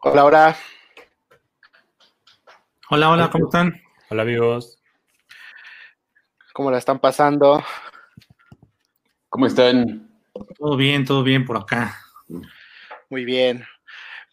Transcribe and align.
Hola, 0.00 0.24
hola. 0.24 0.56
Hola, 2.88 3.10
hola, 3.10 3.30
¿cómo 3.30 3.46
están? 3.46 3.82
Hola 4.08 4.22
amigos. 4.22 4.80
¿Cómo 6.52 6.70
la 6.70 6.78
están 6.78 7.00
pasando? 7.00 7.64
¿Cómo 9.28 9.46
están? 9.46 10.08
Todo 10.56 10.76
bien, 10.76 11.04
todo 11.04 11.24
bien 11.24 11.44
por 11.44 11.56
acá. 11.56 11.96
Muy 13.10 13.24
bien. 13.24 13.66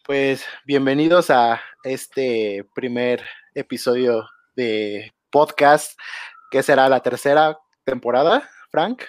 Pues 0.04 0.46
bienvenidos 0.66 1.30
a 1.30 1.60
este 1.82 2.64
primer 2.72 3.24
episodio 3.52 4.28
de 4.54 5.12
podcast, 5.30 5.98
que 6.52 6.62
será 6.62 6.88
la 6.88 7.00
tercera 7.00 7.58
temporada, 7.82 8.48
Frank. 8.70 9.02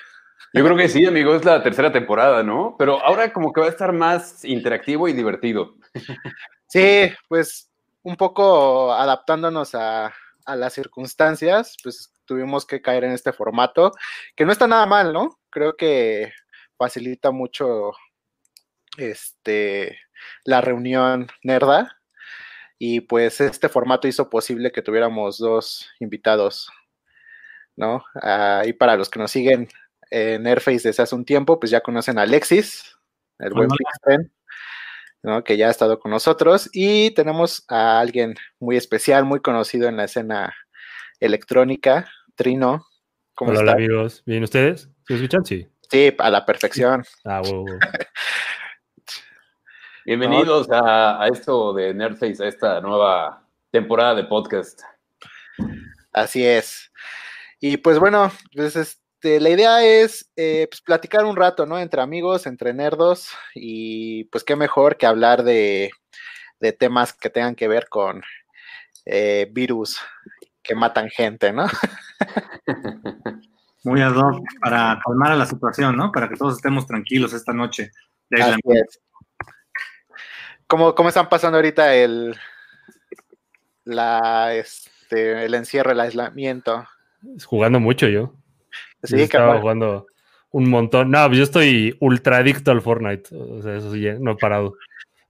Yo 0.54 0.64
creo 0.64 0.76
que 0.76 0.90
sí, 0.90 1.06
amigo, 1.06 1.36
es 1.36 1.46
la 1.46 1.62
tercera 1.62 1.92
temporada, 1.92 2.42
¿no? 2.42 2.76
Pero 2.80 3.00
ahora 3.04 3.32
como 3.32 3.54
que 3.54 3.62
va 3.62 3.68
a 3.68 3.70
estar 3.70 3.94
más 3.94 4.44
interactivo 4.44 5.08
y 5.08 5.14
divertido. 5.14 5.76
Sí, 6.68 7.10
pues 7.30 7.70
un 8.04 8.16
poco 8.16 8.94
adaptándonos 8.94 9.74
a, 9.76 10.14
a 10.46 10.56
las 10.56 10.74
circunstancias, 10.74 11.76
pues 11.84 12.14
tuvimos 12.26 12.66
que 12.66 12.82
caer 12.82 13.04
en 13.04 13.12
este 13.12 13.34
formato, 13.34 13.92
que 14.36 14.46
no 14.46 14.52
está 14.52 14.68
nada 14.68 14.86
mal, 14.86 15.14
¿no? 15.14 15.40
Creo 15.50 15.76
que 15.76 16.34
facilita 16.78 17.32
mucho 17.32 17.92
este 18.98 19.98
la 20.44 20.62
reunión 20.62 21.28
nerda 21.44 21.98
y 22.80 23.02
pues 23.02 23.42
este 23.42 23.70
formato 23.70 24.08
hizo 24.08 24.30
posible 24.30 24.72
que 24.72 24.82
tuviéramos 24.82 25.38
dos 25.38 25.90
invitados, 26.00 26.70
¿no? 27.76 28.04
Ah, 28.22 28.64
y 28.66 28.74
para 28.74 28.96
los 28.96 29.10
que 29.10 29.20
nos 29.20 29.32
siguen 29.32 29.68
en 30.12 30.46
Airface 30.48 30.88
desde 30.88 31.04
hace 31.04 31.16
un 31.16 31.26
tiempo, 31.26 31.60
pues 31.60 31.72
ya 31.72 31.82
conocen 31.82 32.20
a 32.20 32.24
Alexis, 32.24 32.98
el 33.40 33.54
buen 33.54 33.70
Hola. 33.72 34.30
Que 35.44 35.58
ya 35.58 35.68
ha 35.68 35.72
estado 35.72 36.00
con 36.00 36.12
nosotros 36.12 36.70
y 36.72 37.12
tenemos 37.12 37.66
a 37.68 38.00
alguien 38.00 38.36
muy 38.60 38.78
especial, 38.78 39.26
muy 39.26 39.42
conocido 39.42 39.90
en 39.90 39.98
la 39.98 40.06
escena 40.06 40.56
electrónica, 41.20 42.10
Trino. 42.36 42.88
¿Cómo 43.36 43.52
Hola, 43.52 43.60
está? 43.60 43.74
hola, 43.74 43.86
amigos. 43.86 44.24
¿Bien 44.26 44.44
ustedes? 44.44 44.90
¿Se 45.06 45.16
escuchan? 45.16 45.44
Sí. 45.44 45.68
Sí, 45.90 46.16
a 46.18 46.30
la 46.30 46.46
perfección. 46.46 47.04
Ah. 47.26 47.42
Bienvenidos 50.06 50.72
a, 50.72 51.22
a 51.22 51.28
esto 51.28 51.74
de 51.74 51.94
Nerdface, 51.94 52.46
a 52.46 52.48
esta 52.48 52.80
nueva 52.80 53.46
temporada 53.70 54.16
de 54.16 54.24
podcast. 54.24 54.82
Así 56.14 56.46
es. 56.46 56.90
Y 57.60 57.76
pues 57.76 58.00
bueno, 58.00 58.32
pues 58.56 58.78
este, 59.18 59.40
la 59.40 59.50
idea 59.50 59.84
es 59.84 60.32
eh, 60.36 60.68
pues, 60.70 60.82
platicar 60.82 61.26
un 61.26 61.36
rato, 61.36 61.66
¿no? 61.66 61.80
Entre 61.80 62.00
amigos, 62.02 62.46
entre 62.46 62.72
nerdos, 62.76 63.32
y 63.56 64.26
pues 64.26 64.44
qué 64.44 64.56
mejor 64.56 64.96
que 64.96 65.08
hablar 65.08 65.42
de, 65.42 65.90
de 66.60 66.72
temas 66.72 67.14
que 67.14 67.32
tengan 67.32 67.56
que 67.56 67.68
ver 67.68 67.90
con 67.90 68.22
eh, 69.06 69.50
virus 69.52 70.00
que 70.62 70.76
matan 70.76 71.10
gente, 71.10 71.52
¿no? 71.52 71.66
Muy 73.84 74.02
ad 74.02 74.16
hoc 74.16 74.44
para 74.62 75.00
calmar 75.04 75.32
a 75.32 75.36
la 75.36 75.48
situación, 75.48 75.98
¿no? 75.98 76.12
Para 76.12 76.30
que 76.30 76.36
todos 76.36 76.58
estemos 76.58 76.86
tranquilos 76.86 77.34
esta 77.34 77.54
noche. 77.54 77.90
de 78.30 78.42
Así 78.42 78.52
aislamiento. 78.52 78.72
es. 78.74 79.02
¿Cómo, 80.68 80.94
cómo 80.94 81.10
están 81.10 81.28
pasando 81.28 81.58
ahorita 81.58 81.96
el, 81.96 82.36
la, 83.84 84.54
este, 84.54 85.46
el 85.46 85.56
encierro, 85.56 85.92
el 85.92 86.02
aislamiento? 86.02 86.86
Jugando 87.46 87.80
mucho 87.80 88.08
yo. 88.08 88.36
Sí, 89.08 89.22
estaba 89.22 89.60
jugando 89.62 90.08
un 90.52 90.70
montón. 90.70 91.12
No, 91.12 91.26
pues 91.28 91.38
yo 91.38 91.44
estoy 91.44 91.96
ultra 92.00 92.38
adicto 92.38 92.72
al 92.72 92.82
Fortnite. 92.82 93.36
O 93.36 93.62
sea, 93.62 93.76
eso 93.78 93.92
sí, 93.92 94.02
ya 94.02 94.16
no 94.20 94.32
he 94.32 94.36
parado. 94.36 94.76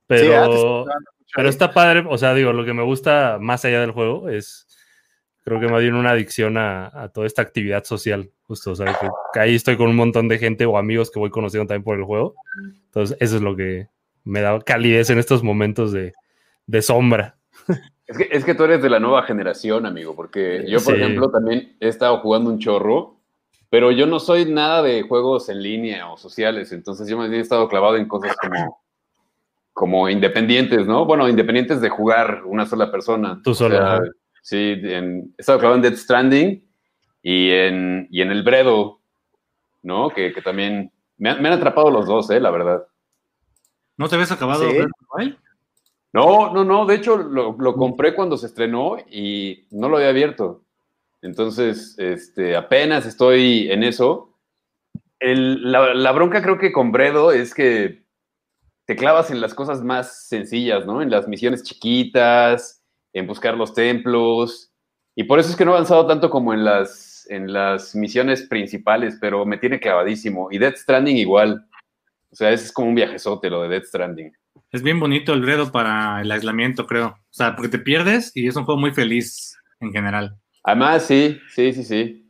Pero, 0.07 0.85
Sí, 0.85 0.91
pero 1.35 1.49
está 1.49 1.73
padre. 1.73 2.05
O 2.09 2.17
sea, 2.17 2.33
digo, 2.33 2.53
lo 2.53 2.63
que 2.65 2.73
me 2.73 2.83
gusta 2.83 3.37
más 3.39 3.63
allá 3.65 3.81
del 3.81 3.91
juego 3.91 4.29
es. 4.29 4.65
Creo 5.43 5.61
que 5.61 5.67
me 5.69 5.79
dio 5.79 5.97
una 5.97 6.09
adicción 6.11 6.57
a, 6.57 6.87
a 6.93 7.07
toda 7.09 7.25
esta 7.25 7.41
actividad 7.41 7.85
social. 7.85 8.29
Justo, 8.43 8.71
o 8.71 8.75
sea, 8.75 8.87
que, 8.99 9.07
que 9.33 9.39
ahí 9.39 9.55
estoy 9.55 9.77
con 9.77 9.89
un 9.89 9.95
montón 9.95 10.27
de 10.27 10.37
gente 10.39 10.65
o 10.65 10.77
amigos 10.77 11.09
que 11.09 11.19
voy 11.19 11.29
conociendo 11.29 11.67
también 11.67 11.83
por 11.85 11.97
el 11.97 12.03
juego. 12.03 12.35
Entonces, 12.85 13.15
eso 13.21 13.37
es 13.37 13.41
lo 13.41 13.55
que 13.55 13.87
me 14.25 14.41
da 14.41 14.59
calidez 14.59 15.09
en 15.09 15.19
estos 15.19 15.43
momentos 15.43 15.93
de, 15.93 16.11
de 16.65 16.81
sombra. 16.81 17.37
Es 18.07 18.17
que, 18.17 18.27
es 18.29 18.43
que 18.45 18.55
tú 18.55 18.63
eres 18.65 18.81
de 18.81 18.89
la 18.89 18.99
nueva 18.99 19.23
generación, 19.23 19.85
amigo, 19.85 20.15
porque 20.17 20.65
yo, 20.67 20.79
por 20.81 20.95
Sí. 20.95 21.01
ejemplo, 21.01 21.29
también 21.29 21.75
he 21.79 21.87
estado 21.89 22.17
jugando 22.19 22.49
un 22.49 22.59
chorro, 22.59 23.16
pero 23.69 23.91
yo 23.91 24.05
no 24.07 24.19
soy 24.19 24.45
nada 24.45 24.81
de 24.81 25.03
juegos 25.03 25.49
en 25.49 25.61
línea 25.61 26.09
o 26.11 26.17
sociales, 26.17 26.71
entonces 26.71 27.07
yo 27.07 27.17
más 27.17 27.29
bien 27.29 27.39
he 27.39 27.43
estado 27.43 27.67
clavado 27.67 27.97
en 27.97 28.07
cosas 28.07 28.35
como, 28.41 28.81
como 29.73 30.09
independientes, 30.09 30.85
¿no? 30.87 31.05
Bueno, 31.05 31.27
independientes 31.29 31.81
de 31.81 31.89
jugar 31.89 32.43
una 32.45 32.65
sola 32.65 32.91
persona. 32.91 33.39
Tú 33.43 33.51
O 33.51 33.55
solo, 33.55 33.75
sea, 33.75 33.95
ajá. 33.95 34.03
sí, 34.41 34.75
en- 34.83 35.33
he 35.37 35.41
estado 35.41 35.59
clavado 35.59 35.75
en 35.77 35.81
Dead 35.83 35.95
Stranding 35.99 36.63
y 37.21 37.51
en, 37.51 38.07
y 38.09 38.21
en 38.21 38.31
el 38.31 38.43
Bredo, 38.43 38.99
¿no? 39.83 40.09
Que, 40.09 40.31
que 40.33 40.41
también 40.41 40.91
me 41.17 41.29
han, 41.31 41.41
me 41.41 41.49
han 41.49 41.55
atrapado 41.55 41.91
los 41.91 42.05
dos, 42.05 42.29
¿eh? 42.29 42.39
La 42.39 42.51
verdad. 42.51 42.85
¿No 43.97 44.07
te 44.07 44.15
habías 44.15 44.31
acabado 44.31 44.69
Sí. 44.69 45.35
No, 46.13 46.53
no, 46.53 46.63
no. 46.63 46.85
De 46.85 46.95
hecho, 46.95 47.17
lo, 47.17 47.55
lo 47.59 47.73
compré 47.75 48.15
cuando 48.15 48.37
se 48.37 48.45
estrenó 48.47 48.97
y 49.11 49.65
no 49.71 49.89
lo 49.89 49.97
había 49.97 50.09
abierto. 50.09 50.63
Entonces, 51.27 51.93
este, 51.97 52.55
apenas 52.55 53.05
estoy 53.05 53.69
en 53.69 53.83
eso. 53.83 54.33
La, 55.19 56.11
bronca 56.13 56.41
creo 56.41 56.57
que 56.57 56.71
con 56.71 56.93
Bredo 56.93 57.33
es 57.33 57.53
que 57.53 58.05
te 58.85 58.95
clavas 58.95 59.29
en 59.29 59.41
las 59.41 59.53
cosas 59.53 59.83
más 59.83 60.29
sencillas, 60.29 60.85
¿no? 60.85 61.01
En 61.01 61.11
las 61.11 61.27
misiones 61.27 61.63
chiquitas, 61.63 62.81
en 63.11 63.27
buscar 63.27 63.57
los 63.57 63.73
templos. 63.73 64.71
Y 65.15 65.25
por 65.25 65.39
eso 65.39 65.49
es 65.49 65.57
que 65.57 65.65
no 65.65 65.71
he 65.71 65.73
avanzado 65.73 66.07
tanto 66.07 66.29
como 66.29 66.53
en 66.53 66.63
las, 66.63 67.27
en 67.29 67.51
las 67.51 67.93
misiones 67.93 68.43
principales, 68.43 69.17
pero 69.19 69.45
me 69.45 69.57
tiene 69.57 69.81
clavadísimo. 69.81 70.47
Y 70.49 70.59
Death 70.59 70.77
Stranding 70.77 71.17
igual. 71.17 71.67
O 72.29 72.35
sea, 72.35 72.51
ese 72.51 72.65
es 72.65 72.71
como 72.71 72.87
un 72.87 72.95
viajezote 72.95 73.49
lo 73.49 73.63
de 73.63 73.69
Death 73.69 73.85
Stranding. 73.87 74.31
Es 74.71 74.81
bien 74.81 75.01
bonito 75.01 75.33
el 75.33 75.41
Bredo 75.41 75.73
para 75.73 76.21
el 76.21 76.31
aislamiento, 76.31 76.87
creo. 76.87 77.07
O 77.07 77.33
sea, 77.33 77.53
porque 77.53 77.69
te 77.69 77.79
pierdes 77.79 78.31
y 78.33 78.47
es 78.47 78.55
un 78.55 78.63
juego 78.63 78.79
muy 78.79 78.93
feliz 78.93 79.57
en 79.81 79.91
general. 79.91 80.39
Además, 80.67 81.03
sí, 81.05 81.39
sí, 81.47 81.71
sí, 81.71 81.81
sí. 81.85 82.29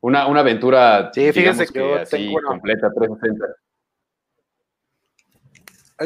Una, 0.00 0.26
una 0.28 0.40
aventura, 0.40 1.10
Sí, 1.12 1.30
fíjense 1.30 1.66
que 1.66 1.78
yo 1.78 1.96
así, 1.96 2.16
tengo 2.16 2.38
una- 2.38 2.48
completa, 2.48 2.88
360. 2.90 3.46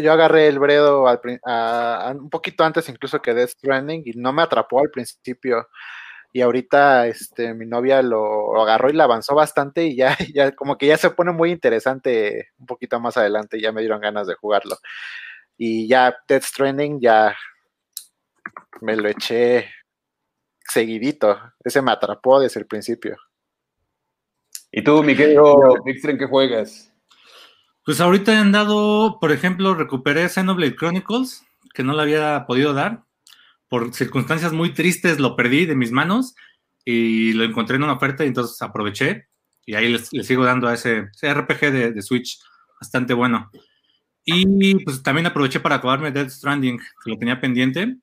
Yo 0.03 0.12
agarré 0.12 0.49
el 0.49 0.59
Bredo 0.59 1.06
al 1.06 1.21
prin- 1.21 1.39
a- 1.45 2.09
a- 2.09 2.11
un 2.12 2.29
poquito 2.29 2.65
antes 2.65 2.89
incluso 2.89 3.23
que 3.23 3.33
Death 3.34 3.50
Stranding 3.50 4.03
y 4.05 4.11
no 4.17 4.33
me 4.33 4.43
atrapó 4.43 4.81
al 4.81 4.91
principio. 4.91 5.69
Y 6.33 6.41
ahorita 6.41 7.06
este, 7.06 7.55
mi 7.55 7.67
novia 7.67 8.03
lo, 8.03 8.53
lo 8.53 8.62
agarró 8.62 8.91
y 8.91 8.95
la 8.95 9.05
avanzó 9.05 9.37
bastante 9.37 9.84
y 9.84 9.95
ya, 9.95 10.17
ya 10.34 10.50
como 10.56 10.77
que 10.77 10.87
ya 10.89 10.97
se 10.97 11.11
pone 11.11 11.31
muy 11.31 11.53
interesante 11.53 12.49
un 12.59 12.67
poquito 12.67 12.99
más 12.99 13.17
adelante 13.17 13.59
y 13.59 13.62
ya 13.62 13.71
me 13.71 13.81
dieron 13.81 14.00
ganas 14.00 14.27
de 14.27 14.34
jugarlo. 14.34 14.77
Y 15.56 15.87
ya 15.87 16.17
Death 16.27 16.43
Stranding 16.43 17.00
ya 17.00 17.37
me 18.81 18.97
lo 18.97 19.09
eché 19.09 19.69
seguidito. 20.70 21.38
Ese 21.64 21.82
me 21.82 21.92
atrapó 21.92 22.41
desde 22.41 22.60
el 22.60 22.66
principio. 22.66 23.16
¿Y 24.72 24.82
tú, 24.84 25.03
mi 25.03 25.16
querido 25.16 25.56
en 25.84 26.19
qué 26.19 26.26
juegas? 26.26 26.92
Pues 27.84 28.00
ahorita 28.00 28.32
he 28.32 28.36
andado, 28.36 29.19
por 29.20 29.32
ejemplo, 29.32 29.75
recuperé 29.75 30.28
Xenoblade 30.28 30.76
Chronicles, 30.76 31.44
que 31.75 31.82
no 31.82 31.94
le 31.94 32.03
había 32.03 32.44
podido 32.47 32.72
dar. 32.72 33.04
Por 33.69 33.92
circunstancias 33.94 34.53
muy 34.53 34.72
tristes 34.75 35.19
lo 35.19 35.36
perdí 35.36 35.66
de 35.66 35.75
mis 35.76 35.92
manos 35.92 36.34
y 36.84 37.32
lo 37.32 37.44
encontré 37.44 37.76
en 37.76 37.84
una 37.84 37.92
oferta 37.94 38.25
y 38.25 38.28
entonces 38.28 38.60
aproveché 38.62 39.28
y 39.66 39.75
ahí 39.75 39.88
les- 39.88 40.12
le 40.12 40.25
sigo 40.25 40.44
dando 40.44 40.66
a 40.69 40.75
ese, 40.75 41.08
ese 41.14 41.28
RPG 41.32 41.70
de, 41.72 41.92
de 41.92 42.02
Switch 42.02 42.41
bastante 42.81 43.14
bueno. 43.14 43.50
Y 44.25 44.75
pues 44.84 45.02
también 45.02 45.26
aproveché 45.26 45.60
para 45.60 45.76
acabarme 45.76 46.11
Death 46.12 46.31
Stranding, 46.31 46.78
que 46.78 47.11
lo 47.11 47.16
tenía 47.19 47.40
pendiente. 47.40 47.96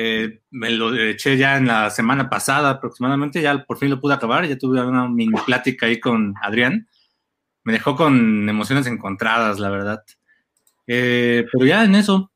Eh, 0.00 0.42
me 0.50 0.70
lo 0.70 0.94
eché 0.94 1.36
ya 1.36 1.56
en 1.56 1.66
la 1.66 1.90
semana 1.90 2.30
pasada 2.30 2.70
aproximadamente, 2.70 3.42
ya 3.42 3.64
por 3.64 3.78
fin 3.78 3.90
lo 3.90 4.00
pude 4.00 4.14
acabar, 4.14 4.46
ya 4.46 4.56
tuve 4.56 4.80
una 4.80 5.08
mini 5.08 5.34
plática 5.44 5.86
ahí 5.86 5.98
con 5.98 6.34
Adrián 6.40 6.86
me 7.68 7.74
dejó 7.74 7.96
con 7.96 8.48
emociones 8.48 8.86
encontradas, 8.86 9.58
la 9.58 9.68
verdad. 9.68 10.02
Eh, 10.86 11.44
pero 11.52 11.66
ya 11.66 11.84
en 11.84 11.96
eso. 11.96 12.32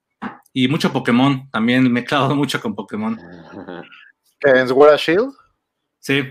Y 0.53 0.69
mucho 0.69 0.93
Pokémon. 0.93 1.49
También 1.51 1.91
me 1.91 2.01
he 2.01 2.05
clavado 2.05 2.35
mucho 2.35 2.61
con 2.61 2.75
Pokémon. 2.75 3.19
¿En 4.43 4.69
Sword 4.69 4.99
Shield? 4.99 5.33
Sí. 6.01 6.23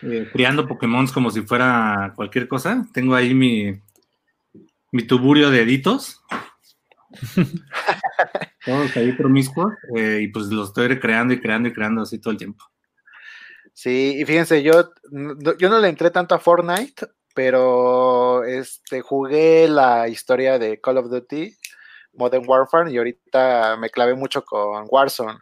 Eh, 0.00 0.30
criando 0.32 0.66
Pokémon 0.66 1.06
como 1.08 1.30
si 1.30 1.42
fuera 1.42 2.14
cualquier 2.16 2.48
cosa. 2.48 2.86
Tengo 2.94 3.14
ahí 3.14 3.34
mi, 3.34 3.78
mi 4.90 5.02
tuburio 5.02 5.50
de 5.50 5.58
deditos. 5.58 6.22
Todos 8.64 8.96
ahí 8.96 9.12
promiscuos. 9.12 9.72
eh, 9.96 10.20
y 10.22 10.28
pues 10.28 10.46
los 10.46 10.68
estoy 10.68 10.88
recreando 10.88 11.34
y 11.34 11.40
creando 11.40 11.68
y 11.68 11.72
creando 11.72 12.02
así 12.02 12.18
todo 12.20 12.32
el 12.32 12.38
tiempo. 12.38 12.64
Sí, 13.72 14.16
y 14.20 14.24
fíjense, 14.24 14.62
yo, 14.62 14.90
no- 15.10 15.56
yo 15.56 15.68
no 15.70 15.78
le 15.78 15.88
entré 15.88 16.10
tanto 16.10 16.34
a 16.34 16.38
Fortnite, 16.38 17.06
pero 17.34 18.44
este, 18.44 19.00
jugué 19.00 19.68
la 19.68 20.08
historia 20.08 20.58
de 20.58 20.80
Call 20.80 20.98
of 20.98 21.08
Duty 21.10 21.54
Modern 22.14 22.44
Warfare 22.46 22.90
y 22.90 22.98
ahorita 22.98 23.76
me 23.78 23.88
clavé 23.90 24.14
mucho 24.14 24.44
con 24.44 24.86
Warzone, 24.90 25.38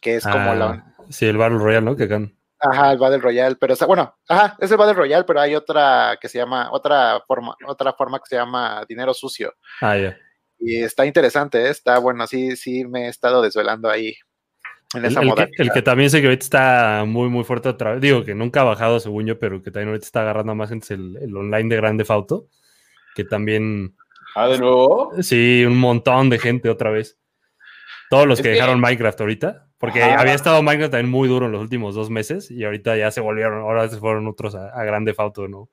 que 0.00 0.16
es 0.16 0.26
como 0.32 0.54
la... 0.54 0.66
Ah, 0.66 0.86
Sí, 1.08 1.26
el 1.26 1.38
Battle 1.38 1.58
Royale, 1.58 1.84
¿no? 1.84 1.96
Que 1.96 2.04
acá. 2.04 2.20
Ajá, 2.60 2.92
el 2.92 2.98
Battle 2.98 3.18
Royale, 3.18 3.56
pero 3.56 3.72
o 3.72 3.76
sea, 3.76 3.86
bueno, 3.86 4.14
ajá, 4.28 4.54
es 4.60 4.70
el 4.70 4.76
Battle 4.76 4.94
Royale, 4.94 5.24
pero 5.24 5.40
hay 5.40 5.56
otra 5.56 6.16
que 6.20 6.28
se 6.28 6.38
llama, 6.38 6.70
otra 6.70 7.20
forma, 7.26 7.56
otra 7.66 7.94
forma 7.94 8.18
que 8.18 8.26
se 8.28 8.36
llama 8.36 8.84
dinero 8.86 9.12
sucio. 9.14 9.54
Ah, 9.80 9.96
ya. 9.96 10.16
Y 10.60 10.82
está 10.82 11.06
interesante, 11.06 11.62
¿eh? 11.66 11.70
está 11.70 11.98
bueno, 11.98 12.26
sí, 12.26 12.54
sí 12.56 12.84
me 12.84 13.06
he 13.06 13.08
estado 13.08 13.40
desvelando 13.42 13.88
ahí 13.88 14.14
en 14.94 15.04
esa 15.06 15.20
el 15.22 15.34
que, 15.34 15.48
el 15.58 15.70
que 15.72 15.82
también 15.82 16.10
sé 16.10 16.20
que 16.20 16.26
ahorita 16.26 16.44
está 16.44 17.04
muy, 17.06 17.28
muy 17.28 17.44
fuerte 17.44 17.68
otra 17.68 17.92
vez. 17.92 18.00
Digo 18.00 18.24
que 18.24 18.34
nunca 18.34 18.60
ha 18.60 18.64
bajado, 18.64 19.00
según 19.00 19.24
yo, 19.26 19.38
pero 19.38 19.62
que 19.62 19.70
también 19.70 19.88
ahorita 19.88 20.04
está 20.06 20.20
agarrando 20.22 20.52
a 20.52 20.54
más 20.56 20.68
gente 20.68 20.84
es 20.84 20.90
el, 20.90 21.16
el 21.16 21.36
online 21.36 21.68
de 21.68 21.76
Grande 21.76 22.04
Fauto. 22.04 22.46
Que 23.14 23.24
también, 23.24 23.96
Ah, 24.34 24.48
de 24.48 24.58
nuevo. 24.58 25.12
sí, 25.22 25.64
un 25.66 25.78
montón 25.78 26.28
de 26.30 26.38
gente 26.38 26.68
otra 26.68 26.90
vez. 26.90 27.18
Todos 28.10 28.26
los 28.26 28.38
Es 28.38 28.42
que 28.42 28.48
que- 28.50 28.54
dejaron 28.56 28.80
Minecraft 28.80 29.20
ahorita. 29.20 29.66
Porque 29.78 30.02
Ajá. 30.02 30.20
había 30.20 30.34
estado 30.34 30.62
Minecraft 30.62 30.92
también 30.92 31.10
muy 31.10 31.26
duro 31.28 31.46
en 31.46 31.52
los 31.52 31.62
últimos 31.62 31.94
dos 31.94 32.10
meses 32.10 32.50
y 32.50 32.64
ahorita 32.64 32.96
ya 32.98 33.10
se 33.10 33.20
volvieron, 33.22 33.62
ahora 33.62 33.88
se 33.88 33.96
fueron 33.96 34.26
otros 34.28 34.54
a, 34.54 34.68
a 34.68 34.84
Grande 34.84 35.14
Fauto, 35.14 35.48
¿no? 35.48 35.70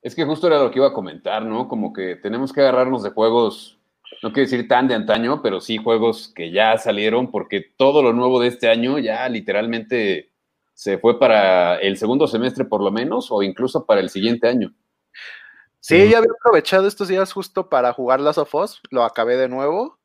Es 0.00 0.14
que 0.14 0.24
justo 0.24 0.46
era 0.46 0.58
lo 0.62 0.70
que 0.70 0.78
iba 0.78 0.88
a 0.88 0.92
comentar, 0.94 1.44
¿no? 1.44 1.68
Como 1.68 1.92
que 1.92 2.16
tenemos 2.16 2.52
que 2.54 2.60
agarrarnos 2.62 3.02
de 3.02 3.10
juegos, 3.10 3.78
no 4.22 4.32
quiero 4.32 4.48
decir 4.50 4.68
tan 4.68 4.88
de 4.88 4.94
antaño, 4.94 5.40
pero 5.42 5.60
sí 5.60 5.78
juegos 5.78 6.32
que 6.34 6.50
ya 6.50 6.76
salieron, 6.78 7.30
porque 7.30 7.72
todo 7.76 8.02
lo 8.02 8.12
nuevo 8.12 8.40
de 8.40 8.48
este 8.48 8.68
año 8.68 8.98
ya 8.98 9.28
literalmente 9.28 10.32
se 10.74 10.98
fue 10.98 11.18
para 11.18 11.76
el 11.76 11.96
segundo 11.96 12.26
semestre 12.26 12.64
por 12.64 12.82
lo 12.82 12.90
menos, 12.90 13.28
o 13.30 13.42
incluso 13.42 13.86
para 13.86 14.00
el 14.00 14.10
siguiente 14.10 14.48
año. 14.48 14.72
Sí, 15.80 15.96
ya 16.10 16.18
había 16.18 16.30
aprovechado 16.38 16.86
estos 16.86 17.08
días 17.08 17.32
justo 17.32 17.68
para 17.68 17.92
jugar 17.92 18.20
Last 18.20 18.38
of 18.38 18.54
Us, 18.54 18.80
lo 18.90 19.04
acabé 19.04 19.36
de 19.36 19.48
nuevo 19.48 19.98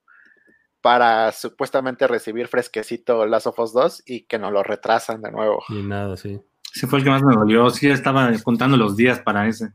para 0.86 1.32
supuestamente 1.32 2.08
recibir 2.08 2.48
fresquecito 2.48 3.26
Last 3.26 3.48
of 3.48 3.58
Us 3.58 3.74
2 3.74 4.04
y 4.06 4.26
que 4.28 4.38
nos 4.38 4.52
lo 4.52 4.62
retrasan 4.62 5.20
de 5.22 5.32
nuevo. 5.32 5.64
Y 5.70 5.82
nada, 5.82 6.16
sí. 6.16 6.40
Ese 6.76 6.86
fue 6.86 7.00
el 7.00 7.06
que 7.06 7.10
más 7.10 7.24
me 7.24 7.34
dolió. 7.34 7.70
Sí, 7.72 7.90
estaba 7.90 8.32
contando 8.44 8.78
los 8.78 8.96
días 8.96 9.20
para 9.20 9.48
ese. 9.48 9.70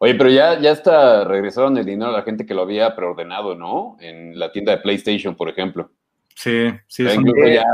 Oye, 0.00 0.14
pero 0.14 0.30
ya, 0.30 0.58
ya 0.60 0.70
está, 0.70 1.24
regresaron 1.24 1.76
el 1.76 1.84
dinero 1.84 2.10
a 2.10 2.18
la 2.18 2.22
gente 2.22 2.46
que 2.46 2.54
lo 2.54 2.62
había 2.62 2.94
preordenado, 2.94 3.54
¿no? 3.56 3.96
En 4.00 4.38
la 4.38 4.52
tienda 4.52 4.72
de 4.72 4.78
PlayStation, 4.82 5.34
por 5.34 5.48
ejemplo. 5.48 5.90
Sí, 6.34 6.70
sí, 6.86 7.04
son- 7.08 7.26
incluso 7.26 7.48
ya 7.48 7.64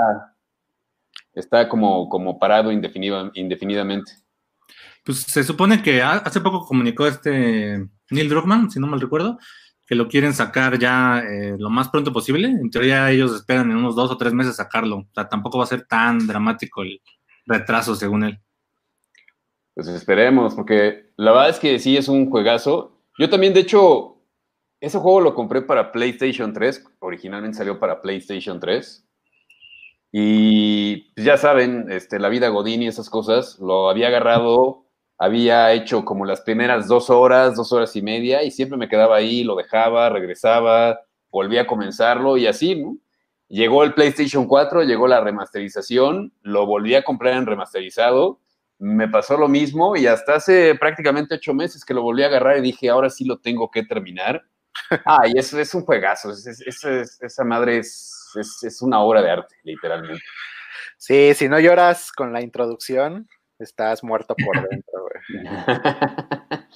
está 1.35 1.69
como, 1.69 2.09
como 2.09 2.39
parado 2.39 2.71
indefinido- 2.73 3.31
indefinidamente. 3.35 4.13
Pues 5.05 5.21
se 5.23 5.45
supone 5.45 5.83
que 5.83 6.01
ha- 6.01 6.13
hace 6.19 6.41
poco 6.41 6.65
comunicó 6.65 7.07
este 7.07 7.87
Neil 8.11 8.29
Druckmann, 8.29 8.71
si 8.71 8.81
no 8.81 8.87
mal 8.87 9.01
recuerdo, 9.01 9.39
que 9.87 9.95
lo 9.95 10.09
quieren 10.09 10.33
sacar 10.33 10.79
ya 10.79 11.19
eh, 11.19 11.57
lo 11.59 11.69
más 11.69 11.91
pronto 11.91 12.11
posible. 12.11 12.49
En 12.49 12.71
teoría 12.71 13.11
ellos 13.11 13.35
esperan 13.35 13.71
en 13.71 13.77
unos 13.77 13.95
dos 13.95 14.11
o 14.11 14.17
tres 14.17 14.33
meses 14.33 14.57
sacarlo. 14.57 14.97
O 15.01 15.09
sea, 15.15 15.29
tampoco 15.29 15.59
va 15.59 15.65
a 15.65 15.67
ser 15.67 15.87
tan 15.87 16.27
dramático 16.27 16.83
el 16.83 17.03
retraso, 17.45 17.95
según 17.95 18.25
él. 18.25 18.41
Pues 19.75 19.89
esperemos, 19.89 20.55
porque 20.55 21.11
la 21.17 21.33
verdad 21.33 21.51
es 21.51 21.59
que 21.59 21.79
sí 21.79 21.97
es 21.97 22.09
un 22.09 22.31
juegazo. 22.31 22.93
Yo 23.19 23.29
también, 23.29 23.55
de 23.55 23.61
hecho, 23.61 24.19
ese 24.81 24.99
juego 24.99 25.21
lo 25.21 25.35
compré 25.35 25.63
para 25.63 25.91
PlayStation 25.91 26.53
3. 26.53 26.85
Originalmente 27.01 27.59
salió 27.59 27.79
para 27.81 28.01
PlayStation 28.01 28.61
3. 28.61 29.05
Y 30.13 31.13
pues, 31.15 31.27
ya 31.27 31.37
saben, 31.37 31.91
este, 31.91 32.21
la 32.21 32.29
vida 32.29 32.49
Godín 32.49 32.83
y 32.83 32.87
esas 32.87 33.11
cosas, 33.11 33.59
lo 33.59 33.91
había 33.91 34.07
agarrado, 34.07 34.85
había 35.19 35.73
hecho 35.73 36.05
como 36.05 36.25
las 36.25 36.43
primeras 36.43 36.87
dos 36.87 37.11
horas, 37.11 37.57
dos 37.57 37.73
horas 37.73 37.97
y 37.97 38.03
media, 38.03 38.45
y 38.45 38.53
siempre 38.53 38.79
me 38.79 38.89
quedaba 38.89 39.17
ahí, 39.17 39.43
lo 39.43 39.57
dejaba, 39.57 40.11
regresaba, 40.11 41.01
volvía 41.33 41.63
a 41.63 41.67
comenzarlo 41.67 42.37
y 42.37 42.47
así, 42.47 42.77
¿no? 42.77 42.97
Llegó 43.49 43.83
el 43.83 43.95
PlayStation 43.95 44.47
4, 44.47 44.85
llegó 44.85 45.09
la 45.09 45.21
remasterización, 45.21 46.33
lo 46.43 46.65
volví 46.65 46.95
a 46.95 47.03
comprar 47.03 47.35
en 47.35 47.47
remasterizado, 47.47 48.41
me 48.79 49.09
pasó 49.09 49.37
lo 49.37 49.49
mismo 49.49 49.97
y 49.97 50.07
hasta 50.07 50.35
hace 50.37 50.75
prácticamente 50.75 51.35
ocho 51.37 51.55
meses 51.55 51.85
que 51.85 51.95
lo 51.95 52.03
volví 52.03 52.23
a 52.23 52.27
agarrar 52.27 52.59
y 52.59 52.63
dije, 52.63 52.89
ahora 52.91 53.09
sí 53.11 53.25
lo 53.25 53.39
tengo 53.39 53.71
que 53.71 53.85
terminar. 53.85 54.45
Ah, 55.07 55.21
y 55.33 55.39
eso 55.39 55.59
es 55.61 55.73
un 55.75 55.83
juegazo, 55.85 56.31
es- 56.33 56.47
es- 56.47 56.61
es- 56.67 56.85
es- 56.85 57.23
esa 57.23 57.45
madre 57.45 57.79
es, 57.79 58.33
es, 58.35 58.63
es 58.65 58.83
una 58.83 58.99
obra 59.01 59.23
de 59.23 59.31
arte, 59.31 59.55
literalmente. 59.63 60.23
Sí, 60.99 61.33
si 61.35 61.49
no 61.49 61.61
lloras 61.61 62.11
con 62.11 62.33
la 62.33 62.41
introducción, 62.43 63.29
estás 63.61 64.03
muerto 64.03 64.35
por 64.35 64.69
dentro, 64.69 64.93
güey. 65.03 65.45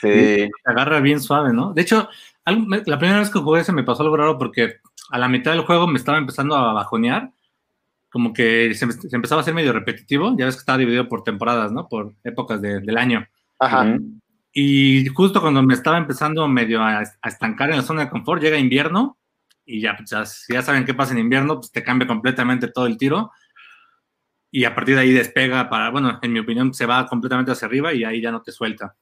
sí, 0.00 0.08
Se 0.08 0.50
agarra 0.64 1.00
bien 1.00 1.20
suave, 1.20 1.52
¿no? 1.52 1.72
De 1.72 1.82
hecho, 1.82 2.08
la 2.46 2.98
primera 2.98 3.18
vez 3.18 3.30
que 3.30 3.40
jugué 3.40 3.60
ese 3.62 3.72
me 3.72 3.82
pasó 3.84 4.02
algo 4.02 4.16
raro 4.16 4.38
porque 4.38 4.76
a 5.10 5.18
la 5.18 5.28
mitad 5.28 5.50
del 5.52 5.62
juego 5.62 5.86
me 5.86 5.98
estaba 5.98 6.18
empezando 6.18 6.54
a 6.56 6.72
bajonear. 6.72 7.30
Como 8.10 8.32
que 8.32 8.74
se, 8.74 8.90
se 8.90 9.16
empezaba 9.16 9.40
a 9.40 9.42
hacer 9.42 9.54
medio 9.54 9.72
repetitivo. 9.72 10.34
Ya 10.36 10.46
ves 10.46 10.56
que 10.56 10.60
estaba 10.60 10.78
dividido 10.78 11.08
por 11.08 11.22
temporadas, 11.22 11.72
¿no? 11.72 11.88
Por 11.88 12.14
épocas 12.24 12.60
de- 12.60 12.80
del 12.80 12.98
año. 12.98 13.26
Ajá. 13.58 13.96
Y 14.52 15.06
justo 15.08 15.40
cuando 15.40 15.62
me 15.62 15.74
estaba 15.74 15.96
empezando 15.98 16.46
medio 16.48 16.82
a, 16.82 16.98
a 17.00 17.28
estancar 17.28 17.70
en 17.70 17.76
la 17.76 17.82
zona 17.82 18.04
de 18.04 18.10
confort, 18.10 18.42
llega 18.42 18.58
invierno 18.58 19.16
y 19.64 19.80
ya, 19.80 19.96
pues, 19.96 20.10
ya, 20.10 20.26
si 20.26 20.52
ya 20.52 20.62
saben 20.62 20.84
qué 20.84 20.94
pasa 20.94 21.12
en 21.12 21.20
invierno, 21.20 21.56
pues 21.60 21.70
te 21.70 21.84
cambia 21.84 22.08
completamente 22.08 22.66
todo 22.66 22.86
el 22.86 22.96
tiro. 22.98 23.30
Y 24.50 24.64
a 24.64 24.74
partir 24.74 24.96
de 24.96 25.02
ahí 25.02 25.12
despega 25.12 25.70
para, 25.70 25.90
bueno, 25.90 26.18
en 26.20 26.32
mi 26.32 26.40
opinión, 26.40 26.74
se 26.74 26.86
va 26.86 27.06
completamente 27.06 27.52
hacia 27.52 27.66
arriba 27.66 27.92
y 27.94 28.02
ahí 28.02 28.20
ya 28.20 28.32
no 28.32 28.42
te 28.42 28.50
suelta. 28.50 28.96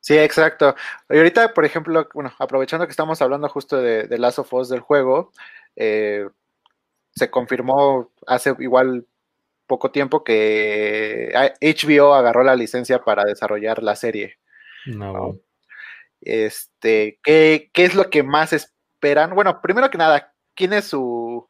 Sí, 0.00 0.18
exacto. 0.18 0.74
Y 1.08 1.16
ahorita, 1.16 1.54
por 1.54 1.64
ejemplo, 1.64 2.06
bueno, 2.12 2.34
aprovechando 2.38 2.86
que 2.86 2.90
estamos 2.90 3.22
hablando 3.22 3.48
justo 3.48 3.80
de, 3.80 4.08
de 4.08 4.18
Last 4.18 4.40
of 4.40 4.52
Us 4.52 4.68
del 4.68 4.80
juego, 4.80 5.32
eh, 5.76 6.28
se 7.14 7.30
confirmó 7.30 8.10
hace 8.26 8.54
igual 8.58 9.06
poco 9.66 9.90
tiempo 9.90 10.24
que 10.24 11.32
ah, 11.34 11.52
HBO 11.60 12.14
agarró 12.14 12.42
la 12.42 12.56
licencia 12.56 13.02
para 13.02 13.24
desarrollar 13.24 13.82
la 13.82 13.96
serie. 13.96 14.38
No. 14.86 15.38
Este, 16.20 17.18
¿qué, 17.22 17.70
qué 17.72 17.84
es 17.84 17.94
lo 17.94 18.10
que 18.10 18.22
más 18.22 18.52
esperan? 18.52 19.34
Bueno, 19.34 19.60
primero 19.60 19.90
que 19.90 19.98
nada, 19.98 20.32
¿quién 20.54 20.72
es 20.72 20.86
su, 20.86 21.48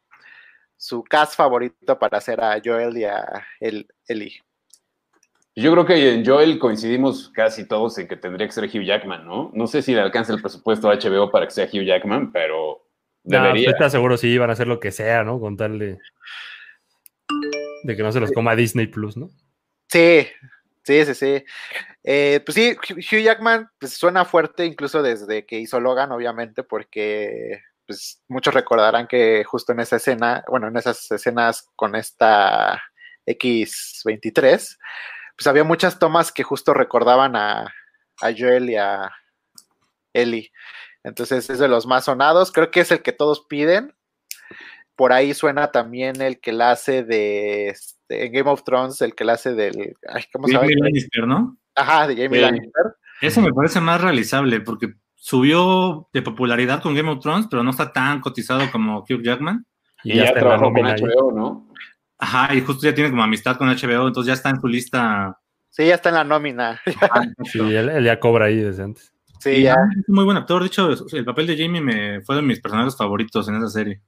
su 0.77 1.03
cast 1.03 1.35
favorito 1.35 1.97
para 1.99 2.17
hacer 2.17 2.41
a 2.41 2.61
Joel 2.63 2.97
y 2.97 3.03
a 3.05 3.45
el, 3.59 3.87
Ellie? 4.07 4.41
Yo 5.55 5.71
creo 5.71 5.85
que 5.85 6.13
en 6.13 6.25
Joel 6.25 6.57
coincidimos 6.57 7.29
casi 7.29 7.67
todos 7.67 7.97
en 7.99 8.07
que 8.07 8.17
tendría 8.17 8.47
que 8.47 8.53
ser 8.53 8.65
Hugh 8.65 8.83
Jackman, 8.83 9.23
¿no? 9.25 9.51
No 9.53 9.67
sé 9.67 9.83
si 9.83 9.93
le 9.93 10.01
alcanza 10.01 10.33
el 10.33 10.41
presupuesto 10.41 10.89
a 10.89 10.95
HBO 10.95 11.29
para 11.29 11.45
que 11.45 11.51
sea 11.51 11.65
Hugh 11.71 11.85
Jackman, 11.85 12.31
pero 12.31 12.82
No, 13.23 13.43
debería. 13.43 13.69
estoy 13.69 13.89
seguro 13.89 14.17
sí 14.17 14.37
van 14.37 14.49
a 14.49 14.53
hacer 14.53 14.67
lo 14.67 14.79
que 14.79 14.91
sea, 14.91 15.23
¿no? 15.23 15.39
Con 15.39 15.55
tal 15.55 15.79
de, 15.79 15.97
de 17.83 17.95
que 17.95 18.03
no 18.03 18.11
se 18.11 18.19
los 18.19 18.31
coma 18.31 18.55
Disney 18.55 18.87
Plus, 18.87 19.15
¿no? 19.15 19.29
Sí, 19.87 20.27
sí, 20.83 21.05
sí, 21.05 21.13
sí. 21.13 21.45
Eh, 22.03 22.41
pues 22.45 22.55
sí, 22.55 22.75
Hugh 22.75 22.97
Hugh 22.97 23.23
Jackman 23.23 23.69
pues, 23.79 23.93
suena 23.93 24.25
fuerte 24.25 24.65
incluso 24.65 25.01
desde 25.01 25.45
que 25.45 25.59
hizo 25.59 25.79
Logan, 25.79 26.11
obviamente, 26.11 26.63
porque 26.63 27.61
pues, 27.85 28.21
muchos 28.27 28.53
recordarán 28.53 29.07
que 29.07 29.43
justo 29.43 29.71
en 29.71 29.79
esa 29.79 29.97
escena, 29.97 30.43
bueno, 30.49 30.67
en 30.67 30.77
esas 30.77 31.09
escenas 31.11 31.69
con 31.75 31.95
esta 31.95 32.81
X23, 33.25 34.77
pues 35.37 35.47
había 35.47 35.63
muchas 35.63 35.97
tomas 35.99 36.31
que 36.31 36.43
justo 36.43 36.73
recordaban 36.73 37.35
a, 37.35 37.73
a 38.21 38.31
Joel 38.37 38.69
y 38.69 38.75
a 38.75 39.11
Ellie. 40.13 40.51
Entonces 41.03 41.49
es 41.49 41.59
de 41.59 41.67
los 41.67 41.85
más 41.85 42.05
sonados, 42.05 42.51
creo 42.51 42.71
que 42.71 42.79
es 42.81 42.91
el 42.91 43.01
que 43.01 43.11
todos 43.11 43.45
piden. 43.47 43.93
Por 44.95 45.11
ahí 45.11 45.33
suena 45.33 45.71
también 45.71 46.21
el 46.21 46.39
que 46.39 46.51
la 46.53 46.71
hace 46.71 47.03
de 47.03 47.69
este, 47.69 48.25
en 48.25 48.31
Game 48.31 48.49
of 48.49 48.63
Thrones, 48.63 49.01
el 49.01 49.15
que 49.15 49.25
la 49.25 49.33
hace 49.33 49.53
del. 49.53 49.95
Ay, 50.07 50.23
¿Cómo 50.31 50.47
se 50.47 50.53
llama? 50.53 50.65
Jamie 50.65 50.77
Lannister, 50.81 51.27
¿no? 51.27 51.57
Ajá, 51.75 52.07
de 52.07 52.15
Jamie 52.15 52.39
Sí. 52.39 52.41
Lannister. 52.45 52.95
Ese 53.21 53.41
me 53.41 53.53
parece 53.53 53.79
más 53.79 54.01
realizable 54.01 54.59
porque 54.61 54.93
subió 55.15 56.09
de 56.13 56.21
popularidad 56.21 56.81
con 56.81 56.93
Game 56.95 57.09
of 57.09 57.19
Thrones, 57.21 57.47
pero 57.49 57.63
no 57.63 57.71
está 57.71 57.91
tan 57.91 58.19
cotizado 58.21 58.69
como 58.71 58.99
Hugh 58.99 59.23
Jackman. 59.23 59.65
Y, 60.03 60.13
Y 60.13 60.15
ya 60.17 60.25
está 60.25 60.39
en 60.39 60.45
la 60.45 60.57
trabajó 60.57 60.73
con. 60.73 60.85
HBO, 60.85 61.31
¿no? 61.31 61.69
Ajá, 62.19 62.53
y 62.53 62.61
justo 62.61 62.85
ya 62.85 62.93
tiene 62.93 63.09
como 63.09 63.23
amistad 63.23 63.57
con 63.57 63.67
HBO, 63.69 64.07
entonces 64.07 64.27
ya 64.27 64.33
está 64.33 64.49
en 64.49 64.59
su 64.61 64.67
lista. 64.67 65.39
Sí, 65.69 65.87
ya 65.87 65.95
está 65.95 66.09
en 66.09 66.15
la 66.15 66.23
nómina. 66.23 66.79
Sí, 67.51 67.59
él, 67.59 67.89
él 67.89 68.03
ya 68.03 68.19
cobra 68.19 68.45
ahí 68.45 68.57
desde 68.57 68.83
antes. 68.83 69.12
Sí, 69.43 69.49
Y 69.49 69.63
ya. 69.63 69.73
es 69.73 70.07
un 70.07 70.15
muy 70.15 70.23
buen 70.25 70.37
actor. 70.37 70.61
De 70.61 70.67
hecho, 70.67 70.89
el 71.11 71.25
papel 71.25 71.47
de 71.47 71.57
Jamie 71.57 71.81
me 71.81 72.21
fue 72.21 72.37
de 72.37 72.41
mis 72.41 72.61
personajes 72.61 72.95
favoritos 72.95 73.47
en 73.49 73.55
esa 73.55 73.69
serie. 73.69 74.01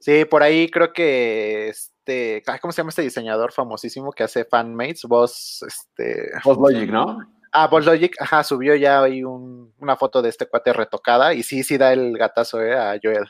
Sí, 0.00 0.24
por 0.24 0.42
ahí 0.42 0.68
creo 0.68 0.92
que 0.92 1.68
este. 1.68 2.42
¿Cómo 2.60 2.72
se 2.72 2.78
llama 2.78 2.88
este 2.90 3.02
diseñador 3.02 3.52
famosísimo 3.52 4.10
que 4.10 4.24
hace 4.24 4.44
fanmates? 4.44 5.02
Vos, 5.04 5.64
este. 5.66 6.30
Logic, 6.44 6.90
¿no? 6.90 7.18
Ah, 7.52 7.68
Boss 7.68 7.84
Logic, 7.84 8.16
ajá, 8.18 8.42
subió 8.42 8.74
ya 8.74 9.02
ahí 9.02 9.22
un- 9.22 9.72
una 9.78 9.94
foto 9.94 10.22
de 10.22 10.30
este 10.30 10.46
cuate 10.46 10.72
retocada 10.72 11.34
y 11.34 11.42
sí, 11.42 11.62
sí 11.62 11.76
da 11.76 11.92
el 11.92 12.16
gatazo 12.18 12.60
eh, 12.62 12.74
a 12.74 12.98
Joel. 13.00 13.26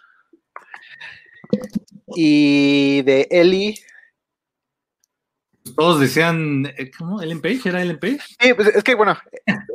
Y 2.15 3.03
de 3.03 3.27
Ellie, 3.31 3.75
Todos 5.77 6.01
decían, 6.01 6.67
eh, 6.77 6.91
¿cómo? 6.97 7.23
¿Ellen 7.23 7.41
Page? 7.41 7.69
¿Era 7.69 7.83
Ellen 7.83 7.99
Page? 7.99 8.19
Sí, 8.41 8.55
pues 8.55 8.69
es 8.69 8.83
que 8.83 8.95
bueno, 8.95 9.17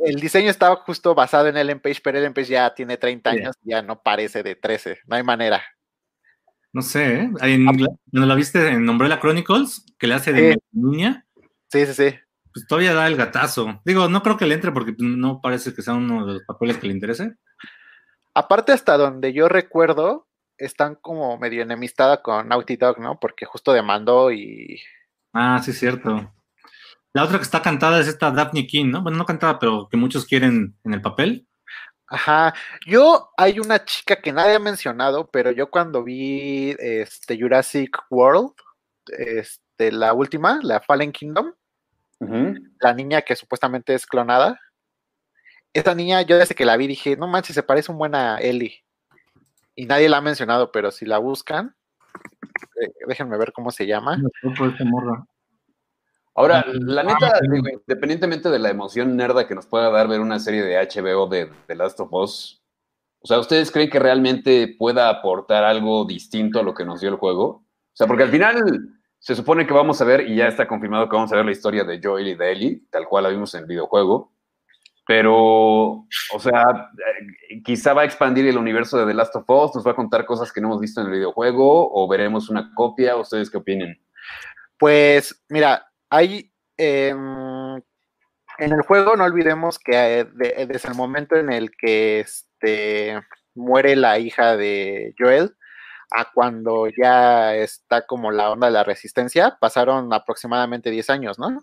el 0.06 0.16
diseño 0.20 0.50
estaba 0.50 0.76
justo 0.78 1.16
basado 1.16 1.48
en 1.48 1.58
Ellen 1.58 1.80
Page, 1.80 2.02
pero 2.04 2.18
Ellen 2.20 2.34
Page 2.34 2.48
ya 2.52 2.74
tiene 2.76 2.98
30 2.98 3.32
Sí. 3.32 3.38
años, 3.40 3.56
ya 3.64 3.82
no 3.82 4.02
parece 4.02 4.44
de 4.44 4.56
13, 4.56 5.00
no 5.08 5.16
hay 5.16 5.24
manera. 5.24 5.64
No 6.74 6.82
sé, 6.82 7.22
¿eh? 7.22 7.30
En, 7.42 7.66
cuando 7.66 8.28
la 8.28 8.36
viste 8.36 8.68
en 8.68 8.88
Umbrella 8.88 9.20
Chronicles, 9.20 9.86
que 9.98 10.08
le 10.08 10.14
hace 10.16 10.34
de 10.34 10.54
Sí. 10.54 10.60
niña, 10.74 11.26
Sí, 11.72 11.86
sí, 11.86 11.94
sí. 11.94 12.16
pues 12.54 12.68
todavía 12.68 12.94
da 12.94 13.08
el 13.08 13.16
gatazo. 13.16 13.82
Digo, 13.86 14.10
no 14.10 14.22
creo 14.22 14.36
que 14.38 14.46
le 14.46 14.56
entre 14.56 14.72
porque 14.74 14.94
no 15.00 15.40
parece 15.42 15.74
que 15.74 15.82
sea 15.82 15.94
uno 15.94 16.26
de 16.26 16.34
los 16.34 16.44
papeles 16.44 16.78
que 16.78 16.88
le 16.88 16.94
interese. 16.94 17.34
Aparte, 18.34 18.74
hasta 18.74 18.98
donde 18.98 19.32
yo 19.34 19.48
recuerdo, 19.48 20.28
están 20.58 20.96
como 20.96 21.38
medio 21.38 21.62
enemistada 21.64 22.22
con 22.22 22.50
Naughty 22.50 22.76
Dog, 22.76 23.00
¿no? 23.00 23.20
Porque 23.20 23.46
justo 23.46 23.72
demandó 23.74 24.32
y. 24.32 24.82
Ah, 25.34 25.62
sí, 25.64 25.72
es 25.72 25.80
cierto. 25.80 26.34
La 27.14 27.24
otra 27.24 27.38
que 27.38 27.44
está 27.44 27.62
cantada 27.62 28.00
es 28.00 28.08
esta 28.08 28.32
Daphne 28.32 28.68
King, 28.68 28.92
¿no? 28.92 29.02
Bueno, 29.02 29.18
no 29.18 29.26
cantada, 29.26 29.60
pero 29.60 29.88
que 29.90 29.98
muchos 29.98 30.26
quieren 30.26 30.78
en 30.84 30.94
el 30.94 31.02
papel. 31.02 31.48
Ajá. 32.08 32.54
Yo, 32.86 33.32
hay 33.38 33.60
una 33.60 33.84
chica 33.84 34.22
que 34.22 34.32
nadie 34.32 34.56
ha 34.56 34.60
mencionado, 34.60 35.30
pero 35.30 35.52
yo 35.52 35.70
cuando 35.70 36.04
vi 36.04 36.76
este 36.80 37.40
Jurassic 37.40 37.98
World, 38.10 38.54
este, 39.08 39.92
la 39.92 40.14
última, 40.14 40.60
la 40.64 40.80
Fallen 40.80 41.12
Kingdom, 41.12 41.54
la 42.80 42.94
niña 42.94 43.22
que 43.22 43.36
supuestamente 43.36 43.94
es 43.94 44.06
clonada. 44.06 44.60
Esa 45.74 45.94
niña, 45.94 46.22
yo 46.22 46.38
desde 46.38 46.56
que 46.56 46.66
la 46.66 46.78
vi 46.78 46.88
dije, 46.88 47.18
no 47.18 47.28
manches, 47.28 47.56
se 47.56 47.64
parece 47.64 47.92
un 47.92 47.98
buen 47.98 48.16
a 48.16 48.38
Ellie. 48.38 48.84
Y 49.76 49.86
nadie 49.86 50.10
la 50.10 50.18
ha 50.18 50.22
mencionado, 50.22 50.72
pero 50.72 50.92
si 50.92 51.06
la 51.06 51.18
buscan, 51.20 51.76
déjenme 53.08 53.38
ver 53.38 53.52
cómo 53.52 53.72
se 53.72 53.86
llama. 53.86 54.18
Ahora, 56.36 56.64
la 56.68 57.04
neta, 57.04 57.40
digo, 57.42 57.68
independientemente 57.68 58.50
de 58.50 58.60
la 58.60 58.70
emoción 58.70 59.16
nerda 59.16 59.48
que 59.48 59.56
nos 59.56 59.66
pueda 59.66 59.90
dar 59.90 60.08
ver 60.08 60.20
una 60.20 60.40
serie 60.40 60.64
de 60.64 60.78
HBO 60.78 61.28
de 61.28 61.52
The 61.66 61.76
Last 61.76 62.00
of 62.00 62.14
Us, 62.14 62.62
o 63.20 63.28
sea, 63.28 63.40
¿ustedes 63.40 63.72
creen 63.72 63.90
que 63.90 64.00
realmente 64.00 64.76
pueda 64.78 65.10
aportar 65.10 65.64
algo 65.64 66.06
distinto 66.06 66.60
a 66.60 66.64
lo 66.64 66.74
que 66.74 66.86
nos 66.86 67.02
dio 67.02 67.10
el 67.10 67.16
juego? 67.16 67.46
O 67.46 67.66
sea, 67.94 68.06
porque 68.06 68.24
al 68.24 68.30
final 68.30 68.98
se 69.18 69.36
supone 69.36 69.66
que 69.66 69.74
vamos 69.74 70.00
a 70.02 70.06
ver, 70.06 70.30
y 70.30 70.36
ya 70.36 70.48
está 70.48 70.68
confirmado 70.68 71.10
que 71.10 71.16
vamos 71.16 71.34
a 71.34 71.36
ver 71.36 71.46
la 71.46 71.52
historia 71.52 71.84
de 71.84 72.00
Joel 72.02 72.28
y 72.28 72.36
de 72.36 72.52
Ellie, 72.52 72.84
tal 72.92 73.08
cual 73.08 73.24
la 73.24 73.30
vimos 73.30 73.54
en 73.56 73.62
el 73.62 73.66
videojuego, 73.66 74.32
pero, 75.08 75.36
o 75.36 76.40
sea, 76.40 76.90
eh, 77.50 77.62
quizá 77.64 77.94
va 77.94 78.02
a 78.02 78.06
expandir 78.06 78.46
el 78.48 78.58
universo 78.58 78.98
de 78.98 79.06
The 79.06 79.14
Last 79.14 79.36
of 79.36 79.50
Us, 79.50 79.76
nos 79.76 79.88
va 79.88 79.92
a 79.92 79.96
contar 79.96 80.26
cosas 80.26 80.52
que 80.52 80.60
no 80.62 80.68
hemos 80.68 80.82
visto 80.82 81.00
en 81.02 81.08
el 81.08 81.14
videojuego, 81.14 81.90
o 81.94 82.08
veremos 82.08 82.50
una 82.50 82.72
copia, 82.76 83.16
¿ustedes 83.16 83.50
qué 83.50 83.58
opinan? 83.58 83.98
Pues, 84.78 85.44
mira, 85.50 85.88
hay 86.10 86.52
em, 86.78 87.76
en 88.60 88.74
el 88.74 88.82
juego, 88.82 89.16
no 89.16 89.24
olvidemos 89.24 89.80
que 89.80 90.20
eh, 90.20 90.26
de- 90.26 90.66
desde 90.68 90.90
el 90.90 90.96
momento 90.96 91.36
en 91.36 91.52
el 91.52 91.72
que 91.76 92.20
este, 92.22 93.20
muere 93.56 93.96
la 93.96 94.20
hija 94.20 94.56
de 94.58 95.16
Joel 95.18 95.56
a 96.12 96.32
cuando 96.34 96.88
ya 96.88 97.56
está 97.56 98.06
como 98.06 98.32
la 98.32 98.52
onda 98.52 98.68
de 98.68 98.74
la 98.74 98.84
resistencia, 98.84 99.58
pasaron 99.60 100.14
aproximadamente 100.14 100.90
10 100.92 101.10
años, 101.10 101.38
¿no? 101.40 101.62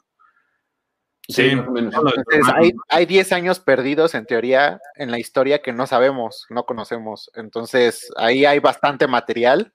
Sí, 1.29 1.57
más 1.57 1.69
o 1.69 1.71
menos. 1.71 1.95
Entonces, 1.95 2.55
hay, 2.55 2.73
hay 2.89 3.07
10 3.07 3.33
años 3.33 3.59
perdidos 3.61 4.15
en 4.15 4.27
teoría 4.27 4.81
en 4.97 5.11
la 5.11 5.19
historia 5.19 5.63
que 5.63 5.73
no 5.73 5.87
sabemos, 5.87 6.47
no 6.51 6.65
conocemos. 6.67 7.31
Entonces, 7.35 8.13
ahí 8.17 8.45
hay 8.45 8.59
bastante 8.59 9.07
material 9.07 9.73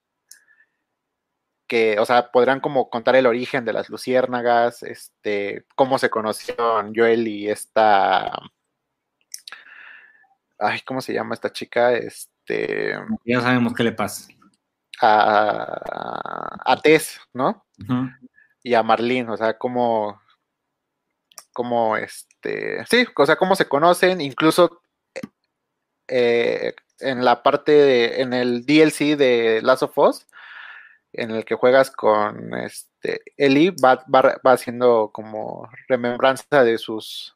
que, 1.68 2.00
o 2.00 2.06
sea, 2.06 2.32
podrán 2.32 2.60
como 2.60 2.90
contar 2.90 3.16
el 3.16 3.26
origen 3.28 3.64
de 3.66 3.74
las 3.74 3.90
luciérnagas, 3.90 4.84
este, 4.84 5.66
cómo 5.76 5.98
se 6.00 6.10
conocieron 6.10 6.94
Joel 6.96 7.28
y 7.28 7.48
esta, 7.50 8.32
ay, 10.58 10.82
¿cómo 10.86 11.02
se 11.02 11.14
llama 11.14 11.36
esta 11.36 11.52
chica? 11.52 11.94
Este, 11.94 12.96
Ya 13.26 13.42
sabemos 13.42 13.74
qué 13.74 13.84
le 13.84 13.92
pasa. 13.92 14.28
a, 15.02 16.58
a 16.66 16.78
Tess, 16.82 17.20
¿no? 17.34 17.66
Y 18.64 18.74
a 18.74 18.84
Marlene, 18.84 19.32
o 19.32 19.38
sea, 19.38 19.58
cómo, 19.58 20.20
cómo 21.60 21.98
este, 21.98 22.86
sí, 22.86 23.06
o 23.18 23.26
sea, 23.26 23.36
cómo 23.36 23.54
se 23.54 23.68
conocen, 23.68 24.22
incluso 24.22 24.82
eh, 26.08 26.74
en 27.00 27.26
la 27.26 27.44
parte, 27.44 28.22
en 28.22 28.32
el 28.32 28.66
DLC 28.66 29.18
de 29.18 29.60
Last 29.62 29.84
of 29.84 29.98
Us, 29.98 30.26
en 31.12 31.32
el 31.32 31.44
que 31.44 31.56
juegas 31.56 31.92
con 31.92 32.54
este, 32.54 33.20
Ellie, 33.36 33.72
va, 33.72 34.06
va, 34.06 34.40
va 34.46 34.54
haciendo 34.54 35.12
como 35.14 35.70
remembranza 35.90 36.64
de 36.64 36.78
sus, 36.78 37.36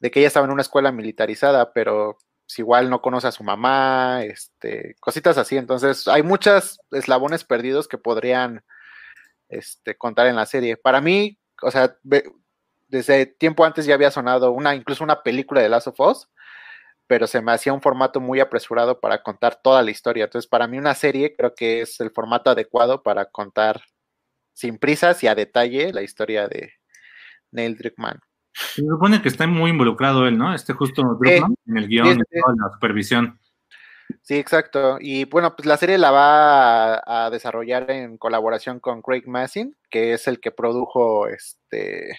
de 0.00 0.10
que 0.10 0.20
ella 0.20 0.28
estaba 0.28 0.46
en 0.46 0.52
una 0.52 0.62
escuela 0.62 0.90
militarizada, 0.90 1.74
pero 1.74 2.16
pues, 2.46 2.58
igual 2.58 2.88
no 2.88 3.02
conoce 3.02 3.26
a 3.26 3.32
su 3.32 3.44
mamá, 3.44 4.24
este, 4.24 4.96
cositas 4.98 5.36
así, 5.36 5.58
entonces 5.58 6.08
hay 6.08 6.22
muchos 6.22 6.80
eslabones 6.90 7.44
perdidos 7.44 7.86
que 7.86 7.98
podrían 7.98 8.64
este, 9.50 9.94
contar 9.94 10.26
en 10.26 10.36
la 10.36 10.46
serie. 10.46 10.78
Para 10.78 11.02
mí, 11.02 11.38
o 11.60 11.70
sea, 11.70 11.98
desde 12.88 13.26
tiempo 13.26 13.64
antes 13.64 13.86
ya 13.86 13.94
había 13.94 14.10
sonado 14.10 14.52
una, 14.52 14.74
incluso 14.74 15.04
una 15.04 15.22
película 15.22 15.60
de 15.60 15.68
Last 15.68 15.88
of 15.88 16.00
Us, 16.00 16.28
pero 17.06 17.26
se 17.26 17.40
me 17.40 17.52
hacía 17.52 17.72
un 17.72 17.82
formato 17.82 18.20
muy 18.20 18.40
apresurado 18.40 19.00
para 19.00 19.22
contar 19.22 19.60
toda 19.62 19.82
la 19.82 19.90
historia. 19.90 20.24
Entonces, 20.24 20.48
para 20.48 20.66
mí 20.66 20.78
una 20.78 20.94
serie 20.94 21.34
creo 21.36 21.54
que 21.54 21.80
es 21.82 22.00
el 22.00 22.10
formato 22.10 22.50
adecuado 22.50 23.02
para 23.02 23.26
contar 23.26 23.82
sin 24.52 24.78
prisas 24.78 25.22
y 25.22 25.28
a 25.28 25.34
detalle 25.34 25.92
la 25.92 26.02
historia 26.02 26.48
de 26.48 26.72
Neil 27.52 27.76
Druckmann. 27.76 28.20
Se 28.52 28.82
supone 28.82 29.20
que 29.20 29.28
está 29.28 29.46
muy 29.46 29.70
involucrado 29.70 30.26
él, 30.26 30.38
¿no? 30.38 30.54
Este 30.54 30.72
justo 30.72 31.02
Druckmann 31.02 31.54
en 31.66 31.76
el 31.76 31.88
guion 31.88 32.08
y 32.08 32.40
toda 32.40 32.54
la 32.56 32.72
supervisión. 32.72 33.38
Sí, 34.22 34.36
exacto. 34.36 34.98
Y 35.00 35.24
bueno, 35.24 35.54
pues 35.54 35.66
la 35.66 35.76
serie 35.76 35.98
la 35.98 36.10
va 36.10 36.94
a, 36.94 37.26
a 37.26 37.30
desarrollar 37.30 37.90
en 37.90 38.18
colaboración 38.18 38.80
con 38.80 39.02
Craig 39.02 39.24
Massin, 39.26 39.76
que 39.90 40.12
es 40.12 40.26
el 40.26 40.40
que 40.40 40.52
produjo 40.52 41.28
este 41.28 42.16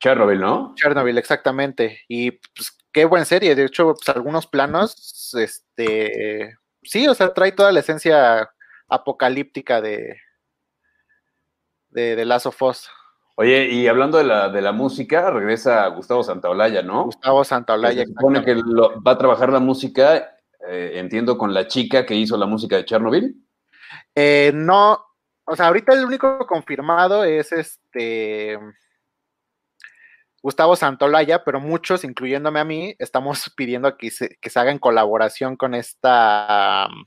Chernobyl, 0.00 0.40
¿no? 0.40 0.74
Chernobyl, 0.76 1.16
exactamente. 1.18 2.00
Y 2.08 2.32
pues 2.32 2.76
qué 2.92 3.04
buena 3.04 3.24
serie. 3.24 3.54
De 3.54 3.64
hecho, 3.64 3.94
pues 3.94 4.08
algunos 4.14 4.46
planos, 4.46 5.34
este, 5.38 6.56
sí, 6.82 7.08
o 7.08 7.14
sea, 7.14 7.32
trae 7.32 7.52
toda 7.52 7.72
la 7.72 7.80
esencia 7.80 8.50
apocalíptica 8.88 9.80
de 9.80 10.16
de, 11.90 12.16
de 12.16 12.24
Last 12.24 12.46
of 12.46 12.60
Us. 12.62 12.90
Oye, 13.36 13.66
y 13.66 13.88
hablando 13.88 14.18
de 14.18 14.24
la, 14.24 14.48
de 14.48 14.60
la 14.62 14.72
música, 14.72 15.30
regresa 15.30 15.86
Gustavo 15.88 16.22
Santaolalla, 16.22 16.82
¿no? 16.82 17.04
Gustavo 17.04 17.42
Santaolalla. 17.44 18.02
Se 18.02 18.08
supone 18.08 18.44
que 18.44 18.54
lo- 18.54 19.02
va 19.02 19.12
a 19.12 19.18
trabajar 19.18 19.52
la 19.52 19.60
música, 19.60 20.36
eh, 20.68 20.92
entiendo, 20.94 21.36
con 21.38 21.52
la 21.54 21.66
chica 21.66 22.04
que 22.06 22.14
hizo 22.14 22.36
la 22.36 22.46
música 22.46 22.76
de 22.76 22.84
Chernobyl. 22.84 23.34
Eh, 24.14 24.52
no, 24.54 25.04
o 25.44 25.56
sea, 25.56 25.66
ahorita 25.66 25.94
el 25.94 26.04
único 26.04 26.46
confirmado 26.46 27.24
es 27.24 27.50
este 27.52 28.58
Gustavo 30.44 30.76
Santolaya, 30.76 31.42
pero 31.42 31.58
muchos, 31.58 32.04
incluyéndome 32.04 32.60
a 32.60 32.64
mí, 32.66 32.94
estamos 32.98 33.50
pidiendo 33.56 33.96
que 33.96 34.10
se, 34.10 34.36
que 34.42 34.50
se 34.50 34.60
haga 34.60 34.70
en 34.72 34.78
colaboración 34.78 35.56
con 35.56 35.74
esta. 35.74 36.86
um, 36.92 37.06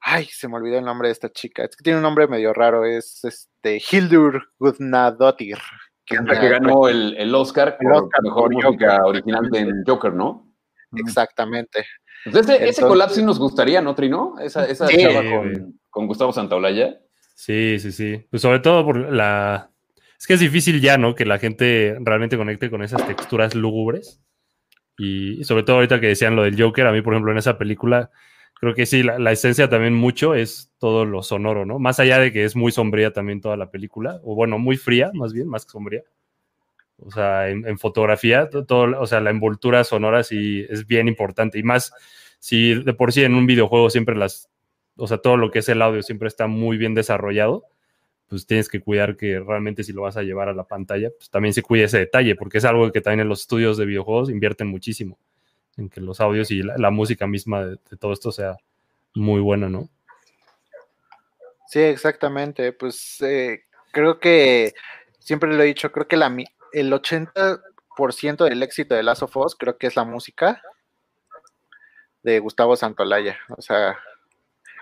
Ay, 0.00 0.26
se 0.26 0.46
me 0.46 0.54
olvidó 0.54 0.78
el 0.78 0.84
nombre 0.84 1.08
de 1.08 1.12
esta 1.12 1.32
chica. 1.32 1.64
Es 1.64 1.74
que 1.74 1.82
tiene 1.82 1.96
un 1.96 2.04
nombre 2.04 2.28
medio 2.28 2.52
raro. 2.52 2.84
Es 2.84 3.24
este 3.24 3.82
Hildur 3.90 4.52
Gudnadottir. 4.56 5.58
Que, 6.04 6.14
la 6.22 6.38
que 6.40 6.48
ganó 6.48 6.86
el, 6.86 7.16
el 7.18 7.34
Oscar 7.34 7.76
El 7.80 7.88
por 7.88 8.04
Oscar 8.04 8.22
mejor 8.22 8.52
por 8.52 8.64
música 8.64 9.04
original 9.04 9.50
en 9.56 9.82
Joker, 9.84 10.12
¿no? 10.12 10.54
Exactamente. 10.96 11.84
Entonces, 12.24 12.54
ese, 12.54 12.64
ese 12.68 12.80
Entonces- 12.82 12.84
collab 12.84 13.10
sí 13.10 13.22
nos 13.24 13.40
gustaría, 13.40 13.80
¿no, 13.82 13.96
Trino? 13.96 14.36
Esa, 14.38 14.64
esa 14.66 14.86
Sí, 14.86 14.96
chava 14.98 15.28
con, 15.28 15.80
con 15.90 16.06
Gustavo 16.06 16.32
Santaolalla. 16.32 17.00
Sí, 17.34 17.80
sí, 17.80 17.90
sí. 17.90 18.24
Pues 18.30 18.42
sobre 18.42 18.60
todo 18.60 18.84
por 18.84 18.96
la. 19.12 19.72
Es 20.18 20.26
que 20.26 20.34
es 20.34 20.40
difícil 20.40 20.80
ya, 20.80 20.98
¿no? 20.98 21.14
Que 21.14 21.24
la 21.24 21.38
gente 21.38 21.96
realmente 22.00 22.36
conecte 22.36 22.70
con 22.70 22.82
esas 22.82 23.06
texturas 23.06 23.54
lúgubres. 23.54 24.20
Y 24.98 25.44
sobre 25.44 25.62
todo 25.62 25.76
ahorita 25.76 26.00
que 26.00 26.08
decían 26.08 26.36
lo 26.36 26.42
del 26.42 26.60
Joker, 26.60 26.86
a 26.86 26.92
mí, 26.92 27.02
por 27.02 27.12
ejemplo, 27.12 27.32
en 27.32 27.38
esa 27.38 27.58
película, 27.58 28.10
creo 28.54 28.74
que 28.74 28.86
sí, 28.86 29.02
la, 29.02 29.30
esencia 29.30 29.68
también 29.68 29.94
mucho 29.94 30.34
es 30.34 30.72
todo 30.78 31.04
lo 31.04 31.22
sonoro, 31.22 31.66
¿no? 31.66 31.78
Más 31.78 32.00
allá 32.00 32.18
de 32.18 32.32
que 32.32 32.44
es 32.44 32.56
muy 32.56 32.72
sombría 32.72 33.12
también 33.12 33.40
toda 33.40 33.56
la 33.56 33.70
película, 33.70 34.20
o 34.24 34.34
bueno, 34.34 34.58
muy 34.58 34.76
fría, 34.76 35.10
más 35.12 35.32
bien, 35.34 35.48
más 35.48 35.66
que 35.66 35.72
sombría. 35.72 36.02
O 36.98 37.10
sea, 37.10 37.50
en, 37.50 37.66
en 37.66 37.78
fotografía, 37.78 38.48
o 38.70 39.06
sea, 39.06 39.20
la 39.20 39.30
envoltura 39.30 39.84
sonora 39.84 40.22
sí 40.22 40.64
es 40.70 40.86
bien 40.86 41.08
importante. 41.08 41.58
Y 41.58 41.62
más 41.62 41.92
si 42.38 42.74
de 42.74 42.94
por 42.94 43.12
sí 43.12 43.22
en 43.24 43.34
un 43.34 43.46
videojuego 43.46 43.90
siempre 43.90 44.16
las, 44.16 44.48
o 44.96 45.06
sea, 45.06 45.18
todo 45.18 45.36
lo 45.36 45.50
que 45.50 45.58
es 45.58 45.68
el 45.68 45.82
audio 45.82 46.02
siempre 46.02 46.28
está 46.28 46.46
muy 46.46 46.78
bien 46.78 46.94
desarrollado, 46.94 47.64
pues 48.28 48.46
tienes 48.46 48.68
que 48.68 48.80
cuidar 48.80 49.16
que 49.16 49.38
realmente 49.38 49.84
si 49.84 49.92
lo 49.92 50.02
vas 50.02 50.16
a 50.16 50.22
llevar 50.22 50.48
a 50.48 50.54
la 50.54 50.64
pantalla, 50.64 51.10
pues 51.16 51.30
también 51.30 51.54
se 51.54 51.62
cuide 51.62 51.84
ese 51.84 51.98
detalle, 51.98 52.34
porque 52.34 52.58
es 52.58 52.64
algo 52.64 52.90
que 52.90 53.00
también 53.00 53.20
en 53.20 53.28
los 53.28 53.42
estudios 53.42 53.76
de 53.76 53.86
videojuegos 53.86 54.30
invierten 54.30 54.66
muchísimo, 54.66 55.18
en 55.76 55.88
que 55.88 56.00
los 56.00 56.20
audios 56.20 56.50
y 56.50 56.62
la, 56.62 56.90
música 56.90 57.26
misma 57.26 57.64
de, 57.64 57.76
todo 57.98 58.12
esto 58.12 58.32
sea 58.32 58.56
muy 59.14 59.40
buena, 59.40 59.68
¿no? 59.68 59.88
Sí, 61.68 61.80
exactamente. 61.80 62.72
Pues 62.72 63.20
eh, 63.22 63.64
creo 63.92 64.18
que, 64.18 64.74
siempre 65.18 65.52
lo 65.52 65.62
he 65.62 65.66
dicho, 65.66 65.92
creo 65.92 66.08
que 66.08 66.16
el 66.16 66.92
80% 66.92 68.44
del 68.44 68.62
éxito 68.62 68.94
de 68.94 69.02
Last 69.02 69.22
of 69.22 69.34
creo 69.58 69.78
que 69.78 69.86
es 69.86 69.96
la 69.96 70.04
música 70.04 70.62
de 72.22 72.40
Gustavo 72.40 72.76
Santolaya. 72.76 73.38
O 73.56 73.62
sea, 73.62 73.98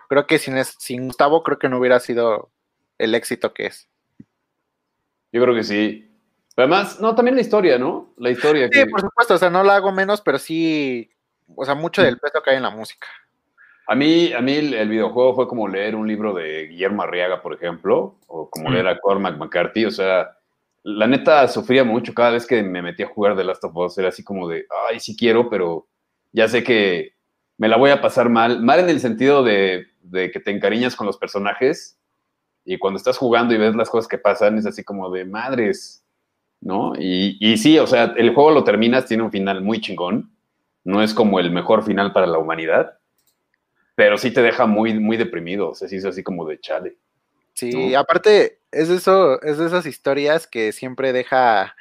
creo 0.09 0.27
que 0.27 0.39
sin, 0.39 0.63
sin 0.65 1.07
Gustavo 1.07 1.43
creo 1.43 1.59
que 1.59 1.69
no 1.69 1.79
hubiera 1.79 2.01
sido 2.01 2.51
el 2.99 3.15
éxito 3.15 3.53
que 3.53 3.67
es. 3.67 3.89
Yo 5.33 5.43
creo 5.43 5.55
que 5.55 5.65
sí. 5.65 6.11
Pero 6.55 6.73
además, 6.73 7.01
no, 7.01 7.15
también 7.15 7.35
la 7.35 7.41
historia, 7.41 7.79
¿no? 7.79 8.15
La 8.17 8.31
historia 8.31 8.71
que... 8.71 8.83
Sí, 8.83 8.87
por 8.89 9.01
supuesto, 9.01 9.35
o 9.35 9.39
sea, 9.39 9.51
no 9.51 9.65
la 9.65 9.77
hago 9.77 9.91
menos, 9.91 10.21
pero 10.21 10.39
sí, 10.39 11.11
o 11.57 11.65
sea, 11.65 11.75
mucho 11.75 12.03
del 12.03 12.19
peso 12.19 12.41
que 12.43 12.51
hay 12.51 12.57
en 12.57 12.63
la 12.63 12.71
música. 12.71 13.09
A 13.89 13.95
mí, 13.97 14.33
a 14.33 14.41
mí 14.41 14.55
el, 14.55 14.73
el 14.73 14.89
videojuego 14.89 15.35
fue 15.35 15.49
como 15.49 15.67
leer 15.67 15.97
un 15.97 16.07
libro 16.07 16.33
de 16.33 16.69
Guillermo 16.69 17.03
Arriaga, 17.03 17.43
por 17.43 17.55
ejemplo, 17.55 18.19
o 18.29 18.49
como 18.49 18.71
Mm. 18.71 18.73
leer 18.73 18.87
a 18.89 19.01
Cormac 19.01 19.37
McCarthy. 19.37 19.85
O 19.85 19.91
sea, 19.91 20.39
la 20.85 21.07
neta 21.09 21.49
sufría 21.49 21.83
mucho 21.83 22.15
cada 22.15 22.31
vez 22.31 22.47
que 22.47 22.63
me 22.63 22.81
metía 22.81 23.07
a 23.07 23.11
jugar 23.11 23.37
The 23.37 23.45
Last 23.45 23.65
of 23.65 23.77
Us. 23.77 23.99
Era 23.99 24.09
así 24.09 24.23
como 24.23 24.49
de, 24.49 24.67
ay, 24.89 25.01
sí 25.01 25.17
quiero, 25.17 25.51
pero 25.51 25.89
ya 26.33 26.47
sé 26.47 26.63
que 26.63 27.15
me 27.59 27.69
la 27.69 27.77
voy 27.77 27.91
a 27.91 28.01
pasar 28.01 28.29
mal. 28.31 28.63
Mal 28.63 28.81
en 28.81 28.89
el 28.89 29.01
sentido 29.01 29.43
de, 29.43 29.87
de 30.03 30.31
que 30.31 30.39
te 30.41 30.53
encariñas 30.53 30.95
con 30.95 31.07
los 31.09 31.19
personajes 31.19 31.99
y 32.65 32.79
cuando 32.79 32.99
estás 32.99 33.19
jugando 33.19 33.55
y 33.55 33.59
ves 33.59 33.75
las 33.75 33.91
cosas 33.91 34.09
que 34.09 34.19
pasan, 34.19 34.59
es 34.59 34.67
así 34.67 34.85
como 34.85 35.11
de 35.11 35.25
madres, 35.25 36.05
¿no? 36.61 36.95
Y, 36.99 37.37
y 37.41 37.57
sí, 37.59 37.79
o 37.79 37.87
sea, 37.87 38.15
el 38.17 38.35
juego 38.35 38.51
lo 38.51 38.65
terminas, 38.65 39.07
tiene 39.07 39.23
un 39.23 39.31
final 39.31 39.63
muy 39.63 39.81
chingón. 39.81 40.31
No 40.85 41.03
es 41.03 41.15
como 41.15 41.41
el 41.41 41.51
mejor 41.51 41.83
final 41.85 42.13
para 42.13 42.27
la 42.27 42.39
humanidad 42.39 42.99
pero 43.95 44.19
sí 44.19 44.33
te 44.33 44.43
deja 44.43 44.67
muy, 44.67 44.99
muy 44.99 45.17
deprimido. 45.17 45.71
O 45.71 45.75
sea, 45.75 45.89
sí 45.89 45.97
es 45.97 46.05
así 46.05 46.23
como 46.23 46.47
de 46.47 46.61
chale. 46.61 46.97
Sí, 47.55 47.93
¿no? 47.93 47.99
aparte, 47.99 48.61
es 48.73 48.89
eso, 48.91 49.41
es 49.43 49.59
de 49.59 49.67
esas 49.67 49.87
historias 49.87 50.47
que 50.47 50.73
siempre 50.73 51.13
deja 51.13 51.77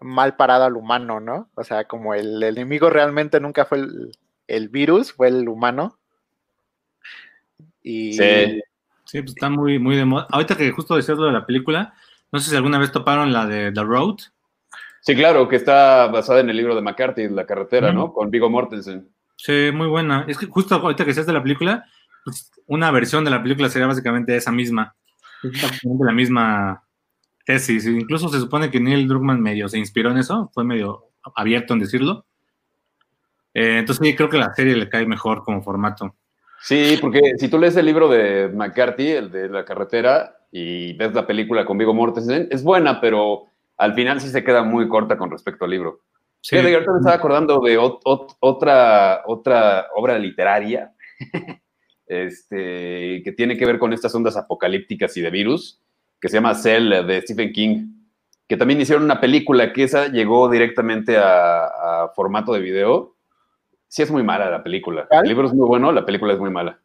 mal 0.00 0.36
parado 0.36 0.64
al 0.64 0.76
humano, 0.76 1.18
¿no? 1.20 1.50
O 1.54 1.64
sea, 1.64 1.84
como 1.84 2.14
el, 2.14 2.42
enemigo 2.42 2.90
realmente 2.90 3.40
nunca 3.40 3.64
fue 3.64 3.78
el, 3.78 4.12
el 4.46 4.68
virus, 4.68 5.12
fue 5.12 5.28
el 5.28 5.48
humano. 5.48 5.98
Y 7.82 8.14
Sí. 8.14 8.62
Sí, 9.14 9.22
pues 9.22 9.36
está 9.36 9.48
muy, 9.48 9.78
muy 9.78 9.94
de 9.94 10.04
moda. 10.04 10.26
Ahorita 10.28 10.56
que 10.56 10.72
justo 10.72 10.96
decías 10.96 11.16
lo 11.16 11.26
de 11.26 11.32
la 11.32 11.46
película, 11.46 11.94
no 12.32 12.40
sé 12.40 12.50
si 12.50 12.56
alguna 12.56 12.78
vez 12.78 12.90
toparon 12.90 13.32
la 13.32 13.46
de 13.46 13.70
The 13.70 13.84
Road. 13.84 14.16
Sí, 15.02 15.14
claro, 15.14 15.46
que 15.46 15.54
está 15.54 16.08
basada 16.08 16.40
en 16.40 16.50
el 16.50 16.56
libro 16.56 16.74
de 16.74 16.82
McCarthy, 16.82 17.28
La 17.28 17.46
carretera. 17.46 17.92
¿no? 17.92 18.12
Con 18.12 18.32
Vigo 18.32 18.50
Mortensen. 18.50 19.08
Sí, 19.36 19.70
muy 19.72 19.86
buena. 19.86 20.24
Es 20.26 20.36
que 20.36 20.46
justo 20.46 20.74
ahorita 20.74 21.04
que 21.04 21.10
decías 21.10 21.28
de 21.28 21.32
la 21.32 21.44
película, 21.44 21.84
pues, 22.24 22.50
una 22.66 22.90
versión 22.90 23.24
de 23.24 23.30
la 23.30 23.40
película 23.40 23.68
sería 23.68 23.86
básicamente 23.86 24.34
esa 24.34 24.50
misma. 24.50 24.96
Es 25.44 25.62
básicamente 25.62 26.04
la 26.06 26.12
misma 26.12 26.82
tesis. 27.46 27.86
Incluso 27.86 28.28
se 28.30 28.40
supone 28.40 28.68
que 28.68 28.80
Neil 28.80 29.06
Druckmann 29.06 29.40
medio 29.40 29.68
se 29.68 29.78
inspiró 29.78 30.10
en 30.10 30.18
eso, 30.18 30.50
fue 30.52 30.64
medio 30.64 31.04
abierto 31.36 31.74
en 31.74 31.78
decirlo. 31.78 32.26
Eh, 33.54 33.78
entonces 33.78 34.04
sí, 34.04 34.16
creo 34.16 34.28
que 34.28 34.38
la 34.38 34.52
serie 34.54 34.74
le 34.74 34.88
cae 34.88 35.06
mejor 35.06 35.44
como 35.44 35.62
formato. 35.62 36.16
Sí, 36.60 36.96
porque 37.00 37.20
si 37.38 37.48
tú 37.48 37.58
lees 37.58 37.76
el 37.76 37.86
libro 37.86 38.08
de 38.08 38.48
McCarthy, 38.48 39.10
el 39.10 39.30
de 39.30 39.48
La 39.48 39.64
carretera, 39.64 40.36
y 40.50 40.92
ves 40.94 41.12
la 41.14 41.26
película 41.26 41.64
con 41.64 41.76
Vigo 41.76 41.92
Mortensen, 41.92 42.48
es 42.50 42.62
buena, 42.62 43.00
pero 43.00 43.46
al 43.76 43.94
final 43.94 44.20
sí 44.20 44.28
se 44.28 44.44
queda 44.44 44.62
muy 44.62 44.88
corta 44.88 45.16
con 45.18 45.30
respecto 45.30 45.64
al 45.64 45.72
libro. 45.72 46.00
Sí. 46.40 46.56
Fíjate 46.56 46.74
ahorita 46.74 46.92
me 46.92 46.98
estaba 46.98 47.16
acordando 47.16 47.60
de 47.60 47.78
ot- 47.78 48.00
ot- 48.04 48.36
otra, 48.40 49.22
otra 49.26 49.86
obra 49.94 50.18
literaria 50.18 50.92
este, 52.06 53.22
que 53.24 53.32
tiene 53.36 53.56
que 53.56 53.66
ver 53.66 53.78
con 53.78 53.92
estas 53.92 54.14
ondas 54.14 54.36
apocalípticas 54.36 55.16
y 55.16 55.20
de 55.22 55.30
virus, 55.30 55.80
que 56.20 56.28
se 56.28 56.36
llama 56.36 56.54
Cell 56.54 57.06
de 57.06 57.20
Stephen 57.22 57.52
King, 57.52 57.86
que 58.46 58.56
también 58.56 58.80
hicieron 58.80 59.04
una 59.04 59.20
película 59.20 59.72
que 59.72 59.84
esa 59.84 60.08
llegó 60.08 60.48
directamente 60.50 61.16
a, 61.16 61.64
a 61.66 62.08
formato 62.14 62.52
de 62.52 62.60
video. 62.60 63.13
Sí 63.94 64.02
es 64.02 64.10
muy 64.10 64.24
mala 64.24 64.50
la 64.50 64.60
película. 64.60 65.06
¿Cuál? 65.06 65.22
El 65.22 65.28
libro 65.28 65.46
es 65.46 65.54
muy 65.54 65.68
bueno, 65.68 65.92
la 65.92 66.04
película 66.04 66.32
es 66.32 66.40
muy 66.40 66.50
mala. 66.50 66.80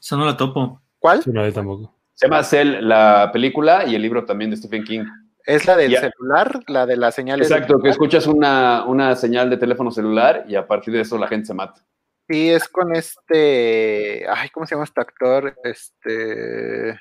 Eso 0.00 0.16
no 0.16 0.24
la 0.24 0.34
topo. 0.34 0.80
¿Cuál? 0.98 1.22
Sí, 1.22 1.30
no, 1.30 1.44
yo 1.44 1.52
tampoco. 1.52 1.94
Se 2.14 2.26
llama 2.26 2.42
Cell 2.42 2.78
la 2.80 3.28
película 3.34 3.84
y 3.84 3.94
el 3.96 4.00
libro 4.00 4.24
también 4.24 4.50
de 4.50 4.56
Stephen 4.56 4.82
King. 4.84 5.04
Es 5.44 5.66
la 5.66 5.76
del 5.76 5.94
celular, 5.94 6.60
la 6.68 6.86
de 6.86 6.96
las 6.96 7.14
señales. 7.14 7.50
Exacto, 7.50 7.82
que 7.82 7.90
escuchas 7.90 8.26
una, 8.26 8.86
una 8.86 9.14
señal 9.14 9.50
de 9.50 9.58
teléfono 9.58 9.90
celular 9.90 10.46
y 10.48 10.54
a 10.54 10.66
partir 10.66 10.94
de 10.94 11.02
eso 11.02 11.18
la 11.18 11.28
gente 11.28 11.48
se 11.48 11.52
mata. 11.52 11.84
Sí, 12.30 12.48
es 12.48 12.66
con 12.66 12.96
este. 12.96 14.26
Ay, 14.26 14.48
¿cómo 14.48 14.64
se 14.64 14.74
llama 14.74 14.84
este 14.84 15.02
actor? 15.02 15.54
Este. 15.64 16.92
eh, 16.92 16.96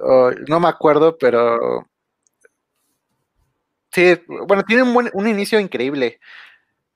ay, 0.00 0.36
no 0.46 0.60
me 0.60 0.68
acuerdo, 0.68 1.18
pero. 1.18 1.88
Sí, 3.92 4.20
bueno, 4.46 4.62
tiene 4.64 4.82
un, 4.82 4.94
buen, 4.94 5.10
un 5.12 5.28
inicio 5.28 5.60
increíble. 5.60 6.20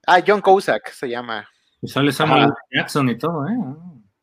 Ah, 0.05 0.19
John 0.25 0.41
Cusack 0.41 0.89
se 0.91 1.07
llama. 1.09 1.47
Y 1.81 1.87
sale 1.87 2.11
Samuel 2.11 2.43
Ajá. 2.45 2.55
Jackson 2.71 3.09
y 3.09 3.17
todo, 3.17 3.45
¿eh? 3.47 3.53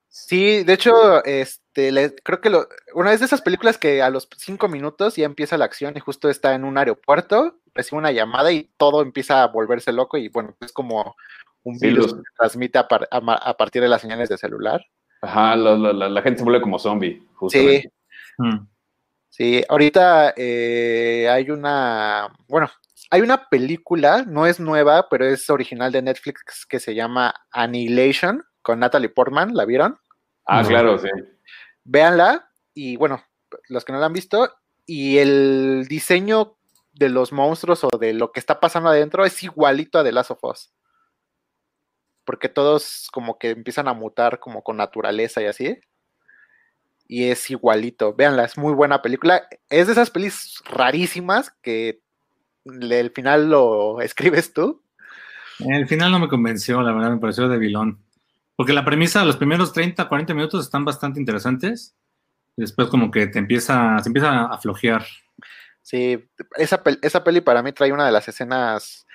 Sí, 0.08 0.62
de 0.64 0.72
hecho, 0.72 1.24
este, 1.24 1.90
le- 1.92 2.14
creo 2.22 2.40
que 2.40 2.50
lo, 2.50 2.68
una 2.94 3.10
vez 3.10 3.20
de 3.20 3.26
esas 3.26 3.42
películas 3.42 3.78
que 3.78 4.00
a 4.02 4.10
los 4.10 4.28
cinco 4.36 4.68
minutos 4.68 5.16
ya 5.16 5.24
empieza 5.26 5.58
la 5.58 5.64
acción 5.64 5.94
y 5.96 6.00
justo 6.00 6.28
está 6.30 6.54
en 6.54 6.64
un 6.64 6.78
aeropuerto, 6.78 7.58
recibe 7.74 7.98
una 7.98 8.12
llamada 8.12 8.52
y 8.52 8.70
todo 8.76 9.02
empieza 9.02 9.42
a 9.42 9.48
volverse 9.48 9.92
loco 9.92 10.16
y 10.16 10.28
bueno, 10.28 10.54
es 10.60 10.72
como 10.72 11.16
un 11.64 11.78
Sí, 11.78 11.86
virus 11.88 12.06
los- 12.06 12.14
que 12.14 12.20
se 12.20 12.36
transmite 12.36 12.78
a, 12.78 12.86
par- 12.88 13.08
a 13.10 13.20
ma- 13.20 13.34
a 13.34 13.56
partir 13.56 13.82
de 13.82 13.88
las 13.88 14.00
señales 14.02 14.28
de 14.28 14.38
celular. 14.38 14.84
Ajá, 15.20 15.56
la, 15.56 15.76
la- 15.76 15.92
la- 15.92 16.08
la 16.08 16.22
gente 16.22 16.38
se 16.38 16.44
vuelve 16.44 16.60
como 16.62 16.78
zombie, 16.78 17.22
justamente. 17.34 17.82
Sí, 17.82 17.88
Mm. 18.38 18.66
Sí, 19.36 19.64
ahorita 19.68 20.32
eh, 20.36 21.28
hay 21.28 21.50
una, 21.50 22.28
bueno, 22.48 22.70
hay 23.10 23.20
una 23.20 23.48
película, 23.48 24.24
no 24.26 24.46
es 24.46 24.60
nueva, 24.60 25.08
pero 25.08 25.26
es 25.26 25.50
original 25.50 25.90
de 25.92 26.02
Netflix 26.02 26.64
que 26.66 26.78
se 26.80 26.94
llama 26.94 27.34
Annihilation 27.50 28.44
con 28.62 28.78
Natalie 28.78 29.08
Portman, 29.08 29.54
¿la 29.54 29.64
vieron? 29.64 29.98
Ah, 30.46 30.62
No. 30.62 30.68
claro, 30.68 30.98
sí. 30.98 31.08
véanla 31.84 32.48
y 32.74 32.96
bueno, 32.96 33.22
los 33.68 33.84
que 33.84 33.92
no 33.92 33.98
la 33.98 34.06
han 34.06 34.12
visto, 34.12 34.52
y 34.86 35.18
el 35.18 35.86
diseño 35.88 36.56
de 36.92 37.08
los 37.08 37.32
monstruos 37.32 37.82
o 37.84 37.88
de 37.98 38.12
lo 38.14 38.30
que 38.32 38.40
está 38.40 38.60
pasando 38.60 38.88
adentro 38.90 39.24
es 39.24 39.42
igualito 39.42 39.98
a 39.98 40.04
The 40.04 40.12
Last 40.12 40.30
of 40.30 40.44
Us. 40.44 40.72
Porque 42.24 42.48
todos 42.48 43.08
como 43.12 43.38
que 43.38 43.50
empiezan 43.50 43.88
a 43.88 43.92
mutar 43.94 44.38
como 44.40 44.62
con 44.62 44.76
naturaleza 44.76 45.42
y 45.42 45.46
así. 45.46 45.78
Y 47.06 47.24
es 47.24 47.50
igualito. 47.50 48.14
Véanla, 48.14 48.44
es 48.44 48.56
muy 48.56 48.72
buena 48.72 49.02
película. 49.02 49.46
Es 49.68 49.86
de 49.86 49.92
esas 49.92 50.10
pelis 50.10 50.62
rarísimas 50.64 51.50
que 51.62 52.00
el 52.64 53.10
final 53.12 53.50
lo 53.50 54.00
escribes 54.00 54.52
tú. 54.52 54.82
El 55.60 55.86
final 55.86 56.10
no 56.10 56.18
me 56.18 56.28
convenció, 56.28 56.82
la 56.82 56.92
verdad, 56.92 57.10
me 57.10 57.18
pareció 57.18 57.48
debilón. 57.48 58.00
Porque 58.56 58.72
la 58.72 58.84
premisa, 58.84 59.24
los 59.24 59.36
primeros 59.36 59.72
30, 59.72 60.08
40 60.08 60.34
minutos 60.34 60.64
están 60.64 60.84
bastante 60.84 61.20
interesantes. 61.20 61.94
Y 62.56 62.62
después 62.62 62.88
como 62.88 63.10
que 63.10 63.26
te 63.26 63.38
empieza, 63.38 63.98
se 64.00 64.08
empieza 64.08 64.44
a 64.44 64.58
flojear. 64.58 65.04
Sí, 65.82 66.24
esa, 66.56 66.82
pel- 66.82 66.98
esa 67.02 67.22
peli 67.24 67.40
para 67.40 67.62
mí 67.62 67.72
trae 67.72 67.92
una 67.92 68.06
de 68.06 68.12
las 68.12 68.26
escenas, 68.28 69.06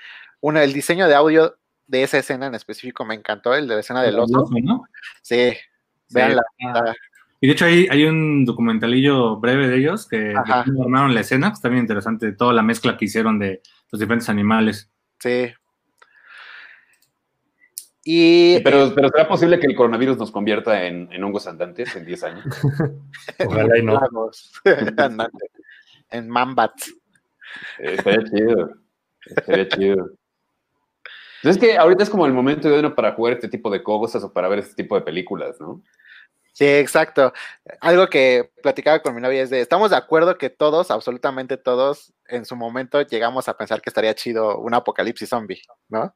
una, 0.41 0.63
el 0.63 0.73
diseño 0.73 1.08
de 1.08 1.15
audio 1.15 1.58
de 1.88 2.04
esa 2.04 2.19
escena 2.19 2.45
en 2.47 2.54
específico 2.56 3.04
me 3.06 3.15
encantó, 3.15 3.56
el 3.56 3.67
de 3.67 3.73
la 3.75 3.80
escena 3.80 4.04
del 4.04 4.19
oso. 4.19 4.45
¿no? 4.62 4.84
Sí. 5.23 5.54
Sí, 6.08 6.15
está- 6.67 6.93
Y 7.41 7.47
de 7.47 7.54
hecho 7.54 7.65
hay, 7.65 7.88
hay 7.89 8.04
un 8.04 8.43
documentalillo 8.45 9.38
breve 9.38 9.67
de 9.67 9.78
ellos 9.78 10.08
que 10.08 10.17
de 10.17 10.36
Ajá. 10.38 10.65
cómo 10.65 10.84
armaron 10.84 11.13
la 11.13 11.21
escena, 11.21 11.49
que 11.49 11.54
está 11.54 11.69
bien 11.69 11.82
interesante, 11.82 12.34
toda 12.34 12.54
la 12.54 12.63
mezcla 12.63 12.97
que 12.97 13.06
hicieron 13.06 13.39
de 13.39 13.62
los 13.91 13.99
diferentes 13.99 14.28
animales. 14.30 14.91
Sí. 15.19 15.52
Y 18.04 18.60
Pero, 18.62 18.93
pero 18.95 19.10
¿será 19.10 19.28
posible 19.28 19.60
que 19.60 19.67
el 19.67 19.75
coronavirus 19.75 20.17
nos 20.17 20.32
convierta 20.32 20.86
en, 20.86 21.12
en 21.12 21.23
hongos 21.23 21.47
andantes 21.47 21.95
en 21.95 22.06
10 22.06 22.23
años? 22.23 22.45
Ojalá 23.45 23.78
y 23.78 23.84
no. 23.84 23.99
En 26.12 26.28
Mambats. 26.28 26.89
Eh, 27.78 27.93
Estaría 27.93 28.23
chido. 28.23 28.73
Estaría 29.25 29.67
chido. 29.67 30.10
Entonces 31.41 31.56
es 31.56 31.58
que 31.58 31.78
ahorita 31.78 32.04
es 32.04 32.10
como 32.10 32.25
el 32.25 32.34
momento 32.34 32.67
idóneo 32.67 32.95
para 32.95 33.13
jugar 33.13 33.34
este 33.34 33.47
tipo 33.47 33.69
de 33.69 33.84
cosas 33.84 34.23
o 34.23 34.34
para 34.34 34.47
ver 34.49 34.60
este 34.60 34.73
tipo 34.73 34.95
de 34.95 35.02
películas, 35.02 35.58
¿no? 35.60 35.84
Sí, 36.60 36.65
exacto. 36.65 37.32
Algo 37.80 38.08
que 38.08 38.52
platicaba 38.62 39.00
con 39.02 39.15
mi 39.15 39.22
novia 39.22 39.43
es 39.43 39.50
de, 39.50 39.62
estamos 39.62 39.91
de 39.91 39.95
acuerdo 39.95 40.38
que 40.38 40.50
todos, 40.50 40.91
absolutamente 40.91 41.56
todos, 41.56 42.12
en 42.28 42.43
su 42.43 42.58
momento 42.58 43.02
llegamos 43.02 43.48
a 43.48 43.56
pensar 43.56 43.82
que 43.82 43.89
estaría 43.89 44.13
chido 44.13 44.58
un 44.60 44.74
apocalipsis 44.74 45.30
zombie, 45.30 45.62
¿no? 45.88 46.13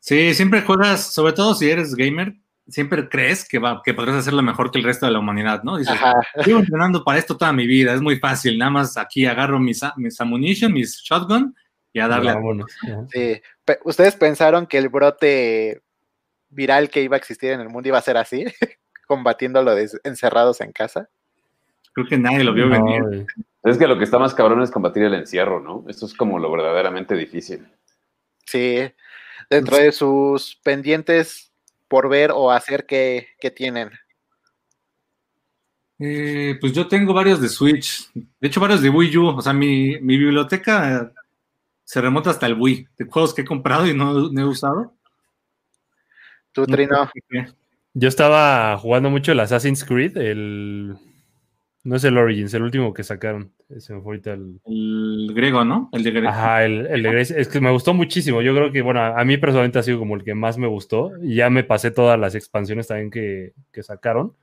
Sí, 0.00 0.32
siempre 0.32 0.62
juegas, 0.62 1.12
sobre 1.12 1.34
todo 1.34 1.54
si 1.54 1.68
eres 1.70 1.94
gamer, 1.94 2.32
siempre 2.66 3.10
crees 3.10 3.46
que, 3.46 3.58
va, 3.58 3.82
que 3.84 3.92
podrás 3.92 4.16
hacerlo 4.16 4.40
mejor 4.40 4.70
que 4.70 4.78
el 4.78 4.84
resto 4.84 5.04
de 5.04 5.12
la 5.12 5.18
humanidad, 5.18 5.62
¿no? 5.64 5.76
Dices, 5.76 5.96
llevo 6.46 6.60
entrenando 6.60 7.04
para 7.04 7.18
esto 7.18 7.36
toda 7.36 7.52
mi 7.52 7.66
vida, 7.66 7.92
es 7.92 8.00
muy 8.00 8.16
fácil, 8.18 8.56
nada 8.56 8.70
más 8.70 8.96
aquí 8.96 9.26
agarro 9.26 9.60
mis, 9.60 9.82
a- 9.82 9.92
mis 9.98 10.18
ammunition, 10.18 10.72
mis 10.72 10.96
shotgun 11.02 11.54
y 11.92 12.00
a 12.00 12.08
darle. 12.08 12.30
a- 12.30 12.34
Vámonos. 12.36 12.72
Ajá. 12.84 13.06
Sí. 13.12 13.42
¿Ustedes 13.84 14.16
pensaron 14.16 14.66
que 14.66 14.78
el 14.78 14.88
brote 14.88 15.82
viral 16.48 16.88
que 16.88 17.02
iba 17.02 17.16
a 17.16 17.18
existir 17.18 17.50
en 17.50 17.60
el 17.60 17.68
mundo 17.68 17.90
iba 17.90 17.98
a 17.98 18.02
ser 18.02 18.16
así? 18.16 18.46
combatiéndolo 19.12 19.74
des- 19.74 20.00
encerrados 20.04 20.60
en 20.60 20.72
casa. 20.72 21.08
Creo 21.92 22.06
que 22.06 22.16
nadie 22.16 22.42
lo 22.44 22.54
vio 22.54 22.66
No, 22.66 22.72
venir. 22.84 23.02
güey. 23.02 23.26
Es 23.64 23.76
que 23.78 23.86
lo 23.86 23.98
que 23.98 24.04
está 24.04 24.18
más 24.18 24.34
cabrón 24.34 24.62
es 24.62 24.70
combatir 24.70 25.02
el 25.04 25.14
encierro, 25.14 25.60
¿no? 25.60 25.84
Esto 25.88 26.06
es 26.06 26.14
como 26.14 26.38
lo 26.38 26.50
verdaderamente 26.50 27.14
difícil. 27.14 27.68
Sí, 28.46 28.90
dentro 29.50 29.76
de 29.76 29.92
sus 29.92 30.56
pendientes 30.64 31.52
por 31.88 32.08
ver 32.08 32.30
o 32.34 32.50
hacer 32.50 32.86
que, 32.86 33.28
que 33.38 33.50
tienen. 33.50 33.90
Eh, 35.98 36.56
pues 36.60 36.72
yo 36.72 36.88
tengo 36.88 37.12
varios 37.14 37.40
de 37.40 37.48
Switch. 37.48 38.10
De 38.14 38.48
hecho, 38.48 38.60
varios 38.60 38.82
de 38.82 38.88
Wii 38.90 39.16
U. 39.18 39.26
O 39.28 39.40
sea, 39.40 39.52
mi, 39.52 40.00
mi 40.00 40.16
biblioteca 40.18 41.12
se 41.84 42.00
remonta 42.00 42.30
hasta 42.30 42.46
el 42.46 42.58
Wii. 42.58 42.88
De 42.98 43.04
juegos 43.04 43.32
que 43.34 43.42
he 43.42 43.44
comprado 43.44 43.86
y 43.86 43.94
no, 43.94 44.30
no 44.30 44.40
he 44.40 44.44
usado. 44.44 44.94
Tú, 46.50 46.66
Trino, 46.66 47.08
Yo 47.94 48.08
estaba 48.08 48.76
jugando 48.78 49.10
mucho 49.10 49.32
el 49.32 49.40
Assassin's 49.40 49.84
Creed, 49.84 50.16
el. 50.16 50.96
No 51.84 51.96
es 51.96 52.04
el 52.04 52.16
Origins, 52.16 52.54
el 52.54 52.62
último 52.62 52.94
que 52.94 53.02
sacaron. 53.02 53.52
Se 53.78 53.92
me 53.92 54.00
fue 54.00 54.12
ahorita 54.12 54.34
el. 54.34 54.60
El 54.64 55.32
griego, 55.34 55.64
¿no? 55.64 55.90
El 55.92 56.04
de 56.04 56.10
griego. 56.10 56.28
Ajá, 56.28 56.64
el, 56.64 56.86
el 56.86 57.02
de 57.02 57.10
Grace. 57.10 57.40
Es 57.40 57.48
que 57.48 57.60
me 57.60 57.70
gustó 57.70 57.92
muchísimo. 57.92 58.40
Yo 58.40 58.54
creo 58.54 58.70
que, 58.70 58.82
bueno, 58.82 59.00
a 59.00 59.24
mí 59.24 59.36
personalmente 59.36 59.78
ha 59.78 59.82
sido 59.82 59.98
como 59.98 60.14
el 60.14 60.22
que 60.22 60.34
más 60.34 60.58
me 60.58 60.68
gustó. 60.68 61.10
Y 61.20 61.34
ya 61.34 61.50
me 61.50 61.64
pasé 61.64 61.90
todas 61.90 62.18
las 62.18 62.34
expansiones 62.34 62.86
también 62.86 63.10
que, 63.10 63.52
que 63.72 63.82
sacaron. 63.82 64.34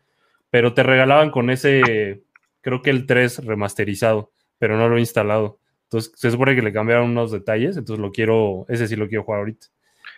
Pero 0.49 0.73
te 0.73 0.83
regalaban 0.83 1.31
con 1.31 1.49
ese, 1.49 2.23
creo 2.61 2.81
que 2.81 2.89
el 2.89 3.05
3 3.05 3.45
remasterizado, 3.45 4.31
pero 4.57 4.77
no 4.77 4.89
lo 4.89 4.97
he 4.97 4.99
instalado. 4.99 5.59
Entonces 5.83 6.11
se 6.15 6.31
supone 6.31 6.55
que 6.55 6.61
le 6.61 6.73
cambiaron 6.73 7.11
unos 7.11 7.31
detalles, 7.31 7.77
entonces 7.77 8.01
lo 8.01 8.11
quiero, 8.11 8.65
ese 8.67 8.87
sí 8.87 8.95
lo 8.95 9.07
quiero 9.07 9.23
jugar 9.23 9.39
ahorita. 9.39 9.67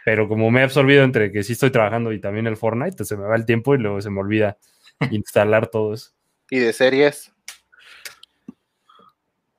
Pero 0.06 0.28
como 0.28 0.50
me 0.52 0.62
he 0.62 0.64
absorbido 0.64 1.04
entre 1.04 1.32
que 1.32 1.44
sí 1.44 1.54
estoy 1.54 1.70
trabajando 1.72 2.12
y 2.12 2.20
también 2.20 2.48
el 2.48 2.58
Fortnite, 2.58 3.06
se 3.06 3.16
me 3.18 3.24
va 3.24 3.36
el 3.36 3.46
tiempo 3.46 3.76
y 3.76 3.78
luego 3.78 4.02
se 4.02 4.10
me 4.10 4.20
olvida 4.20 4.58
instalar 5.12 5.68
todo 5.68 5.94
eso. 5.94 6.12
y 6.50 6.60
de 6.60 6.74
series 6.74 7.32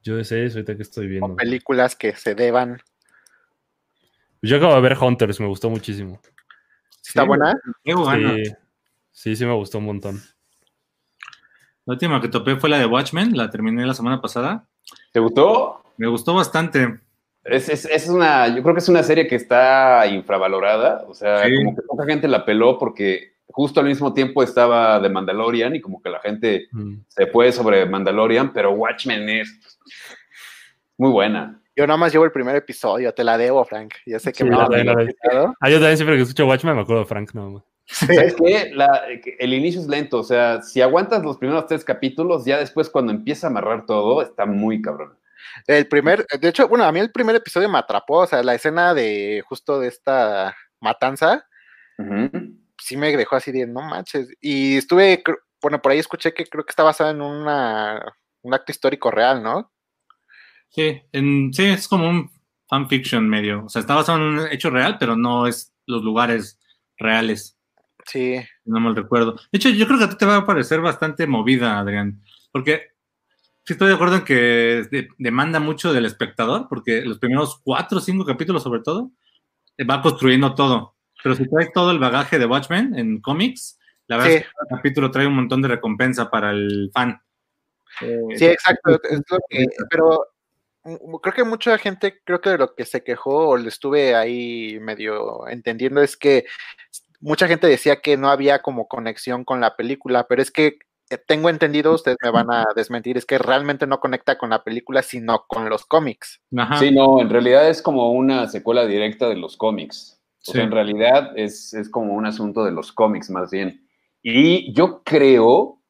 Yo 0.02 0.16
de 0.16 0.24
series 0.24 0.55
ahorita 0.55 0.76
que 0.76 0.83
estoy 0.83 1.07
o 1.07 1.09
viendo. 1.11 1.37
películas 1.37 1.94
que 1.94 2.14
se 2.16 2.35
deban. 2.35 2.83
Yo 4.42 4.57
acabo 4.57 4.74
de 4.74 4.81
ver 4.81 4.98
Hunters, 5.00 5.38
me 5.38 5.46
gustó 5.46 5.70
muchísimo. 5.70 6.20
¿Está 7.07 7.22
Sí, 7.22 7.28
buena? 7.28 7.55
Gana. 7.85 8.35
Sí, 8.35 8.52
sí, 9.12 9.37
sí 9.37 9.46
me 9.46 9.55
gustó 9.55 9.78
un 9.78 9.85
montón. 9.85 10.20
La 11.85 11.94
última 11.94 12.20
que 12.20 12.28
topé 12.28 12.57
fue 12.57 12.68
la 12.70 12.78
de 12.78 12.87
Watchmen. 12.87 13.37
La 13.37 13.50
terminé 13.50 13.87
la 13.87 13.94
semana 13.94 14.20
pasada. 14.20 14.66
¿Te 15.12 15.20
gustó? 15.20 15.85
Me 15.96 16.09
gustó 16.09 16.35
bastante. 16.35 16.98
Es, 17.44 17.68
es- 17.68 17.85
es 17.87 18.09
una, 18.09 18.48
yo 18.55 18.62
creo 18.62 18.74
que 18.74 18.81
es 18.81 18.88
una 18.88 19.02
serie 19.02 19.26
que 19.26 19.35
está 19.37 20.07
infravalorada. 20.07 21.05
O 21.09 21.14
sea, 21.14 21.44
Sí. 21.44 21.57
como 21.57 21.74
que 21.76 21.83
poca 21.83 22.05
gente 22.07 22.28
la 22.28 22.44
peló 22.44 22.78
porque 22.78 23.33
justo 23.48 23.81
al 23.81 23.87
mismo 23.87 24.14
tiempo 24.14 24.42
estaba 24.42 24.98
de 25.00 25.09
Mandalorian 25.09 25.74
y 25.76 25.81
como 25.81 26.00
que 26.00 26.09
la 26.11 26.20
gente 26.20 26.68
Mm. 26.72 26.94
se 27.09 27.26
fue 27.26 27.52
sobre 27.52 27.85
Mandalorian, 27.87 28.52
pero 28.52 28.70
Watchmen 28.72 29.28
es 29.28 29.61
muy 30.96 31.11
buena. 31.11 31.59
Yo 31.74 31.87
nada 31.87 31.96
más 31.96 32.12
llevo 32.12 32.24
el 32.26 32.33
primer 32.33 32.55
episodio, 32.57 33.12
te 33.14 33.24
la 33.24 33.38
debo, 33.38 33.64
Frank. 33.64 33.94
Ya 34.07 34.18
sé 34.18 34.31
que 34.33 34.38
Sí, 34.38 34.44
me 34.44 34.50
la 34.57 34.68
la. 34.68 34.92
Ah, 35.61 35.70
yo 35.70 35.76
también 35.78 35.96
siempre 35.96 36.16
que 36.16 36.22
escucho 36.22 36.46
Watchmen 36.46 36.76
me 36.76 36.83
acuerdo 36.83 37.02
de 37.02 37.09
Frank, 37.09 37.31
no. 37.35 37.64
¿Sabes 37.87 38.35
qué? 38.37 38.70
La- 38.74 39.02
que 39.22 39.37
el 39.38 39.52
inicio 39.55 39.81
es 39.81 39.88
lento, 39.88 40.18
o 40.20 40.22
sea, 40.22 40.62
si 40.62 40.81
aguantas 40.81 41.22
los 41.24 41.37
primeros 41.38 41.66
tres 41.66 41.85
capítulos, 41.85 42.44
ya 42.44 42.59
después 42.59 42.88
cuando 42.88 43.12
empieza 43.12 43.46
a 43.46 43.50
amarrar 43.50 43.87
todo, 43.87 44.22
está 44.22 44.46
muy 44.46 44.81
cabrón. 44.81 45.14
El 45.66 45.87
primer, 45.88 46.26
de 46.26 46.48
hecho, 46.48 46.68
bueno, 46.68 46.85
a 46.85 46.92
mí 46.92 47.00
el 47.00 47.11
primer 47.12 47.37
episodio 47.37 47.68
me 47.68 47.78
atrapó, 47.78 48.18
o 48.20 48.26
sea, 48.26 48.42
la 48.42 48.55
escena 48.55 48.94
de 48.94 49.42
justo 49.46 49.78
de 49.81 49.88
esta 49.88 50.57
matanza, 50.81 51.46
sí 52.78 52.96
me 52.96 53.16
dejó 53.16 53.37
así 53.37 53.52
de, 53.52 53.66
no 53.66 53.81
manches. 53.83 54.28
Y 54.40 54.76
estuve, 54.76 55.22
bueno, 55.61 55.81
por 55.81 55.92
ahí 55.92 55.98
escuché 55.98 56.35
que 56.35 56.46
creo 56.46 56.64
que 56.64 56.70
está 56.70 56.83
basada 56.83 57.11
en 57.11 57.20
una, 57.22 58.02
un 58.42 58.55
acto 58.55 58.72
histórico 58.72 59.11
real, 59.11 59.42
¿no? 59.42 59.72
Sí, 60.70 61.02
en- 61.12 61.52
sí, 61.52 61.64
es 61.66 61.87
como 61.87 62.09
un 62.09 62.31
fanfiction 62.68 63.28
medio. 63.28 63.64
O 63.66 63.68
sea, 63.68 63.81
está 63.81 63.94
basado 63.94 64.18
en 64.18 64.24
un 64.24 64.46
hecho 64.50 64.70
real, 64.70 64.96
pero 64.98 65.16
no 65.16 65.46
es 65.46 65.74
los 65.87 66.02
lugares 66.02 66.59
reales. 66.96 67.59
Sí, 68.07 68.37
No 68.64 68.81
me 68.81 68.92
recuerdo. 68.94 69.35
De 69.52 69.59
hecho, 69.59 69.68
yo 69.68 69.87
creo 69.87 69.98
que 69.98 70.05
a 70.05 70.09
ti 70.11 70.16
te 70.16 70.26
va 70.26 70.37
a 70.38 70.46
parecer 70.46 70.81
bastante 70.81 71.26
movida, 71.26 71.78
Adrián. 71.78 72.20
Porque 72.50 72.91
sí 73.64 73.72
estoy 73.75 73.88
de 73.88 73.94
acuerdo 73.94 74.16
en 74.16 74.25
que 74.25 74.35
de- 74.90 75.09
demanda 75.18 75.61
mucho 75.61 75.92
del 75.92 76.05
espectador, 76.07 76.66
porque 76.68 77.03
los 77.03 77.18
primeros 77.18 77.61
cuatro 77.62 77.98
o 77.98 78.01
cinco 78.01 78.25
capítulos, 78.25 78.62
sobre 78.62 78.81
todo, 78.83 79.11
eh, 79.77 79.85
va 79.85 80.03
construyendo 80.03 80.55
todo. 80.55 80.96
Pero 81.22 81.35
si 81.37 81.48
traes 81.48 81.72
todo 81.72 81.90
el 81.92 81.98
bagaje 81.98 82.38
de 82.38 82.46
Watchmen 82.46 82.98
en 82.98 83.20
cómics, 83.20 83.79
la 84.09 84.16
verdad 84.16 84.31
Sí. 84.31 84.37
es 84.38 84.42
que 84.44 84.51
cada 84.53 84.77
capítulo 84.79 85.11
trae 85.11 85.27
un 85.27 85.37
montón 85.37 85.62
de 85.62 85.68
recompensa 85.68 86.31
para 86.31 86.51
el 86.51 86.90
fan. 86.92 87.20
Eh, 88.01 88.18
sí, 88.37 88.46
exacto. 88.46 89.01
es 89.05 89.22
lo 89.31 89.38
que- 89.48 89.66
pero 89.90 90.27
mm, 90.85 91.14
creo 91.22 91.35
que 91.35 91.44
mucha 91.44 91.79
gente, 91.79 92.20
creo 92.25 92.40
que 92.40 92.51
de 92.51 92.59
lo 92.59 92.75
que 92.75 92.85
se 92.85 93.05
quejó 93.05 93.51
o 93.51 93.57
le 93.57 93.68
estuve 93.68 94.14
ahí 94.16 94.79
medio 94.81 95.46
entendiendo 95.46 96.03
es 96.03 96.16
que 96.16 96.44
mucha 97.20 97.46
gente 97.46 97.68
decía 97.68 98.01
que 98.01 98.16
no 98.16 98.29
había 98.31 98.62
como 98.62 98.88
conexión 98.88 99.44
con 99.44 99.61
la 99.61 99.77
película, 99.77 100.27
pero 100.29 100.42
es 100.42 100.51
que 100.51 100.79
tengo 101.18 101.48
entendido, 101.48 101.92
ustedes 101.94 102.16
me 102.22 102.31
van 102.31 102.51
a 102.51 102.64
desmentir, 102.77 103.16
es 103.16 103.25
que 103.27 103.38
realmente 103.38 103.87
no 103.87 104.01
conecta 104.01 104.38
con 104.38 104.51
la 104.51 104.62
película, 104.64 105.03
sino 105.03 105.44
con 105.46 105.68
los 105.68 105.85
cómics. 105.87 106.40
Ajá. 106.57 106.79
Sí, 106.79 106.90
no, 106.90 107.20
en 107.20 107.31
realidad 107.31 107.68
es 107.68 107.83
como 107.83 108.12
una 108.12 108.48
secuela 108.48 108.87
directa 108.87 109.29
de 109.29 109.37
los 109.37 109.57
cómics. 109.57 110.18
O 110.20 110.44
Sí. 110.44 110.53
sea, 110.53 110.64
en 110.64 110.72
realidad 110.72 111.33
es, 111.37 111.72
es 111.75 111.88
como 111.88 112.14
un 112.14 112.27
asunto 112.27 112.64
de 112.64 112.72
los 112.72 112.92
cómics 112.92 113.31
más 113.31 113.51
bien. 113.51 113.87
Y 114.22 114.72
yo 114.72 115.03
creo, 115.05 115.81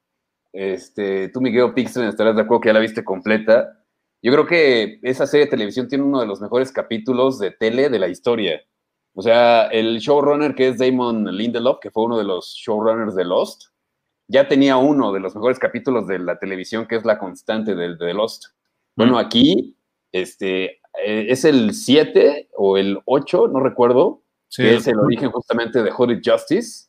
este, 0.51 1.29
tú 1.29 1.41
Miguel 1.41 1.73
Pixel 1.73 2.07
estarás 2.07 2.35
de 2.35 2.41
acuerdo 2.43 2.61
que 2.61 2.69
ya 2.69 2.73
la 2.73 2.79
viste 2.79 3.03
completa. 3.03 3.79
Yo 4.21 4.31
creo 4.31 4.45
que 4.45 4.99
esa 5.03 5.25
serie 5.27 5.45
de 5.47 5.51
televisión 5.51 5.87
tiene 5.87 6.03
uno 6.03 6.19
de 6.19 6.27
los 6.27 6.39
mejores 6.39 6.71
capítulos 6.71 7.39
de 7.39 7.51
tele 7.51 7.89
de 7.89 7.99
la 7.99 8.07
historia. 8.07 8.61
O 9.15 9.21
sea, 9.21 9.67
el 9.67 9.99
showrunner 9.99 10.55
que 10.55 10.69
es 10.69 10.77
Damon 10.77 11.25
Lindelof, 11.35 11.79
que 11.79 11.91
fue 11.91 12.05
uno 12.05 12.17
de 12.17 12.23
los 12.23 12.53
showrunners 12.55 13.15
de 13.15 13.25
Lost, 13.25 13.65
ya 14.33 14.47
tenía 14.47 14.77
uno 14.77 15.13
de 15.13 15.19
los 15.19 15.35
mejores 15.35 15.59
capítulos 15.59 16.07
de 16.07 16.17
la 16.17 16.39
televisión, 16.39 16.87
que 16.87 16.95
es 16.95 17.05
la 17.05 17.19
constante 17.19 17.75
de, 17.75 17.95
de 17.95 18.13
Lost. 18.15 18.45
Bueno, 18.95 19.19
aquí 19.19 19.77
este, 20.11 20.81
eh, 21.05 21.27
es 21.29 21.45
el 21.45 21.73
7 21.73 22.49
o 22.57 22.77
el 22.77 22.99
8, 23.05 23.47
no 23.47 23.59
recuerdo, 23.59 24.23
Sí, 24.47 24.63
que 24.63 24.75
es 24.75 24.87
el 24.87 24.99
origen 24.99 25.31
justamente 25.31 25.83
de 25.83 25.91
Hooded 25.91 26.21
Justice. 26.23 26.87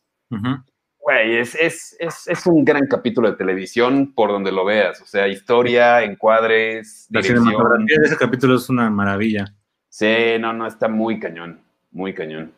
Güey, 0.99 1.37
es, 1.37 1.55
es, 1.55 1.97
es, 1.99 2.27
es 2.29 2.47
un 2.47 2.65
gran 2.65 2.87
capítulo 2.87 3.31
de 3.31 3.37
televisión 3.37 4.15
por 4.15 4.31
donde 4.31 4.51
lo 4.51 4.65
veas. 4.65 5.01
O 5.03 5.07
sea, 5.07 5.29
historia, 5.29 6.03
encuadres, 6.03 7.07
La 7.11 7.21
dirección. 7.21 7.47
cinematografía 7.47 7.99
de 8.01 8.07
ese 8.07 8.17
capítulo 8.17 8.57
es 8.57 8.69
una 8.71 8.89
maravilla. 8.89 9.55
Sí, 9.91 10.39
no, 10.41 10.55
no, 10.55 10.67
está 10.67 10.89
muy 10.89 11.21
cañón, 11.21 11.61
muy 11.91 12.15
cañón. 12.15 12.53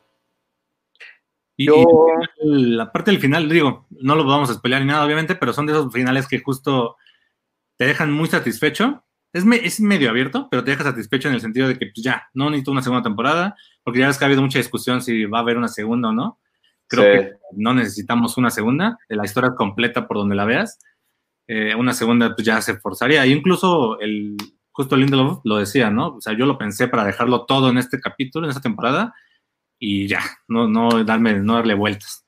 Y, 1.56 1.66
Yo- 1.66 1.84
y 2.42 2.66
la 2.76 2.92
parte 2.92 3.10
del 3.10 3.20
final, 3.20 3.48
digo, 3.48 3.86
no 3.90 4.14
lo 4.14 4.24
vamos 4.24 4.50
a 4.50 4.54
spoilear 4.54 4.82
ni 4.82 4.88
nada, 4.88 5.04
obviamente, 5.04 5.34
pero 5.36 5.52
son 5.52 5.66
de 5.66 5.72
esos 5.72 5.92
finales 5.92 6.28
que 6.28 6.40
justo 6.40 6.96
te 7.78 7.86
dejan 7.86 8.12
muy 8.12 8.28
satisfecho. 8.28 9.02
Es, 9.32 9.44
me- 9.44 9.56
es 9.64 9.80
medio 9.80 10.10
abierto, 10.10 10.48
pero 10.50 10.64
te 10.64 10.70
deja 10.70 10.84
satisfecho 10.84 11.28
en 11.28 11.34
el 11.34 11.40
sentido 11.40 11.68
de 11.68 11.78
que 11.78 11.86
pues, 11.86 12.02
ya, 12.04 12.28
no 12.34 12.50
necesito 12.50 12.72
una 12.72 12.82
segunda 12.82 13.02
temporada, 13.02 13.56
porque 13.84 14.00
ya 14.00 14.06
ves 14.08 14.18
que 14.18 14.24
ha 14.24 14.28
habido 14.28 14.42
mucha 14.42 14.58
discusión 14.58 15.00
si 15.02 15.24
va 15.26 15.38
a 15.38 15.40
haber 15.42 15.56
una 15.56 15.68
segunda 15.68 16.08
o 16.10 16.12
no. 16.12 16.38
Creo 16.88 17.04
Sí. 17.04 17.18
que 17.28 17.32
no 17.52 17.74
necesitamos 17.74 18.36
una 18.36 18.50
segunda, 18.50 18.98
la 19.08 19.24
historia 19.24 19.54
completa 19.56 20.06
por 20.06 20.18
donde 20.18 20.36
la 20.36 20.44
veas. 20.44 20.78
Eh, 21.48 21.74
una 21.74 21.92
segunda 21.94 22.34
pues 22.34 22.46
ya 22.46 22.60
se 22.60 22.76
forzaría. 22.78 23.24
E 23.24 23.28
incluso 23.28 23.98
el 24.00 24.36
justo 24.72 24.96
Lindelof 24.96 25.40
lo 25.44 25.56
decía, 25.56 25.90
¿no? 25.90 26.08
O 26.16 26.20
sea, 26.20 26.34
yo 26.36 26.44
lo 26.46 26.58
pensé 26.58 26.86
para 26.88 27.04
dejarlo 27.04 27.44
todo 27.46 27.70
en 27.70 27.78
este 27.78 27.98
capítulo, 28.00 28.46
en 28.46 28.50
esta 28.50 28.60
temporada, 28.62 29.14
y 29.78 30.06
ya, 30.08 30.20
no, 30.48 30.66
no 30.68 31.04
darme, 31.04 31.34
no 31.34 31.54
darle 31.54 31.74
vueltas. 31.74 32.24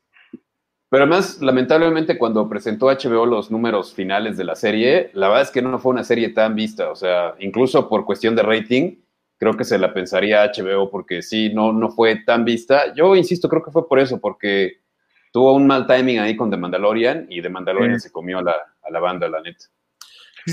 Pero 0.90 1.02
además, 1.04 1.40
lamentablemente, 1.42 2.16
cuando 2.16 2.48
presentó 2.48 2.86
HBO 2.86 3.26
los 3.26 3.50
números 3.50 3.92
finales 3.92 4.36
de 4.38 4.44
la 4.44 4.54
serie, 4.54 5.10
la 5.12 5.28
verdad 5.28 5.42
es 5.42 5.50
que 5.50 5.60
no 5.60 5.78
fue 5.78 5.92
una 5.92 6.04
serie 6.04 6.30
tan 6.30 6.54
vista. 6.54 6.90
O 6.90 6.96
sea, 6.96 7.34
incluso 7.40 7.88
por 7.90 8.06
cuestión 8.06 8.34
de 8.34 8.42
rating, 8.42 8.96
creo 9.36 9.54
que 9.54 9.64
se 9.64 9.78
la 9.78 9.92
pensaría 9.92 10.44
HBO 10.50 10.90
porque 10.90 11.20
sí, 11.20 11.52
no, 11.52 11.72
no 11.74 11.90
fue 11.90 12.16
tan 12.24 12.44
vista. 12.46 12.94
Yo 12.94 13.14
insisto, 13.16 13.48
creo 13.50 13.62
que 13.62 13.70
fue 13.70 13.86
por 13.86 13.98
eso, 13.98 14.18
porque 14.18 14.78
tuvo 15.30 15.52
un 15.54 15.66
mal 15.66 15.86
timing 15.86 16.20
ahí 16.20 16.34
con 16.36 16.50
The 16.50 16.56
Mandalorian 16.56 17.26
y 17.28 17.42
The 17.42 17.50
Mandalorian 17.50 17.92
se 18.00 18.10
comió 18.10 18.38
a 18.38 18.42
la, 18.42 18.54
a 18.82 18.90
la 18.90 18.98
banda, 18.98 19.28
la 19.28 19.42
neta. 19.42 19.66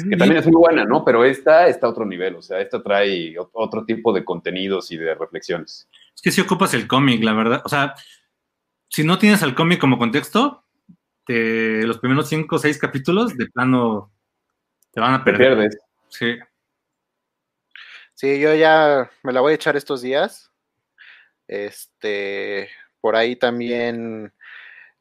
Que 0.10 0.18
también 0.18 0.40
es 0.40 0.46
muy 0.48 0.58
buena, 0.58 0.84
¿no? 0.84 1.06
Pero 1.06 1.24
esta 1.24 1.68
está 1.70 1.88
a 1.88 1.92
otro 1.92 2.06
nivel, 2.06 2.36
o 2.36 2.42
sea, 2.42 2.60
esta 2.60 2.84
trae 2.84 3.36
ot- 3.38 3.50
otro 3.54 3.86
tipo 3.86 4.12
de 4.12 4.26
contenidos 4.26 4.92
y 4.92 4.98
de 4.98 5.16
reflexiones. 5.16 5.88
Es 6.16 6.22
que 6.22 6.32
si 6.32 6.42
ocupas 6.42 6.74
el 6.74 6.88
cómic, 6.88 7.24
la 7.24 7.34
verdad. 7.34 7.62
O 7.66 7.70
sea, 7.70 7.94
si 8.90 9.04
no 9.04 9.18
tienes 9.18 9.44
al 9.44 9.54
cómic 9.56 9.80
como 9.80 9.98
contexto, 9.98 10.66
te- 11.26 11.84
los 11.84 12.00
primeros 12.00 12.30
cinco 12.30 12.56
o 12.56 12.60
seis 12.60 12.78
capítulos 12.78 13.36
de 13.38 13.48
plano 13.48 14.14
te 14.92 15.02
van 15.02 15.14
a 15.16 15.24
Te 15.24 15.32
perder. 15.32 15.48
pierdes. 15.58 15.78
Sí. 16.10 16.38
Sí, 18.14 18.40
yo 18.40 18.56
ya 18.56 19.12
me 19.24 19.34
la 19.34 19.42
voy 19.42 19.52
a 19.52 19.56
echar 19.56 19.76
estos 19.76 20.02
días. 20.02 20.52
Este, 21.48 22.70
por 23.02 23.16
ahí 23.16 23.36
también 23.36 24.34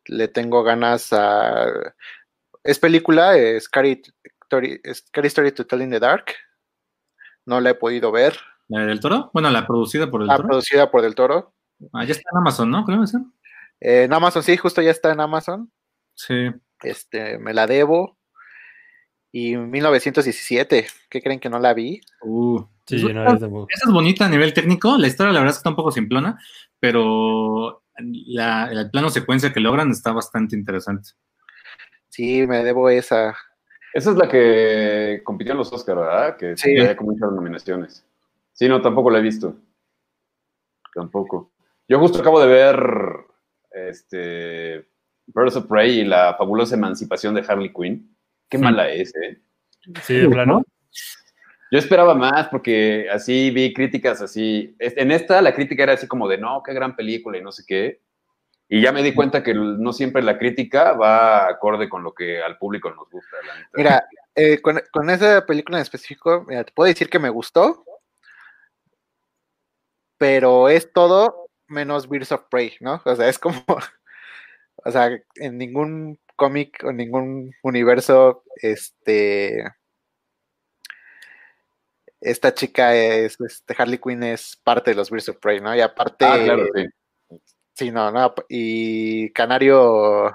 le 0.07 0.29
tengo 0.29 0.63
ganas 0.65 1.13
a... 1.13 1.95
Es 2.65 2.79
película, 2.79 3.37
es 3.37 3.65
Scary 3.65 4.03
Story, 4.43 4.81
Scary 4.93 5.29
Story 5.29 5.53
to 5.53 5.67
Tell 5.67 5.83
in 5.83 5.91
the 5.91 6.01
Dark. 6.01 6.33
No 7.47 7.61
la 7.61 7.71
he 7.71 7.75
podido 7.75 8.11
ver. 8.11 8.37
¿La 8.69 8.87
del 8.87 9.01
Toro? 9.01 9.31
Bueno, 9.35 9.51
la 9.51 9.67
producida 9.67 10.11
por 10.11 10.23
el 10.23 10.27
La 10.29 10.37
Toro. 10.37 10.49
producida 10.49 10.91
por 10.91 11.03
Del 11.03 11.15
Toro. 11.15 11.55
Ah, 11.93 12.05
ya 12.05 12.13
está 12.13 12.29
en 12.33 12.39
Amazon, 12.39 12.71
¿no? 12.71 12.85
Creo 12.85 13.01
que 13.01 13.07
sí. 13.07 13.19
Eh, 13.81 14.05
en 14.05 14.13
Amazon, 14.13 14.43
sí, 14.43 14.57
justo 14.57 14.81
ya 14.81 14.91
está 14.91 15.13
en 15.13 15.21
Amazon. 15.21 15.71
Sí. 16.15 16.51
Este, 16.83 17.39
me 17.39 17.53
la 17.53 17.67
debo. 17.67 18.17
Y 19.33 19.57
1917, 19.57 20.87
¿qué 21.11 21.21
creen 21.23 21.41
que 21.41 21.51
no 21.51 21.59
la 21.59 21.75
vi? 21.75 22.01
Uh, 22.23 22.63
Sí, 22.87 22.97
Eso- 22.97 23.09
no, 23.15 23.25
tampoco. 23.39 23.67
Esa 23.71 23.87
es 23.89 23.93
bonita 23.93 24.27
a 24.27 24.29
nivel 24.29 24.53
técnico. 24.53 24.99
La 24.99 25.07
historia, 25.07 25.33
la 25.33 25.41
verdad, 25.41 25.53
es 25.53 25.57
que 25.57 25.61
está 25.61 25.71
un 25.71 25.77
poco 25.77 25.91
simplona, 25.91 26.39
pero 26.79 27.83
la, 27.99 28.71
el 28.71 28.91
plano 28.91 29.09
secuencia 29.09 29.55
que 29.55 29.61
logran 29.61 29.91
está 29.91 30.13
bastante 30.13 30.55
interesante. 30.55 31.11
Sí, 32.11 32.47
me 32.47 32.63
debo 32.63 32.91
esa. 32.91 33.35
Esa 33.95 34.11
es 34.11 34.17
la 34.17 34.29
que 34.29 35.23
compitió 35.25 35.53
en 35.53 35.59
los 35.59 35.73
Oscars, 35.73 35.99
¿verdad? 35.99 36.37
Que 36.37 36.57
Sí. 36.59 36.75
traía 36.77 36.95
con 36.97 37.07
muchas 37.07 37.33
nominaciones. 37.33 38.05
Sí, 38.55 38.69
no, 38.69 38.81
tampoco 38.81 39.11
la 39.11 39.19
he 39.19 39.23
visto. 39.23 39.57
Tampoco. 40.95 41.53
Yo 41.89 41.99
justo 41.99 42.21
acabo 42.21 42.41
de 42.41 42.47
ver 42.47 42.77
este 43.73 44.89
Birds 45.27 45.57
of 45.57 45.67
Prey 45.67 46.01
y 46.01 46.05
la 46.05 46.35
fabulosa 46.39 46.77
emancipación 46.77 47.35
de 47.35 47.45
Harley 47.47 47.73
Quinn. 47.73 48.17
Qué 48.49 48.59
mala 48.59 48.89
es, 48.89 49.15
¿eh? 49.17 49.43
Sí, 50.03 50.15
de 50.15 50.29
plano. 50.29 50.63
Yo 51.73 51.79
esperaba 51.79 52.15
más 52.15 52.49
porque 52.49 53.09
así 53.11 53.51
vi 53.51 53.75
críticas 53.75 54.23
así. 54.23 54.77
En 54.79 55.11
esta 55.11 55.43
la 55.43 55.53
crítica 55.53 55.83
era 55.83 55.95
así 55.95 56.07
como 56.07 56.29
de 56.29 56.39
no, 56.39 56.63
qué 56.65 56.73
gran 56.73 56.95
película 56.95 57.37
y 57.37 57.43
no 57.43 57.51
sé 57.51 57.65
qué. 57.67 58.01
Y 58.69 58.81
ya 58.81 58.93
me 58.93 59.03
di 59.03 59.13
cuenta 59.13 59.43
que 59.43 59.53
no 59.53 59.93
siempre 59.93 60.23
la 60.23 60.39
crítica 60.39 60.93
va 60.93 61.49
acorde 61.49 61.89
con 61.89 62.05
lo 62.05 62.15
que 62.15 62.41
al 62.41 62.57
público 62.57 62.91
nos 62.91 63.11
gusta. 63.11 63.37
la. 63.45 63.69
Mira, 63.75 64.05
eh, 64.37 64.61
con, 64.63 64.81
con 64.93 65.11
esa 65.11 65.45
película 65.45 65.79
en 65.79 65.83
específico, 65.83 66.45
mira, 66.47 66.63
te 66.63 66.73
puedo 66.73 66.87
decir 66.87 67.11
que 67.11 67.19
me 67.19 67.29
gustó, 67.29 67.85
pero 70.19 70.69
es 70.69 70.93
todo 70.93 71.49
menos 71.69 72.09
Birds 72.09 72.33
of 72.33 72.45
Prey, 72.51 72.77
¿no? 72.81 73.03
O 73.05 73.17
sea, 73.17 73.29
es 73.29 73.39
como, 73.39 73.65
o 74.77 74.91
sea, 74.91 75.11
en 75.37 75.59
ningún 75.59 76.19
cómic 76.37 76.83
o 76.85 76.93
ningún 76.93 77.53
universo, 77.63 78.43
este, 78.57 79.65
esta 82.21 82.55
chica 82.55 82.95
es, 82.95 83.41
este, 83.41 83.75
Harley 83.77 83.99
Quinn 83.99 84.23
es 84.23 84.57
parte 84.63 84.91
de 84.91 84.97
los 84.97 85.11
Birds 85.11 85.29
of 85.29 85.39
Prey, 85.39 85.61
¿no? 85.61 85.75
Y 85.75 85.81
aparte, 85.81 86.25
Ah, 86.25 86.39
claro, 86.43 86.67
sí. 86.75 86.87
Sí, 87.75 87.91
no, 87.91 88.11
no. 88.13 88.33
Y 88.49 89.31
Canario, 89.33 90.33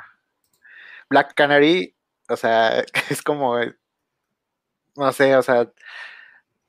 Black 1.10 1.34
Canary, 1.36 1.96
o 2.30 2.36
sea, 2.36 2.84
es 3.10 3.22
como, 3.22 3.58
no 4.96 5.12
sé, 5.14 5.36
o 5.36 5.42
sea, 5.42 5.72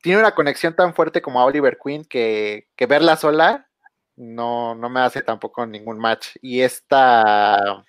tiene 0.03 0.21
una 0.21 0.35
conexión 0.35 0.75
tan 0.75 0.95
fuerte 0.95 1.23
como 1.23 1.41
a 1.41 1.45
Oliver 1.45 1.79
Queen 1.83 2.05
que, 2.05 2.69
que 2.77 2.87
verla 2.87 3.17
sola 3.17 3.71
no, 4.21 4.75
no 4.75 4.91
me 4.91 5.01
hace 5.01 5.23
tampoco 5.23 5.67
ningún 5.67 5.99
match. 5.99 6.37
Y 6.43 6.61
esta, 6.61 7.57
ay, 7.57 7.85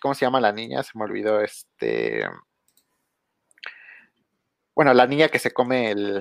¿cómo 0.00 0.14
se 0.14 0.24
llama 0.24 0.40
la 0.40 0.52
niña? 0.52 0.82
Se 0.82 0.96
me 0.96 1.04
olvidó, 1.04 1.40
este, 1.40 2.28
bueno, 4.74 4.92
la 4.94 5.06
niña 5.06 5.28
que 5.28 5.38
se 5.38 5.52
come 5.52 5.90
el, 5.90 6.16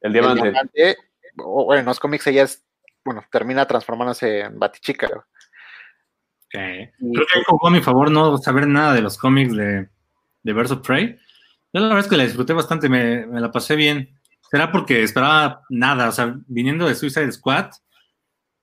El 0.00 0.16
el 0.16 0.34
diamante. 0.34 0.96
o, 1.38 1.64
bueno, 1.66 1.80
en 1.80 1.86
los 1.86 2.00
cómics 2.00 2.26
ella 2.26 2.44
es, 2.44 2.64
bueno, 3.04 3.24
termina 3.30 3.66
transformándose 3.66 4.40
en 4.40 4.58
Batichica. 4.58 5.06
Ok. 5.06 6.52
Creo 6.52 7.26
que 7.32 7.44
jugó 7.46 7.68
a 7.68 7.70
mi 7.70 7.82
favor 7.82 8.10
no 8.10 8.38
saber 8.38 8.66
nada 8.66 8.94
de 8.94 9.02
los 9.02 9.18
cómics 9.18 9.54
de, 9.54 9.88
de 10.42 10.52
Birds 10.52 10.70
of 10.70 10.86
Prey. 10.86 11.18
Yo 11.76 11.82
la 11.82 11.88
verdad 11.88 12.04
es 12.04 12.08
que 12.08 12.16
la 12.16 12.24
disfruté 12.24 12.54
bastante, 12.54 12.88
me, 12.88 13.26
me 13.26 13.38
la 13.38 13.52
pasé 13.52 13.76
bien. 13.76 14.18
Será 14.50 14.72
porque 14.72 15.02
esperaba 15.02 15.60
nada, 15.68 16.08
o 16.08 16.12
sea, 16.12 16.34
viniendo 16.46 16.88
de 16.88 16.94
Suicide 16.94 17.30
Squad, 17.32 17.66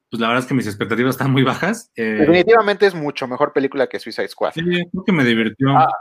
pues 0.09 0.19
la 0.19 0.29
verdad 0.29 0.41
es 0.41 0.47
que 0.47 0.55
mis 0.55 0.65
expectativas 0.65 1.13
están 1.13 1.31
muy 1.31 1.43
bajas. 1.43 1.91
Eh, 1.95 2.17
Definitivamente 2.21 2.87
es 2.87 2.95
mucho 2.95 3.27
mejor 3.27 3.53
película 3.53 3.85
que 3.85 3.99
Suicide 3.99 4.29
Squad. 4.29 4.53
sí, 4.53 4.63
creo 4.63 5.03
que 5.05 5.11
me 5.11 5.23
divirtió. 5.23 5.77
Ah. 5.77 5.95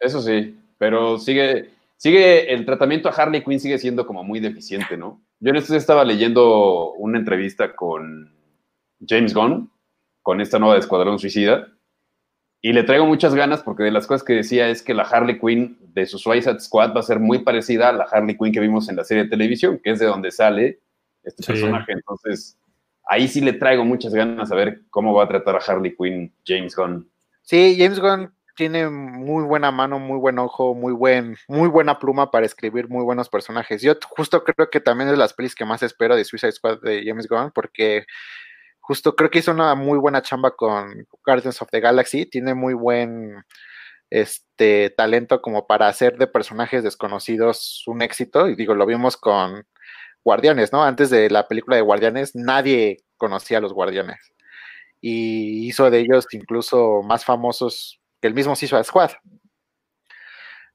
Eso 0.00 0.22
sí, 0.22 0.58
pero 0.78 1.18
sigue, 1.18 1.68
sigue, 1.98 2.50
el 2.54 2.64
tratamiento 2.64 3.10
a 3.10 3.12
Harley 3.12 3.44
Quinn 3.44 3.60
sigue 3.60 3.78
siendo 3.78 4.06
como 4.06 4.24
muy 4.24 4.40
deficiente, 4.40 4.96
¿no? 4.96 5.22
Yo 5.40 5.50
en 5.50 5.56
estos 5.56 5.76
estaba 5.76 6.02
leyendo 6.02 6.92
una 6.92 7.18
entrevista 7.18 7.76
con 7.76 8.34
James 9.06 9.34
Gunn, 9.34 9.70
con 10.22 10.40
esta 10.40 10.58
nueva 10.58 10.76
de 10.76 10.80
Escuadrón 10.80 11.18
Suicida, 11.18 11.73
y 12.66 12.72
le 12.72 12.82
traigo 12.82 13.04
muchas 13.04 13.34
ganas 13.34 13.62
porque 13.62 13.82
de 13.82 13.90
las 13.90 14.06
cosas 14.06 14.24
que 14.24 14.32
decía 14.32 14.70
es 14.70 14.82
que 14.82 14.94
la 14.94 15.02
Harley 15.02 15.38
Quinn 15.38 15.76
de 15.92 16.06
su 16.06 16.18
Suicide 16.18 16.60
Squad 16.60 16.94
va 16.94 17.00
a 17.00 17.02
ser 17.02 17.20
muy 17.20 17.40
parecida 17.40 17.90
a 17.90 17.92
la 17.92 18.04
Harley 18.04 18.38
Quinn 18.38 18.52
que 18.54 18.60
vimos 18.60 18.88
en 18.88 18.96
la 18.96 19.04
serie 19.04 19.24
de 19.24 19.28
televisión, 19.28 19.78
que 19.84 19.90
es 19.90 19.98
de 19.98 20.06
donde 20.06 20.30
sale 20.30 20.80
este 21.24 21.42
Sí. 21.42 21.52
personaje. 21.52 21.92
Entonces, 21.92 22.58
ahí 23.06 23.28
sí 23.28 23.42
le 23.42 23.52
traigo 23.52 23.84
muchas 23.84 24.14
ganas 24.14 24.50
a 24.50 24.54
ver 24.54 24.80
cómo 24.88 25.12
va 25.12 25.24
a 25.24 25.28
tratar 25.28 25.56
a 25.56 25.58
Harley 25.58 25.94
Quinn 25.94 26.32
James 26.46 26.74
Gunn. 26.74 27.06
Sí, 27.42 27.76
James 27.78 28.00
Gunn 28.00 28.32
tiene 28.56 28.88
muy 28.88 29.44
buena 29.44 29.70
mano, 29.70 29.98
muy 29.98 30.16
buen 30.18 30.38
ojo, 30.38 30.74
muy 30.74 30.94
buen, 30.94 31.36
muy 31.48 31.68
buena 31.68 31.98
pluma 31.98 32.30
para 32.30 32.46
escribir 32.46 32.88
muy 32.88 33.04
buenos 33.04 33.28
personajes. 33.28 33.82
Yo 33.82 33.92
justo 34.08 34.42
creo 34.42 34.70
que 34.70 34.80
también 34.80 35.08
es 35.08 35.12
de 35.12 35.18
las 35.18 35.34
pelis 35.34 35.54
que 35.54 35.66
más 35.66 35.82
espero 35.82 36.16
de 36.16 36.24
Suicide 36.24 36.52
Squad 36.52 36.80
de 36.80 37.04
James 37.04 37.28
Gunn, 37.28 37.50
porque 37.54 38.06
justo 38.86 39.16
creo 39.16 39.30
que 39.30 39.38
hizo 39.38 39.50
una 39.50 39.74
muy 39.74 39.98
buena 39.98 40.20
chamba 40.20 40.50
con 40.50 41.06
Guardians 41.24 41.62
of 41.62 41.70
the 41.70 41.80
Galaxy, 41.80 42.26
tiene 42.26 42.52
muy 42.52 42.74
buen 42.74 43.42
este 44.10 44.90
talento 44.90 45.40
como 45.40 45.66
para 45.66 45.88
hacer 45.88 46.18
de 46.18 46.26
personajes 46.26 46.84
desconocidos 46.84 47.82
un 47.86 48.02
éxito, 48.02 48.46
y 48.46 48.56
digo, 48.56 48.74
lo 48.74 48.84
vimos 48.84 49.16
con 49.16 49.66
Guardianes, 50.22 50.70
¿no? 50.70 50.84
Antes 50.84 51.08
de 51.08 51.30
la 51.30 51.48
película 51.48 51.76
de 51.76 51.82
Guardianes, 51.82 52.36
nadie 52.36 52.98
conocía 53.16 53.58
a 53.58 53.60
los 53.62 53.72
Guardianes. 53.72 54.20
Y 55.00 55.66
hizo 55.66 55.90
de 55.90 56.00
ellos 56.00 56.26
incluso 56.32 57.02
más 57.02 57.24
famosos 57.24 58.00
que 58.20 58.28
el 58.28 58.34
mismo 58.34 58.54
Suicide 58.54 58.84
Squad. 58.84 59.12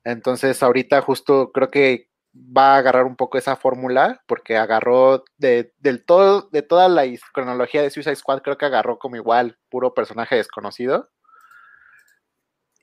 Entonces, 0.04 0.64
ahorita 0.64 1.02
justo 1.02 1.52
creo 1.52 1.70
que 1.70 2.09
va 2.34 2.76
a 2.76 2.78
agarrar 2.78 3.06
un 3.06 3.16
poco 3.16 3.38
esa 3.38 3.56
fórmula, 3.56 4.22
porque 4.28 4.58
agarró 4.58 5.24
de, 5.38 5.74
del 5.80 6.06
todo, 6.06 6.50
de 6.52 6.62
toda 6.62 6.88
la 6.90 7.04
cronología 7.34 7.82
de 7.82 7.90
Suicide 7.90 8.16
Squad, 8.16 8.42
creo 8.42 8.58
que 8.58 8.66
agarró 8.66 9.00
como 9.00 9.16
igual 9.16 9.58
puro 9.70 9.94
personaje 9.94 10.36
desconocido. 10.36 11.10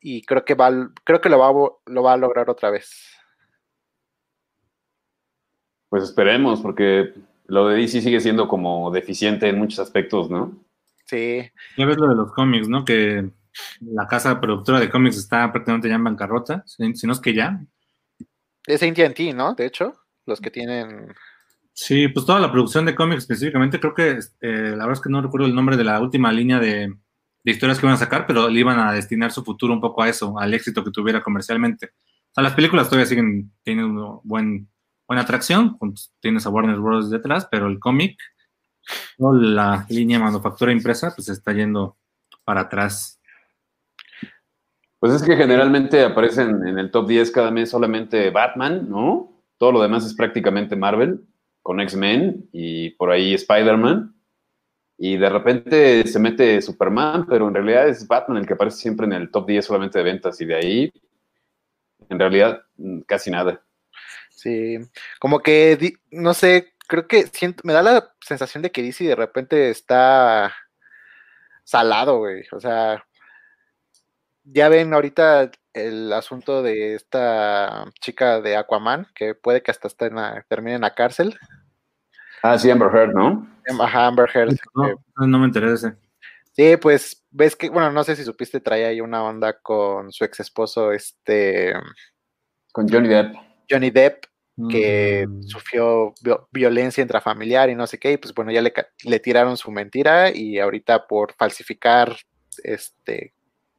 Y 0.01 0.23
creo 0.25 0.45
que 0.45 0.55
va, 0.55 0.67
al- 0.67 0.93
creo 1.05 1.21
que 1.21 1.29
lo 1.29 1.39
va, 1.39 1.53
lo 1.87 2.03
va 2.03 2.13
a 2.13 2.17
lograr 2.17 2.49
otra 2.51 2.71
vez. 2.71 2.91
Pues 5.89 6.05
esperemos, 6.05 6.61
porque 6.61 7.15
lo 7.47 7.69
de 7.69 7.77
DC 7.77 8.01
sigue 8.01 8.21
siendo 8.21 8.49
como 8.49 8.91
deficiente 8.91 9.49
en 9.49 9.59
muchos 9.59 9.79
aspectos, 9.79 10.31
¿no? 10.31 10.65
Sí, 11.07 11.49
Ya 11.79 11.87
ves 11.87 11.97
lo 11.97 12.09
de 12.09 12.15
los 12.17 12.33
cómics, 12.33 12.69
¿no? 12.69 12.85
Que 12.85 13.31
la 13.81 14.07
casa 14.07 14.41
productora 14.41 14.81
de 14.81 14.91
cómics 14.91 15.17
está 15.17 15.51
prácticamente 15.53 15.89
ya 15.89 15.95
en 15.95 16.05
bancarrota, 16.05 16.63
si, 16.67 16.95
si 16.95 17.07
no 17.07 17.13
es 17.13 17.21
que 17.21 17.35
ya. 17.35 17.61
Es 18.67 18.83
AT&T, 18.83 19.33
¿no? 19.33 19.55
De 19.55 19.67
hecho, 19.67 19.95
los 20.27 20.41
que 20.41 20.51
tienen... 20.51 21.15
Sí, 21.73 22.09
pues 22.09 22.25
toda 22.25 22.41
la 22.41 22.51
producción 22.51 22.87
de 22.87 22.95
cómics 22.95 23.23
específicamente, 23.23 23.79
creo 23.79 23.95
que 23.95 24.11
eh, 24.13 24.19
la 24.41 24.87
verdad 24.87 24.93
es 24.93 25.01
que 25.01 25.11
no 25.11 25.21
recuerdo 25.21 25.47
el 25.47 25.55
nombre 25.55 25.77
de 25.77 25.85
la 25.85 26.01
última 26.01 26.33
línea 26.33 26.59
de, 26.59 26.95
de 27.47 27.53
historias 27.53 27.79
que 27.79 27.87
iban 27.87 27.95
a 27.95 27.99
sacar, 27.99 28.27
pero 28.27 28.49
le 28.49 28.59
iban 28.59 28.79
a 28.81 28.93
destinar 28.93 29.31
su 29.31 29.45
futuro 29.45 29.73
un 29.73 29.81
poco 29.81 30.03
a 30.03 30.09
eso, 30.09 30.37
al 30.39 30.53
éxito 30.53 30.83
que 30.83 30.91
tuviera 30.91 31.23
comercialmente. 31.23 31.87
O 31.87 32.35
sea, 32.35 32.43
las 32.43 32.55
películas 32.55 32.89
todavía 32.89 33.07
siguen 33.07 33.53
teniendo 33.63 34.21
buen, 34.25 34.69
buena 35.07 35.23
atracción, 35.23 35.79
tienes 36.21 36.45
a 36.45 36.51
Warner 36.51 36.79
Bros. 36.79 37.09
detrás, 37.09 37.47
pero 37.49 37.69
el 37.69 37.79
cómic, 37.79 38.19
toda 39.17 39.39
la 39.39 39.87
línea 39.89 40.19
manufactura 40.19 40.73
impresa, 40.73 41.13
pues 41.15 41.29
está 41.29 41.53
yendo 41.53 41.97
para 42.45 42.63
atrás. 42.63 43.21
Pues 45.07 45.23
es 45.23 45.29
que 45.29 45.37
generalmente 45.37 46.03
aparecen 46.03 46.67
en 46.67 46.81
el 46.81 46.91
top 46.91 47.07
10 47.07 47.31
cada 47.31 47.53
mes 47.53 47.71
solamente 47.71 48.31
Batman, 48.31 48.91
¿no? 48.91 49.41
Todo 49.57 49.71
lo 49.71 49.81
demás 49.81 50.05
es 50.05 50.15
prácticamente 50.15 50.75
Marvel, 50.75 51.25
con 51.63 51.79
X-Men 51.79 52.49
y 52.51 52.91
por 52.91 53.13
ahí 53.13 53.33
Spider-Man. 53.35 54.13
Y 54.99 55.17
de 55.17 55.31
repente 55.31 56.05
se 56.09 56.19
mete 56.19 56.61
Superman, 56.61 57.25
pero 57.29 57.47
en 57.47 57.55
realidad 57.55 57.87
es 57.87 58.09
Batman 58.09 58.39
el 58.39 58.49
que 58.49 58.55
aparece 58.55 58.79
siempre 58.79 59.07
en 59.07 59.13
el 59.13 59.31
top 59.31 59.47
10 59.47 59.65
solamente 59.65 60.01
de 60.01 60.05
ventas. 60.05 60.41
Y 60.41 60.45
de 60.45 60.57
ahí, 60.57 60.93
en 62.09 62.19
realidad, 62.19 62.65
mm, 62.77 63.03
casi 63.03 63.31
nada. 63.31 63.63
Sí, 64.31 64.77
como 65.21 65.39
que, 65.39 65.99
no 66.11 66.35
sé, 66.35 66.73
creo 66.89 67.07
que 67.07 67.29
siento, 67.29 67.63
me 67.65 67.75
da 67.75 67.83
la 67.85 68.13
sensación 68.21 68.61
de 68.61 68.73
que 68.73 68.83
DC 68.83 69.05
de 69.05 69.15
repente 69.15 69.71
está 69.71 70.53
salado, 71.63 72.19
güey. 72.19 72.43
O 72.51 72.59
sea, 72.59 73.06
ya 74.47 74.69
ven 74.69 74.95
ahorita 74.95 75.51
el 75.75 76.13
asunto 76.13 76.63
de 76.63 76.95
esta 76.95 77.85
chica 78.01 78.41
de 78.41 78.57
Aquaman, 78.57 79.07
que 79.15 79.35
puede 79.35 79.63
que 79.63 79.71
hasta 79.71 79.89
esté 79.89 80.07
en 80.07 80.15
la- 80.17 80.45
termine 80.49 80.77
en 80.77 80.83
la 80.83 80.95
cárcel. 80.95 81.39
Ah, 82.43 82.59
sí, 82.59 82.71
Amber 82.71 82.89
Heard, 82.95 83.13
¿no? 83.13 83.47
Ajá, 83.81 84.07
Amber 84.07 84.31
Heard. 84.33 84.57
No, 84.75 84.83
que- 84.89 84.95
no 85.27 85.39
me 85.39 85.73
ese. 85.73 85.95
Sí, 86.53 86.77
pues 86.79 87.23
ves 87.31 87.55
que, 87.57 87.69
bueno, 87.69 87.91
no 87.93 88.03
sé 88.05 88.17
si 88.17 88.25
supiste, 88.25 88.61
traía 88.61 88.89
ahí 88.89 89.01
una 89.01 89.23
onda 89.25 89.59
con 89.61 90.11
su 90.13 90.25
ex 90.25 90.41
esposo, 90.41 90.93
este. 90.93 91.75
Con 92.73 92.89
Johnny 92.89 93.09
Depp. 93.09 93.35
Johnny 93.69 93.91
Depp, 93.91 94.25
que 94.71 95.27
Mm. 95.29 95.43
sufrió 95.43 96.15
vi- 96.23 96.37
violencia 96.53 97.03
intrafamiliar 97.03 97.69
y 97.69 97.75
no 97.75 97.87
sé 97.87 97.99
qué, 97.99 98.13
y 98.13 98.17
pues 98.17 98.33
bueno, 98.33 98.53
ya 98.53 98.63
le, 98.63 98.73
ca- 98.73 98.89
le 99.05 99.21
tiraron 99.21 99.57
su 99.59 99.71
mentira 99.71 100.31
y 100.35 100.59
ahorita 100.59 101.07
por 101.07 101.35
falsificar 101.35 102.17
este, 102.63 103.35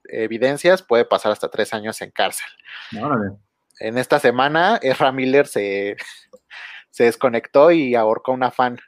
evidencias 0.10 0.82
puede 0.84 1.06
pasar 1.06 1.32
hasta 1.32 1.50
tres 1.50 1.74
años 1.74 2.02
en 2.02 2.12
cárcel. 2.12 2.48
Órale. 3.02 3.32
En 3.80 3.98
esta 3.98 4.20
semana, 4.20 4.80
Ezra 4.82 5.12
Miller 5.12 5.48
se, 5.48 5.96
se 6.90 7.04
desconectó 7.06 7.72
y 7.72 7.96
ahorcó 7.96 8.32
a 8.32 8.36
una 8.36 8.52
fan. 8.52 8.80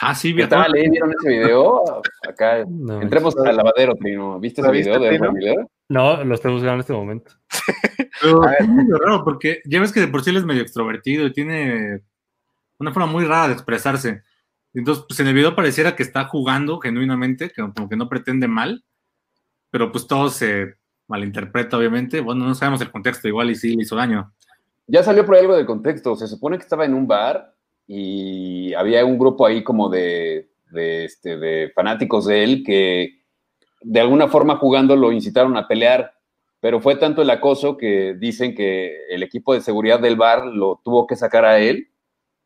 Ah, 0.00 0.14
sí, 0.14 0.28
¿Qué 0.30 0.34
bien. 0.36 0.48
tal? 0.48 0.74
eh? 0.76 0.88
¿Vieron 0.88 1.12
ese 1.18 1.28
video? 1.28 2.00
Acá. 2.28 2.64
No, 2.68 3.02
Entremos 3.02 3.36
al 3.36 3.56
lavadero, 3.56 3.94
Trino. 3.96 4.38
¿Viste 4.38 4.60
ese 4.60 4.68
¿Lo 4.68 4.72
viste, 4.72 4.90
video 4.90 5.02
de? 5.10 5.16
Ezra 5.16 5.32
Miller? 5.32 5.66
no, 5.88 6.22
lo 6.24 6.34
estoy 6.34 6.52
buscando 6.52 6.74
en 6.74 6.80
este 6.80 6.92
momento. 6.92 7.32
Pero 8.22 8.48
es 8.58 8.68
medio 8.68 8.96
raro 8.98 9.24
porque 9.24 9.60
ya 9.64 9.80
ves 9.80 9.92
que 9.92 10.00
de 10.00 10.08
por 10.08 10.22
sí 10.22 10.30
él 10.30 10.36
es 10.36 10.44
medio 10.44 10.62
extrovertido 10.62 11.26
y 11.26 11.32
tiene 11.32 12.02
una 12.78 12.92
forma 12.92 13.10
muy 13.10 13.24
rara 13.24 13.48
de 13.48 13.54
expresarse. 13.54 14.22
Entonces, 14.72 15.04
pues 15.08 15.18
en 15.18 15.26
el 15.26 15.34
video 15.34 15.56
pareciera 15.56 15.96
que 15.96 16.04
está 16.04 16.26
jugando 16.26 16.78
genuinamente, 16.78 17.50
que 17.50 17.60
como 17.74 17.88
que 17.88 17.96
no 17.96 18.08
pretende 18.08 18.46
mal, 18.46 18.84
pero 19.70 19.90
pues 19.92 20.06
todo 20.06 20.28
se 20.28 20.74
malinterpreta, 21.08 21.76
obviamente. 21.76 22.20
Bueno, 22.20 22.44
no 22.46 22.54
sabemos 22.54 22.80
el 22.80 22.90
contexto, 22.90 23.26
igual 23.28 23.50
y 23.50 23.54
sí 23.56 23.74
le 23.76 23.82
hizo 23.82 23.96
daño. 23.96 24.32
Ya 24.86 25.02
salió 25.02 25.24
por 25.24 25.34
ahí 25.36 25.40
algo 25.42 25.56
de 25.56 25.66
contexto. 25.66 26.16
Se 26.16 26.26
supone 26.26 26.56
que 26.56 26.62
estaba 26.62 26.84
en 26.84 26.94
un 26.94 27.06
bar 27.06 27.54
y 27.86 28.72
había 28.74 29.04
un 29.04 29.18
grupo 29.18 29.46
ahí 29.46 29.62
como 29.64 29.88
de, 29.88 30.50
de, 30.70 31.04
este, 31.04 31.36
de 31.36 31.72
fanáticos 31.74 32.26
de 32.26 32.44
él 32.44 32.62
que 32.64 33.20
de 33.82 34.00
alguna 34.00 34.28
forma 34.28 34.56
jugando 34.56 34.94
lo 34.96 35.10
incitaron 35.12 35.56
a 35.56 35.66
pelear. 35.66 36.14
Pero 36.60 36.80
fue 36.80 36.96
tanto 36.96 37.22
el 37.22 37.30
acoso 37.30 37.76
que 37.76 38.14
dicen 38.18 38.54
que 38.54 39.06
el 39.08 39.22
equipo 39.22 39.54
de 39.54 39.62
seguridad 39.62 39.98
del 39.98 40.16
bar 40.16 40.44
lo 40.46 40.80
tuvo 40.84 41.06
que 41.06 41.16
sacar 41.16 41.44
a 41.44 41.58
él. 41.58 41.88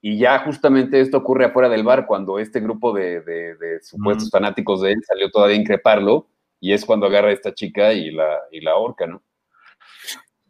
Y 0.00 0.18
ya 0.18 0.38
justamente 0.40 1.00
esto 1.00 1.16
ocurre 1.18 1.46
afuera 1.46 1.68
del 1.68 1.82
bar 1.82 2.06
cuando 2.06 2.38
este 2.38 2.60
grupo 2.60 2.92
de, 2.92 3.20
de- 3.22 3.56
de 3.56 3.80
supuestos 3.82 4.28
Mm. 4.28 4.30
fanáticos 4.30 4.82
de 4.82 4.92
él 4.92 5.02
salió 5.06 5.30
todavía 5.30 5.56
a 5.56 5.60
increparlo. 5.60 6.28
Y 6.64 6.72
es 6.72 6.86
cuando 6.86 7.04
agarra 7.06 7.28
a 7.28 7.32
esta 7.32 7.52
chica 7.52 7.92
y 7.92 8.10
la, 8.10 8.38
y 8.50 8.62
la 8.62 8.70
ahorca, 8.70 9.06
¿no? 9.06 9.22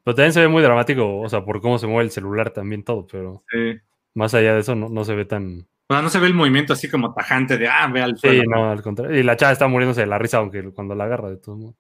Pero 0.05 0.15
también 0.15 0.33
se 0.33 0.41
ve 0.41 0.47
muy 0.49 0.63
dramático, 0.63 1.19
o 1.19 1.29
sea, 1.29 1.45
por 1.45 1.61
cómo 1.61 1.77
se 1.79 1.89
mueve 1.89 2.05
el 2.05 2.11
celular 2.13 2.51
también 2.51 2.85
todo, 2.85 3.05
pero 3.11 3.43
Sí. 3.51 3.75
más 4.15 4.33
allá 4.35 4.55
de 4.55 4.61
eso 4.61 4.77
no, 4.77 4.89
no 4.89 5.03
se 5.05 5.15
ve 5.17 5.25
tan... 5.25 5.67
O 5.89 5.95
sea, 5.95 6.03
no 6.03 6.09
se 6.11 6.21
ve 6.21 6.29
el 6.29 6.35
movimiento 6.35 6.73
así 6.73 6.89
como 6.89 7.13
tajante 7.13 7.59
de, 7.59 7.67
ah, 7.67 7.89
ve 7.93 8.01
al 8.01 8.17
Sí, 8.17 8.43
no, 8.47 8.71
al 8.71 8.81
contrario. 8.81 9.19
Y 9.19 9.25
la 9.25 9.37
chava 9.37 9.51
está 9.53 9.67
muriéndose 9.67 10.03
de 10.03 10.07
la 10.07 10.19
risa, 10.19 10.39
aunque 10.39 10.63
cuando 10.73 10.95
la 10.95 11.05
agarra 11.05 11.31
de 11.31 11.37
todo 11.39 11.57
modo. 11.57 11.75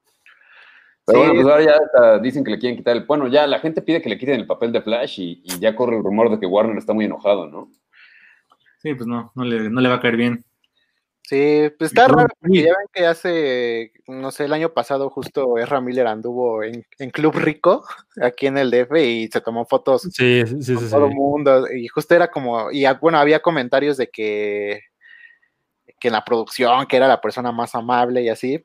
Pero 1.07 1.19
Sí. 1.21 1.27
bueno, 1.29 1.35
pues 1.43 1.47
ahora 1.55 1.65
ya 1.65 2.19
dicen 2.19 2.43
que 2.45 2.51
le 2.51 2.59
quieren 2.59 2.77
quitar 2.77 2.97
el. 2.97 3.05
Bueno, 3.05 3.29
ya 3.29 3.47
la 3.47 3.61
gente 3.61 3.83
pide 3.83 4.03
que 4.03 4.09
le 4.09 4.19
quiten 4.19 4.41
el 4.41 4.47
papel 4.47 4.73
de 4.73 4.83
Flash 4.83 5.21
y, 5.21 5.43
y 5.45 5.59
ya 5.61 5.77
corre 5.77 5.97
el 5.97 6.03
rumor 6.03 6.31
de 6.31 6.41
que 6.41 6.47
Warner 6.47 6.77
está 6.79 6.93
muy 6.93 7.05
enojado, 7.05 7.47
¿no? 7.47 7.71
Sí, 8.79 8.95
pues 8.95 9.07
no, 9.07 9.31
no 9.35 9.45
le, 9.45 9.71
no 9.71 9.81
le 9.81 9.89
va 9.89 9.97
a 9.97 10.01
caer 10.01 10.17
bien. 10.17 10.45
Sí, 11.27 11.71
pues 11.79 11.91
está 11.91 12.07
raro, 12.07 12.29
porque 12.39 12.59
ya 12.65 12.75
ven 12.77 12.89
que 12.93 13.07
hace, 13.07 13.93
no 14.07 14.31
sé, 14.31 14.45
el 14.45 14.53
año 14.53 14.75
pasado 14.75 15.09
justo 15.09 15.57
Ezra 15.57 15.81
Miller 15.81 16.07
anduvo 16.07 16.63
en, 16.63 16.85
en 16.99 17.11
Club 17.11 17.35
Rico, 17.37 17.83
aquí 18.21 18.47
en 18.47 18.59
el 18.59 18.71
DF, 18.71 18.95
y 18.99 19.29
se 19.29 19.41
tomó 19.41 19.65
fotos 19.65 20.03
Sí, 20.03 20.43
sí, 20.47 20.63
sí, 20.63 20.75
con 20.75 20.85
sí. 20.85 20.91
todo 20.91 21.07
el 21.07 21.15
mundo, 21.15 21.67
y 21.73 21.89
justo 21.89 22.15
era 22.15 22.31
como, 22.31 22.71
y 22.71 22.85
bueno, 23.01 23.17
había 23.17 23.41
comentarios 23.41 23.97
de 23.97 24.11
que, 24.11 24.83
que 25.99 26.09
en 26.09 26.13
la 26.13 26.27
producción, 26.27 26.87
que 26.87 26.99
era 26.99 27.09
la 27.09 27.23
persona 27.23 27.53
más 27.53 27.75
amable 27.75 28.21
y 28.23 28.29
así, 28.29 28.63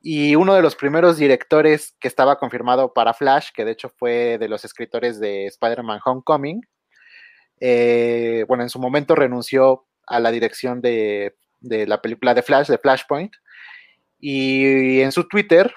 y 0.00 0.36
uno 0.36 0.54
de 0.54 0.62
los 0.62 0.76
primeros 0.76 1.18
directores 1.18 1.94
que 2.00 2.08
estaba 2.08 2.38
confirmado 2.38 2.94
para 2.94 3.12
Flash, 3.12 3.50
que 3.54 3.66
de 3.66 3.72
hecho 3.72 3.90
fue 3.90 4.38
de 4.38 4.48
los 4.48 4.64
escritores 4.64 5.20
de 5.20 5.48
Spider-Man 5.48 6.00
Homecoming, 6.02 6.62
eh, 7.60 8.46
bueno, 8.48 8.62
en 8.62 8.70
su 8.70 8.78
momento 8.78 9.14
renunció 9.14 9.86
a 10.06 10.18
la 10.18 10.30
dirección 10.30 10.80
de, 10.80 11.36
de 11.60 11.86
la 11.86 12.00
película 12.02 12.34
de 12.34 12.42
Flash, 12.42 12.68
de 12.68 12.78
Flashpoint, 12.78 13.32
y 14.18 15.00
en 15.00 15.12
su 15.12 15.26
Twitter, 15.28 15.72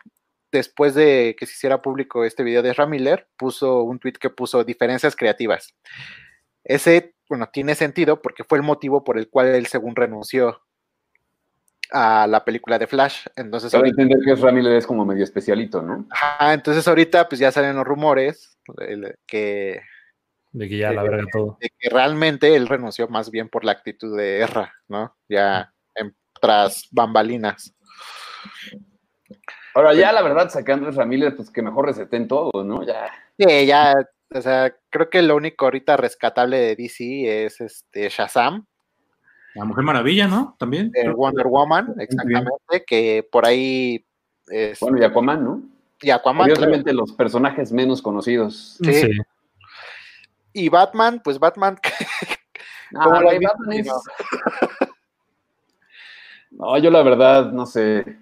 después 0.51 0.93
de 0.95 1.35
que 1.37 1.45
se 1.45 1.53
hiciera 1.53 1.81
público 1.81 2.25
este 2.25 2.43
video 2.43 2.61
de 2.61 2.71
Ezra 2.71 2.85
Miller, 2.85 3.27
puso 3.37 3.83
un 3.83 3.99
tweet 3.99 4.13
que 4.13 4.29
puso 4.29 4.63
diferencias 4.63 5.15
creativas. 5.15 5.73
Ese, 6.63 7.15
bueno, 7.29 7.49
tiene 7.51 7.75
sentido 7.75 8.21
porque 8.21 8.43
fue 8.43 8.57
el 8.57 8.63
motivo 8.63 9.03
por 9.03 9.17
el 9.17 9.29
cual 9.29 9.47
él 9.47 9.65
según 9.67 9.95
renunció 9.95 10.61
a 11.91 12.27
la 12.27 12.43
película 12.45 12.79
de 12.79 12.87
Flash. 12.87 13.25
Entonces, 13.35 13.71
Sabe 13.71 13.83
ahorita, 13.89 14.01
entender 14.01 14.25
que 14.25 14.31
es 14.33 14.41
Ramírez 14.41 14.73
es 14.79 14.87
como 14.87 15.05
medio 15.05 15.23
especialito, 15.23 15.81
¿no? 15.81 16.07
ajá, 16.09 16.53
entonces 16.53 16.87
ahorita 16.87 17.27
pues 17.27 17.39
ya 17.39 17.51
salen 17.51 17.75
los 17.75 17.85
rumores 17.85 18.57
el- 18.79 19.15
que, 19.25 19.81
De 20.51 20.69
que 20.69 20.77
ya 20.77 20.91
la 20.91 21.03
verga 21.03 21.25
todo. 21.31 21.57
de 21.59 21.69
que 21.77 21.89
realmente 21.89 22.55
él 22.55 22.67
renunció 22.67 23.07
más 23.09 23.29
bien 23.31 23.49
por 23.49 23.63
la 23.65 23.73
actitud 23.73 24.17
de 24.17 24.39
Erra, 24.39 24.73
¿no? 24.87 25.15
Ya 25.29 25.72
tras 26.43 26.89
bambalinas. 26.91 27.73
Ahora 29.73 29.93
ya, 29.93 30.11
la 30.11 30.21
verdad, 30.21 30.49
sacando 30.49 30.89
a 30.89 30.91
Ramírez, 30.91 31.35
pues 31.37 31.49
que 31.49 31.61
mejor 31.61 31.85
reseten 31.85 32.27
todo, 32.27 32.51
¿no? 32.65 32.85
Ya. 32.85 33.09
Sí, 33.39 33.65
ya, 33.65 33.95
o 34.29 34.41
sea, 34.41 34.75
creo 34.89 35.09
que 35.09 35.21
lo 35.21 35.37
único 35.37 35.63
ahorita 35.63 35.95
rescatable 35.95 36.57
de 36.57 36.75
DC 36.75 37.45
es 37.45 37.61
este 37.61 38.09
Shazam, 38.09 38.65
La 39.55 39.63
Mujer 39.63 39.85
Maravilla, 39.85 40.27
¿no? 40.27 40.57
También. 40.59 40.91
de 40.91 41.09
Wonder 41.11 41.47
Woman, 41.47 41.95
exactamente, 41.97 42.83
que 42.85 43.25
por 43.31 43.45
ahí 43.45 44.05
es, 44.47 44.81
Bueno, 44.81 44.99
y 44.99 45.05
Aquaman, 45.05 45.43
¿no? 45.45 45.61
y 46.01 46.09
Aquaman, 46.09 46.47
claro. 46.47 46.59
Curiosamente, 46.59 46.91
los 46.91 47.13
personajes 47.13 47.71
menos 47.71 48.01
conocidos. 48.01 48.77
Sí. 48.83 48.93
Sí. 48.93 49.11
y 50.51 50.67
Batman, 50.67 51.21
pues 51.23 51.39
Batman, 51.39 51.79
Ah, 52.95 53.05
¿Cómo 53.05 53.15
lo 53.21 53.25
güey, 53.25 53.35
has 53.37 53.39
visto, 53.39 53.55
Batman 53.57 53.79
es-? 53.79 53.87
No, 56.57 56.77
yo 56.77 56.89
la 56.89 57.03
verdad, 57.03 57.51
no 57.51 57.65
sé. 57.65 58.17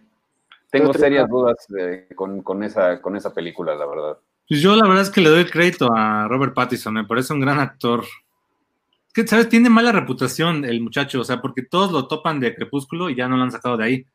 Tengo 0.69 0.93
serias 0.93 1.29
dudas 1.29 1.57
eh, 1.77 2.07
con, 2.15 2.41
con 2.41 2.63
esa, 2.63 3.01
con 3.01 3.15
esa 3.15 3.33
película, 3.33 3.75
la 3.75 3.85
verdad. 3.85 4.17
Pues 4.47 4.61
yo 4.61 4.75
la 4.75 4.87
verdad 4.87 5.03
es 5.03 5.09
que 5.09 5.21
le 5.21 5.29
doy 5.29 5.45
crédito 5.45 5.89
a 5.93 6.27
Robert 6.27 6.53
Pattinson, 6.53 6.93
me 6.93 7.05
parece 7.05 7.33
un 7.33 7.41
gran 7.41 7.59
actor. 7.59 8.03
Que, 9.13 9.27
¿sabes? 9.27 9.49
Tiene 9.49 9.69
mala 9.69 9.91
reputación 9.91 10.63
el 10.63 10.81
muchacho, 10.81 11.21
o 11.21 11.23
sea, 11.23 11.41
porque 11.41 11.63
todos 11.63 11.91
lo 11.91 12.07
topan 12.07 12.39
de 12.39 12.55
Crepúsculo 12.55 13.09
y 13.09 13.15
ya 13.15 13.27
no 13.27 13.35
lo 13.35 13.43
han 13.43 13.51
sacado 13.51 13.75
de 13.77 13.83
ahí. 13.83 14.05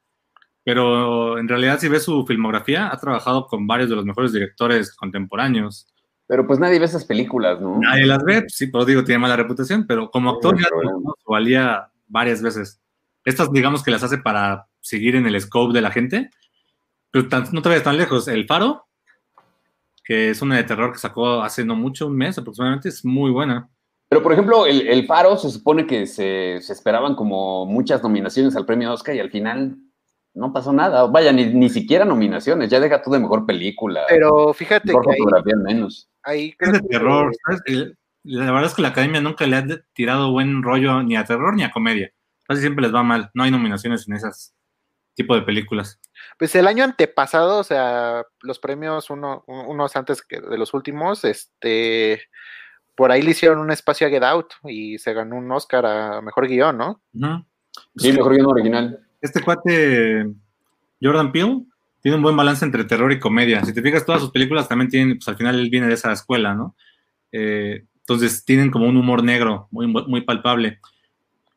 Pero 0.65 1.39
en 1.39 1.47
realidad, 1.47 1.79
si 1.79 1.89
ves 1.89 2.05
su 2.05 2.27
filmografía, 2.27 2.93
ha 2.93 2.99
trabajado 2.99 3.47
con 3.47 3.67
varios 3.67 3.89
de 3.89 3.97
los 3.97 4.05
mejores 4.05 4.33
directores 4.33 4.95
contemporáneos. 4.97 5.87
Pero 6.27 6.47
pues 6.47 6.59
nadie 6.59 6.81
ve 6.81 6.87
esas 6.87 7.05
películas, 7.05 7.61
¿no? 7.61 7.79
Nadie 7.79 8.05
las 8.05 8.25
ve, 8.25 8.41
pues 8.41 8.55
sí, 8.55 8.67
pero 8.67 8.85
digo, 8.85 9.05
tiene 9.05 9.21
mala 9.21 9.37
reputación, 9.37 9.87
pero 9.87 10.11
como 10.11 10.31
actor 10.31 10.57
Sí, 10.59 10.65
ya 10.65 10.91
valía 11.27 11.89
varias 12.09 12.43
veces. 12.43 12.81
Estas, 13.27 13.53
digamos 13.53 13.83
que 13.83 13.91
las 13.91 14.03
hace 14.03 14.17
para 14.19 14.67
seguir 14.81 15.17
en 15.17 15.27
el 15.27 15.39
scope 15.41 15.75
de 15.75 15.81
la 15.83 15.91
gente, 15.91 16.31
pero 17.11 17.29
tan- 17.29 17.49
no 17.53 17.61
te 17.61 17.69
vayas 17.69 17.85
tan 17.85 17.97
lejos. 17.99 18.27
El 18.29 18.47
Faro, 18.47 18.87
que 20.05 20.31
es 20.31 20.41
una 20.43 20.57
de 20.57 20.65
terror 20.65 20.93
que 20.93 20.99
sacó 20.99 21.43
hace 21.43 21.65
no 21.65 21.75
mucho, 21.77 22.07
un 22.07 22.17
mes 22.17 22.39
aproximadamente, 22.39 22.89
es 22.89 23.05
muy 23.05 23.31
buena. 23.31 23.69
Pero, 24.09 24.23
por 24.23 24.33
ejemplo, 24.33 24.65
el, 24.67 24.87
el 24.87 25.05
Faro 25.07 25.37
se 25.37 25.51
supone 25.51 25.87
que 25.87 26.07
se, 26.07 26.59
se 26.61 26.73
esperaban 26.73 27.17
como 27.17 27.67
muchas 27.67 28.03
nominaciones 28.03 28.55
al 28.55 28.65
premio 28.65 28.93
Oscar 28.93 29.17
y 29.17 29.21
al 29.21 29.31
final 29.33 29.77
no 30.33 30.53
pasó 30.53 30.73
nada. 30.73 31.05
Vaya, 31.09 31.33
ni, 31.33 31.47
ni 31.47 31.69
siquiera 31.69 32.05
nominaciones. 32.05 32.71
Ya 32.71 32.79
deja 32.79 33.03
tú 33.03 33.11
de 33.11 33.19
mejor 33.19 33.45
película. 33.45 34.03
pero 34.09 34.55
fíjate 34.55 34.87
mejor 34.89 35.05
que 35.07 35.11
ahí, 35.13 35.19
fotografía 35.19 35.55
al 35.57 35.63
menos. 35.63 36.09
ahí 36.23 36.55
Es 36.61 36.73
de 36.73 36.81
que- 36.81 36.87
terror, 36.89 37.33
La 38.23 38.45
verdad 38.53 38.67
es 38.67 38.75
que 38.75 38.83
la 38.83 38.89
academia 38.89 39.21
nunca 39.21 39.47
le 39.49 39.57
ha 39.57 39.67
tirado 39.93 40.31
buen 40.31 40.63
rollo 40.63 41.03
ni 41.03 41.17
a 41.17 41.25
terror 41.25 41.55
ni 41.57 41.65
a 41.65 41.73
comedia. 41.73 42.13
Casi 42.49 42.61
siempre 42.61 42.83
les 42.83 42.95
va 42.95 43.03
mal. 43.03 43.31
No 43.35 43.45
hay 43.45 43.51
nominaciones 43.51 44.07
en 44.09 44.15
esas 44.15 44.55
tipo 45.17 45.35
de 45.35 45.43
películas. 45.43 45.99
Pues 46.39 46.55
el 46.55 46.69
año 46.69 46.85
antepasado, 46.85 47.59
o 47.59 47.65
sea, 47.65 48.25
los 48.43 48.59
premios 48.59 49.11
uno, 49.11 49.43
unos 49.47 49.97
antes 49.97 50.23
que 50.23 50.41
de 50.41 50.59
los 50.59 50.75
últimos, 50.75 51.25
este, 51.25 52.23
por 52.95 53.11
ahí 53.11 53.23
le 53.23 53.31
hicieron 53.31 53.59
un 53.59 53.73
espacio 53.73 54.07
a 54.07 54.11
Get 54.11 54.23
Out 54.23 54.53
y 54.65 54.99
se 54.99 55.15
ganó 55.15 55.37
un 55.37 55.51
Oscar 55.51 55.87
a 55.87 56.21
mejor 56.21 56.47
guion, 56.47 56.77
¿no? 56.77 57.03
Sí, 57.97 58.13
mejor 58.13 58.35
guion 58.35 58.47
original. 58.47 59.01
este 59.21 59.43
cuate 59.43 60.27
Jordan 61.01 61.33
Peele 61.33 61.65
tiene 62.03 62.17
un 62.17 62.23
buen 62.23 62.37
balance 62.37 62.65
entre 62.65 62.85
terror 62.85 63.11
y 63.11 63.19
comedia. 63.19 63.65
Si 63.65 63.73
te 63.73 63.83
fijas, 63.83 64.05
todas 64.05 64.21
sus 64.21 64.31
películas 64.31 64.69
también 64.69 64.91
tienen, 64.91 65.19
pues 65.19 65.29
al 65.29 65.37
final 65.37 65.59
él 65.59 65.71
viene 65.71 65.89
de 65.89 65.95
esa 65.95 66.13
escuela, 66.13 66.55
¿no? 66.55 66.77
Eh, 67.33 67.85
entonces 68.01 68.45
tienen 68.45 68.71
como 68.71 68.87
un 68.87 68.97
humor 68.97 69.25
negro 69.25 69.67
muy, 69.71 69.87
muy 69.87 70.21
palpable. 70.21 70.79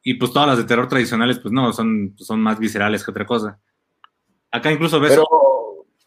Y 0.03 0.15
pues 0.15 0.31
todas 0.31 0.47
las 0.47 0.57
de 0.57 0.63
terror 0.63 0.87
tradicionales, 0.87 1.39
pues 1.39 1.51
no, 1.51 1.71
son, 1.73 2.15
son 2.17 2.41
más 2.41 2.59
viscerales 2.59 3.03
que 3.03 3.11
otra 3.11 3.25
cosa. 3.25 3.59
Acá 4.51 4.71
incluso 4.71 4.99
ves 4.99 5.11
Pero, 5.11 5.25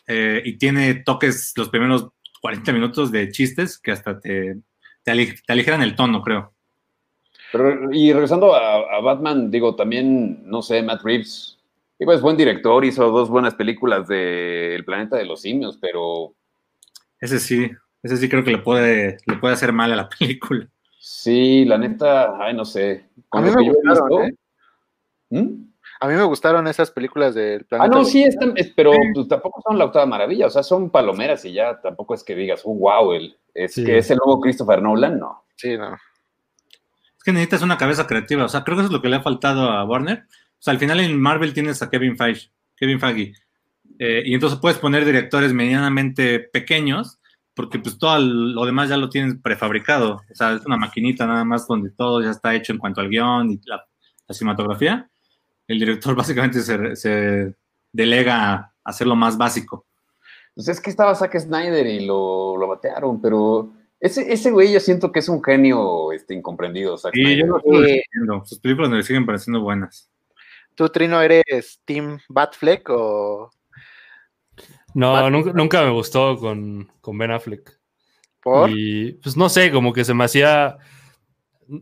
eh, 0.06 0.42
y 0.44 0.58
tiene 0.58 0.94
toques 0.94 1.52
los 1.56 1.68
primeros 1.68 2.08
40 2.40 2.72
minutos 2.72 3.12
de 3.12 3.30
chistes 3.30 3.78
que 3.78 3.92
hasta 3.92 4.18
te, 4.20 4.56
te, 5.04 5.34
te 5.46 5.52
aligeran 5.52 5.82
el 5.82 5.94
tono, 5.96 6.22
creo. 6.22 6.54
pero 7.50 7.92
y 7.92 8.12
regresando 8.12 8.54
a, 8.54 8.96
a 8.96 9.00
Batman, 9.00 9.50
digo, 9.50 9.74
también, 9.76 10.42
no 10.48 10.62
sé, 10.62 10.82
Matt 10.82 11.02
Reeves, 11.02 11.58
Digo, 11.98 12.12
es 12.12 12.20
buen 12.20 12.36
director, 12.36 12.84
hizo 12.84 13.10
dos 13.12 13.28
buenas 13.30 13.54
películas 13.54 14.08
de 14.08 14.74
El 14.74 14.84
planeta 14.84 15.16
de 15.16 15.24
los 15.24 15.40
simios, 15.42 15.78
pero 15.80 16.34
Ese 17.20 17.38
sí, 17.40 17.70
ese 18.02 18.16
sí 18.18 18.28
creo 18.28 18.44
que 18.44 18.50
le 18.50 18.58
puede, 18.58 19.16
le 19.26 19.36
puede 19.36 19.54
hacer 19.54 19.72
mal 19.72 19.92
a 19.92 19.96
la 19.96 20.08
película. 20.18 20.68
sí, 20.98 21.64
la 21.64 21.78
neta, 21.78 22.36
ay, 22.44 22.54
no 22.54 22.64
sé. 22.64 23.10
A 23.32 23.40
mí 23.40 23.50
me 23.50 23.62
gustaron, 23.68 24.08
visto- 24.08 24.22
¿eh? 24.22 24.34
¿Mm? 25.30 25.72
A 26.00 26.08
mí 26.08 26.14
me 26.14 26.22
gustaron 26.24 26.66
esas 26.66 26.90
películas 26.90 27.34
del 27.34 27.64
planeta. 27.64 27.90
Ah, 27.92 27.96
no, 27.98 28.04
de- 28.04 28.10
sí, 28.10 28.22
están, 28.24 28.52
es- 28.56 28.72
pero 28.76 28.92
pues, 29.14 29.28
tampoco 29.28 29.62
son 29.66 29.78
la 29.78 29.84
octava 29.86 30.06
maravilla, 30.06 30.46
o 30.46 30.50
sea, 30.50 30.62
son 30.62 30.90
palomeras 30.90 31.44
y 31.44 31.52
ya 31.52 31.80
tampoco 31.80 32.14
es 32.14 32.24
que 32.24 32.34
digas, 32.34 32.62
oh, 32.64 32.74
wow, 32.74 33.12
el, 33.12 33.36
es 33.54 33.74
Sí. 33.74 33.84
que 33.84 33.98
es 33.98 34.10
el 34.10 34.18
nuevo 34.24 34.40
Christopher 34.40 34.82
Nolan, 34.82 35.18
no. 35.18 35.44
Sí, 35.56 35.76
no. 35.78 35.94
Es 35.94 37.24
que 37.24 37.32
necesitas 37.32 37.62
una 37.62 37.78
cabeza 37.78 38.06
creativa. 38.06 38.44
O 38.44 38.48
sea, 38.48 38.64
creo 38.64 38.76
que 38.76 38.80
eso 38.82 38.88
es 38.88 38.92
lo 38.92 39.00
que 39.00 39.08
le 39.08 39.16
ha 39.16 39.22
faltado 39.22 39.70
a 39.70 39.84
Warner. 39.84 40.24
O 40.28 40.62
sea, 40.62 40.72
al 40.72 40.78
final 40.80 40.98
en 41.00 41.20
Marvel 41.20 41.54
tienes 41.54 41.80
a 41.82 41.88
Kevin 41.88 42.16
Feige, 42.16 42.50
Kevin 42.76 42.98
Feige. 42.98 43.32
Eh, 44.00 44.22
y 44.26 44.34
entonces 44.34 44.58
puedes 44.58 44.78
poner 44.78 45.04
directores 45.04 45.52
medianamente 45.52 46.40
pequeños, 46.40 47.20
porque 47.54 47.78
pues 47.78 47.98
todo 47.98 48.18
lo 48.18 48.64
demás 48.64 48.88
ya 48.88 48.96
lo 48.96 49.08
tienes 49.10 49.36
prefabricado. 49.42 50.22
O 50.30 50.34
sea, 50.34 50.52
es 50.54 50.64
una 50.66 50.76
maquinita 50.76 51.26
nada 51.26 51.44
más 51.44 51.66
donde 51.66 51.90
todo 51.90 52.22
ya 52.22 52.30
está 52.30 52.54
hecho 52.54 52.72
en 52.72 52.78
cuanto 52.78 53.00
al 53.00 53.08
guion 53.08 53.50
y 53.50 53.60
la, 53.66 53.84
la 54.26 54.34
cinematografía. 54.34 55.10
El 55.68 55.78
director 55.78 56.14
básicamente 56.16 56.60
se, 56.60 56.96
se 56.96 57.54
delega 57.92 58.52
a 58.54 58.72
hacer 58.84 59.06
lo 59.06 59.16
más 59.16 59.36
básico. 59.36 59.86
Pues 60.54 60.68
es 60.68 60.80
que 60.80 60.90
estaba 60.90 61.14
Zack 61.14 61.38
Snyder 61.38 61.86
y 61.86 62.04
lo, 62.06 62.56
lo 62.58 62.68
batearon, 62.68 63.20
pero 63.22 63.72
ese, 64.00 64.30
ese 64.32 64.50
güey 64.50 64.72
yo 64.72 64.80
siento 64.80 65.10
que 65.12 65.20
es 65.20 65.28
un 65.28 65.42
genio 65.42 66.12
este, 66.12 66.34
incomprendido, 66.34 66.98
Zack 66.98 67.14
Y 67.16 67.22
yo 67.22 67.28
Snyder. 67.28 67.48
lo 67.48 67.60
sigo 67.60 67.84
Sí. 67.86 67.92
diciendo, 68.04 68.42
Sus 68.44 68.58
películas 68.58 68.90
me 68.90 69.02
siguen 69.02 69.24
pareciendo 69.24 69.60
buenas. 69.62 70.10
¿Tú, 70.74 70.88
Trino, 70.88 71.20
eres 71.22 71.80
Team 71.84 72.18
Batfleck 72.28 72.88
o 72.90 73.50
No, 74.94 75.12
Batman. 75.12 75.32
nunca, 75.32 75.52
nunca 75.52 75.82
me 75.84 75.90
gustó 75.90 76.36
con, 76.36 76.90
con 77.00 77.16
Ben 77.18 77.30
Affleck. 77.30 77.78
por? 78.42 78.70
Y 78.70 79.14
pues 79.22 79.36
no 79.36 79.48
sé, 79.48 79.70
como 79.70 79.92
que 79.92 80.04
se 80.04 80.14
me 80.14 80.24
hacía, 80.24 80.78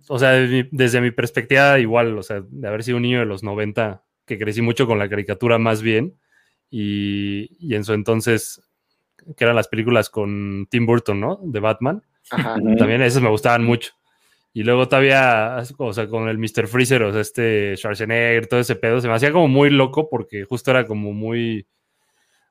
o 0.08 0.18
sea, 0.18 0.38
mi- 0.46 0.68
desde 0.70 1.00
mi 1.00 1.11
perspectiva 1.11 1.78
igual, 1.78 2.16
o 2.18 2.22
sea, 2.22 2.42
de 2.46 2.68
haber 2.68 2.82
sido 2.82 2.96
un 2.98 3.02
niño 3.02 3.20
de 3.20 3.26
los 3.26 3.42
90, 3.42 4.04
que 4.26 4.38
crecí 4.38 4.62
mucho 4.62 4.86
con 4.86 4.98
la 4.98 5.08
caricatura 5.08 5.58
más 5.58 5.82
bien, 5.82 6.16
y, 6.70 7.48
y 7.58 7.74
en 7.74 7.84
su 7.84 7.94
entonces, 7.94 8.62
que 9.36 9.44
eran 9.44 9.56
las 9.56 9.68
películas 9.68 10.08
con 10.11 10.66
Tim 10.70 10.86
Burton, 10.86 11.20
¿no? 11.20 11.40
De 11.42 11.61
Batman, 11.61 12.02
Ajá. 12.30 12.54
También 12.78 13.02
esas 13.02 13.22
me 13.22 13.28
gustaban 13.28 13.64
mucho. 13.64 13.92
Y 14.52 14.62
luego 14.62 14.86
todavía, 14.88 15.62
o 15.78 15.92
sea, 15.92 16.06
con 16.08 16.28
el 16.28 16.38
Mr. 16.38 16.66
Freezer, 16.68 17.02
o 17.04 17.12
sea, 17.12 17.20
este 17.20 17.76
Schwarzenegger, 17.76 18.46
todo 18.46 18.61
ese 18.61 18.76
pedo, 18.76 19.00
se 19.00 19.08
me 19.08 19.14
hacía 19.14 19.32
como 19.32 19.48
muy 19.48 19.70
loco 19.70 20.08
porque 20.08 20.44
justo 20.44 20.70
era 20.70 20.84
como 20.86 21.12
muy... 21.12 21.66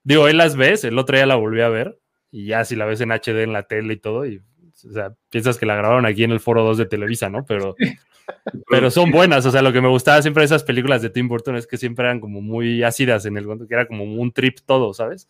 Digo, 0.03 0.27
él 0.27 0.37
las 0.37 0.55
ves, 0.55 0.83
el 0.83 0.97
otro 0.97 1.17
día 1.17 1.25
la 1.25 1.35
volví 1.35 1.61
a 1.61 1.69
ver, 1.69 1.99
y 2.31 2.45
ya 2.47 2.65
si 2.65 2.75
la 2.75 2.85
ves 2.85 3.01
en 3.01 3.11
HD 3.11 3.43
en 3.43 3.53
la 3.53 3.63
tele 3.63 3.93
y 3.93 3.97
todo, 3.97 4.25
y, 4.25 4.37
o 4.37 4.91
sea, 4.91 5.13
piensas 5.29 5.57
que 5.57 5.65
la 5.65 5.75
grabaron 5.75 6.05
aquí 6.05 6.23
en 6.23 6.31
el 6.31 6.39
Foro 6.39 6.63
2 6.63 6.77
de 6.77 6.85
Televisa, 6.85 7.29
¿no? 7.29 7.45
Pero, 7.45 7.75
pero 8.69 8.91
son 8.91 9.11
buenas, 9.11 9.45
o 9.45 9.51
sea, 9.51 9.61
lo 9.61 9.73
que 9.73 9.81
me 9.81 9.87
gustaba 9.87 10.21
siempre 10.21 10.41
de 10.41 10.45
esas 10.45 10.63
películas 10.63 11.01
de 11.01 11.09
Tim 11.09 11.27
Burton 11.27 11.55
es 11.55 11.67
que 11.67 11.77
siempre 11.77 12.05
eran 12.05 12.19
como 12.19 12.41
muy 12.41 12.83
ácidas 12.83 13.25
en 13.25 13.37
el 13.37 13.45
que 13.67 13.73
era 13.73 13.87
como 13.87 14.03
un 14.03 14.31
trip 14.31 14.59
todo, 14.65 14.93
¿sabes? 14.93 15.29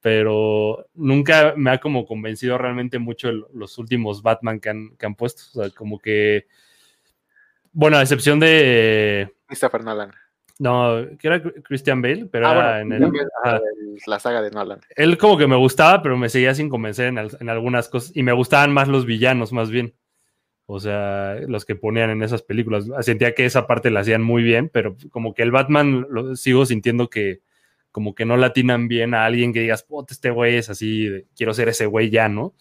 Pero 0.00 0.88
nunca 0.94 1.54
me 1.56 1.70
ha 1.70 1.78
como 1.78 2.04
convencido 2.04 2.58
realmente 2.58 2.98
mucho 2.98 3.28
el- 3.28 3.44
los 3.54 3.78
últimos 3.78 4.22
Batman 4.22 4.58
que 4.60 4.68
han, 4.68 4.96
que 4.96 5.06
han 5.06 5.14
puesto, 5.14 5.42
o 5.54 5.62
sea, 5.62 5.70
como 5.74 5.98
que, 5.98 6.46
bueno, 7.72 7.96
a 7.96 8.02
excepción 8.02 8.40
de, 8.40 9.32
Christopher 9.46 9.84
Nolan. 9.84 10.12
No, 10.62 11.18
que 11.18 11.26
era 11.28 11.42
Christian 11.42 12.00
Bale, 12.02 12.26
pero 12.26 12.46
Ah, 12.46 12.52
era 12.52 12.84
bueno, 12.84 12.96
en 12.96 13.02
el, 13.14 13.98
la 14.06 14.18
saga 14.18 14.40
de 14.42 14.50
Nolan. 14.50 14.80
él 14.96 15.18
como 15.18 15.36
que 15.36 15.46
me 15.46 15.56
gustaba, 15.56 16.02
pero 16.02 16.16
me 16.16 16.28
seguía 16.28 16.54
sin 16.54 16.68
convencer 16.68 17.06
en, 17.08 17.18
al- 17.18 17.36
en 17.40 17.48
algunas 17.48 17.88
cosas. 17.88 18.12
Y 18.16 18.22
me 18.22 18.32
gustaban 18.32 18.72
más 18.72 18.88
los 18.88 19.04
villanos, 19.06 19.52
más 19.52 19.70
bien. 19.70 19.94
O 20.66 20.78
sea, 20.80 21.34
los 21.48 21.64
que 21.64 21.74
ponían 21.74 22.10
en 22.10 22.22
esas 22.22 22.42
películas. 22.42 22.86
Sentía 23.00 23.34
que 23.34 23.44
esa 23.44 23.66
parte 23.66 23.90
la 23.90 24.00
hacían 24.00 24.22
muy 24.22 24.42
bien, 24.42 24.70
pero 24.72 24.96
como 25.10 25.34
que 25.34 25.42
el 25.42 25.50
Batman 25.50 26.06
lo 26.08 26.36
sigo 26.36 26.64
sintiendo 26.64 27.10
que 27.10 27.40
como 27.90 28.14
que 28.14 28.24
no 28.24 28.36
latinan 28.38 28.88
bien 28.88 29.12
a 29.12 29.26
alguien 29.26 29.52
que 29.52 29.60
digas, 29.60 29.82
puta, 29.82 30.14
este 30.14 30.30
güey 30.30 30.56
es 30.56 30.70
así, 30.70 31.08
de, 31.08 31.26
quiero 31.36 31.52
ser 31.52 31.68
ese 31.68 31.84
güey 31.84 32.08
ya, 32.08 32.28
¿no? 32.28 32.54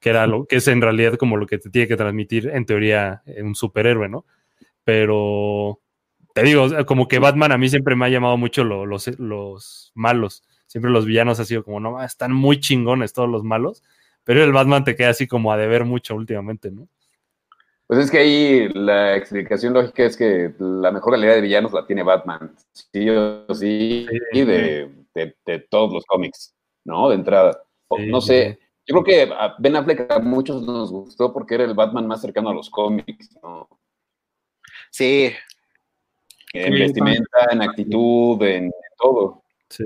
Que 0.00 0.10
era 0.10 0.26
lo 0.26 0.44
que 0.46 0.56
es 0.56 0.68
en 0.68 0.82
realidad 0.82 1.14
como 1.14 1.38
lo 1.38 1.46
que 1.46 1.56
te 1.58 1.70
tiene 1.70 1.88
que 1.88 1.96
transmitir 1.96 2.50
en 2.52 2.66
teoría 2.66 3.22
eh, 3.24 3.42
un 3.42 3.54
superhéroe, 3.54 4.08
¿no? 4.10 4.26
Pero 4.84 5.80
te 6.36 6.42
digo, 6.42 6.68
como 6.84 7.08
que 7.08 7.18
Batman 7.18 7.50
a 7.52 7.56
mí 7.56 7.66
siempre 7.70 7.96
me 7.96 8.04
ha 8.04 8.10
llamado 8.10 8.36
mucho 8.36 8.62
lo- 8.62 8.84
los, 8.84 9.06
los 9.18 9.90
malos. 9.94 10.42
Siempre 10.66 10.90
los 10.90 11.06
villanos 11.06 11.40
ha 11.40 11.46
sido 11.46 11.64
como, 11.64 11.80
no, 11.80 12.02
están 12.02 12.32
muy 12.34 12.60
chingones 12.60 13.14
todos 13.14 13.26
los 13.28 13.42
malos, 13.42 13.82
pero 14.22 14.44
el 14.44 14.52
Batman 14.52 14.84
te 14.84 14.94
queda 14.96 15.08
así 15.08 15.26
como 15.26 15.50
a 15.50 15.56
deber 15.56 15.86
mucho 15.86 16.14
últimamente, 16.14 16.70
¿no? 16.70 16.88
Pues 17.86 18.00
es 18.00 18.10
que 18.10 18.18
ahí 18.18 18.68
la 18.74 19.16
explicación 19.16 19.72
lógica 19.72 20.04
es 20.04 20.14
que 20.18 20.52
la 20.58 20.90
mejor 20.92 21.14
calidad 21.14 21.36
de 21.36 21.40
villanos 21.40 21.72
la 21.72 21.86
tiene 21.86 22.02
Batman, 22.02 22.54
sí 22.72 23.08
o 23.08 23.46
sí, 23.54 24.06
Sí, 24.10 24.18
y 24.32 24.44
de, 24.44 24.90
de- 25.14 25.36
de 25.46 25.58
todos 25.60 25.90
los 25.90 26.04
cómics, 26.04 26.54
¿no? 26.84 27.08
De 27.08 27.14
entrada. 27.14 27.62
Sí, 27.96 28.06
no 28.10 28.20
sí, 28.20 28.26
sé, 28.26 28.58
yo 28.86 29.00
creo 29.02 29.04
que 29.04 29.32
a 29.32 29.54
Ben 29.58 29.76
Affleck 29.76 30.10
a 30.12 30.18
muchos 30.18 30.62
nos 30.66 30.90
gustó 30.92 31.32
porque 31.32 31.54
era 31.54 31.64
el 31.64 31.72
Batman 31.72 32.06
más 32.06 32.20
cercano 32.20 32.50
a 32.50 32.54
los 32.54 32.68
cómics, 32.68 33.30
¿no? 33.42 33.66
Sí, 34.90 35.32
En 36.58 36.72
Sí, 36.72 36.80
vestimenta, 36.80 37.48
en 37.50 37.62
actitud, 37.62 38.42
en, 38.42 38.64
en 38.64 38.72
todo. 38.98 39.42
Sí. 39.68 39.84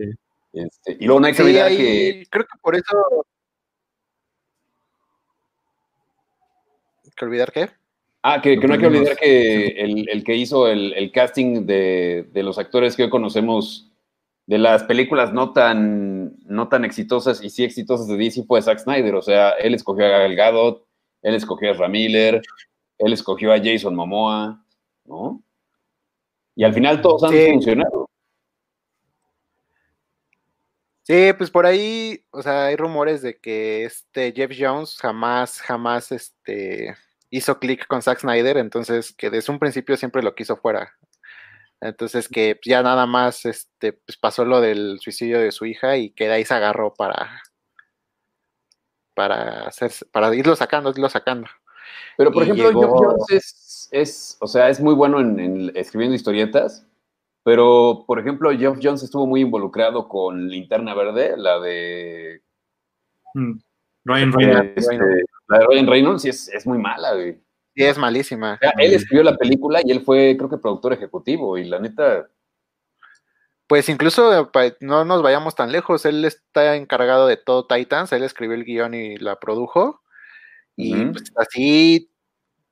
Este, 0.53 0.97
y 0.99 1.07
luego 1.07 1.21
no 1.21 1.27
hay 1.27 1.33
que 1.33 1.37
sí, 1.39 1.43
olvidar 1.43 1.69
que 1.69 2.25
creo 2.31 2.45
que 2.45 2.59
por 2.61 2.75
eso. 2.75 3.27
¿Que 7.17 7.25
olvidar 7.25 7.53
qué? 7.53 7.69
Ah, 8.23 8.41
que, 8.43 8.59
que 8.59 8.67
no 8.67 8.75
hay 8.75 8.81
que 8.81 8.87
olvidar 8.87 9.17
que 9.17 9.67
el, 9.69 10.09
el 10.09 10.25
que 10.25 10.35
hizo 10.35 10.69
el, 10.69 10.93
el 10.95 11.11
casting 11.13 11.67
de, 11.67 12.29
de 12.33 12.43
los 12.43 12.59
actores 12.59 12.97
que 12.97 13.05
hoy 13.05 13.11
conocemos 13.11 13.91
de 14.47 14.59
las 14.59 14.83
películas 14.83 15.33
no 15.33 15.53
tan, 15.53 16.37
no 16.45 16.69
tan 16.69 16.85
exitosas 16.85 17.43
y 17.43 17.51
sí 17.51 17.63
exitosas 17.63 18.09
de 18.09 18.17
DC 18.17 18.43
fue 18.45 18.61
Zack 18.61 18.81
Snyder. 18.81 19.15
O 19.15 19.23
sea, 19.23 19.51
él 19.53 19.75
escogió 19.75 20.05
a 20.07 20.09
Gal 20.09 20.35
Gadot, 20.35 20.87
él 21.23 21.35
escogió 21.35 21.69
a 21.69 21.73
Ezra 21.73 21.89
Miller, 21.89 22.43
él 22.99 23.13
escogió 23.13 23.53
a 23.53 23.59
Jason 23.59 23.95
Momoa, 23.95 24.63
¿no? 25.05 25.43
Y 26.61 26.65
al 26.65 26.75
final 26.75 27.01
todos 27.01 27.23
han 27.25 27.31
Sí. 27.31 27.47
funcionado. 27.53 28.11
Sí, 31.05 31.33
pues 31.39 31.51
por 31.51 31.65
ahí, 31.65 32.23
o 32.33 32.43
sea, 32.43 32.67
hay 32.67 32.77
rumores 32.77 33.23
de 33.23 33.39
que 33.41 33.85
este 33.87 34.33
Jeff 34.37 34.53
Jones 34.57 34.99
jamás, 35.01 35.63
jamás 35.63 36.13
este, 36.13 36.95
hizo 37.31 37.59
clic 37.59 37.87
con 37.87 38.03
Zack 38.03 38.19
Snyder, 38.21 38.59
entonces 38.59 39.15
que 39.17 39.31
desde 39.31 39.51
un 39.51 39.59
principio 39.59 39.97
siempre 39.97 40.23
lo 40.23 40.35
quiso 40.35 40.55
fuera. 40.59 40.95
Entonces 41.81 42.29
que 42.29 42.61
ya 42.63 42.83
nada 42.83 43.07
más 43.07 43.47
este, 43.47 43.95
pues 43.95 44.19
pasó 44.19 44.45
lo 44.45 44.61
del 44.61 44.99
suicidio 45.01 45.41
de 45.41 45.53
su 45.53 45.65
hija 45.65 45.97
y 45.97 46.11
que 46.11 46.27
de 46.27 46.35
ahí 46.35 46.45
se 46.45 46.53
agarró 46.53 46.93
para, 46.93 47.43
para 49.15 49.71
para 50.13 50.35
irlo 50.35 50.55
sacando, 50.57 50.91
irlo 50.91 51.09
sacando. 51.09 51.49
Pero, 52.19 52.31
por 52.33 52.43
Y 52.43 52.45
ejemplo, 52.51 52.69
llegó- 52.69 52.81
Geoff 52.83 53.01
Jones 53.01 53.31
es, 53.31 53.55
es, 53.91 54.37
o 54.41 54.47
sea, 54.47 54.69
es 54.69 54.81
muy 54.81 54.95
bueno 54.95 55.21
en, 55.21 55.39
en 55.41 55.73
escribiendo 55.77 56.15
historietas, 56.15 56.87
pero, 57.45 58.05
por 58.07 58.19
ejemplo, 58.19 58.51
Geoff 58.51 58.79
Jones 58.83 59.03
estuvo 59.03 59.27
muy 59.27 59.41
involucrado 59.41 60.09
con 60.09 60.49
Linterna 60.49 60.95
Verde, 60.95 61.35
la 61.37 61.59
de 61.59 62.43
Mm. 63.35 63.61
Ryan 64.05 64.33
Reynolds. 64.33 64.73
Este, 64.77 64.99
la 65.49 65.59
de 65.59 65.67
Ryan 65.67 65.87
Reynolds 65.87 66.23
sí 66.23 66.29
es, 66.29 66.49
es 66.49 66.67
muy 66.67 66.79
mala, 66.79 67.15
güey. 67.15 67.41
Sí, 67.75 67.85
es 67.85 67.99
malísima. 67.99 68.55
O 68.55 68.59
sea, 68.59 68.73
él 68.79 68.95
escribió 68.95 69.23
la 69.23 69.37
película 69.37 69.81
y 69.85 69.93
él 69.93 70.01
fue, 70.01 70.37
creo 70.37 70.51
que, 70.51 70.59
productor 70.59 70.93
ejecutivo. 70.93 71.57
Y 71.57 71.65
la 71.65 71.79
neta, 71.79 72.29
Pues 73.67 73.89
incluso 73.89 74.51
no 74.81 75.05
nos 75.05 75.23
vayamos 75.23 75.55
tan 75.55 75.71
lejos, 75.71 76.05
él 76.05 76.25
está 76.25 76.75
encargado 76.77 77.27
de 77.27 77.37
todo 77.37 77.67
Titans, 77.67 78.13
él 78.13 78.25
escribió 78.25 78.57
el 78.57 78.65
guion 78.65 78.95
y 78.95 79.17
la 79.19 79.39
produjo. 79.39 80.03
Y 80.77 81.05
pues, 81.07 81.33
así 81.37 82.10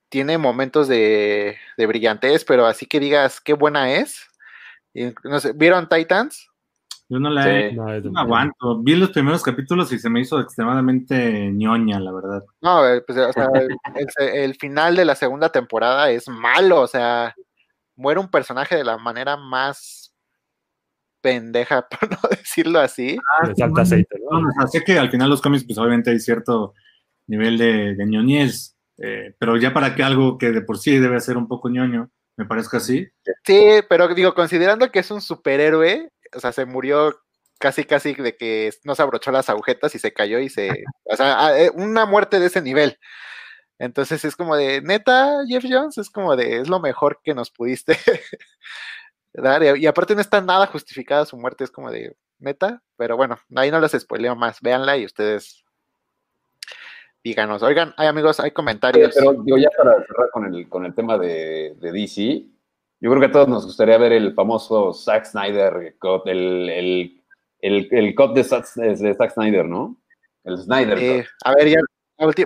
tiene 0.08 0.38
momentos 0.38 0.88
de, 0.88 1.56
de 1.76 1.86
brillantez, 1.86 2.44
pero 2.44 2.66
así 2.66 2.86
que 2.86 3.00
digas 3.00 3.40
qué 3.40 3.52
buena 3.52 3.92
es. 3.94 4.26
Y, 4.94 5.12
no 5.24 5.40
sé, 5.40 5.52
¿Vieron 5.52 5.88
Titans? 5.88 6.48
Yo 7.08 7.18
no 7.18 7.30
la 7.30 7.48
he-. 7.48 7.72
No, 7.72 8.00
no 8.00 8.20
aguanto. 8.20 8.82
Vi 8.82 8.94
los 8.94 9.10
primeros 9.10 9.42
capítulos 9.42 9.90
y 9.92 9.98
se 9.98 10.10
me 10.10 10.20
hizo 10.20 10.40
extremadamente 10.40 11.50
ñoña, 11.52 11.98
la 12.00 12.12
verdad. 12.12 12.44
No, 12.60 12.86
eh, 12.86 13.02
pues, 13.06 13.18
o 13.18 13.32
sea, 13.32 13.48
el, 14.34 14.54
final 14.56 14.94
de 14.94 15.04
la 15.04 15.14
segunda 15.14 15.50
temporada 15.50 16.10
es 16.10 16.28
malo, 16.28 16.82
o 16.82 16.86
sea, 16.86 17.34
muere 17.96 18.20
un 18.20 18.30
personaje 18.30 18.76
de 18.76 18.84
la 18.84 18.98
manera 18.98 19.36
más 19.36 20.14
pendeja, 21.22 21.88
por 22.00 22.10
no 22.10 22.18
decirlo 22.30 22.80
así. 22.80 23.16
Le 23.46 23.54
salta 23.54 23.82
aceite, 23.82 24.16
¿no? 24.30 24.40
No, 24.40 24.48
o 24.48 24.52
sea, 24.52 24.66
sé 24.66 24.84
que 24.84 24.98
al 24.98 25.10
final 25.10 25.30
los 25.30 25.40
cómics, 25.40 25.64
pues 25.64 25.78
obviamente 25.78 26.10
hay 26.10 26.20
cierto 26.20 26.74
nivel 27.26 27.56
de, 27.56 27.94
de 27.94 28.06
ñoñez, 28.06 28.77
eh, 28.98 29.34
pero 29.38 29.56
ya 29.56 29.72
para 29.72 29.94
que 29.94 30.02
algo 30.02 30.38
que 30.38 30.50
de 30.50 30.62
por 30.62 30.78
sí 30.78 30.98
debe 30.98 31.20
ser 31.20 31.36
un 31.36 31.48
poco 31.48 31.68
ñoño, 31.68 32.10
me 32.36 32.46
parece 32.46 32.76
así. 32.76 33.08
Sí, 33.44 33.80
pero 33.88 34.08
digo, 34.14 34.34
considerando 34.34 34.90
que 34.90 35.00
es 35.00 35.10
un 35.10 35.20
superhéroe, 35.20 36.10
o 36.34 36.40
sea, 36.40 36.52
se 36.52 36.66
murió 36.66 37.18
casi 37.58 37.84
casi 37.84 38.14
de 38.14 38.36
que 38.36 38.70
no 38.84 38.94
se 38.94 39.02
abrochó 39.02 39.32
las 39.32 39.48
agujetas 39.48 39.94
y 39.94 39.98
se 39.98 40.12
cayó 40.12 40.38
y 40.38 40.48
se, 40.48 40.84
o 41.04 41.16
sea, 41.16 41.58
eh, 41.58 41.70
una 41.74 42.06
muerte 42.06 42.38
de 42.38 42.46
ese 42.46 42.62
nivel. 42.62 42.98
Entonces 43.78 44.24
es 44.24 44.36
como 44.36 44.56
de, 44.56 44.82
neta, 44.82 45.44
Jeff 45.48 45.64
Jones, 45.68 45.98
es 45.98 46.10
como 46.10 46.36
de, 46.36 46.58
es 46.58 46.68
lo 46.68 46.80
mejor 46.80 47.20
que 47.22 47.34
nos 47.34 47.50
pudiste 47.50 47.96
dar. 49.32 49.62
Y, 49.78 49.86
aparte 49.86 50.14
no 50.14 50.20
está 50.20 50.40
nada 50.40 50.66
justificada 50.66 51.26
su 51.26 51.36
muerte, 51.36 51.64
es 51.64 51.70
como 51.70 51.90
de, 51.90 52.16
neta, 52.38 52.82
pero 52.96 53.16
bueno, 53.16 53.38
ahí 53.56 53.70
no 53.70 53.80
les 53.80 53.92
spoileo 53.92 54.36
más, 54.36 54.60
véanla 54.60 54.96
y 54.96 55.04
ustedes 55.04 55.64
díganos. 57.22 57.62
Oigan, 57.62 57.94
hay 57.96 58.08
amigos, 58.08 58.40
hay 58.40 58.50
comentarios. 58.50 59.12
Pero 59.14 59.32
digo, 59.42 59.58
ya 59.58 59.68
para 59.76 59.94
cerrar 60.06 60.30
con 60.32 60.54
el, 60.54 60.68
con 60.68 60.84
el 60.84 60.94
tema 60.94 61.18
de, 61.18 61.74
de 61.80 61.92
DC, 61.92 62.44
yo 63.00 63.10
creo 63.10 63.20
que 63.20 63.26
a 63.26 63.32
todos 63.32 63.48
nos 63.48 63.64
gustaría 63.64 63.98
ver 63.98 64.12
el 64.12 64.34
famoso 64.34 64.92
Zack 64.92 65.24
Snyder, 65.24 65.96
el, 66.24 66.68
el, 66.68 67.22
el, 67.60 67.88
el 67.90 68.14
cut 68.14 68.34
de 68.34 68.44
Zack, 68.44 68.74
de 68.74 69.14
Zack 69.14 69.32
Snyder, 69.32 69.64
¿no? 69.64 69.96
El 70.44 70.58
Snyder. 70.58 70.98
Eh, 70.98 71.26
a 71.44 71.54
ver, 71.54 71.68
ya 71.68 71.78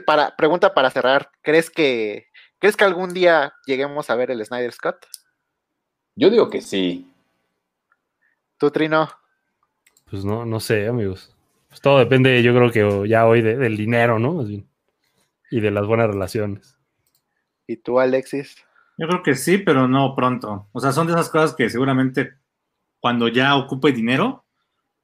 para, 0.05 0.37
pregunta 0.37 0.75
para 0.75 0.91
cerrar, 0.91 1.31
¿crees 1.41 1.71
que, 1.71 2.27
¿crees 2.59 2.77
que 2.77 2.85
algún 2.85 3.15
día 3.15 3.55
lleguemos 3.67 4.11
a 4.11 4.17
ver 4.17 4.31
el 4.31 4.45
Snyder 4.45 4.73
Scott? 4.73 5.07
Yo 6.15 6.29
digo 6.29 6.51
que 6.51 6.61
sí. 6.61 7.11
¿Tú, 8.59 8.71
Trino? 8.71 9.09
Pues 10.11 10.25
no, 10.25 10.45
no 10.45 10.61
sé, 10.61 10.87
amigos. 10.87 11.35
Pues 11.73 11.81
todo 11.81 11.99
depende, 11.99 12.43
yo 12.43 12.55
creo 12.55 12.71
que 12.71 13.09
ya 13.09 13.27
hoy 13.27 13.41
del 13.41 13.77
dinero, 13.79 14.19
¿no? 14.19 14.43
Y 14.43 15.61
de 15.61 15.71
las 15.71 15.87
buenas 15.87 16.09
relaciones. 16.09 16.79
¿Y 17.67 17.79
tú, 17.79 17.99
Alexis? 17.99 18.57
Yo 18.99 19.09
creo 19.09 19.23
que 19.23 19.35
sí, 19.35 19.57
pero 19.57 19.89
no 19.89 20.15
pronto. 20.15 20.69
O 20.73 20.81
sea, 20.81 20.93
son 20.93 21.07
de 21.07 21.15
esas 21.15 21.31
cosas 21.31 21.55
que 21.55 21.71
seguramente 21.71 22.35
cuando 23.01 23.29
ya 23.29 23.57
ocupe 23.57 23.91
dinero, 23.93 24.43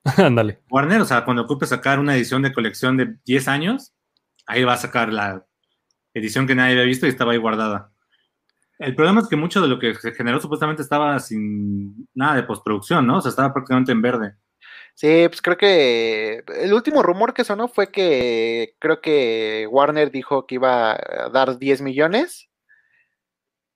Ándale. 0.16 0.60
Warner, 0.70 1.00
o 1.00 1.04
sea, 1.04 1.24
cuando 1.24 1.42
ocupe 1.42 1.66
sacar 1.66 1.98
una 1.98 2.14
edición 2.16 2.42
de 2.42 2.52
colección 2.52 2.96
de 2.96 3.16
10 3.24 3.48
años, 3.48 3.94
ahí 4.46 4.64
va 4.64 4.74
a 4.74 4.78
sacar 4.78 5.12
la 5.12 5.46
edición 6.14 6.46
que 6.46 6.54
nadie 6.54 6.72
había 6.72 6.84
visto 6.84 7.06
y 7.06 7.10
estaba 7.10 7.32
ahí 7.32 7.38
guardada. 7.38 7.92
El 8.78 8.94
problema 8.94 9.20
es 9.20 9.28
que 9.28 9.36
mucho 9.36 9.60
de 9.60 9.68
lo 9.68 9.78
que 9.78 9.94
se 9.94 10.12
generó 10.12 10.40
supuestamente 10.40 10.82
estaba 10.82 11.18
sin 11.18 12.08
nada 12.14 12.36
de 12.36 12.44
postproducción, 12.44 13.06
¿no? 13.06 13.18
O 13.18 13.20
sea, 13.20 13.30
estaba 13.30 13.52
prácticamente 13.52 13.92
en 13.92 14.02
verde. 14.02 14.34
Sí, 14.98 15.28
pues 15.28 15.40
creo 15.40 15.56
que 15.56 16.42
el 16.56 16.74
último 16.74 17.04
rumor 17.04 17.32
que 17.32 17.44
sonó 17.44 17.68
fue 17.68 17.92
que 17.92 18.74
creo 18.80 19.00
que 19.00 19.68
Warner 19.70 20.10
dijo 20.10 20.44
que 20.44 20.56
iba 20.56 20.94
a 20.94 21.28
dar 21.32 21.56
10 21.56 21.82
millones 21.82 22.50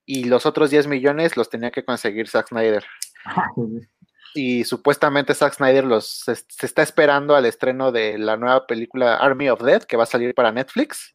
y 0.04 0.24
los 0.24 0.46
otros 0.46 0.70
10 0.70 0.88
millones 0.88 1.36
los 1.36 1.48
tenía 1.48 1.70
que 1.70 1.84
conseguir 1.84 2.26
Zack 2.26 2.48
Snyder. 2.48 2.84
y 4.34 4.64
supuestamente 4.64 5.32
Zack 5.36 5.54
Snyder 5.54 5.84
los 5.84 6.08
se, 6.08 6.32
está 6.32 6.82
esperando 6.82 7.36
al 7.36 7.46
estreno 7.46 7.92
de 7.92 8.18
la 8.18 8.36
nueva 8.36 8.66
película 8.66 9.14
Army 9.14 9.48
of 9.48 9.62
Dead 9.62 9.84
que 9.84 9.96
va 9.96 10.02
a 10.02 10.06
salir 10.06 10.34
para 10.34 10.50
Netflix 10.50 11.14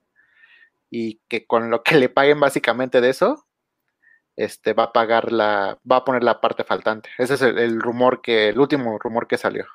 y 0.89 1.20
que 1.28 1.45
con 1.45 1.70
lo 1.70 1.84
que 1.84 1.97
le 1.97 2.08
paguen 2.08 2.39
básicamente 2.39 3.01
de 3.01 3.10
eso 3.10 3.45
este 4.38 4.72
va 4.72 4.84
a 4.84 4.93
pagar 4.93 5.34
la 5.34 5.78
va 5.91 5.97
a 5.97 6.05
poner 6.05 6.24
la 6.24 6.39
parte 6.39 6.64
faltante 6.64 7.10
ese 7.18 7.34
es 7.34 7.41
el, 7.41 7.82
rumor 7.82 8.22
que 8.22 8.47
el 8.47 8.58
último 8.58 8.97
rumor 8.99 9.28
que 9.28 9.38
salió 9.38 9.66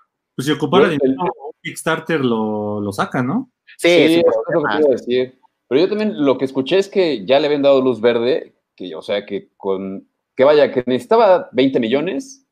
pues 0.43 0.47
si 0.47 0.53
ocupara 0.53 0.89
dinero 0.89 1.33
Kickstarter 1.63 2.25
lo, 2.25 2.81
lo 2.81 2.93
saca 2.93 3.23
no 3.23 3.51
sí, 3.79 3.89
sí, 3.89 4.15
es 4.15 4.25
lo 4.53 4.63
que 4.63 4.91
decir 4.91 5.39
pero 5.69 5.81
yo 5.81 5.89
también 5.89 6.25
lo 6.25 6.39
que 6.39 6.45
escuché 6.45 6.79
es 6.79 6.89
que 6.89 7.25
ya 7.25 7.41
le 7.41 7.47
habían 7.47 7.63
dado 7.63 7.81
luz 7.81 8.01
verde 8.01 8.55
que 8.77 8.95
o 8.95 9.03
sea 9.03 9.25
que 9.27 9.51
con 9.57 10.07
que 10.37 10.45
vaya 10.45 10.73
que 10.73 10.83
necesitaba 10.87 11.49
20 11.53 11.81
millones 11.81 12.43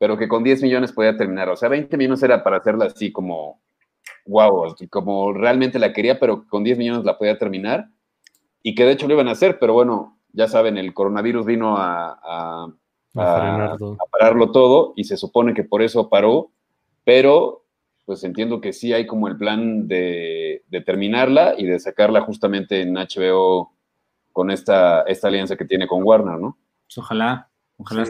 pero 0.00 0.16
que 0.16 0.28
con 0.28 0.42
10 0.42 0.62
millones 0.62 0.92
podía 0.92 1.14
terminar. 1.14 1.50
O 1.50 1.56
sea, 1.56 1.68
20 1.68 1.94
millones 1.98 2.22
era 2.22 2.42
para 2.42 2.56
hacerla 2.56 2.86
así 2.86 3.12
como, 3.12 3.60
wow, 4.24 4.74
como 4.88 5.34
realmente 5.34 5.78
la 5.78 5.92
quería, 5.92 6.18
pero 6.18 6.46
con 6.48 6.64
10 6.64 6.78
millones 6.78 7.04
la 7.04 7.18
podía 7.18 7.38
terminar. 7.38 7.90
Y 8.62 8.74
que 8.74 8.86
de 8.86 8.92
hecho 8.92 9.06
lo 9.06 9.12
iban 9.12 9.28
a 9.28 9.32
hacer, 9.32 9.58
pero 9.58 9.74
bueno, 9.74 10.18
ya 10.32 10.48
saben, 10.48 10.78
el 10.78 10.94
coronavirus 10.94 11.44
vino 11.44 11.76
a, 11.76 12.18
a, 12.18 12.72
pararlo 14.10 14.52
todo 14.52 14.94
y 14.96 15.04
se 15.04 15.18
supone 15.18 15.52
que 15.52 15.64
por 15.64 15.82
eso 15.82 16.08
paró, 16.08 16.50
pero 17.04 17.66
pues 18.04 18.24
entiendo 18.24 18.60
que 18.60 18.72
sí 18.72 18.92
hay 18.92 19.06
como 19.06 19.28
el 19.28 19.36
plan 19.36 19.86
de, 19.86 20.64
terminarla 20.84 21.54
y 21.56 21.66
de 21.66 21.78
sacarla 21.78 22.22
justamente 22.22 22.82
en 22.82 22.94
HBO 22.94 23.72
con 24.32 24.50
esta, 24.50 25.02
esta 25.02 25.28
alianza 25.28 25.56
que 25.56 25.64
tiene 25.64 25.86
con 25.86 26.02
Warner, 26.02 26.38
¿no? 26.38 26.58
Pues 26.86 26.98
ojalá, 26.98 27.50
ojalá. 27.76 28.04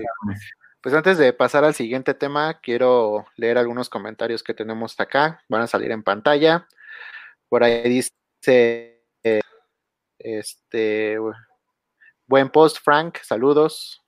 Pues 0.81 0.95
antes 0.95 1.19
de 1.19 1.35
pasar 1.35 1.65
al 1.65 1.75
siguiente 1.75 2.15
tema, 2.15 2.61
quiero 2.61 3.27
leer 3.37 3.59
algunos 3.59 3.91
comentarios 3.91 4.43
que 4.43 4.55
tenemos 4.55 4.99
acá. 4.99 5.43
Van 5.49 5.61
a 5.61 5.67
salir 5.67 5.91
en 5.91 6.03
pantalla. 6.03 6.67
Por 7.51 7.63
ahí 7.63 7.83
dice, 7.83 9.03
este, 10.19 11.19
buen 12.27 12.49
post, 12.49 12.79
Frank, 12.83 13.19
saludos. 13.23 14.03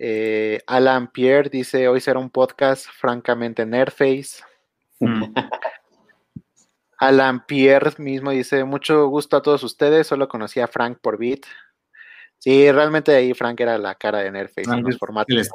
Eh, 0.00 0.60
Alan 0.68 1.10
Pierre 1.10 1.50
dice, 1.50 1.88
hoy 1.88 2.00
será 2.00 2.20
un 2.20 2.30
podcast 2.30 2.86
francamente 2.86 3.66
Nerface. 3.66 4.44
Mm. 5.00 5.34
Alan 6.98 7.44
Pierre 7.46 7.92
mismo 7.98 8.30
dice, 8.30 8.62
mucho 8.64 9.08
gusto 9.08 9.36
a 9.36 9.42
todos 9.42 9.62
ustedes, 9.64 10.06
solo 10.06 10.28
conocí 10.28 10.60
a 10.60 10.68
Frank 10.68 10.98
por 11.00 11.18
Beat. 11.18 11.40
Sí, 12.38 12.70
realmente 12.70 13.14
ahí 13.14 13.34
Frank 13.34 13.58
era 13.60 13.76
la 13.78 13.96
cara 13.96 14.18
de 14.18 14.30
Nerface 14.30 14.70
en 14.70 14.84
los 14.84 14.98
formatos. 14.98 15.48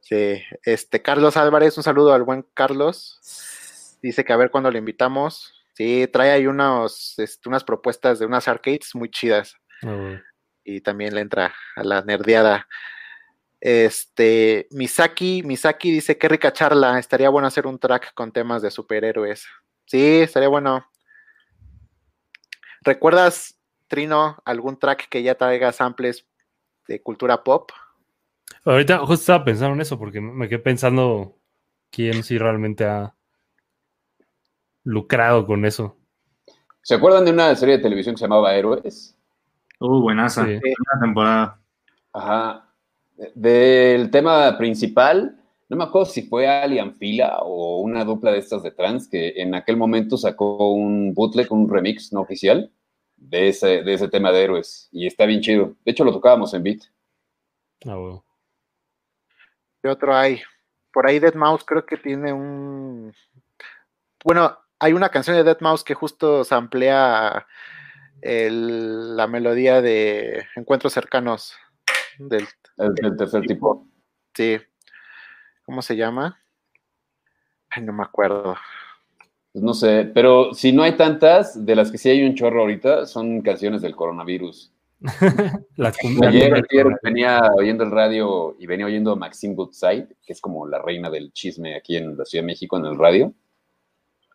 Sí, 0.00 0.42
este 0.62 1.02
Carlos 1.02 1.36
Álvarez, 1.36 1.76
un 1.76 1.82
saludo 1.82 2.12
al 2.12 2.22
buen 2.22 2.46
Carlos. 2.54 3.98
Dice 4.00 4.24
que 4.24 4.32
a 4.32 4.36
ver 4.36 4.50
cuándo 4.50 4.70
le 4.70 4.78
invitamos. 4.78 5.52
Sí, 5.72 6.08
trae 6.12 6.30
ahí 6.30 6.46
unos, 6.46 7.18
este, 7.18 7.48
unas 7.48 7.64
propuestas 7.64 8.20
de 8.20 8.26
unas 8.26 8.46
arcades 8.46 8.94
muy 8.94 9.10
chidas. 9.10 9.56
Ah, 9.82 10.20
y 10.64 10.80
también 10.80 11.14
le 11.14 11.20
entra 11.20 11.54
a 11.76 11.84
la 11.84 12.02
nerdeada. 12.02 12.66
Este, 13.60 14.66
Misaki, 14.70 15.42
Misaki 15.42 15.90
dice, 15.90 16.18
qué 16.18 16.28
rica 16.28 16.52
charla, 16.52 16.98
estaría 16.98 17.28
bueno 17.28 17.48
hacer 17.48 17.66
un 17.66 17.78
track 17.78 18.12
con 18.14 18.32
temas 18.32 18.62
de 18.62 18.70
superhéroes. 18.70 19.46
Sí, 19.86 20.20
estaría 20.20 20.48
bueno. 20.48 20.86
¿Recuerdas 22.82 23.58
Trino, 23.88 24.42
algún 24.44 24.78
track 24.78 25.08
que 25.08 25.22
ya 25.22 25.36
traiga 25.36 25.72
samples 25.72 26.26
de 26.86 27.02
cultura 27.02 27.42
pop? 27.42 27.70
Ahorita 28.64 28.98
justo 28.98 29.14
estaba 29.14 29.44
pensando 29.44 29.74
en 29.74 29.80
eso 29.80 29.98
porque 29.98 30.20
me 30.20 30.48
quedé 30.48 30.58
pensando 30.58 31.38
quién 31.90 32.22
sí 32.22 32.38
realmente 32.38 32.84
ha 32.84 33.14
lucrado 34.82 35.46
con 35.46 35.64
eso. 35.64 35.96
¿Se 36.82 36.94
acuerdan 36.94 37.24
de 37.24 37.30
una 37.30 37.54
serie 37.56 37.78
de 37.78 37.82
televisión 37.82 38.14
que 38.14 38.18
se 38.18 38.24
llamaba 38.24 38.54
Héroes? 38.54 39.13
Uh, 39.84 40.00
buenaza. 40.00 40.46
Sí. 40.46 40.60
temporada. 41.00 41.60
Ajá. 42.12 42.70
Del 43.34 44.10
tema 44.10 44.56
principal, 44.56 45.38
no 45.68 45.76
me 45.76 45.84
acuerdo 45.84 46.06
si 46.06 46.22
fue 46.22 46.48
Alien 46.48 46.94
Fila 46.94 47.38
o 47.42 47.80
una 47.80 48.04
dupla 48.04 48.32
de 48.32 48.38
estas 48.38 48.62
de 48.62 48.70
trans 48.70 49.08
que 49.08 49.34
en 49.36 49.54
aquel 49.54 49.76
momento 49.76 50.16
sacó 50.16 50.72
un 50.72 51.12
bootleg, 51.12 51.52
un 51.52 51.68
remix 51.68 52.12
no 52.12 52.22
oficial 52.22 52.72
de 53.16 53.48
ese, 53.48 53.82
de 53.82 53.94
ese 53.94 54.08
tema 54.08 54.32
de 54.32 54.42
héroes. 54.42 54.88
Y 54.90 55.06
está 55.06 55.26
bien 55.26 55.40
chido. 55.40 55.74
De 55.84 55.92
hecho, 55.92 56.04
lo 56.04 56.12
tocábamos 56.12 56.54
en 56.54 56.62
beat. 56.62 56.80
Ah, 57.86 57.96
bueno. 57.96 58.24
¿Qué 59.82 59.88
otro 59.88 60.16
hay? 60.16 60.40
Por 60.92 61.06
ahí 61.06 61.18
Dead 61.18 61.34
Mouse 61.34 61.64
creo 61.64 61.84
que 61.84 61.98
tiene 61.98 62.32
un. 62.32 63.12
Bueno, 64.24 64.56
hay 64.78 64.94
una 64.94 65.10
canción 65.10 65.36
de 65.36 65.44
Dead 65.44 65.60
Mouse 65.60 65.84
que 65.84 65.94
justo 65.94 66.42
samplea 66.42 67.46
el, 68.22 69.16
la 69.16 69.26
melodía 69.26 69.82
de 69.82 70.44
Encuentros 70.56 70.92
Cercanos 70.92 71.54
del, 72.18 72.46
del 72.76 73.16
tercer 73.16 73.42
tipo. 73.42 73.88
Sí. 74.34 74.58
¿Cómo 75.64 75.82
se 75.82 75.96
llama? 75.96 76.40
Ay, 77.70 77.82
no 77.82 77.92
me 77.92 78.02
acuerdo. 78.02 78.56
Pues 79.52 79.64
no 79.64 79.72
sé, 79.72 80.10
pero 80.12 80.52
si 80.52 80.72
no 80.72 80.82
hay 80.82 80.96
tantas, 80.96 81.64
de 81.64 81.76
las 81.76 81.90
que 81.90 81.98
sí 81.98 82.10
hay 82.10 82.24
un 82.24 82.34
chorro 82.34 82.62
ahorita, 82.62 83.06
son 83.06 83.40
canciones 83.40 83.82
del 83.82 83.94
coronavirus. 83.94 84.72
ayer, 86.26 86.54
ayer 86.54 86.86
venía 87.02 87.40
oyendo 87.56 87.84
el 87.84 87.90
radio 87.90 88.56
y 88.58 88.66
venía 88.66 88.86
oyendo 88.86 89.12
a 89.12 89.16
Maxine 89.16 89.54
Goodside, 89.54 90.08
que 90.26 90.32
es 90.32 90.40
como 90.40 90.66
la 90.66 90.80
reina 90.80 91.10
del 91.10 91.32
chisme 91.32 91.76
aquí 91.76 91.96
en 91.96 92.16
la 92.16 92.24
Ciudad 92.24 92.42
de 92.42 92.46
México 92.46 92.76
en 92.76 92.86
el 92.86 92.98
radio. 92.98 93.32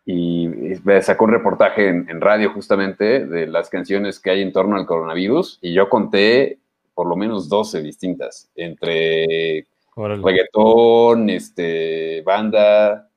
Y 0.06 0.48
sacó 1.02 1.26
un 1.26 1.32
reportaje 1.32 1.88
en, 1.88 2.20
radio 2.20 2.52
justamente 2.52 3.26
de 3.26 3.46
las 3.46 3.68
canciones 3.68 4.18
que 4.18 4.30
hay 4.30 4.42
en 4.42 4.52
torno 4.52 4.76
al 4.76 4.86
coronavirus 4.86 5.58
y 5.60 5.72
yo 5.72 5.88
conté 5.88 6.58
por 6.94 7.06
lo 7.06 7.16
menos 7.16 7.48
12 7.48 7.82
distintas, 7.82 8.50
entre 8.56 9.66
reggaetón, 9.96 11.30
este, 11.30 12.22
banda, 12.22 13.10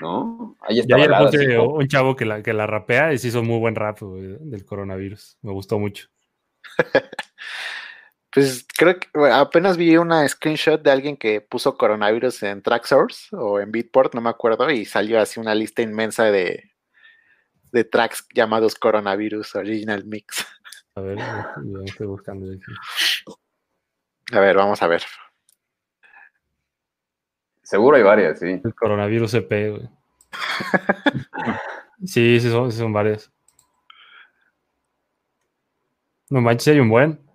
¿no? 0.00 0.56
Ahí 0.60 0.80
está. 0.80 0.98
Ya 0.98 1.62
un 1.62 1.86
chavo 1.86 2.16
que 2.16 2.24
la, 2.24 2.42
que 2.42 2.52
la 2.52 2.66
rapea 2.66 3.12
y 3.12 3.18
se 3.18 3.28
hizo 3.28 3.42
muy 3.42 3.58
buen 3.58 3.74
rap 3.74 4.00
del 4.00 4.64
coronavirus. 4.64 5.38
Me 5.42 5.52
gustó 5.52 5.78
mucho. 5.78 6.08
Pues 8.32 8.66
creo 8.76 8.98
que 8.98 9.08
bueno, 9.14 9.36
apenas 9.36 9.76
vi 9.76 9.96
una 9.96 10.28
screenshot 10.28 10.82
de 10.82 10.90
alguien 10.90 11.16
que 11.16 11.40
puso 11.40 11.76
coronavirus 11.76 12.42
en 12.42 12.62
TrackSource 12.62 13.34
o 13.34 13.58
en 13.58 13.72
Beatport, 13.72 14.14
no 14.14 14.20
me 14.20 14.28
acuerdo, 14.30 14.70
y 14.70 14.84
salió 14.84 15.20
así 15.20 15.40
una 15.40 15.54
lista 15.54 15.80
inmensa 15.82 16.24
de, 16.24 16.70
de 17.72 17.84
tracks 17.84 18.26
llamados 18.34 18.74
Coronavirus 18.74 19.56
Original 19.56 20.04
Mix. 20.04 20.46
A 20.94 21.00
ver, 21.00 21.18
yo 21.18 21.82
estoy 21.84 22.06
buscando. 22.06 22.50
aquí. 22.50 22.60
A 24.32 24.40
ver, 24.40 24.56
vamos 24.56 24.82
a 24.82 24.88
ver. 24.88 25.02
Seguro 27.62 27.96
hay 27.96 28.02
varias, 28.02 28.38
sí. 28.40 28.60
El 28.64 28.74
coronavirus 28.74 29.34
EP, 29.34 29.70
güey. 29.70 29.88
Sí, 32.04 32.38
sí 32.38 32.48
son, 32.48 32.70
sí 32.70 32.78
son 32.78 32.92
varias. 32.92 33.32
No 36.30 36.40
manches, 36.40 36.68
hay 36.68 36.78
un 36.78 36.88
buen. 36.88 37.27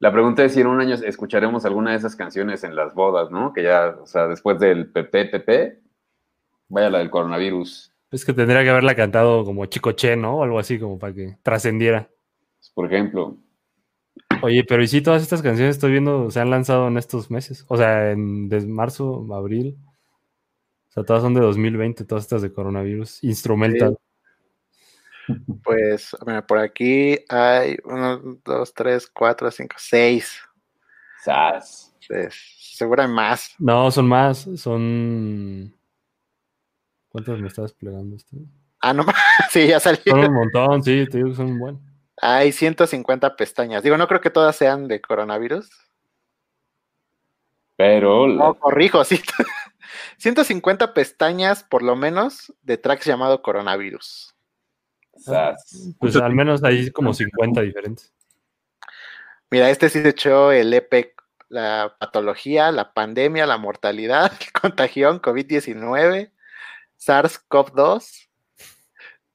La 0.00 0.12
pregunta 0.12 0.44
es 0.44 0.54
si 0.54 0.60
en 0.60 0.68
un 0.68 0.80
año 0.80 0.94
escucharemos 0.94 1.64
alguna 1.64 1.90
de 1.90 1.96
esas 1.96 2.14
canciones 2.14 2.62
en 2.64 2.76
las 2.76 2.94
bodas, 2.94 3.30
¿no? 3.30 3.52
Que 3.52 3.64
ya, 3.64 3.96
o 4.00 4.06
sea, 4.06 4.28
después 4.28 4.58
del 4.60 4.90
PPPP, 4.90 5.80
vaya 6.68 6.90
la 6.90 6.98
del 6.98 7.10
coronavirus. 7.10 7.92
Es 8.10 8.24
que 8.24 8.32
tendría 8.32 8.62
que 8.62 8.70
haberla 8.70 8.94
cantado 8.94 9.44
como 9.44 9.66
Chico 9.66 9.92
Che, 9.92 10.16
¿no? 10.16 10.38
O 10.38 10.42
algo 10.44 10.58
así, 10.58 10.78
como 10.78 10.98
para 10.98 11.12
que 11.12 11.36
trascendiera. 11.42 12.08
Por 12.74 12.86
ejemplo, 12.86 13.36
Oye, 14.42 14.64
pero 14.64 14.82
y 14.82 14.88
sí, 14.88 15.00
todas 15.02 15.22
estas 15.22 15.42
canciones 15.42 15.76
estoy 15.76 15.92
viendo 15.92 16.30
se 16.30 16.40
han 16.40 16.50
lanzado 16.50 16.88
en 16.88 16.96
estos 16.96 17.30
meses. 17.30 17.64
O 17.68 17.76
sea, 17.76 18.12
en 18.12 18.48
desde 18.48 18.68
marzo, 18.68 19.26
abril. 19.34 19.76
O 20.88 20.92
sea, 20.92 21.04
todas 21.04 21.22
son 21.22 21.34
de 21.34 21.40
2020, 21.40 22.04
todas 22.04 22.24
estas 22.24 22.42
de 22.42 22.52
coronavirus. 22.52 23.22
Instrumental. 23.24 23.98
Pues, 25.62 26.16
mira, 26.26 26.46
por 26.46 26.58
aquí 26.58 27.18
hay 27.28 27.76
uno, 27.84 28.38
dos, 28.44 28.72
tres, 28.72 29.08
cuatro, 29.08 29.50
cinco, 29.50 29.76
seis. 29.78 30.40
¡zas! 31.24 31.94
Pues, 32.06 32.34
seguro 32.58 33.02
hay 33.02 33.08
más. 33.08 33.54
No, 33.58 33.90
son 33.90 34.08
más. 34.08 34.48
Son. 34.56 35.74
¿Cuántas 37.08 37.40
me 37.40 37.48
está 37.48 37.62
desplegando 37.62 38.16
esto? 38.16 38.36
Ah, 38.80 38.92
no, 38.92 39.04
sí, 39.50 39.66
ya 39.66 39.80
salió. 39.80 40.02
Son 40.06 40.20
un 40.20 40.34
montón, 40.34 40.82
sí, 40.82 41.06
te 41.10 41.18
digo 41.18 41.30
que 41.30 41.36
son 41.36 41.46
un 41.52 41.58
buen. 41.58 41.78
Hay 42.20 42.52
150 42.52 43.36
pestañas. 43.36 43.82
Digo, 43.82 43.96
no 43.96 44.08
creo 44.08 44.20
que 44.20 44.30
todas 44.30 44.56
sean 44.56 44.88
de 44.88 45.00
coronavirus. 45.00 45.68
Pero 47.76 48.26
No, 48.26 48.54
corrijo, 48.54 49.04
sí. 49.04 49.20
150 50.18 50.94
pestañas, 50.94 51.62
por 51.62 51.82
lo 51.82 51.94
menos, 51.94 52.52
de 52.62 52.76
tracks 52.76 53.06
llamado 53.06 53.40
coronavirus. 53.42 54.34
¡Zas! 55.18 55.94
Pues 55.98 56.16
al 56.16 56.34
menos 56.34 56.62
hay 56.64 56.90
como 56.90 57.12
50 57.14 57.60
diferentes. 57.62 58.12
Mira, 59.50 59.70
este 59.70 59.88
sí 59.88 60.02
se 60.02 60.10
echó 60.10 60.52
el 60.52 60.72
EP, 60.74 61.14
la 61.48 61.94
patología, 61.98 62.70
la 62.70 62.92
pandemia, 62.92 63.46
la 63.46 63.56
mortalidad, 63.58 64.30
el 64.40 64.52
contagión, 64.52 65.20
COVID-19, 65.22 66.30
SARS-CoV-2. 66.98 68.28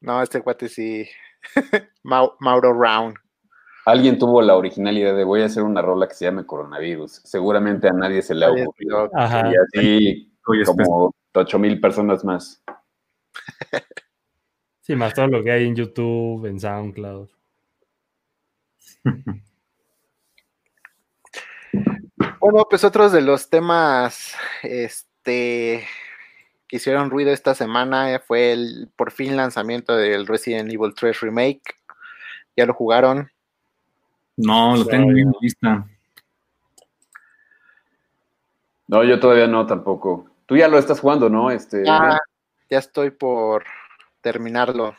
No, 0.01 0.21
este 0.21 0.41
cuate 0.41 0.69
sí. 0.69 1.09
Mau- 2.03 2.35
Mauro 2.39 2.75
Brown. 2.75 3.15
Alguien 3.85 4.17
tuvo 4.17 4.41
la 4.41 4.55
originalidad 4.55 5.15
de 5.15 5.23
voy 5.25 5.41
a 5.41 5.45
hacer 5.45 5.63
una 5.63 5.81
rola 5.81 6.07
que 6.07 6.13
se 6.13 6.25
llame 6.25 6.45
coronavirus. 6.45 7.21
Seguramente 7.25 7.89
a 7.89 7.91
nadie 7.91 8.21
se 8.21 8.33
le 8.33 8.45
ha 8.45 8.51
ocurrido. 8.51 9.09
Ajá. 9.13 9.51
Y 9.51 9.55
así 9.55 10.33
como 10.41 11.13
8 11.33 11.59
mil 11.59 11.81
personas 11.81 12.23
más. 12.23 12.63
Sí, 14.83 14.97
más 14.97 15.13
todo 15.13 15.27
lo 15.27 15.41
que 15.41 15.49
hay 15.49 15.65
en 15.65 15.75
YouTube, 15.77 16.45
en 16.45 16.59
SoundCloud. 16.59 17.29
Bueno, 22.39 22.67
pues 22.69 22.83
otros 22.83 23.13
de 23.13 23.21
los 23.21 23.49
temas 23.49 24.35
este, 24.63 25.85
que 26.67 26.75
hicieron 26.75 27.09
ruido 27.09 27.31
esta 27.31 27.55
semana 27.55 28.13
eh, 28.13 28.19
fue 28.19 28.51
el 28.51 28.91
por 28.97 29.11
fin 29.11 29.37
lanzamiento 29.37 29.95
del 29.95 30.27
Resident 30.27 30.69
Evil 30.69 30.93
3 30.93 31.21
Remake. 31.21 31.61
Ya 32.57 32.65
lo 32.65 32.73
jugaron. 32.73 33.31
No, 34.35 34.75
lo 34.75 34.85
tengo 34.85 35.13
bien 35.13 35.31
lista. 35.39 35.87
No, 38.89 39.05
yo 39.05 39.21
todavía 39.21 39.47
no 39.47 39.65
tampoco. 39.65 40.29
Tú 40.45 40.57
ya 40.57 40.67
lo 40.67 40.77
estás 40.77 40.99
jugando, 40.99 41.29
¿no? 41.29 41.49
Este, 41.49 41.85
Ya, 41.85 42.19
ya 42.69 42.77
estoy 42.77 43.11
por 43.11 43.63
terminarlo. 44.23 44.95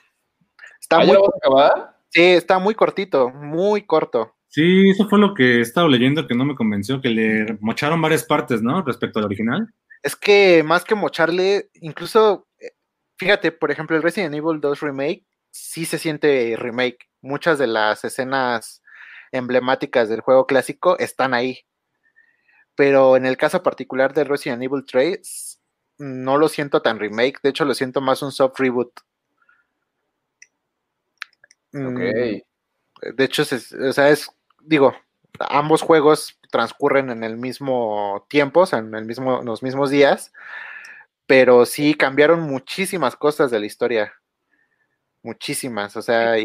Está 0.81 0.99
¿Ah, 0.99 1.01
ya 1.01 1.07
muy, 1.07 1.15
lo 1.15 1.23
vas 1.23 1.31
a 1.35 1.39
acabar? 1.39 1.97
sí, 2.11 2.23
está 2.23 2.59
muy 2.61 2.75
cortito, 2.77 3.31
muy 3.31 3.83
corto. 3.83 4.37
Sí, 4.49 4.91
eso 4.91 5.09
fue 5.09 5.19
lo 5.19 5.35
que 5.35 5.57
he 5.57 5.61
estado 5.61 5.89
leyendo 5.89 6.29
que 6.29 6.37
no 6.37 6.45
me 6.45 6.55
convenció, 6.55 7.01
que 7.01 7.09
le 7.09 7.59
mocharon 7.61 8.01
varias 8.01 8.23
partes, 8.23 8.63
¿no? 8.63 8.83
Respecto 8.83 9.19
al 9.19 9.25
original. 9.25 9.69
Es 10.01 10.15
que 10.15 10.63
más 10.63 10.85
que 10.85 10.95
mocharle, 10.95 11.71
incluso, 11.75 12.47
eh, 12.61 12.71
fíjate, 13.19 13.51
por 13.51 13.73
ejemplo, 13.73 13.97
el 13.97 14.03
Resident 14.05 14.35
Evil 14.35 14.61
2 14.61 14.81
Remake 14.81 15.27
sí 15.51 15.85
se 15.87 15.99
siente 15.99 16.55
remake. 16.57 17.09
Muchas 17.21 17.59
de 17.59 17.67
las 17.67 18.05
escenas 18.05 18.83
emblemáticas 19.33 20.09
del 20.09 20.21
juego 20.21 20.47
clásico 20.47 20.97
están 20.99 21.35
ahí. 21.35 21.61
Pero 22.77 23.17
en 23.17 23.27
el 23.27 23.37
caso 23.37 23.63
particular 23.63 24.15
de 24.15 24.25
Resident 24.25 24.63
Evil 24.63 24.85
3, 24.87 25.61
no 25.99 26.39
lo 26.39 26.49
siento 26.49 26.83
tan 26.83 26.99
remake, 26.99 27.41
de 27.43 27.51
hecho 27.51 27.65
lo 27.65 27.75
siento 27.75 28.01
más 28.01 28.23
un 28.23 28.33
soft 28.33 28.59
reboot. 28.59 28.93
Mm, 31.75 31.87
Ok. 31.87 33.15
De 33.17 33.25
hecho, 33.25 33.45
se- 33.45 33.77
o 33.89 33.93
sea, 33.93 34.09
es, 34.11 34.31
digo, 34.61 34.95
ambos 35.41 35.83
juegos 35.83 36.39
transcurren 36.51 37.11
en 37.11 37.25
el 37.25 37.37
mismo 37.37 38.25
tiempo, 38.29 38.61
o 38.61 38.67
sea, 38.67 38.79
en 38.79 38.95
el 38.95 39.05
mismo, 39.05 39.41
en 39.41 39.47
los 39.47 39.63
mismos 39.63 39.91
días, 39.91 40.33
pero 41.27 41.67
sí 41.67 41.95
cambiaron 41.95 42.41
muchísimas 42.43 43.17
cosas 43.17 43.51
de 43.51 43.61
la 43.61 43.67
historia. 43.67 44.13
Muchísimas, 45.23 45.97
o 45.97 46.03
sea, 46.03 46.39
y 46.39 46.45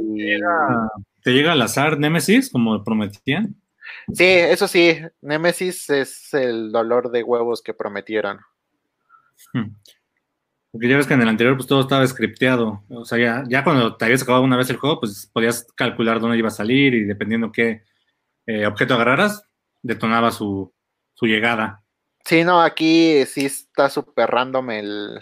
¿Te 1.21 1.31
llega 1.31 1.51
al 1.51 1.61
azar 1.61 1.99
Nemesis, 1.99 2.49
como 2.49 2.83
prometían? 2.83 3.55
sí, 4.13 4.23
eso 4.25 4.67
sí, 4.67 4.97
Nemesis 5.21 5.89
es 5.89 6.33
el 6.33 6.71
dolor 6.71 7.11
de 7.11 7.23
huevos 7.23 7.61
que 7.61 7.73
prometieron. 7.73 8.39
Hmm. 9.53 9.75
Porque 10.71 10.87
ya 10.87 10.97
ves 10.97 11.07
que 11.07 11.15
en 11.15 11.21
el 11.21 11.29
anterior 11.29 11.55
pues 11.55 11.67
todo 11.67 11.81
estaba 11.81 12.05
scripteado. 12.05 12.83
O 12.89 13.05
sea, 13.05 13.17
ya, 13.17 13.43
ya 13.47 13.63
cuando 13.63 13.95
te 13.95 14.05
habías 14.05 14.21
acabado 14.21 14.43
una 14.43 14.57
vez 14.57 14.69
el 14.69 14.77
juego, 14.77 14.99
pues 14.99 15.29
podías 15.33 15.67
calcular 15.75 16.19
dónde 16.19 16.37
iba 16.37 16.49
a 16.49 16.51
salir 16.51 16.93
y 16.93 17.05
dependiendo 17.05 17.51
qué 17.51 17.83
eh, 18.45 18.65
objeto 18.67 18.93
agarraras, 18.93 19.43
detonaba 19.81 20.31
su, 20.31 20.73
su 21.15 21.25
llegada. 21.25 21.83
Sí, 22.25 22.43
no, 22.43 22.61
aquí 22.61 23.25
sí 23.25 23.45
está 23.45 23.89
súper 23.89 24.29
random 24.29 24.69
el, 24.69 25.21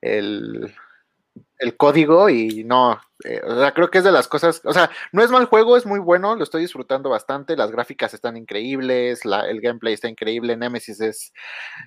el, 0.00 0.74
el 1.58 1.76
código 1.76 2.28
y 2.28 2.64
no, 2.64 3.00
eh, 3.24 3.40
o 3.44 3.58
sea, 3.58 3.72
creo 3.72 3.90
que 3.90 3.98
es 3.98 4.04
de 4.04 4.12
las 4.12 4.28
cosas, 4.28 4.60
o 4.64 4.72
sea, 4.72 4.90
no 5.12 5.22
es 5.22 5.30
mal 5.30 5.46
juego, 5.46 5.76
es 5.76 5.86
muy 5.86 5.98
bueno, 5.98 6.36
lo 6.36 6.44
estoy 6.44 6.62
disfrutando 6.62 7.10
bastante, 7.10 7.56
las 7.56 7.72
gráficas 7.72 8.14
están 8.14 8.36
increíbles, 8.36 9.22
el 9.24 9.60
gameplay 9.60 9.94
está 9.94 10.08
increíble, 10.08 10.56
Nemesis 10.56 11.00
es, 11.00 11.32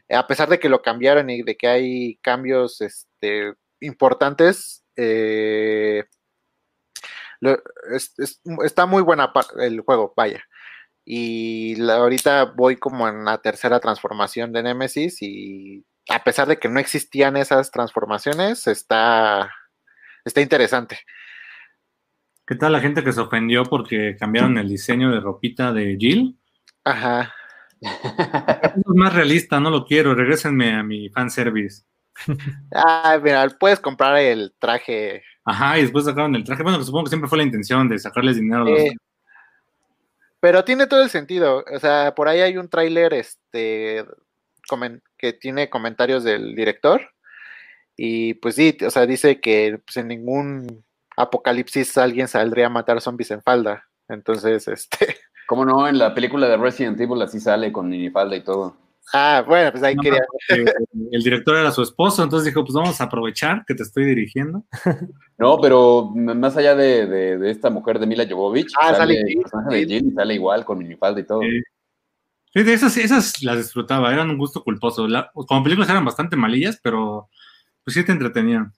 a 0.09 0.27
pesar 0.27 0.49
de 0.49 0.59
que 0.59 0.69
lo 0.69 0.81
cambiaron 0.81 1.29
y 1.29 1.43
de 1.43 1.55
que 1.55 1.67
hay 1.67 2.15
cambios 2.17 2.81
este, 2.81 3.53
importantes, 3.79 4.83
eh, 4.97 6.03
está 8.63 8.85
muy 8.85 9.01
buena 9.01 9.31
el 9.59 9.81
juego, 9.81 10.13
vaya. 10.15 10.43
Y 11.05 11.81
ahorita 11.89 12.45
voy 12.55 12.77
como 12.77 13.07
en 13.07 13.25
la 13.25 13.39
tercera 13.39 13.79
transformación 13.79 14.53
de 14.53 14.63
Nemesis 14.63 15.21
y 15.21 15.83
a 16.09 16.23
pesar 16.23 16.47
de 16.47 16.59
que 16.59 16.69
no 16.69 16.79
existían 16.79 17.37
esas 17.37 17.71
transformaciones, 17.71 18.67
está, 18.67 19.51
está 20.25 20.41
interesante. 20.41 20.99
¿Qué 22.45 22.55
tal 22.55 22.73
la 22.73 22.81
gente 22.81 23.03
que 23.03 23.13
se 23.13 23.21
ofendió 23.21 23.63
porque 23.63 24.17
cambiaron 24.19 24.57
el 24.57 24.67
diseño 24.67 25.11
de 25.11 25.19
ropita 25.19 25.71
de 25.71 25.95
Jill? 25.99 26.37
Ajá. 26.83 27.33
Es 27.81 28.85
más 28.87 29.13
realista, 29.13 29.59
no 29.59 29.69
lo 29.69 29.85
quiero. 29.85 30.13
Regrésenme 30.13 30.73
a 30.73 30.83
mi 30.83 31.09
fanservice. 31.09 31.83
Ah, 32.73 33.19
mira, 33.21 33.47
puedes 33.59 33.79
comprar 33.79 34.17
el 34.17 34.53
traje. 34.59 35.23
Ajá, 35.45 35.79
y 35.79 35.83
después 35.83 36.05
sacaron 36.05 36.35
el 36.35 36.43
traje. 36.43 36.61
Bueno, 36.61 36.77
que 36.77 36.83
supongo 36.83 37.05
que 37.05 37.09
siempre 37.09 37.29
fue 37.29 37.37
la 37.37 37.45
intención 37.45 37.87
de 37.89 37.97
sacarles 37.97 38.35
dinero 38.35 38.63
a 38.63 38.69
los. 38.69 38.79
eh, 38.79 38.93
pero 40.39 40.63
tiene 40.63 40.87
todo 40.87 41.03
el 41.03 41.09
sentido. 41.09 41.63
O 41.73 41.79
sea, 41.79 42.13
por 42.15 42.27
ahí 42.27 42.41
hay 42.41 42.57
un 42.57 42.69
tráiler 42.69 43.13
este, 43.13 44.05
que 45.17 45.33
tiene 45.33 45.69
comentarios 45.69 46.23
del 46.23 46.55
director. 46.55 47.01
Y 47.97 48.35
pues 48.35 48.55
sí, 48.55 48.77
o 48.85 48.89
sea, 48.89 49.05
dice 49.05 49.39
que 49.41 49.79
pues, 49.85 49.97
en 49.97 50.07
ningún 50.07 50.83
apocalipsis 51.17 51.97
alguien 51.97 52.27
saldría 52.27 52.67
a 52.67 52.69
matar 52.69 53.01
zombies 53.01 53.31
en 53.31 53.41
falda. 53.41 53.85
Entonces, 54.07 54.67
este, 54.67 55.17
¿Cómo 55.47 55.65
no? 55.65 55.87
En 55.87 55.97
la 55.97 56.13
película 56.13 56.47
de 56.47 56.57
Resident 56.57 56.99
Evil 56.99 57.21
así 57.21 57.39
sale 57.39 57.71
con 57.71 57.89
minifalda 57.89 58.35
y 58.35 58.43
todo. 58.43 58.77
Ah, 59.13 59.43
bueno, 59.45 59.71
pues 59.71 59.83
ahí 59.83 59.95
No, 59.95 60.01
quería. 60.03 60.21
porque 60.31 60.71
El 61.11 61.23
director 61.23 61.57
era 61.57 61.71
su 61.71 61.81
esposo, 61.81 62.23
entonces 62.23 62.45
dijo, 62.45 62.63
pues 62.63 62.73
vamos 62.73 63.01
a 63.01 63.05
aprovechar 63.05 63.65
que 63.67 63.75
te 63.75 63.83
estoy 63.83 64.05
dirigiendo. 64.05 64.63
No, 65.37 65.57
pero 65.59 66.11
más 66.15 66.55
allá 66.55 66.75
de, 66.75 67.07
de- 67.07 67.37
de 67.39 67.49
esta 67.49 67.71
mujer 67.71 67.97
de 67.97 68.05
Mila 68.05 68.27
Jovovich, 68.29 68.71
Ah, 68.79 68.93
sale 68.93 69.19
el 69.19 69.25
Jill. 69.27 69.41
personaje 69.41 69.75
de 69.75 69.85
Jill 69.87 70.13
sale 70.13 70.35
igual 70.35 70.63
con 70.65 70.77
minifalda 70.77 71.19
y 71.19 71.25
todo. 71.25 71.41
Sí. 71.41 71.61
Sí, 72.53 72.61
de 72.63 72.73
esas, 72.73 72.95
esas 72.97 73.41
las 73.41 73.57
disfrutaba, 73.57 74.13
eran 74.13 74.29
un 74.29 74.37
gusto 74.37 74.63
culposo. 74.63 75.07
La- 75.07 75.31
como 75.33 75.63
películas 75.63 75.89
eran 75.89 76.05
bastante 76.05 76.35
malillas, 76.35 76.79
pero 76.83 77.27
pues 77.83 77.93
sí 77.95 78.03
te 78.05 78.11
entretenían. 78.11 78.73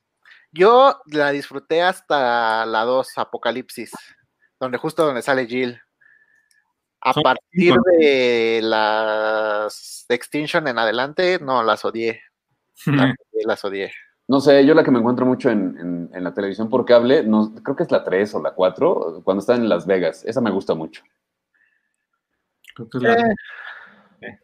Yo 0.51 1.01
la 1.07 1.31
disfruté 1.31 1.81
hasta 1.81 2.65
la 2.65 2.83
2, 2.83 3.17
Apocalipsis, 3.17 3.91
donde 4.59 4.77
justo 4.77 5.05
donde 5.05 5.21
sale 5.21 5.47
Jill. 5.47 5.81
A 7.01 7.11
Son 7.13 7.23
partir 7.23 7.73
cinco. 7.73 7.83
de 7.97 8.61
las 8.63 10.05
Extinction 10.09 10.67
en 10.67 10.77
adelante, 10.79 11.39
no, 11.41 11.63
las 11.63 11.83
odié. 11.83 12.21
Las 12.85 13.11
odié, 13.33 13.45
las 13.45 13.65
odié. 13.65 13.93
No 14.27 14.39
sé, 14.39 14.65
yo 14.65 14.73
la 14.73 14.83
que 14.85 14.91
me 14.91 14.99
encuentro 14.99 15.25
mucho 15.25 15.49
en, 15.49 15.77
en- 15.79 16.09
en 16.13 16.23
la 16.23 16.33
televisión 16.33 16.69
por 16.69 16.85
cable, 16.85 17.23
no, 17.23 17.53
creo 17.61 17.75
que 17.75 17.83
es 17.83 17.91
la 17.91 18.03
3 18.05 18.35
o 18.35 18.41
la 18.41 18.51
4, 18.53 19.21
cuando 19.25 19.41
está 19.41 19.55
en 19.55 19.67
Las 19.67 19.85
Vegas. 19.85 20.23
Esa 20.23 20.39
me 20.39 20.49
gusta 20.51 20.75
mucho. 20.75 21.03
Creo 22.75 22.89
que 22.89 22.97
es 22.99 23.03
la- 23.03 23.33
Eh. 24.21 24.39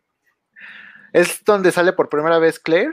Es 1.14 1.44
donde 1.46 1.72
sale 1.72 1.94
por 1.94 2.10
primera 2.10 2.40
vez 2.40 2.60
Claire, 2.60 2.92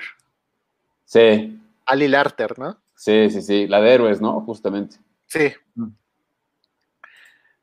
Sí, 1.06 1.58
Ali 1.86 2.08
Larter, 2.08 2.58
¿no? 2.58 2.78
sí, 2.94 3.30
sí, 3.30 3.40
sí. 3.40 3.66
La 3.66 3.80
de 3.80 3.94
héroes, 3.94 4.20
¿no? 4.20 4.40
Justamente. 4.42 4.96
Sí. 5.26 5.52
Mm. 5.76 5.88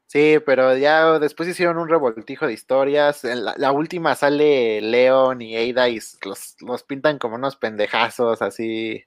Sí, 0.08 0.36
pero 0.46 0.78
ya 0.78 1.18
después 1.18 1.50
hicieron 1.50 1.78
un 1.80 1.90
revoltijo 1.90 2.46
de 2.46 2.54
historias. 2.54 3.24
En 3.26 3.44
la, 3.46 3.56
la 3.58 3.72
última 3.72 4.14
sale 4.16 4.80
Leon 4.80 5.42
y 5.42 5.56
Ada 5.72 5.90
y 5.90 6.00
los, 6.24 6.56
los 6.62 6.84
pintan 6.84 7.18
como 7.18 7.36
unos 7.36 7.56
pendejazos, 7.56 8.42
así. 8.44 9.04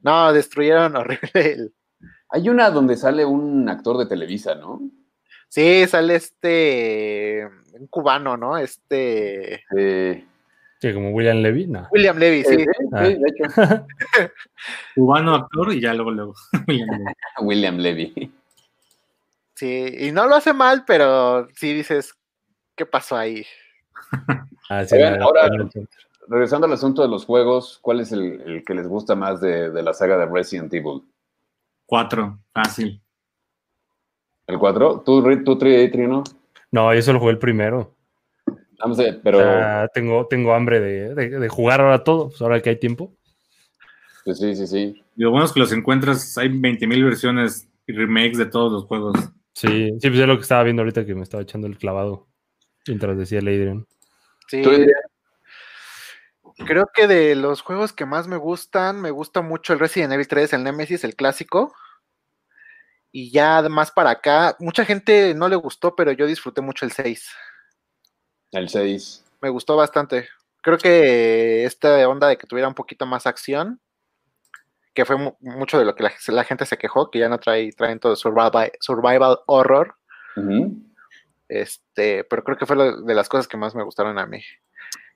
No, 0.00 0.32
destruyeron 0.32 0.96
horrible. 0.96 1.30
el- 1.34 1.74
Hay 2.30 2.48
una 2.48 2.70
donde 2.70 2.96
sale 2.96 3.24
un 3.26 3.68
actor 3.68 3.98
de 3.98 4.06
Televisa, 4.06 4.54
¿no? 4.54 4.80
Sí, 5.48 5.86
sale 5.86 6.14
este. 6.16 7.46
Un 7.78 7.86
cubano, 7.88 8.36
¿no? 8.38 8.56
Este. 8.58 9.64
Sí. 9.74 10.26
Que 10.80 10.94
como 10.94 11.10
William 11.10 11.38
Levy, 11.38 11.66
no. 11.66 11.88
William 11.90 12.16
Levy, 12.18 12.44
sí. 12.44 12.56
Sí, 12.56 12.66
Ah. 12.92 13.06
sí, 13.06 13.14
de 13.14 13.28
hecho. 13.30 13.44
cubano 14.94 15.34
actor 15.34 15.72
y 15.72 15.80
ya 15.80 15.92
luego 15.94 16.10
luego. 16.12 16.34
William 17.42 17.76
Levy. 17.78 18.32
Sí, 19.54 19.86
y 19.98 20.12
no 20.12 20.26
lo 20.26 20.36
hace 20.36 20.52
mal, 20.52 20.84
pero 20.86 21.48
sí 21.56 21.72
dices, 21.74 22.14
¿qué 22.76 22.86
pasó 22.86 23.16
ahí? 23.16 23.44
Ah, 24.70 24.84
sí, 24.84 24.94
Oigan, 24.94 25.20
ahora- 25.22 25.48
Regresando 26.30 26.66
al 26.66 26.74
asunto 26.74 27.00
de 27.00 27.08
los 27.08 27.24
juegos, 27.24 27.78
¿cuál 27.80 28.00
es 28.00 28.12
el, 28.12 28.42
el 28.42 28.62
que 28.64 28.74
les 28.74 28.86
gusta 28.86 29.14
más 29.16 29.40
de, 29.40 29.70
de 29.70 29.82
la 29.82 29.94
saga 29.94 30.18
de 30.18 30.26
Resident 30.26 30.72
Evil? 30.74 31.02
Cuatro, 31.86 32.38
fácil. 32.52 33.00
¿El 34.46 34.58
4? 34.58 35.02
¿Tú, 35.06 35.22
tú 35.42 35.56
Tri, 35.58 35.90
Trino? 35.90 36.22
No, 36.70 36.92
yo 36.94 37.00
solo 37.00 37.18
jugué 37.18 37.32
el 37.32 37.38
primero. 37.38 37.94
Vamos 38.78 38.98
a 39.00 39.02
ver, 39.02 39.20
pero 39.22 39.88
tengo, 39.92 40.26
tengo 40.28 40.54
hambre 40.54 40.78
de, 40.80 41.14
de- 41.14 41.38
de 41.40 41.48
jugar 41.48 41.80
ahora 41.80 42.04
todo, 42.04 42.28
pues 42.28 42.40
ahora 42.40 42.60
que 42.62 42.70
hay 42.70 42.76
tiempo. 42.78 43.12
pues 44.24 44.38
sí, 44.38 44.54
sí, 44.54 44.66
sí. 44.66 45.02
Y 45.16 45.22
lo 45.22 45.30
bueno 45.30 45.46
es 45.46 45.52
que 45.52 45.60
los 45.60 45.72
encuentras, 45.72 46.38
hay 46.38 46.48
20.000 46.48 47.02
versiones 47.04 47.68
y 47.86 47.92
remakes 47.92 48.38
de 48.38 48.46
todos 48.46 48.70
los 48.72 48.84
juegos. 48.84 49.16
Sí, 49.54 49.88
sí, 50.00 50.08
pues 50.08 50.20
es 50.20 50.26
lo 50.28 50.36
que 50.36 50.42
estaba 50.42 50.62
viendo 50.62 50.82
ahorita 50.82 51.04
que 51.04 51.14
me 51.16 51.22
estaba 51.22 51.42
echando 51.42 51.66
el 51.66 51.76
clavado 51.78 52.28
mientras 52.86 53.18
decía 53.18 53.40
el 53.40 53.48
Adrian. 53.48 53.86
Sí, 54.46 54.62
creo 56.64 56.88
que 56.94 57.06
de 57.06 57.34
los 57.34 57.60
juegos 57.62 57.92
que 57.92 58.06
más 58.06 58.28
me 58.28 58.36
gustan, 58.36 59.00
me 59.00 59.10
gusta 59.10 59.42
mucho 59.42 59.72
el 59.72 59.78
Resident 59.80 60.12
Evil 60.12 60.28
3, 60.28 60.52
el 60.52 60.62
Nemesis, 60.64 61.02
el 61.04 61.16
clásico. 61.16 61.74
Y 63.10 63.30
ya 63.32 63.62
más 63.68 63.90
para 63.90 64.10
acá, 64.10 64.56
mucha 64.60 64.84
gente 64.84 65.34
no 65.34 65.48
le 65.48 65.56
gustó, 65.56 65.96
pero 65.96 66.12
yo 66.12 66.26
disfruté 66.26 66.60
mucho 66.60 66.84
el 66.84 66.92
6. 66.92 67.28
El 68.52 68.68
6. 68.68 69.24
Me 69.42 69.48
gustó 69.50 69.76
bastante. 69.76 70.28
Creo 70.62 70.78
que 70.78 71.64
esta 71.64 72.08
onda 72.08 72.28
de 72.28 72.36
que 72.36 72.46
tuviera 72.46 72.68
un 72.68 72.74
poquito 72.74 73.06
más 73.06 73.26
acción, 73.26 73.80
que 74.94 75.04
fue 75.04 75.16
mu- 75.16 75.36
mucho 75.40 75.78
de 75.78 75.84
lo 75.84 75.94
que 75.94 76.02
la, 76.02 76.12
la 76.28 76.44
gente 76.44 76.66
se 76.66 76.76
quejó, 76.76 77.10
que 77.10 77.20
ya 77.20 77.28
no 77.28 77.38
trae, 77.38 77.70
traen 77.72 78.00
todo 78.00 78.16
survival, 78.16 78.72
survival 78.80 79.38
horror. 79.46 79.94
Este, 81.48 82.24
pero 82.24 82.42
creo 82.44 82.56
que 82.58 82.66
fue 82.66 82.76
lo- 82.76 83.02
de 83.02 83.14
las 83.14 83.28
cosas 83.28 83.48
que 83.48 83.56
más 83.56 83.74
me 83.74 83.84
gustaron 83.84 84.18
a 84.18 84.26
mí. 84.26 84.40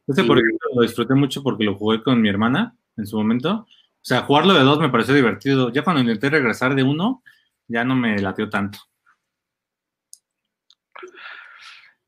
Este, 0.07 0.24
por 0.24 0.39
ejemplo, 0.39 0.68
lo 0.74 0.83
disfruté 0.83 1.14
mucho 1.14 1.43
porque 1.43 1.64
lo 1.64 1.76
jugué 1.76 2.03
con 2.03 2.20
mi 2.20 2.28
hermana 2.28 2.76
en 2.97 3.07
su 3.07 3.16
momento. 3.16 3.66
O 3.66 4.05
sea, 4.05 4.22
jugarlo 4.22 4.55
de 4.55 4.61
dos 4.64 4.78
me 4.80 4.89
pareció 4.89 5.14
divertido. 5.14 5.70
Ya 5.72 5.83
cuando 5.85 6.01
intenté 6.03 6.30
regresar 6.30 6.74
de 6.74 6.83
uno, 6.83 7.22
ya 7.68 7.85
no 7.85 7.95
me 7.95 8.18
latió 8.20 8.49
tanto. 8.51 8.78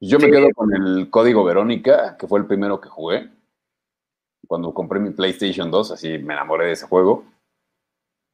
Yo 0.08 0.18
me 0.18 0.30
quedo 0.30 0.48
con 0.54 0.74
el 0.74 1.10
código 1.10 1.44
Verónica, 1.44 2.16
que 2.18 2.26
fue 2.26 2.38
el 2.40 2.46
primero 2.46 2.80
que 2.80 2.88
jugué. 2.88 3.30
Cuando 4.46 4.74
compré 4.74 5.00
mi 5.00 5.10
PlayStation 5.10 5.70
2, 5.70 5.90
así 5.92 6.18
me 6.18 6.34
enamoré 6.34 6.66
de 6.66 6.72
ese 6.72 6.86
juego. 6.86 7.24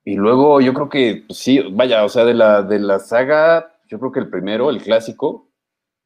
Y 0.04 0.16
luego 0.16 0.60
yo 0.60 0.72
creo 0.74 0.88
que, 0.88 1.24
pues 1.26 1.38
sí, 1.38 1.60
vaya, 1.72 2.04
o 2.04 2.08
sea, 2.08 2.24
de 2.24 2.34
la, 2.34 2.62
de 2.62 2.78
la 2.78 2.98
saga, 2.98 3.78
yo 3.86 3.98
creo 3.98 4.10
que 4.12 4.20
el 4.20 4.30
primero, 4.30 4.70
el 4.70 4.82
clásico. 4.82 5.48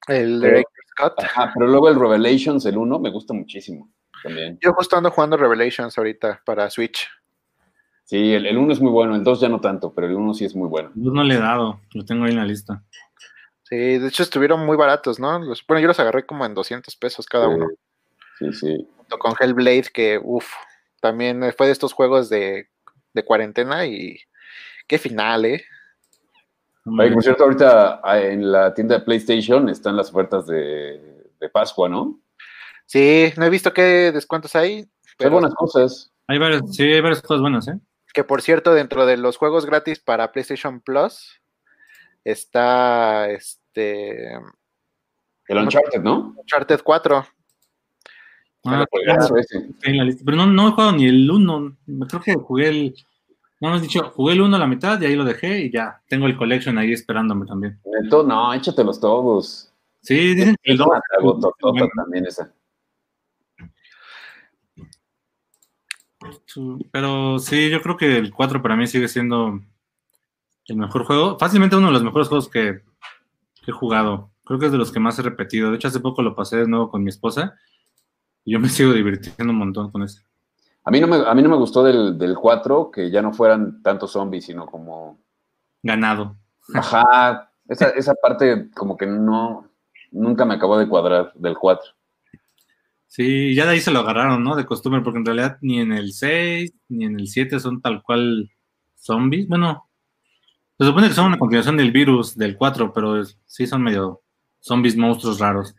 El 0.08 0.40
Pero- 0.40 0.56
Director 0.56 0.84
Scott. 0.90 1.24
Ajá, 1.24 1.50
pero 1.54 1.66
luego 1.66 1.88
el 1.88 1.98
Revelations, 1.98 2.66
el 2.66 2.76
1, 2.76 2.98
me 2.98 3.10
gusta 3.10 3.32
muchísimo 3.34 3.90
también. 4.22 4.58
Yo 4.62 4.72
justo 4.74 4.96
ando 4.96 5.10
jugando 5.10 5.36
Revelations 5.36 5.96
ahorita 5.98 6.42
para 6.44 6.68
Switch. 6.70 7.08
Sí, 8.04 8.34
el, 8.34 8.46
el 8.46 8.58
1 8.58 8.72
es 8.74 8.80
muy 8.80 8.90
bueno, 8.90 9.14
el 9.14 9.24
2 9.24 9.40
ya 9.40 9.48
no 9.48 9.60
tanto, 9.60 9.94
pero 9.94 10.06
el 10.06 10.14
1 10.14 10.34
sí 10.34 10.44
es 10.44 10.54
muy 10.54 10.68
bueno. 10.68 10.90
Yo 10.94 11.10
no 11.10 11.24
le 11.24 11.34
he 11.34 11.38
dado, 11.38 11.80
lo 11.94 12.04
tengo 12.04 12.24
ahí 12.24 12.32
en 12.32 12.36
la 12.38 12.44
lista. 12.44 12.84
Sí, 13.74 13.98
de 13.98 14.06
hecho 14.06 14.22
estuvieron 14.22 14.64
muy 14.64 14.76
baratos, 14.76 15.18
¿no? 15.18 15.36
Los- 15.40 15.66
bueno, 15.66 15.80
yo 15.80 15.88
los 15.88 15.98
agarré 15.98 16.24
como 16.24 16.46
en 16.46 16.54
200 16.54 16.94
pesos 16.94 17.26
cada 17.26 17.48
uno. 17.48 17.66
Sí, 18.38 18.52
sí. 18.52 18.88
Junto 18.96 19.18
con 19.18 19.34
Hellblade, 19.38 19.88
que, 19.92 20.20
uff, 20.22 20.48
también 21.00 21.52
fue 21.56 21.66
de 21.66 21.72
estos 21.72 21.92
juegos 21.92 22.28
de, 22.28 22.68
de 23.12 23.24
cuarentena 23.24 23.84
y 23.84 24.16
qué 24.86 24.98
final, 24.98 25.44
¿eh? 25.44 25.64
Oye, 26.86 27.10
por 27.10 27.22
cierto, 27.24 27.44
ahorita 27.44 28.00
ah, 28.04 28.20
en 28.20 28.52
la 28.52 28.72
tienda 28.74 28.98
de 28.98 29.04
PlayStation 29.04 29.68
están 29.68 29.96
las 29.96 30.10
ofertas 30.10 30.46
de, 30.46 31.32
de 31.40 31.48
Pascua, 31.48 31.88
¿no? 31.88 32.20
Sí, 32.86 33.32
no 33.36 33.44
he 33.44 33.50
visto 33.50 33.72
qué 33.72 34.12
descuentos 34.12 34.54
hay, 34.54 34.72
Hay 34.74 34.86
pero 35.18 35.32
buenas 35.32 35.54
cosas. 35.54 36.12
Hay 36.28 36.38
varias, 36.38 36.62
sí, 36.72 36.84
hay 36.84 37.00
varias 37.00 37.22
cosas 37.22 37.40
buenas, 37.40 37.66
¿eh? 37.66 37.78
que 38.12 38.22
por 38.22 38.40
cierto, 38.40 38.72
dentro 38.72 39.04
de 39.04 39.16
los 39.16 39.36
juegos 39.36 39.66
gratis 39.66 39.98
para 39.98 40.30
PlayStation 40.30 40.80
Plus 40.80 41.40
está 42.22 43.28
este 43.28 43.63
El 43.76 45.58
Uncharted, 45.58 46.02
¿no? 46.02 46.34
Uncharted 46.36 46.80
4. 46.82 47.26
Ah, 48.66 48.84
Juegazo 48.90 49.36
ese. 49.36 49.58
está 49.58 49.90
en 49.90 49.98
la 49.98 50.04
lista. 50.04 50.22
Pero 50.24 50.38
no, 50.38 50.46
no 50.46 50.68
he 50.68 50.70
jugado 50.72 50.92
ni 50.92 51.06
el 51.06 51.30
1. 51.30 51.76
Creo 52.08 52.22
que 52.22 52.34
jugué 52.34 52.68
el. 52.68 52.94
No 53.60 53.68
me 53.70 53.76
has 53.76 53.82
dicho, 53.82 54.10
jugué 54.14 54.34
el 54.34 54.40
1 54.42 54.56
a 54.56 54.58
la 54.58 54.66
mitad 54.66 55.00
y 55.00 55.06
ahí 55.06 55.16
lo 55.16 55.24
dejé 55.24 55.60
y 55.60 55.70
ya. 55.70 56.02
Tengo 56.08 56.26
el 56.26 56.36
collection 56.36 56.78
ahí 56.78 56.92
esperándome 56.92 57.46
también. 57.46 57.78
Neto, 57.84 58.22
no, 58.22 58.52
échatelos 58.54 58.98
todos. 59.00 59.70
Sí, 60.00 60.34
dicen 60.34 60.56
que 60.62 60.72
el 60.72 60.74
Es 60.74 60.78
2. 60.78 60.86
una 60.88 61.00
tragototota 61.10 61.88
también 61.96 62.26
esa. 62.26 62.52
Pero 66.92 67.38
sí, 67.38 67.70
yo 67.70 67.82
creo 67.82 67.96
que 67.96 68.16
el 68.16 68.32
4 68.32 68.62
para 68.62 68.76
mí 68.76 68.86
sigue 68.86 69.08
siendo 69.08 69.60
el 70.66 70.76
mejor 70.76 71.04
juego. 71.04 71.38
Fácilmente 71.38 71.76
uno 71.76 71.88
de 71.88 71.92
los 71.92 72.02
mejores 72.02 72.28
juegos 72.28 72.48
que, 72.48 72.80
que 73.64 73.70
he 73.70 73.74
jugado. 73.74 74.30
Creo 74.44 74.58
que 74.58 74.66
es 74.66 74.72
de 74.72 74.78
los 74.78 74.92
que 74.92 75.00
más 75.00 75.18
he 75.18 75.22
repetido. 75.22 75.70
De 75.70 75.76
hecho, 75.76 75.88
hace 75.88 76.00
poco 76.00 76.22
lo 76.22 76.34
pasé 76.34 76.58
de 76.58 76.68
nuevo 76.68 76.90
con 76.90 77.02
mi 77.02 77.08
esposa 77.08 77.54
y 78.44 78.52
yo 78.52 78.60
me 78.60 78.68
sigo 78.68 78.92
divirtiendo 78.92 79.52
un 79.52 79.58
montón 79.58 79.90
con 79.90 80.02
eso. 80.02 80.22
A 80.84 80.90
mí 80.90 81.00
no 81.00 81.06
me, 81.06 81.16
a 81.16 81.34
mí 81.34 81.42
no 81.42 81.48
me 81.48 81.56
gustó 81.56 81.82
del, 81.82 82.18
del 82.18 82.36
4 82.36 82.90
que 82.90 83.10
ya 83.10 83.22
no 83.22 83.32
fueran 83.32 83.82
tantos 83.82 84.12
zombies, 84.12 84.44
sino 84.44 84.66
como. 84.66 85.18
Ganado. 85.82 86.36
Ajá. 86.74 87.50
Esa, 87.66 87.88
esa 87.90 88.14
parte 88.14 88.70
como 88.74 88.96
que 88.96 89.06
no. 89.06 89.70
Nunca 90.12 90.44
me 90.44 90.54
acabó 90.54 90.78
de 90.78 90.88
cuadrar 90.88 91.32
del 91.34 91.56
4. 91.56 91.90
Sí, 93.06 93.54
ya 93.54 93.64
de 93.64 93.72
ahí 93.72 93.80
se 93.80 93.90
lo 93.90 94.00
agarraron, 94.00 94.42
¿no? 94.42 94.56
De 94.56 94.66
costumbre, 94.66 95.00
porque 95.00 95.20
en 95.20 95.24
realidad 95.24 95.58
ni 95.60 95.80
en 95.80 95.92
el 95.92 96.12
6 96.12 96.72
ni 96.88 97.04
en 97.04 97.18
el 97.18 97.28
7 97.28 97.60
son 97.60 97.80
tal 97.80 98.02
cual 98.02 98.50
zombies. 98.96 99.48
Bueno, 99.48 99.88
se 100.78 100.84
supone 100.84 101.08
que 101.08 101.14
son 101.14 101.26
una 101.26 101.38
continuación 101.38 101.76
del 101.76 101.92
virus 101.92 102.36
del 102.36 102.56
4, 102.56 102.92
pero 102.92 103.24
sí 103.46 103.66
son 103.66 103.82
medio 103.82 104.22
zombies 104.60 104.96
monstruos 104.96 105.38
raros. 105.38 105.74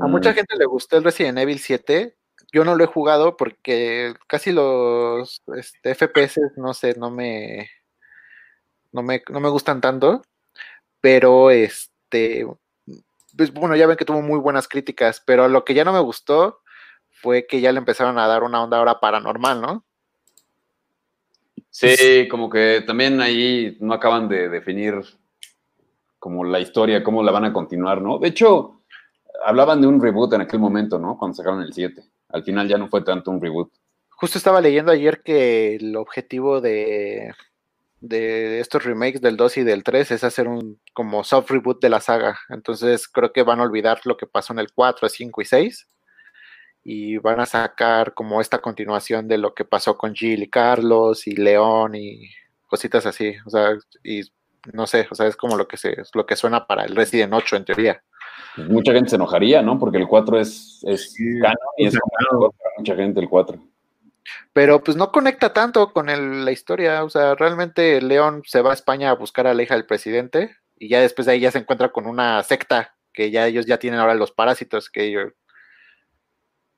A 0.00 0.06
mucha 0.06 0.32
gente 0.32 0.56
le 0.56 0.64
gustó 0.64 0.96
el 0.96 1.04
Resident 1.04 1.38
Evil 1.38 1.58
7. 1.58 2.16
Yo 2.52 2.64
no 2.64 2.74
lo 2.74 2.84
he 2.84 2.86
jugado 2.86 3.36
porque 3.36 4.14
casi 4.26 4.52
los 4.52 5.42
este, 5.54 5.94
FPS, 5.94 6.40
no 6.56 6.72
sé, 6.72 6.94
no 6.98 7.10
me, 7.10 7.68
no 8.92 9.02
me, 9.02 9.22
no 9.28 9.40
me 9.40 9.50
gustan 9.50 9.80
tanto. 9.80 10.22
Pero 11.00 11.50
este, 11.50 12.46
pues 13.36 13.52
bueno, 13.52 13.76
ya 13.76 13.86
ven 13.86 13.96
que 13.96 14.06
tuvo 14.06 14.22
muy 14.22 14.38
buenas 14.38 14.66
críticas. 14.66 15.22
Pero 15.26 15.48
lo 15.48 15.64
que 15.64 15.74
ya 15.74 15.84
no 15.84 15.92
me 15.92 16.00
gustó 16.00 16.62
fue 17.10 17.46
que 17.46 17.60
ya 17.60 17.72
le 17.72 17.78
empezaron 17.78 18.18
a 18.18 18.26
dar 18.26 18.42
una 18.44 18.62
onda 18.62 18.78
ahora 18.78 18.98
paranormal, 18.98 19.60
¿no? 19.60 19.84
Sí, 21.78 22.26
como 22.28 22.50
que 22.50 22.82
también 22.84 23.20
ahí 23.20 23.76
no 23.80 23.94
acaban 23.94 24.28
de 24.28 24.48
definir 24.48 24.94
como 26.18 26.42
la 26.42 26.58
historia, 26.58 27.04
cómo 27.04 27.22
la 27.22 27.30
van 27.30 27.44
a 27.44 27.52
continuar, 27.52 28.02
¿no? 28.02 28.18
De 28.18 28.28
hecho, 28.28 28.82
hablaban 29.44 29.80
de 29.80 29.86
un 29.86 30.02
reboot 30.02 30.32
en 30.32 30.40
aquel 30.40 30.58
momento, 30.58 30.98
¿no? 30.98 31.16
Cuando 31.16 31.36
sacaron 31.36 31.62
el 31.62 31.72
7. 31.72 32.02
Al 32.30 32.42
final 32.42 32.66
ya 32.66 32.78
no 32.78 32.88
fue 32.88 33.02
tanto 33.02 33.30
un 33.30 33.40
reboot. 33.40 33.70
Justo 34.08 34.38
estaba 34.38 34.60
leyendo 34.60 34.90
ayer 34.90 35.22
que 35.22 35.76
el 35.76 35.94
objetivo 35.94 36.60
de, 36.60 37.32
de 38.00 38.58
estos 38.58 38.82
remakes 38.82 39.20
del 39.20 39.36
2 39.36 39.58
y 39.58 39.62
del 39.62 39.84
3 39.84 40.10
es 40.10 40.24
hacer 40.24 40.48
un 40.48 40.80
como 40.92 41.22
soft 41.22 41.48
reboot 41.48 41.80
de 41.80 41.90
la 41.90 42.00
saga. 42.00 42.40
Entonces 42.48 43.06
creo 43.06 43.32
que 43.32 43.44
van 43.44 43.60
a 43.60 43.62
olvidar 43.64 44.00
lo 44.02 44.16
que 44.16 44.26
pasó 44.26 44.52
en 44.52 44.58
el 44.58 44.72
4, 44.72 45.08
5 45.08 45.42
y 45.42 45.44
6 45.44 45.88
y 46.90 47.18
van 47.18 47.38
a 47.38 47.44
sacar 47.44 48.14
como 48.14 48.40
esta 48.40 48.60
continuación 48.60 49.28
de 49.28 49.36
lo 49.36 49.52
que 49.52 49.66
pasó 49.66 49.98
con 49.98 50.14
Jill 50.14 50.42
y 50.44 50.48
Carlos 50.48 51.26
y 51.26 51.32
León 51.32 51.94
y 51.94 52.30
cositas 52.66 53.04
así. 53.04 53.34
O 53.44 53.50
sea, 53.50 53.76
y 54.02 54.22
no 54.72 54.86
sé, 54.86 55.06
o 55.10 55.14
sea, 55.14 55.26
es 55.26 55.36
como 55.36 55.58
lo 55.58 55.68
que 55.68 55.76
se, 55.76 55.94
lo 56.14 56.24
que 56.24 56.34
suena 56.34 56.66
para 56.66 56.84
el 56.84 56.96
Resident 56.96 57.34
8 57.34 57.56
en 57.56 57.64
teoría. 57.66 58.02
Mucha 58.56 58.94
gente 58.94 59.10
se 59.10 59.16
enojaría, 59.16 59.60
¿no? 59.60 59.78
Porque 59.78 59.98
el 59.98 60.08
4 60.08 60.40
es, 60.40 60.82
es 60.84 61.14
canon 61.42 61.58
y 61.76 61.88
es 61.88 61.94
para 61.94 62.72
mucha 62.78 62.96
gente 62.96 63.20
el 63.20 63.28
4. 63.28 63.62
Pero 64.54 64.82
pues 64.82 64.96
no 64.96 65.12
conecta 65.12 65.52
tanto 65.52 65.92
con 65.92 66.08
el- 66.08 66.46
la 66.46 66.52
historia, 66.52 67.04
o 67.04 67.10
sea, 67.10 67.34
realmente 67.34 68.00
León 68.00 68.44
se 68.46 68.62
va 68.62 68.70
a 68.70 68.74
España 68.74 69.10
a 69.10 69.14
buscar 69.14 69.46
a 69.46 69.52
la 69.52 69.62
hija 69.62 69.74
del 69.74 69.84
presidente 69.84 70.56
y 70.78 70.88
ya 70.88 71.02
después 71.02 71.26
de 71.26 71.32
ahí 71.32 71.40
ya 71.40 71.50
se 71.50 71.58
encuentra 71.58 71.90
con 71.90 72.06
una 72.06 72.42
secta 72.44 72.94
que 73.12 73.30
ya 73.30 73.46
ellos 73.46 73.66
ya 73.66 73.78
tienen 73.78 74.00
ahora 74.00 74.14
los 74.14 74.32
parásitos 74.32 74.88
que 74.88 75.04
ellos... 75.04 75.32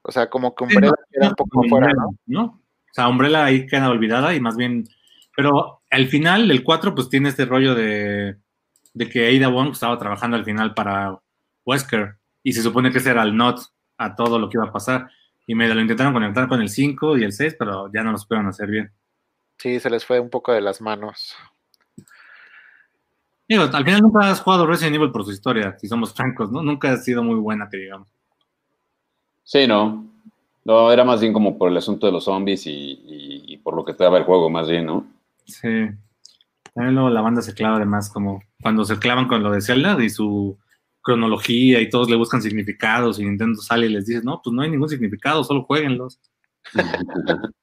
O 0.03 0.12
sea, 0.12 0.28
como 0.30 0.55
que 0.55 0.66
Sí, 0.66 0.74
Umbrella 0.74 0.92
no, 0.92 1.05
queda 1.11 1.28
un 1.28 1.34
poco 1.34 1.62
fuera, 1.68 1.86
Umbrella, 1.86 2.03
¿no? 2.26 2.42
¿no? 2.42 2.46
O 2.46 2.92
sea, 2.92 3.09
Umbrella 3.09 3.44
ahí 3.44 3.66
queda 3.66 3.90
olvidada 3.90 4.34
y 4.34 4.40
más 4.40 4.57
bien. 4.57 4.88
Pero 5.36 5.82
al 5.90 6.09
final, 6.09 6.51
el 6.51 6.64
4, 6.64 6.94
pues 6.94 7.09
tiene 7.09 7.28
este 7.28 7.44
rollo 7.44 7.74
de, 7.74 8.36
de 8.94 9.09
que 9.09 9.36
Ada 9.36 9.48
Wong 9.48 9.72
estaba 9.72 9.98
trabajando 9.98 10.36
al 10.36 10.44
final 10.44 10.74
para 10.74 11.18
Wesker 11.64 12.16
y 12.42 12.53
se 12.53 12.62
supone 12.62 12.90
que 12.90 12.98
ese 12.98 13.11
era 13.11 13.22
el 13.22 13.36
not 13.36 13.61
a 13.98 14.14
todo 14.14 14.38
lo 14.38 14.48
que 14.48 14.57
iba 14.57 14.66
a 14.66 14.72
pasar. 14.72 15.09
Y 15.46 15.55
me 15.55 15.68
lo 15.68 15.80
intentaron 15.80 16.12
conectar 16.12 16.48
con 16.48 16.61
el 16.61 16.68
5 16.68 17.18
y 17.18 17.24
el 17.24 17.32
6, 17.32 17.57
pero 17.59 17.90
ya 17.92 18.03
no 18.03 18.12
lo 18.12 18.18
supieron 18.18 18.46
hacer 18.46 18.68
bien. 18.68 18.92
Sí, 19.59 19.78
se 19.78 19.90
les 19.90 20.05
fue 20.05 20.20
un 20.20 20.30
poco 20.30 20.53
de 20.53 20.61
las 20.61 20.80
manos. 20.80 21.34
Digo, 23.48 23.64
al 23.64 23.84
final 23.84 24.01
nunca 24.01 24.30
has 24.30 24.40
jugado 24.40 24.66
Resident 24.66 24.96
Evil 24.96 25.11
por 25.11 25.24
su 25.24 25.32
historia, 25.32 25.76
si 25.78 25.88
somos 25.88 26.14
francos, 26.14 26.53
¿no? 26.53 26.62
Nunca 26.62 26.92
ha 26.92 26.96
sido 26.96 27.22
muy 27.24 27.34
buena, 27.34 27.68
que 27.68 27.78
digamos. 27.78 28.09
Sí, 29.51 29.66
no. 29.66 30.07
No, 30.64 30.92
era 30.92 31.03
más 31.03 31.20
bien 31.20 31.32
como 31.32 31.59
por 31.59 31.68
el 31.72 31.76
asunto 31.76 32.07
de 32.07 32.12
los 32.12 32.22
zombies 32.26 32.66
y, 32.66 32.70
y- 32.70 33.44
y 33.55 33.57
por 33.57 33.74
lo 33.74 33.84
que 33.84 33.94
te 33.94 34.05
daba 34.05 34.18
el 34.18 34.22
juego, 34.24 34.48
más 34.48 34.68
bien, 34.68 34.86
¿no? 34.86 35.09
Sí. 35.44 35.88
También 36.72 36.94
luego 36.94 37.11
la 37.11 37.20
banda 37.20 37.42
se 37.42 37.53
clava 37.53 37.74
además 37.76 38.11
como 38.11 38.44
cuando 38.62 38.84
se 38.84 38.96
clavan 39.01 39.26
con 39.26 39.42
lo 39.42 39.51
de 39.51 39.61
Zelda 39.61 39.96
y 40.01 40.09
su 40.09 40.57
cronología 41.03 41.80
y 41.80 41.90
todos 41.90 42.09
le 42.09 42.14
buscan 42.14 42.40
significados 42.42 43.18
y 43.18 43.24
Nintendo 43.24 43.61
sale 43.61 43.86
y 43.86 43.88
les 43.88 44.07
dice, 44.07 44.20
no, 44.22 44.40
pues 44.40 44.55
no 44.55 44.62
hay 44.62 44.70
ningún 44.70 44.88
significado, 44.88 45.42
solo 45.42 45.64
jueguenlos. 45.64 46.20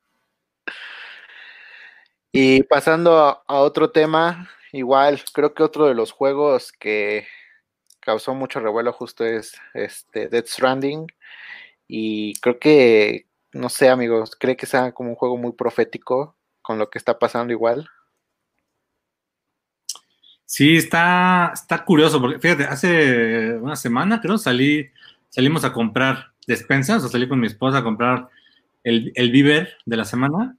Y 2.33 2.63
pasando 2.63 3.17
a, 3.17 3.43
a 3.47 3.55
otro 3.61 3.89
tema, 3.89 4.49
igual, 4.71 5.21
creo 5.33 5.53
que 5.53 5.63
otro 5.63 5.85
de 5.87 5.95
los 5.95 6.11
juegos 6.11 6.71
que 6.71 7.25
causó 7.99 8.35
mucho 8.35 8.59
revuelo 8.59 8.91
justo 8.93 9.25
es 9.25 9.53
este 9.73 10.27
Death 10.27 10.47
Stranding. 10.47 11.07
Y 11.87 12.35
creo 12.39 12.59
que, 12.59 13.27
no 13.53 13.69
sé, 13.69 13.89
amigos, 13.89 14.35
cree 14.37 14.57
que 14.57 14.65
sea 14.65 14.91
como 14.91 15.09
un 15.09 15.15
juego 15.15 15.37
muy 15.37 15.53
profético 15.53 16.35
con 16.61 16.77
lo 16.77 16.89
que 16.89 16.97
está 16.97 17.17
pasando 17.17 17.53
igual. 17.53 17.87
Sí, 20.45 20.77
está, 20.77 21.51
está 21.53 21.83
curioso, 21.83 22.21
porque 22.21 22.39
fíjate, 22.39 22.65
hace 22.65 23.57
una 23.57 23.75
semana 23.75 24.21
creo 24.21 24.37
salí, 24.37 24.89
salimos 25.29 25.65
a 25.65 25.73
comprar 25.73 26.31
despensas, 26.45 27.03
o 27.03 27.09
salí 27.09 27.27
con 27.27 27.39
mi 27.39 27.47
esposa 27.47 27.79
a 27.79 27.83
comprar 27.83 28.29
el, 28.83 29.11
el 29.15 29.31
víver 29.31 29.77
de 29.85 29.97
la 29.97 30.05
semana 30.05 30.57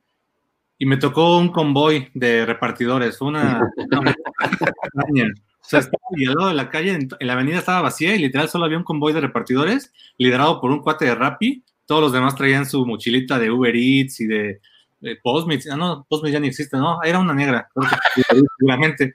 y 0.78 0.86
me 0.86 0.96
tocó 0.96 1.38
un 1.38 1.48
convoy 1.48 2.08
de 2.14 2.46
repartidores. 2.46 3.20
Una, 3.20 3.68
sea, 5.68 5.80
estaba 5.80 6.02
y 6.16 6.26
al 6.26 6.34
lado 6.34 6.48
de 6.48 6.54
la 6.54 6.70
calle, 6.70 6.92
en, 6.92 7.08
la 7.20 7.32
avenida 7.34 7.58
estaba 7.58 7.82
vacía 7.82 8.14
y 8.14 8.18
literal 8.18 8.48
solo 8.48 8.64
había 8.64 8.78
un 8.78 8.84
convoy 8.84 9.12
de 9.12 9.20
repartidores 9.20 9.92
liderado 10.16 10.60
por 10.60 10.70
un 10.70 10.80
cuate 10.80 11.04
de 11.04 11.14
Rappi. 11.14 11.64
Todos 11.86 12.00
los 12.02 12.12
demás 12.12 12.34
traían 12.34 12.66
su 12.66 12.84
mochilita 12.86 13.38
de 13.38 13.50
Uber 13.50 13.74
Eats 13.74 14.20
y 14.20 14.26
de, 14.26 14.60
de 15.00 15.16
Postmates. 15.22 15.70
Ah, 15.70 15.76
no, 15.76 16.06
Postmates 16.08 16.32
ya 16.34 16.40
ni 16.40 16.48
existe, 16.48 16.76
¿no? 16.76 17.02
Era 17.02 17.18
una 17.18 17.34
negra, 17.34 17.68
creo 17.74 17.88
que 18.14 18.40
seguramente. 18.58 19.14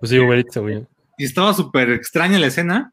Pues 0.00 0.10
sí, 0.10 0.18
Uber 0.18 0.38
Eats, 0.38 0.54
yo. 0.54 0.86
Y 1.18 1.24
estaba 1.24 1.54
súper 1.54 1.90
extraña 1.90 2.38
la 2.38 2.46
escena. 2.48 2.92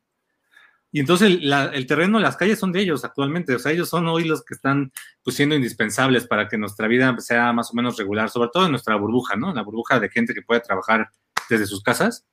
Y 0.91 0.99
entonces 0.99 1.41
la- 1.43 1.65
el 1.65 1.85
terreno, 1.85 2.19
las 2.19 2.35
calles 2.35 2.59
son 2.59 2.71
de 2.71 2.81
ellos 2.81 3.05
actualmente. 3.05 3.53
O 3.55 3.59
sea, 3.59 3.71
ellos 3.71 3.89
son 3.89 4.07
hoy 4.07 4.23
los 4.23 4.43
que 4.43 4.55
están 4.55 4.91
pues, 5.23 5.35
siendo 5.35 5.55
indispensables 5.55 6.25
para 6.25 6.47
que 6.47 6.57
nuestra 6.57 6.87
vida 6.87 7.15
sea 7.19 7.53
más 7.53 7.71
o 7.71 7.75
menos 7.75 7.97
regular, 7.97 8.29
sobre 8.29 8.49
todo 8.51 8.65
en 8.65 8.71
nuestra 8.71 8.95
burbuja, 8.95 9.35
¿no? 9.35 9.53
La 9.53 9.61
burbuja 9.61 9.99
de 9.99 10.09
gente 10.09 10.33
que 10.33 10.41
puede 10.41 10.61
trabajar 10.61 11.09
desde 11.49 11.67
sus 11.67 11.81
casas. 11.81 12.25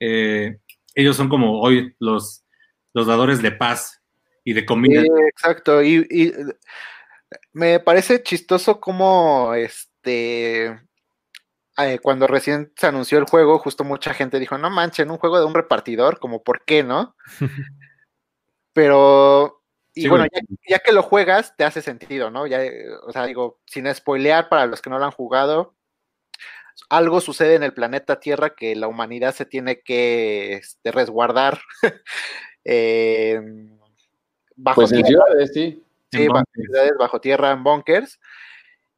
Eh, 0.00 0.58
ellos 0.94 1.16
son 1.16 1.28
como 1.28 1.60
hoy 1.60 1.94
los, 1.98 2.44
los 2.92 3.06
dadores 3.06 3.42
de 3.42 3.52
paz 3.52 4.02
y 4.44 4.54
de 4.54 4.66
comida. 4.66 5.02
Sí, 5.02 5.08
exacto. 5.28 5.82
Y, 5.82 6.06
y 6.10 6.32
me 7.52 7.78
parece 7.80 8.22
chistoso 8.22 8.80
como 8.80 9.54
este 9.54 10.80
eh, 11.78 11.98
cuando 12.00 12.26
recién 12.26 12.72
se 12.76 12.86
anunció 12.86 13.18
el 13.18 13.24
juego, 13.24 13.58
justo 13.58 13.84
mucha 13.84 14.12
gente 14.12 14.38
dijo, 14.38 14.58
no 14.58 14.70
manchen, 14.70 15.10
un 15.10 15.18
juego 15.18 15.38
de 15.38 15.46
un 15.46 15.54
repartidor, 15.54 16.18
como 16.18 16.42
por 16.42 16.64
qué, 16.64 16.82
¿no? 16.82 17.14
Pero, 18.72 19.62
y 19.94 20.02
Sí, 20.02 20.08
bueno, 20.08 20.26
ya, 20.32 20.40
ya 20.68 20.78
que 20.80 20.92
lo 20.92 21.02
juegas, 21.02 21.56
te 21.56 21.64
hace 21.64 21.82
sentido, 21.82 22.30
¿no? 22.30 22.46
Ya, 22.46 22.60
o 23.06 23.12
sea, 23.12 23.24
digo, 23.26 23.60
sin 23.66 23.92
spoilear 23.92 24.48
para 24.48 24.66
los 24.66 24.82
que 24.82 24.90
no 24.90 24.98
lo 24.98 25.04
han 25.04 25.10
jugado, 25.10 25.74
algo 26.88 27.20
sucede 27.20 27.54
en 27.54 27.62
el 27.62 27.74
planeta 27.74 28.20
Tierra 28.20 28.54
que 28.54 28.74
la 28.74 28.88
humanidad 28.88 29.34
se 29.34 29.44
tiene 29.46 29.80
que 29.80 30.54
este, 30.54 30.90
resguardar 30.92 31.60
eh, 32.64 33.40
bajo 34.56 34.82
Pues 34.82 34.92
en 34.92 35.02
tierra. 35.04 35.24
ciudades, 35.26 35.50
sí. 35.52 35.84
Sí, 36.12 36.22
En 36.22 36.28
bajo, 36.28 36.44
bunkers. 36.46 36.66
ciudades, 36.66 36.92
bajo 36.98 37.20
tierra, 37.20 37.50
en 37.52 37.62
bunkers. 37.62 38.20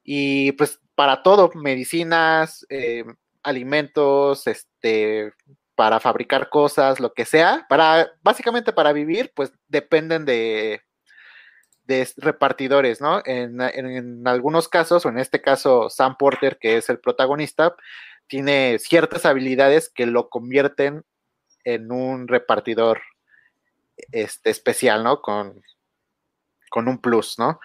Y 0.03 0.53
pues 0.53 0.81
para 0.95 1.23
todo, 1.23 1.51
medicinas, 1.55 2.67
eh, 2.69 3.05
alimentos, 3.43 4.47
este, 4.47 5.33
para 5.75 6.01
fabricar 6.01 6.49
cosas, 6.49 7.01
lo 7.01 7.13
que 7.13 7.25
sea, 7.25 7.67
para, 7.69 8.13
básicamente 8.23 8.73
para 8.73 8.93
vivir, 8.93 9.33
pues 9.35 9.53
dependen 9.69 10.25
de, 10.25 10.81
de 11.85 12.09
repartidores, 12.19 13.01
¿no? 13.01 13.23
En, 13.25 13.61
en- 13.61 13.87
en 13.91 14.29
algunos 14.29 14.69
casos, 14.69 15.05
o 15.07 15.09
en 15.11 15.19
este 15.19 15.41
caso, 15.43 15.91
Sam 15.91 16.17
Porter, 16.19 16.59
que 16.61 16.77
es 16.77 16.89
el 16.91 17.01
protagonista, 17.01 17.75
tiene 18.29 18.79
ciertas 18.79 19.27
habilidades 19.27 19.91
que 19.95 20.07
lo 20.07 20.29
convierten 20.31 21.05
en 21.65 21.93
un 21.93 22.29
repartidor 22.29 23.01
este, 24.13 24.51
especial, 24.51 25.03
¿no? 25.05 25.21
Con, 25.21 25.63
con 26.71 26.89
un 26.89 26.99
plus, 27.01 27.39
¿no? 27.39 27.61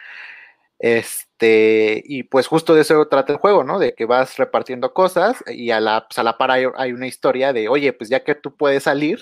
Este, 0.79 2.01
y 2.05 2.23
pues 2.23 2.47
justo 2.47 2.75
de 2.75 2.81
eso 2.81 3.07
trata 3.07 3.33
el 3.33 3.39
juego, 3.39 3.63
¿no? 3.63 3.79
De 3.79 3.95
que 3.95 4.05
vas 4.05 4.37
repartiendo 4.37 4.93
cosas 4.93 5.43
y 5.47 5.71
a 5.71 5.79
la, 5.81 6.07
pues, 6.07 6.19
a 6.19 6.23
la 6.23 6.37
par 6.37 6.51
hay, 6.51 6.65
hay 6.77 6.93
una 6.93 7.07
historia 7.07 7.53
de, 7.53 7.69
oye, 7.69 7.93
pues 7.93 8.09
ya 8.09 8.23
que 8.23 8.35
tú 8.35 8.55
puedes 8.57 8.83
salir, 8.83 9.21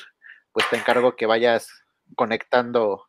pues 0.54 0.68
te 0.70 0.78
encargo 0.78 1.16
que 1.16 1.28
vayas 1.28 1.70
conectando 2.16 3.06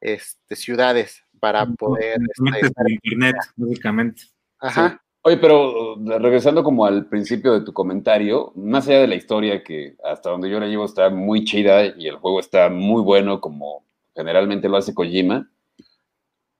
este, 0.00 0.56
ciudades 0.56 1.22
para 1.40 1.66
poder... 1.66 2.18
este, 2.60 2.92
internet, 2.92 3.36
básicamente. 3.56 4.22
ajá, 4.58 5.00
Oye, 5.22 5.36
pero 5.36 5.94
uh, 5.96 6.18
regresando 6.20 6.62
como 6.62 6.86
al 6.86 7.06
principio 7.06 7.52
de 7.52 7.60
tu 7.64 7.72
comentario, 7.72 8.52
más 8.54 8.86
allá 8.88 9.00
de 9.00 9.08
la 9.08 9.14
historia 9.16 9.62
que 9.62 9.96
hasta 10.04 10.30
donde 10.30 10.48
yo 10.48 10.58
la 10.60 10.66
llevo 10.66 10.84
está 10.84 11.10
muy 11.10 11.44
chida 11.44 11.84
y 11.86 12.06
el 12.06 12.16
juego 12.16 12.40
está 12.40 12.68
muy 12.70 13.02
bueno 13.02 13.40
como 13.40 13.84
generalmente 14.14 14.68
lo 14.68 14.76
hace 14.76 14.94
Kojima, 14.94 15.50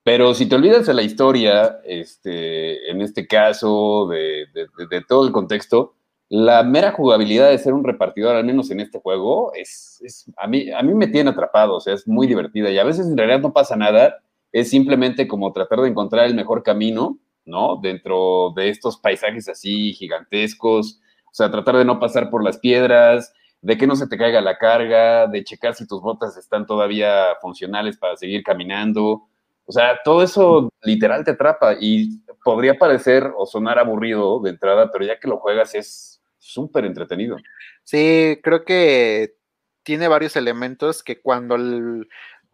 pero 0.03 0.34
si 0.34 0.47
te 0.47 0.55
olvidas 0.57 0.86
de 0.86 0.95
la 0.95 1.03
historia, 1.03 1.80
este, 1.84 2.91
en 2.91 3.01
este 3.03 3.26
caso, 3.26 4.09
de, 4.09 4.47
de- 4.53 4.66
de- 4.76 4.86
de 4.91 5.05
todo 5.05 5.26
el 5.26 5.32
contexto, 5.32 5.95
la 6.31 6.62
mera 6.62 6.93
jugabilidad 6.93 7.51
de 7.51 7.59
ser 7.59 7.72
un 7.74 7.85
repartidor, 7.85 8.37
al 8.37 8.45
menos 8.45 8.70
en 8.70 8.81
este 8.81 9.01
juego, 9.01 9.53
es, 9.55 10.01
es- 10.05 10.26
a, 10.37 10.47
mí, 10.47 10.70
a 10.70 10.83
mí 10.83 10.95
me 10.95 11.07
tiene 11.07 11.31
atrapado, 11.31 11.76
o 11.76 11.81
sea, 11.81 11.95
es 11.95 12.07
muy 12.07 12.26
divertida 12.26 12.70
y 12.70 12.79
a 12.79 12.85
veces 12.85 13.07
en 13.07 13.16
realidad 13.16 13.41
no 13.41 13.53
pasa 13.53 13.76
nada, 13.76 14.16
es 14.53 14.70
simplemente 14.70 15.26
como 15.29 15.53
tratar 15.53 15.81
de 15.81 15.89
encontrar 15.89 16.26
el 16.26 16.35
mejor 16.35 16.62
camino, 16.62 17.18
¿no? 17.45 17.76
Dentro 17.83 18.53
de 18.57 18.68
estos 18.70 18.99
paisajes 18.99 19.49
así 19.49 19.93
gigantescos, 19.95 21.01
o 21.26 21.35
sea, 21.35 21.51
tratar 21.51 21.76
de 21.76 21.85
no 21.85 21.99
pasar 21.99 22.31
por 22.31 22.45
las 22.45 22.59
piedras, 22.59 23.33
de 23.61 23.76
que 23.76 23.87
no 23.87 23.97
se 23.97 24.07
te 24.07 24.16
caiga 24.18 24.41
la 24.41 24.57
carga, 24.59 25.26
de 25.26 25.45
checar 25.45 25.74
si 25.74 25.87
tus 25.87 26.01
botas 26.01 26.37
están 26.37 26.66
todavía 26.66 27.37
funcionales 27.41 27.97
para 27.99 28.16
seguir 28.16 28.43
caminando. 28.43 29.29
O 29.66 29.72
sea, 29.72 29.99
todo 30.05 30.22
eso 30.22 30.70
literal 30.83 31.24
te 31.24 31.33
atrapa 31.33 31.74
y 31.79 32.20
podría 32.45 32.79
parecer 32.79 33.31
o 33.37 33.45
sonar 33.47 33.79
aburrido 33.79 34.41
de 34.41 34.51
entrada, 34.51 34.91
pero 34.93 35.05
ya 35.05 35.18
que 35.18 35.29
lo 35.29 35.39
juegas 35.39 35.74
es 35.74 36.18
súper 36.49 36.84
entretenido. 36.84 37.36
Sí, 37.84 38.40
creo 38.42 38.64
que 38.64 39.34
tiene 39.82 40.09
varios 40.09 40.36
elementos 40.36 41.03
que 41.03 41.20
cuando, 41.20 41.55
el, 41.55 42.09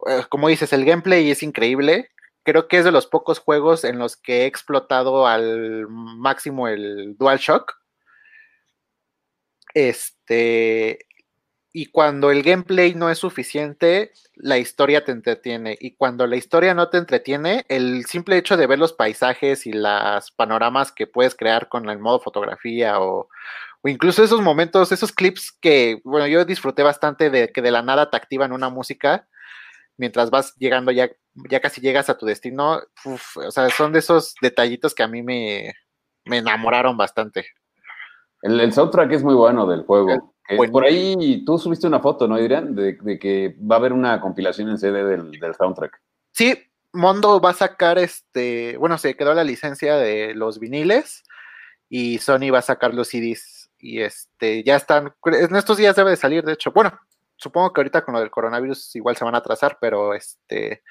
eh, 0.07 0.23
como 0.29 0.47
dices, 0.49 0.73
el 0.73 0.85
gameplay 0.85 1.29
es 1.31 1.43
increíble. 1.43 2.11
Creo 2.43 2.67
que 2.67 2.77
es 2.77 2.85
de 2.85 2.91
los 2.91 3.07
pocos 3.07 3.39
juegos 3.39 3.83
en 3.83 3.97
los 3.97 4.17
que 4.17 4.43
he 4.43 4.45
explotado 4.45 5.27
al 5.27 5.87
máximo 5.89 6.67
el 6.67 7.15
DualShock. 7.17 7.73
Este, 9.73 10.99
y 11.77 11.87
cuando 11.87 12.31
el 12.31 12.41
gameplay 12.41 12.95
no 12.95 13.09
es 13.09 13.17
suficiente, 13.17 14.13
la 14.35 14.57
historia 14.57 15.03
te 15.03 15.11
entretiene. 15.11 15.77
Y 15.77 15.97
cuando 15.97 16.25
la 16.25 16.37
historia 16.37 16.73
no 16.73 16.87
te 16.87 16.97
entretiene, 16.97 17.65
el 17.67 18.05
simple 18.05 18.37
hecho 18.37 18.55
de 18.55 18.65
ver 18.65 18.79
los 18.79 18.93
paisajes 18.93 19.67
y 19.67 19.73
las 19.73 20.31
panoramas 20.31 20.93
que 20.93 21.05
puedes 21.05 21.35
crear 21.35 21.67
con 21.67 21.89
el 21.89 21.99
modo 21.99 22.21
fotografía 22.21 23.01
o, 23.01 23.27
incluso 23.83 24.23
esos 24.23 24.41
momentos, 24.41 24.93
esos 24.93 25.11
clips 25.11 25.51
que, 25.51 25.99
bueno, 26.05 26.27
yo 26.27 26.45
disfruté 26.45 26.81
bastante 26.81 27.29
de 27.29 27.51
que 27.51 27.61
de 27.61 27.71
la 27.71 27.81
nada 27.81 28.09
te 28.09 28.15
activan 28.15 28.53
una 28.53 28.69
música 28.69 29.27
mientras 29.97 30.29
vas 30.29 30.55
llegando 30.55 30.93
ya, 30.93 31.09
ya 31.33 31.59
casi 31.59 31.81
llegas 31.81 32.09
a 32.09 32.17
tu 32.17 32.25
destino. 32.25 32.83
o 33.03 33.51
sea, 33.51 33.69
son 33.69 33.91
de 33.91 33.99
esos 33.99 34.35
detallitos 34.41 34.95
que 34.95 35.03
a 35.03 35.09
mí 35.09 35.23
me, 35.23 35.73
me 36.23 36.37
enamoraron 36.37 36.95
bastante. 36.95 37.47
El, 38.45 38.59
el, 38.59 38.71
soundtrack 38.71 39.11
es 39.11 39.23
muy 39.23 39.33
bueno 39.33 39.65
del 39.65 39.83
juego. 39.83 40.31
por 40.71 40.85
ahí 40.85 41.43
tú 41.45 41.57
subiste 41.57 41.87
una 41.87 41.99
foto, 41.99 42.27
¿no, 42.27 42.35
Adrián? 42.35 42.75
De, 42.75 42.93
de, 43.01 43.17
que 43.17 43.55
va 43.59 43.75
a 43.75 43.79
haber 43.79 43.91
una 43.91 44.21
compilación 44.21 44.69
en 44.69 44.77
CD 44.77 45.03
del, 45.03 45.31
del, 45.31 45.55
soundtrack. 45.55 45.99
Sí, 46.31 46.55
Mondo 46.93 47.41
va 47.41 47.49
a 47.49 47.53
sacar 47.53 47.97
este, 47.97 48.77
bueno, 48.77 48.99
se 48.99 49.15
quedó 49.15 49.33
la 49.33 49.43
licencia 49.43 49.97
de 49.97 50.35
los 50.35 50.59
viniles 50.59 51.23
y 51.89 52.19
Sony 52.19 52.51
va 52.53 52.59
a 52.59 52.61
sacar 52.61 52.93
los 52.93 53.07
CDs 53.07 53.71
y 53.79 54.01
este, 54.01 54.63
ya 54.63 54.75
están, 54.75 55.15
en 55.25 55.55
estos 55.55 55.77
días 55.77 55.95
debe 55.95 56.11
de 56.11 56.15
salir, 56.15 56.43
de 56.43 56.53
hecho, 56.53 56.71
bueno, 56.71 56.99
supongo 57.37 57.73
que 57.73 57.81
ahorita 57.81 58.05
con 58.05 58.13
lo 58.13 58.19
del 58.19 58.29
coronavirus 58.29 58.95
igual 58.95 59.17
se 59.17 59.25
van 59.25 59.33
a 59.33 59.39
atrasar, 59.39 59.79
pero 59.81 60.13
este, 60.13 60.83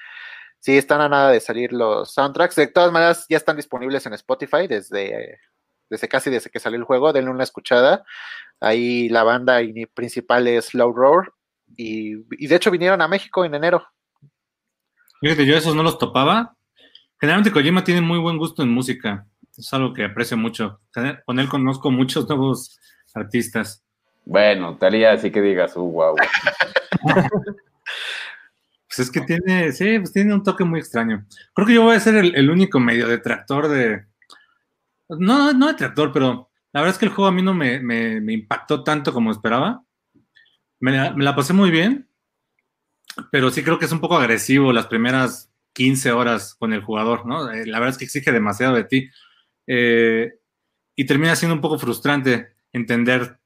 sí 0.59 0.77
están 0.77 0.99
a 0.99 1.07
nada 1.07 1.31
de 1.31 1.39
salir 1.39 1.71
los 1.71 2.13
soundtracks, 2.13 2.55
de 2.55 2.67
todas 2.67 2.91
maneras 2.91 3.25
ya 3.29 3.37
están 3.37 3.55
disponibles 3.55 4.05
en 4.05 4.13
Spotify 4.13 4.67
desde, 4.67 5.39
desde 5.89 6.07
casi 6.07 6.29
desde 6.29 6.49
que 6.49 6.59
salió 6.59 6.77
el 6.77 6.85
juego, 6.85 7.13
denle 7.13 7.31
una 7.31 7.43
escuchada, 7.43 8.03
ahí 8.59 9.09
la 9.09 9.23
banda 9.23 9.59
principal 9.93 10.47
es 10.47 10.73
Low 10.73 10.93
Roar, 10.93 11.31
y, 11.77 12.15
y 12.43 12.47
de 12.47 12.55
hecho 12.55 12.71
vinieron 12.71 13.01
a 13.01 13.07
México 13.07 13.43
en 13.45 13.55
enero. 13.55 13.85
Fíjate, 15.21 15.45
yo 15.45 15.57
esos 15.57 15.75
no 15.75 15.83
los 15.83 15.97
topaba. 15.97 16.55
Generalmente 17.19 17.51
Kojima 17.51 17.83
tiene 17.83 18.01
muy 18.01 18.19
buen 18.19 18.37
gusto 18.37 18.61
en 18.61 18.69
música 18.69 19.25
es 19.57 19.73
algo 19.73 19.93
que 19.93 20.05
aprecio 20.05 20.37
mucho. 20.37 20.79
Con 21.25 21.39
él 21.39 21.49
conozco 21.49 21.91
muchos 21.91 22.27
nuevos 22.27 22.79
artistas. 23.13 23.83
Bueno, 24.25 24.77
Talía, 24.77 25.13
así 25.13 25.31
que 25.31 25.41
digas, 25.41 25.75
uh, 25.77 25.81
wow. 25.81 26.15
pues 28.87 28.99
es 28.99 29.11
que 29.11 29.21
tiene, 29.21 29.71
sí, 29.71 29.99
pues 29.99 30.11
tiene 30.11 30.33
un 30.33 30.43
toque 30.43 30.63
muy 30.63 30.79
extraño. 30.79 31.25
Creo 31.53 31.67
que 31.67 31.73
yo 31.73 31.83
voy 31.83 31.95
a 31.95 31.99
ser 31.99 32.15
el, 32.15 32.49
único 32.49 32.79
medio 32.79 33.07
detractor 33.07 33.67
de. 33.67 34.05
No, 35.09 35.53
no 35.53 35.67
detractor, 35.67 36.11
pero 36.11 36.49
la 36.73 36.81
verdad 36.81 36.95
es 36.95 36.99
que 36.99 37.05
el 37.05 37.11
juego 37.11 37.27
a 37.27 37.31
mí 37.31 37.41
no 37.41 37.53
me, 37.53 37.75
impactó 38.33 38.83
tanto 38.83 39.13
como 39.13 39.31
esperaba. 39.31 39.83
Me 40.79 41.11
me 41.13 41.23
la 41.23 41.35
pasé 41.35 41.53
muy 41.53 41.71
bien, 41.71 42.09
pero 43.31 43.49
sí 43.49 43.63
creo 43.63 43.79
que 43.79 43.85
es 43.85 43.91
un 43.91 44.01
poco 44.01 44.17
agresivo 44.17 44.73
las 44.73 44.87
primeras 44.87 45.51
15 45.73 46.11
horas 46.11 46.55
con 46.55 46.73
el 46.73 46.81
jugador, 46.81 47.25
¿no? 47.25 47.51
Eh, 47.51 47.65
la 47.65 47.79
verdad 47.79 47.91
es 47.93 47.97
que 47.97 48.05
exige 48.05 48.31
demasiado 48.31 48.75
de 48.75 48.83
ti. 48.85 49.09
Eh, 49.67 50.33
y 50.95 51.05
termina 51.05 51.35
siendo 51.35 51.55
un 51.55 51.61
poco 51.61 51.77
frustrante 51.77 52.55
entender 52.71 53.39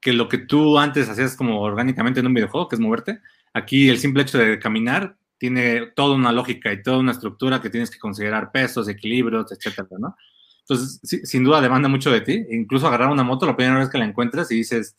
que 0.00 0.12
lo 0.12 0.28
que 0.28 0.38
tú 0.38 0.78
antes 0.78 1.08
hacías 1.08 1.36
como 1.36 1.60
orgánicamente 1.60 2.20
en 2.20 2.26
un 2.26 2.34
videojuego, 2.34 2.68
que 2.68 2.76
es 2.76 2.80
moverte, 2.80 3.20
aquí 3.52 3.88
el 3.88 3.98
simple 3.98 4.22
hecho 4.22 4.38
de 4.38 4.58
caminar 4.58 5.16
tiene 5.38 5.88
toda 5.94 6.14
una 6.14 6.32
lógica 6.32 6.72
y 6.72 6.82
toda 6.82 6.98
una 6.98 7.12
estructura 7.12 7.60
que 7.60 7.70
tienes 7.70 7.90
que 7.90 7.98
considerar 7.98 8.52
pesos, 8.52 8.88
equilibrios, 8.88 9.50
etcétera, 9.52 9.88
¿no? 9.98 10.16
Entonces, 10.70 11.00
sin 11.28 11.42
duda 11.42 11.60
demanda 11.60 11.88
mucho 11.88 12.12
de 12.12 12.20
ti. 12.20 12.46
Incluso 12.50 12.86
agarrar 12.86 13.10
una 13.10 13.24
moto 13.24 13.44
la 13.44 13.56
primera 13.56 13.78
vez 13.78 13.88
que 13.88 13.98
la 13.98 14.04
encuentras 14.04 14.50
y 14.52 14.56
dices, 14.56 14.96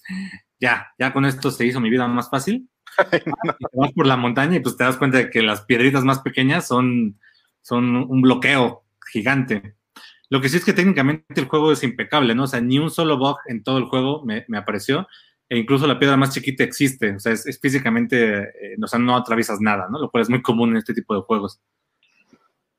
ya, 0.59 0.87
ya 0.99 1.13
con 1.13 1.25
esto 1.25 1.49
se 1.49 1.65
hizo 1.65 1.79
mi 1.79 1.89
vida 1.89 2.07
más 2.07 2.29
fácil. 2.29 2.67
Y 3.59 3.65
te 3.65 3.77
vas 3.77 3.93
por 3.93 4.05
la 4.05 4.17
montaña 4.17 4.57
y 4.57 4.59
pues 4.59 4.75
te 4.75 4.83
das 4.83 4.97
cuenta 4.97 5.17
de 5.17 5.29
que 5.29 5.41
las 5.41 5.61
piedritas 5.61 6.03
más 6.03 6.19
pequeñas 6.19 6.67
son, 6.67 7.17
son 7.61 7.95
un 7.95 8.21
bloqueo 8.21 8.83
gigante. 9.11 9.75
Lo 10.29 10.41
que 10.41 10.49
sí 10.49 10.57
es 10.57 10.65
que 10.65 10.73
técnicamente 10.73 11.39
el 11.39 11.47
juego 11.47 11.71
es 11.71 11.83
impecable, 11.83 12.35
¿no? 12.35 12.43
O 12.43 12.47
sea, 12.47 12.59
ni 12.59 12.79
un 12.79 12.91
solo 12.91 13.17
bug 13.17 13.37
en 13.47 13.63
todo 13.63 13.77
el 13.77 13.85
juego 13.85 14.25
me, 14.25 14.45
apareció. 14.57 15.07
E 15.47 15.57
incluso 15.57 15.87
la 15.87 15.99
piedra 15.99 16.17
más 16.17 16.33
chiquita 16.33 16.65
existe. 16.65 17.15
O 17.15 17.19
sea, 17.19 17.31
es, 17.31 17.59
físicamente, 17.61 18.41
eh, 18.43 18.77
o 18.81 18.87
sea, 18.87 18.99
no 18.99 19.15
atraviesas 19.15 19.61
nada, 19.61 19.87
¿no? 19.89 19.99
Lo 19.99 20.09
cual 20.09 20.23
es 20.23 20.29
muy 20.29 20.41
común 20.41 20.71
en 20.71 20.77
este 20.77 20.93
tipo 20.93 21.15
de 21.15 21.21
juegos. 21.21 21.61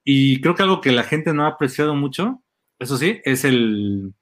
Y 0.04 0.40
creo 0.40 0.54
que 0.54 0.62
algo 0.62 0.80
que 0.80 0.92
la 0.92 1.04
gente 1.04 1.32
no 1.32 1.44
ha 1.44 1.48
apreciado 1.48 1.94
mucho, 1.94 2.42
eso 2.82 2.96
sí, 2.96 3.20
es 3.24 3.44
el, 3.44 4.12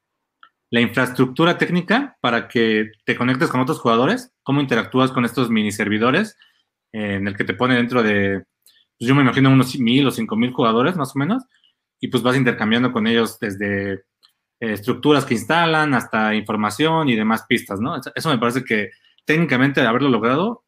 la 0.70 0.80
infraestructura 0.80 1.58
técnica 1.58 2.16
para 2.20 2.48
que 2.48 2.92
te 3.04 3.16
conectes 3.16 3.48
con 3.48 3.61
otros 3.61 3.80
jugadores, 3.80 4.32
cómo 4.42 4.61
interactúas 4.61 5.11
con 5.11 5.24
estos 5.24 5.50
mini 5.50 5.72
servidores, 5.72 6.36
eh, 6.92 7.14
en 7.14 7.26
el 7.26 7.36
que 7.36 7.44
te 7.44 7.54
pone 7.54 7.74
dentro 7.74 8.02
de, 8.02 8.44
pues 8.98 9.08
yo 9.08 9.14
me 9.14 9.22
imagino 9.22 9.50
unos 9.50 9.78
mil 9.78 10.06
o 10.06 10.11
cinco 10.11 10.36
mil 10.36 10.52
jugadores 10.52 10.96
más 10.96 11.14
o 11.14 11.18
menos, 11.18 11.44
y 12.00 12.08
pues 12.08 12.22
vas 12.22 12.36
intercambiando 12.36 12.92
con 12.92 13.06
ellos 13.06 13.38
desde 13.40 13.92
eh, 13.92 14.00
estructuras 14.61 15.24
que 15.24 15.34
instalan 15.34 15.94
hasta 15.94 16.34
información 16.34 17.08
y 17.08 17.16
demás 17.16 17.44
pistas, 17.48 17.80
¿no? 17.80 18.00
Eso 18.14 18.30
me 18.30 18.38
parece 18.38 18.64
que 18.64 18.90
técnicamente 19.24 19.80
haberlo 19.80 20.08
logrado 20.08 20.64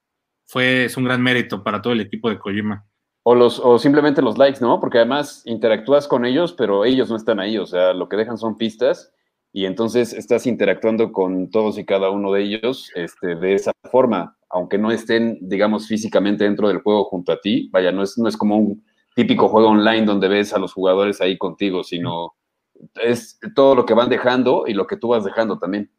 fue, 0.47 0.85
es 0.87 0.97
un 0.97 1.05
gran 1.05 1.23
mérito 1.23 1.63
para 1.63 1.81
todo 1.81 1.93
el 1.93 2.01
equipo 2.01 2.29
de 2.29 2.39
Kojima. 2.39 2.85
O, 3.25 3.35
los, 3.35 3.61
o 3.61 3.79
simplemente 3.79 4.21
los 4.23 4.37
likes, 4.37 4.61
¿no? 4.61 4.81
Porque 4.81 4.99
además 4.99 5.43
interactúas 5.45 6.09
con 6.09 6.25
ellos, 6.25 6.53
pero 6.53 6.85
ellos 6.85 7.09
no 7.09 7.17
están 7.17 7.39
ahí, 7.39 7.57
o 7.57 7.67
sea, 7.67 7.93
lo 7.93 8.09
que 8.09 8.17
dejan 8.17 8.37
son 8.37 8.57
pistas 8.57 9.13
y 9.53 9.67
entonces 9.67 10.13
estás 10.13 10.47
interactuando 10.47 11.13
con 11.13 11.51
todos 11.51 11.79
y 11.79 11.85
cada 11.85 12.11
uno 12.11 12.33
de 12.33 12.43
ellos 12.43 12.91
este, 12.95 13.37
de 13.37 13.55
esa 13.55 13.73
forma, 13.91 14.37
aunque 14.49 14.79
no 14.79 14.91
estén, 14.91 15.39
digamos, 15.43 15.87
físicamente 15.87 16.45
dentro 16.45 16.69
del 16.69 16.81
juego 16.81 17.05
junto 17.05 17.33
a 17.33 17.41
ti, 17.41 17.69
vaya, 17.71 17.93
no 17.93 18.03
es, 18.03 18.17
no 18.19 18.29
es 18.29 18.37
como 18.37 18.57
un 18.57 18.85
típico 19.15 19.49
juego 19.49 19.69
online 19.69 20.07
donde 20.07 20.29
ves 20.29 20.55
a 20.55 20.59
los 20.59 20.73
jugadores 20.73 21.21
ahí 21.21 21.37
contigo, 21.37 21.85
sino 21.85 22.35
es 23.03 23.39
todo 23.55 23.75
lo 23.75 23.85
que 23.85 23.95
van 23.95 24.09
dejando 24.09 24.65
y 24.67 24.73
lo 24.73 24.87
que 24.87 24.97
tú 24.97 25.09
vas 25.09 25.25
dejando 25.25 25.59
también. 25.59 25.91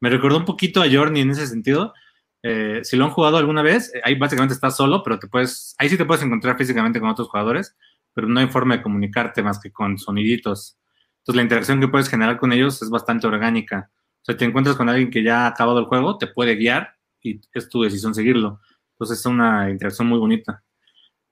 Me 0.00 0.10
recordó 0.10 0.38
un 0.38 0.44
poquito 0.44 0.82
a 0.82 0.90
Journey 0.90 1.22
en 1.22 1.30
ese 1.30 1.46
sentido. 1.46 1.94
Eh, 2.42 2.80
si 2.82 2.96
lo 2.96 3.04
han 3.04 3.12
jugado 3.12 3.36
alguna 3.36 3.62
vez, 3.62 3.94
eh, 3.94 4.00
ahí 4.04 4.16
básicamente 4.16 4.54
estás 4.54 4.76
solo, 4.76 5.02
pero 5.02 5.18
te 5.18 5.28
puedes, 5.28 5.74
ahí 5.78 5.88
sí 5.88 5.96
te 5.96 6.04
puedes 6.04 6.24
encontrar 6.24 6.58
físicamente 6.58 6.98
con 6.98 7.08
otros 7.08 7.28
jugadores, 7.28 7.76
pero 8.12 8.26
no 8.26 8.40
hay 8.40 8.48
forma 8.48 8.76
de 8.76 8.82
comunicarte 8.82 9.42
más 9.42 9.60
que 9.60 9.70
con 9.70 9.98
soniditos. 9.98 10.78
Entonces 11.18 11.36
la 11.36 11.42
interacción 11.42 11.80
que 11.80 11.88
puedes 11.88 12.08
generar 12.08 12.38
con 12.38 12.52
ellos 12.52 12.82
es 12.82 12.90
bastante 12.90 13.26
orgánica. 13.28 13.90
O 14.22 14.24
sea, 14.24 14.36
te 14.36 14.44
encuentras 14.44 14.76
con 14.76 14.88
alguien 14.88 15.10
que 15.10 15.22
ya 15.22 15.44
ha 15.44 15.48
acabado 15.48 15.78
el 15.78 15.86
juego, 15.86 16.18
te 16.18 16.26
puede 16.26 16.56
guiar 16.56 16.96
y 17.22 17.40
es 17.54 17.68
tu 17.68 17.82
decisión 17.82 18.14
seguirlo. 18.14 18.60
Entonces 18.94 19.20
es 19.20 19.26
una 19.26 19.70
interacción 19.70 20.08
muy 20.08 20.18
bonita. 20.18 20.64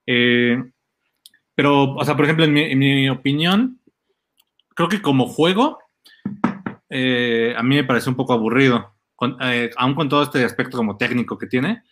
Eh, 0.06 0.62
pero, 1.54 1.94
o 1.94 2.04
sea, 2.04 2.16
por 2.16 2.24
ejemplo, 2.24 2.44
en 2.44 2.78
mi, 2.78 3.08
opinión, 3.08 3.80
creo 4.74 4.88
que 4.88 5.02
como 5.02 5.26
juego, 5.26 5.78
a 6.88 7.62
mí 7.62 7.76
me 7.76 7.84
parece 7.84 8.08
un 8.08 8.16
poco 8.16 8.32
aburrido. 8.32 8.94
Eh, 9.41 9.71
aún 9.77 9.95
con 9.95 10.09
todo 10.09 10.23
este 10.23 10.45
aspecto 10.45 10.77
como 10.77 10.97
técnico 10.97 11.37
que 11.37 11.47
tiene, 11.47 11.83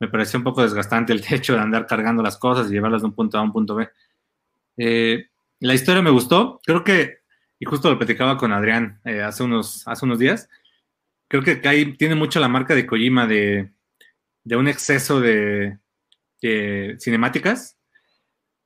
me 0.00 0.08
parece 0.08 0.36
un 0.36 0.44
poco 0.44 0.62
desgastante 0.62 1.12
el 1.12 1.22
hecho 1.30 1.54
de 1.54 1.60
andar 1.60 1.86
cargando 1.86 2.22
las 2.22 2.38
cosas 2.38 2.68
y 2.68 2.74
llevarlas 2.74 3.02
de 3.02 3.08
un 3.08 3.14
punto 3.14 3.38
A 3.38 3.40
a 3.40 3.44
un 3.44 3.52
punto 3.52 3.74
B. 3.74 3.88
Eh, 4.76 5.28
la 5.60 5.74
historia 5.74 6.02
me 6.02 6.10
gustó, 6.10 6.60
creo 6.64 6.82
que, 6.82 7.18
y 7.58 7.64
justo 7.64 7.90
lo 7.90 7.98
platicaba 7.98 8.36
con 8.36 8.52
Adrián 8.52 9.00
hace, 9.24 9.42
unos, 9.42 9.86
hace 9.86 10.04
unos 10.04 10.18
días, 10.18 10.48
creo 11.28 11.42
que 11.42 11.60
ahí 11.68 11.96
tiene 11.96 12.14
mucho 12.14 12.40
la 12.40 12.48
marca 12.48 12.74
de 12.74 12.86
Kojima 12.86 13.26
de, 13.26 13.72
un 14.50 14.66
exceso 14.66 15.20
de 15.20 15.78
cinemáticas 16.98 17.78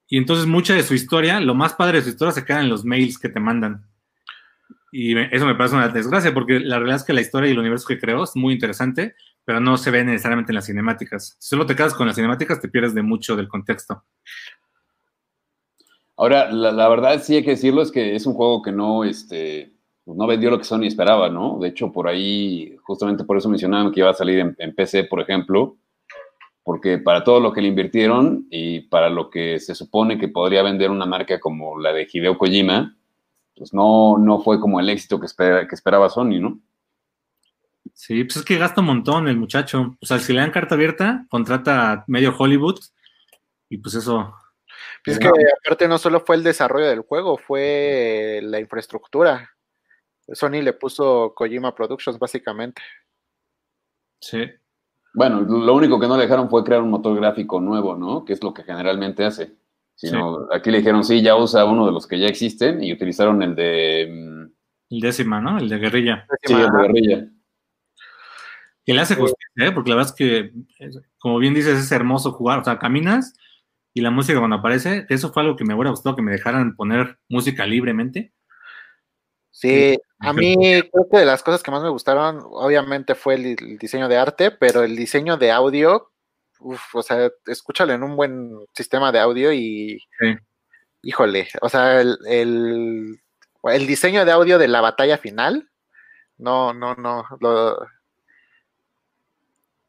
y 0.09 0.19
entonces 0.19 0.47
mucha 0.47 0.75
de 0.75 0.83
su 0.83 0.95
historia, 0.95 1.41
lo 1.41 1.55
más 1.55 1.75
padre 1.75 1.99
de 1.99 2.05
su 2.05 2.11
historia 2.11 2.33
se 2.33 2.45
queda 2.45 2.61
en 2.61 2.69
los 2.69 2.85
mails 2.85 3.19
que 3.19 3.29
te 3.29 3.41
mandan. 3.41 3.87
Y 4.99 5.15
eso 5.31 5.45
me 5.45 5.55
parece 5.55 5.77
una 5.77 5.89
desgracia, 5.89 6.33
porque 6.33 6.59
la 6.59 6.79
realidad 6.79 6.97
es 6.97 7.05
que 7.05 7.13
la 7.13 7.21
historia 7.21 7.51
y 7.51 7.53
el 7.53 7.59
universo 7.59 7.87
que 7.87 7.99
creó 7.99 8.25
es 8.25 8.35
muy 8.35 8.55
interesante, 8.55 9.15
pero 9.45 9.61
no 9.61 9.77
se 9.77 9.91
ve 9.91 10.03
necesariamente 10.03 10.53
en 10.53 10.55
las 10.55 10.65
cinemáticas. 10.65 11.37
Si 11.39 11.51
solo 11.51 11.67
te 11.67 11.77
quedas 11.77 11.93
con 11.93 12.07
las 12.07 12.17
cinemáticas, 12.17 12.63
te 12.63 12.71
pierdes 12.71 12.95
de 12.95 13.03
mucho 13.03 13.37
del 13.37 13.47
contexto. 13.47 14.05
Ahora, 16.17 16.51
la, 16.51 16.89
verdad 16.89 17.23
sí 17.23 17.37
hay 17.37 17.45
que 17.45 17.51
decirlo, 17.51 17.83
es 17.83 17.93
que 17.93 18.15
es 18.15 18.25
un 18.25 18.33
juego 18.33 18.63
que 18.63 18.73
no, 18.73 19.05
este, 19.05 19.75
no 20.07 20.27
vendió 20.27 20.49
lo 20.49 20.57
que 20.57 20.65
Sony 20.65 20.85
esperaba, 20.85 21.29
¿no? 21.29 21.59
De 21.61 21.69
hecho, 21.69 21.93
por 21.93 22.09
ahí, 22.09 22.75
justamente 22.83 23.25
por 23.25 23.37
eso 23.37 23.51
mencionaban 23.51 23.93
que 23.93 24.01
iba 24.01 24.09
a 24.09 24.15
salir 24.15 24.55
en 24.57 24.75
PC, 24.75 25.05
por 25.05 25.21
ejemplo, 25.21 25.77
porque 26.65 26.97
para 26.97 27.23
todo 27.23 27.39
lo 27.41 27.53
que 27.53 27.61
le 27.61 27.69
invirtieron 27.69 28.47
y 28.51 28.81
para 28.89 29.11
lo 29.11 29.29
que 29.29 29.61
se 29.61 29.75
supone 29.75 30.17
que 30.17 30.29
podría 30.29 30.63
vender 30.63 30.91
una 30.91 31.05
marca 31.05 31.39
como 31.39 31.79
la 31.79 31.93
de 31.93 32.09
Hideo 32.11 32.39
Kojima, 32.39 32.97
pues 33.57 33.73
no, 33.73 34.19
no 34.19 34.41
fue 34.43 34.61
como 34.61 34.79
el 34.79 34.91
éxito 34.91 35.19
que, 35.19 35.27
espera, 35.27 35.67
que 35.67 35.75
esperaba 35.75 36.11
Sony, 36.11 36.41
¿no? 36.41 36.61
Sí, 37.95 38.25
pues 38.25 38.37
es 38.37 38.45
que 38.45 38.59
gasta 38.59 38.83
un 38.83 38.89
montón 38.89 39.27
el 39.27 39.39
muchacho. 39.39 39.97
O 40.01 40.07
sea, 40.07 40.19
si 40.19 40.33
le 40.33 40.41
dan 40.41 40.51
carta 40.51 40.75
abierta, 40.75 41.27
contrata 41.31 41.93
a 41.93 42.05
medio 42.07 42.35
Hollywood 42.37 42.79
y 43.69 43.79
pues 43.79 43.95
eso. 43.95 44.35
Pues 45.05 45.17
es 45.17 45.19
que 45.19 45.29
aparte 45.29 45.89
no 45.89 45.99
solo 45.99 46.21
fue 46.21 46.37
el 46.37 46.43
desarrollo 46.43 46.87
del 46.87 47.01
juego, 47.01 47.39
fue 47.39 48.41
la 48.43 48.61
infraestructura. 48.61 49.51
Sony 50.29 50.63
le 50.63 50.73
puso 50.73 51.33
Kojima 51.35 51.75
Productions 51.75 52.19
básicamente. 52.19 52.83
Sí. 54.21 54.45
Bueno, 55.15 55.41
lo 55.41 55.75
único 55.75 55.99
que 55.99 56.09
no 56.09 56.17
le 56.17 56.25
dejaron 56.25 56.51
fue 56.51 56.65
crear 56.65 56.83
un 56.83 56.91
motor 56.91 57.17
gráfico 57.17 57.61
nuevo, 57.61 57.97
¿no? 57.97 58.25
Que 58.25 58.35
es 58.35 58.43
lo 58.43 58.53
que 58.53 58.65
generalmente 58.65 59.25
hace. 59.25 59.57
Sino, 59.97 60.47
aquí 60.53 60.71
le 60.71 60.79
dijeron, 60.79 61.03
sí, 61.03 61.23
ya 61.23 61.37
usa 61.37 61.65
uno 61.65 61.87
de 61.87 61.93
los 61.93 62.07
que 62.07 62.19
ya 62.19 62.27
existen 62.27 62.85
y 62.85 62.93
utilizaron 62.93 63.43
el 63.43 63.55
de... 63.55 64.09
mm, 64.09 64.95
El 64.95 65.01
décima, 65.01 65.41
¿no? 65.41 65.59
El 65.59 65.69
de 65.69 65.79
guerrilla. 65.79 66.27
Sí, 66.45 66.53
el 66.53 66.71
de 66.71 66.83
guerrilla. 66.83 67.29
Que 68.85 68.95
le 68.95 69.01
hace 69.01 69.17
justicia, 69.17 69.67
¿eh? 69.69 69.73
Porque 69.73 69.91
la 69.91 69.97
verdad 69.97 70.13
es 70.13 70.17
que, 70.17 70.53
como 71.19 71.39
bien 71.39 71.55
dices, 71.55 71.79
es 71.79 71.91
hermoso 71.91 72.31
jugar. 72.33 72.61
O 72.61 72.65
sea, 72.65 72.79
caminas 72.79 73.35
y 73.95 74.03
la 74.03 74.11
música 74.11 74.39
cuando 74.39 74.57
aparece, 74.57 75.07
eso 75.09 75.33
fue 75.33 75.43
algo 75.43 75.57
que 75.57 75.65
me 75.65 75.75
hubiera 75.75 75.91
gustado 75.91 76.15
que 76.15 76.23
me 76.23 76.31
dejaran 76.31 76.77
poner 76.77 77.19
música 77.29 77.67
libremente. 77.67 78.35
Sí, 79.51 79.97
a 80.19 80.35
mí 80.35 80.55
creo 80.59 81.09
que 81.11 81.19
de 81.19 81.25
las 81.25 81.43
cosas 81.43 81.63
que 81.63 81.71
más 81.71 81.83
me 81.83 81.89
gustaron, 81.89 82.41
obviamente 82.43 83.15
fue 83.15 83.37
el, 83.37 83.47
el 83.59 83.79
diseño 83.79 84.07
de 84.07 84.19
arte, 84.19 84.51
pero 84.51 84.85
el 84.85 84.95
diseño 84.95 85.39
de 85.39 85.51
audio, 85.51 86.13
uf, 86.61 86.95
o 86.95 87.03
sea, 87.03 87.31
escúchalo 87.47 87.93
en 87.93 88.03
un 88.03 88.17
buen 88.17 88.53
sistema 88.75 89.13
de 89.13 89.21
audio 89.21 89.53
y, 89.53 89.99
Sí. 90.19 90.35
híjole, 91.03 91.49
o 91.61 91.69
sea, 91.69 92.01
el, 92.01 92.17
el, 92.27 93.21
el 93.65 93.87
diseño 93.87 94.25
de 94.25 94.33
audio 94.33 94.59
de 94.59 94.69
la 94.69 94.81
batalla 94.81 95.19
final, 95.19 95.69
no, 96.39 96.73
no, 96.75 96.95
no, 96.95 97.25
lo, 97.41 97.79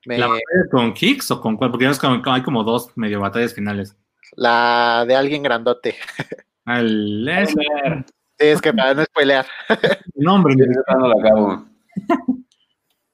me- 0.06 0.18
¿La 0.18 0.28
batalla 0.28 0.70
con 0.72 0.94
Kicks 0.94 1.32
o 1.32 1.42
con 1.42 1.58
cuál? 1.58 1.72
Porque 1.72 1.88
hay 2.26 2.44
como 2.44 2.64
dos 2.64 2.96
medio 2.98 3.20
batallas 3.20 3.54
finales. 3.54 3.96
la 4.36 5.04
de 5.08 5.16
alguien 5.16 5.44
grandote. 5.44 5.96
El 6.66 7.28
es 7.30 7.50
Sí, 7.52 8.46
es 8.46 8.62
que 8.62 8.72
para 8.74 8.94
no 8.94 9.04
spoilear. 9.06 9.48
nombre. 10.16 10.54
Sí, 10.54 10.62
esa 10.62 10.98
no 10.98 11.08
la 11.08 11.16
acabo. 11.20 11.66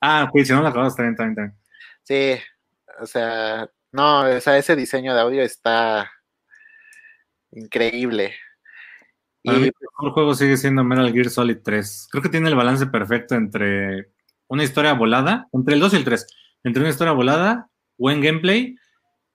Ah, 0.05 0.29
ok, 0.29 0.43
si 0.43 0.51
no 0.51 0.61
la 0.61 0.67
acabas, 0.67 0.99
está 0.99 1.03
bien. 1.03 1.55
Sí, 2.03 2.35
o 2.99 3.05
sea, 3.05 3.69
no, 3.91 4.21
o 4.21 4.41
sea, 4.41 4.57
ese 4.57 4.75
diseño 4.75 5.13
de 5.13 5.21
audio 5.21 5.43
está 5.43 6.11
increíble. 7.51 8.33
Y 9.43 9.51
el 9.51 9.73
mejor 9.79 10.13
juego 10.13 10.33
sigue 10.33 10.57
siendo 10.57 10.83
Metal 10.83 11.11
Gear 11.11 11.29
Solid 11.29 11.57
3. 11.63 12.07
Creo 12.11 12.23
que 12.23 12.29
tiene 12.29 12.49
el 12.49 12.55
balance 12.55 12.87
perfecto 12.87 13.35
entre 13.35 14.11
una 14.47 14.63
historia 14.63 14.93
volada, 14.93 15.47
entre 15.51 15.73
el 15.73 15.79
2 15.79 15.93
y 15.93 15.95
el 15.97 16.03
3, 16.05 16.27
entre 16.63 16.81
una 16.81 16.89
historia 16.89 17.13
volada, 17.13 17.69
buen 17.97 18.21
gameplay 18.21 18.75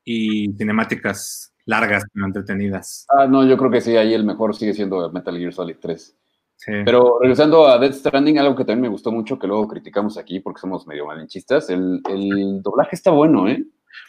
y 0.05 0.51
cinemáticas 0.57 1.53
largas 1.67 2.05
pero 2.13 2.25
entretenidas. 2.25 3.07
Ah, 3.11 3.27
no, 3.27 3.47
yo 3.47 3.59
creo 3.59 3.71
que 3.71 3.83
sí, 3.83 3.97
ahí 3.97 4.15
el 4.15 4.25
mejor 4.25 4.57
sigue 4.57 4.73
siendo 4.73 5.13
Metal 5.13 5.37
Gear 5.37 5.53
Solid 5.53 5.77
3. 5.79 6.17
Sí. 6.61 6.73
Pero 6.85 7.19
regresando 7.21 7.67
a 7.69 7.79
Death 7.79 7.95
Stranding, 7.95 8.39
algo 8.39 8.57
que 8.57 8.65
también 8.65 8.83
me 8.83 8.89
gustó 8.89 9.13
mucho, 9.13 9.39
que 9.39 9.47
luego 9.47 9.69
criticamos 9.69 10.19
aquí 10.19 10.41
porque 10.41 10.61
somos 10.61 10.87
medio 10.89 11.07
malinchistas, 11.07 11.71
el, 11.71 12.03
el 12.11 12.61
doblaje 12.63 12.97
está 12.97 13.11
bueno, 13.13 13.49
¿eh? 13.49 13.65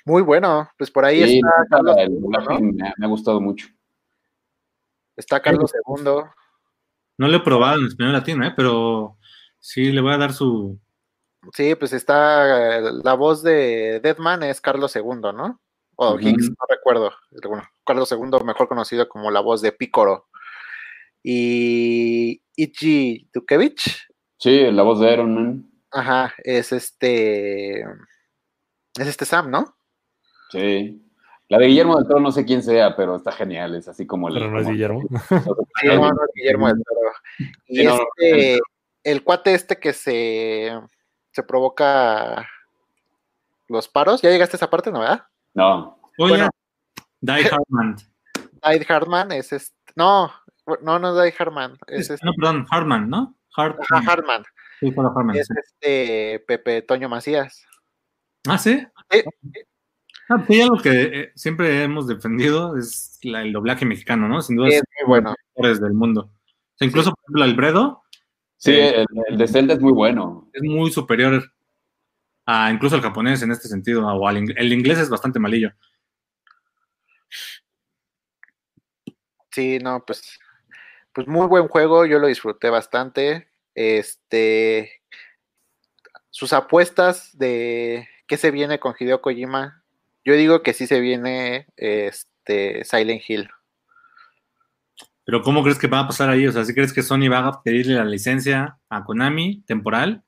muy 0.05 0.21
bueno, 0.23 0.67
pues 0.77 0.89
por 0.91 1.05
ahí 1.05 1.23
Sí, 1.27 1.37
está 1.37 1.49
Carlos, 1.69 1.95
el 1.99 2.09
II, 2.11 2.19
doblaje 2.21 2.53
¿no? 2.55 2.71
me, 2.73 2.87
ha- 2.87 2.93
me 2.97 3.05
ha 3.05 3.09
gustado 3.09 3.39
mucho. 3.39 3.67
Está 5.15 5.39
Carlos 5.41 5.71
II. 5.87 6.03
No 7.17 7.27
lo 7.27 7.37
he 7.37 7.39
probado 7.41 7.79
en 7.79 7.87
español 7.87 8.13
latino, 8.13 8.45
¿eh? 8.45 8.53
pero 8.55 9.17
sí 9.59 9.91
le 9.91 10.01
voy 10.01 10.13
a 10.13 10.17
dar 10.17 10.33
su. 10.33 10.79
Sí, 11.53 11.75
pues 11.75 11.93
está 11.93 12.79
la 12.81 13.13
voz 13.13 13.43
de 13.43 13.99
Deadman 14.01 14.43
es 14.43 14.61
Carlos 14.61 14.95
II, 14.95 15.03
¿no? 15.33 15.59
O 15.95 16.13
Ujú. 16.15 16.27
Hicks, 16.29 16.49
no 16.49 16.55
recuerdo. 16.69 17.11
Bueno, 17.47 17.63
Carlos 17.85 18.11
II, 18.11 18.43
mejor 18.45 18.67
conocido 18.69 19.07
como 19.09 19.29
la 19.31 19.41
voz 19.41 19.61
de 19.61 19.71
Picoro. 19.73 20.27
Y 21.23 22.41
Ichi 22.55 23.29
Dukevich, 23.33 24.07
Sí, 24.37 24.71
la 24.71 24.83
voz 24.83 24.99
de 25.01 25.11
Iron 25.11 25.35
Man. 25.35 25.69
ajá, 25.91 26.33
es 26.43 26.71
este. 26.71 27.81
Es 27.81 29.07
este 29.07 29.25
Sam, 29.25 29.51
¿no? 29.51 29.75
Sí. 30.51 31.05
La 31.49 31.57
de 31.57 31.67
Guillermo 31.67 31.97
del 31.97 32.07
Toro 32.07 32.19
no 32.19 32.31
sé 32.31 32.45
quién 32.45 32.63
sea, 32.63 32.95
pero 32.95 33.15
está 33.17 33.31
genial. 33.31 33.75
Es 33.75 33.87
así 33.87 34.05
como 34.07 34.29
el. 34.29 34.35
Pero 34.35 34.49
no 34.51 34.59
es 34.61 34.67
Guillermo. 34.67 35.01
Sí, 35.81 35.87
no, 35.87 35.95
no, 35.95 36.07
es 36.07 36.31
Guillermo 36.35 36.67
del 36.67 36.83
Toro. 36.83 37.11
Y 37.67 37.77
Sí, 37.77 37.83
no, 37.85 37.97
no, 37.97 38.03
este, 38.17 38.59
el 39.03 39.23
cuate 39.23 39.53
este 39.53 39.77
que 39.77 39.93
se, 39.93 40.71
se 41.31 41.43
provoca 41.43 42.47
los 43.67 43.87
paros, 43.87 44.21
¿ya 44.21 44.29
llegaste 44.29 44.55
a 44.55 44.57
esa 44.57 44.69
parte, 44.69 44.91
no, 44.91 44.99
verdad? 44.99 45.23
No. 45.53 45.99
Oye, 46.17 46.29
Bueno. 46.33 46.49
Die 47.21 47.43
Hardman. 47.43 47.95
Die 48.63 48.85
Hardman 48.85 49.31
es 49.33 49.51
este, 49.53 49.75
no, 49.95 50.31
no, 50.81 50.99
no 50.99 51.17
es 51.21 51.23
Die 51.23 51.31
Hardman, 51.37 51.77
es 51.87 52.09
este, 52.09 52.25
No, 52.25 52.33
perdón, 52.33 52.65
Hardman, 52.65 53.09
¿no? 53.09 53.35
Hard- 53.55 53.77
ajá, 53.89 54.01
Hardman, 54.03 54.43
Sí, 54.79 54.91
fue 54.91 55.03
la 55.03 55.11
Hardman. 55.11 55.35
es 55.35 55.47
este 55.49 56.43
Pepe 56.47 56.81
Toño 56.81 57.09
Macías. 57.09 57.65
Ah, 58.47 58.57
sí. 58.57 58.85
Sí. 59.11 59.23
Ah, 60.29 60.45
hay 60.47 60.61
algo 60.61 60.77
que 60.77 60.89
eh, 61.01 61.31
siempre 61.35 61.83
hemos 61.83 62.07
defendido, 62.07 62.77
es 62.77 63.19
la- 63.23 63.41
el 63.41 63.51
doblaje 63.51 63.85
mexicano, 63.85 64.27
¿no? 64.29 64.41
Sin 64.41 64.55
duda 64.57 64.69
Sí, 64.69 64.75
es 64.75 64.81
es 64.81 64.87
muy 65.01 65.07
bueno. 65.07 65.29
de 65.31 65.35
los 65.35 65.55
mejores 65.55 65.81
del 65.81 65.93
mundo. 65.93 66.21
O 66.21 66.77
sea, 66.77 66.87
incluso, 66.87 67.09
por 67.11 67.19
ejemplo, 67.23 67.43
Alfredo 67.43 68.03
Sí, 68.61 68.73
Sí. 68.73 68.77
el, 68.79 69.05
el 69.29 69.37
de 69.37 69.47
Zelda 69.47 69.73
es 69.73 69.79
muy 69.79 69.93
bueno. 69.93 70.49
es 70.53 70.61
muy 70.61 70.91
superior 70.91 71.49
a 72.45 72.69
incluso 72.71 72.95
al 72.95 73.01
japonés 73.01 73.41
en 73.41 73.51
este 73.51 73.67
sentido, 73.69 74.05
o 74.05 74.27
al 74.27 74.37
ing- 74.37 74.53
el 74.57 74.73
inglés 74.73 74.97
es 74.99 75.09
bastante 75.09 75.39
malillo. 75.39 75.71
Sí, 79.51 79.79
no, 79.79 80.03
pues, 80.05 80.39
pues 81.13 81.27
muy 81.27 81.47
buen 81.47 81.67
juego, 81.67 82.05
yo 82.05 82.19
lo 82.19 82.27
disfruté 82.27 82.69
bastante. 82.69 83.49
Este, 83.75 84.91
sus 86.29 86.53
apuestas 86.53 87.37
de 87.37 88.07
qué 88.27 88.37
se 88.37 88.51
viene 88.51 88.79
con 88.79 88.95
Hideo 88.97 89.21
Kojima, 89.21 89.83
yo 90.25 90.33
digo 90.33 90.61
que 90.61 90.73
sí 90.73 90.87
se 90.87 90.99
viene 90.99 91.67
este 91.77 92.83
Silent 92.83 93.21
Hill. 93.27 93.49
Pero 95.25 95.41
¿cómo 95.43 95.63
crees 95.63 95.77
que 95.77 95.87
va 95.87 95.99
a 95.99 96.07
pasar 96.07 96.29
ahí? 96.29 96.47
O 96.47 96.51
sea, 96.51 96.65
¿si 96.65 96.73
crees 96.73 96.91
que 96.91 97.03
Sony 97.03 97.29
va 97.31 97.47
a 97.47 97.61
pedirle 97.61 97.95
la 97.95 98.05
licencia 98.05 98.79
a 98.89 99.03
Konami 99.03 99.61
temporal? 99.61 100.23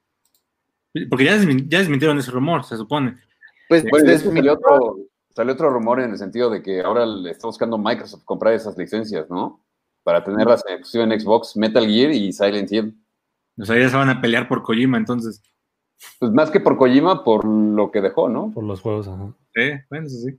Porque 1.10 1.26
ya, 1.26 1.38
ya 1.38 1.80
desmintieron 1.80 2.20
ese 2.20 2.32
rumor, 2.32 2.64
se 2.64 2.78
supone. 2.78 3.18
Pues 3.70 3.84
salió 3.84 4.54
otro, 4.54 4.98
salió 5.34 5.54
otro 5.54 5.70
rumor 5.70 6.02
en 6.02 6.12
el 6.12 6.18
sentido 6.18 6.50
de 6.50 6.62
que 6.62 6.82
ahora 6.82 7.06
le 7.06 7.32
está 7.32 7.48
buscando 7.48 7.78
Microsoft 7.78 8.24
comprar 8.26 8.54
esas 8.54 8.78
licencias, 8.78 9.30
¿no? 9.30 9.64
Para 10.04 10.24
tenerlas 10.24 10.64
en 10.68 10.76
exclusiva 10.76 11.04
en 11.04 11.20
Xbox, 11.20 11.56
Metal 11.56 11.86
Gear 11.86 12.12
y 12.12 12.34
Silent 12.34 12.72
Hill. 12.72 12.98
O 13.60 13.66
sea, 13.66 13.78
ya 13.78 13.90
se 13.90 13.96
van 13.98 14.10
a 14.10 14.22
pelear 14.22 14.48
por 14.48 14.64
Kojima, 14.64 14.98
entonces. 14.98 15.42
Pues 16.20 16.32
más 16.32 16.50
que 16.50 16.60
por 16.60 16.78
Kojima, 16.78 17.24
por 17.24 17.46
lo 17.46 17.92
que 17.92 18.02
dejó, 18.02 18.28
¿no? 18.28 18.52
Por 18.54 18.64
los 18.64 18.82
juegos, 18.82 19.08
ajá. 19.08 19.34
Sí, 19.54 19.72
bueno, 19.90 20.08
eso 20.08 20.18
sí. 20.18 20.32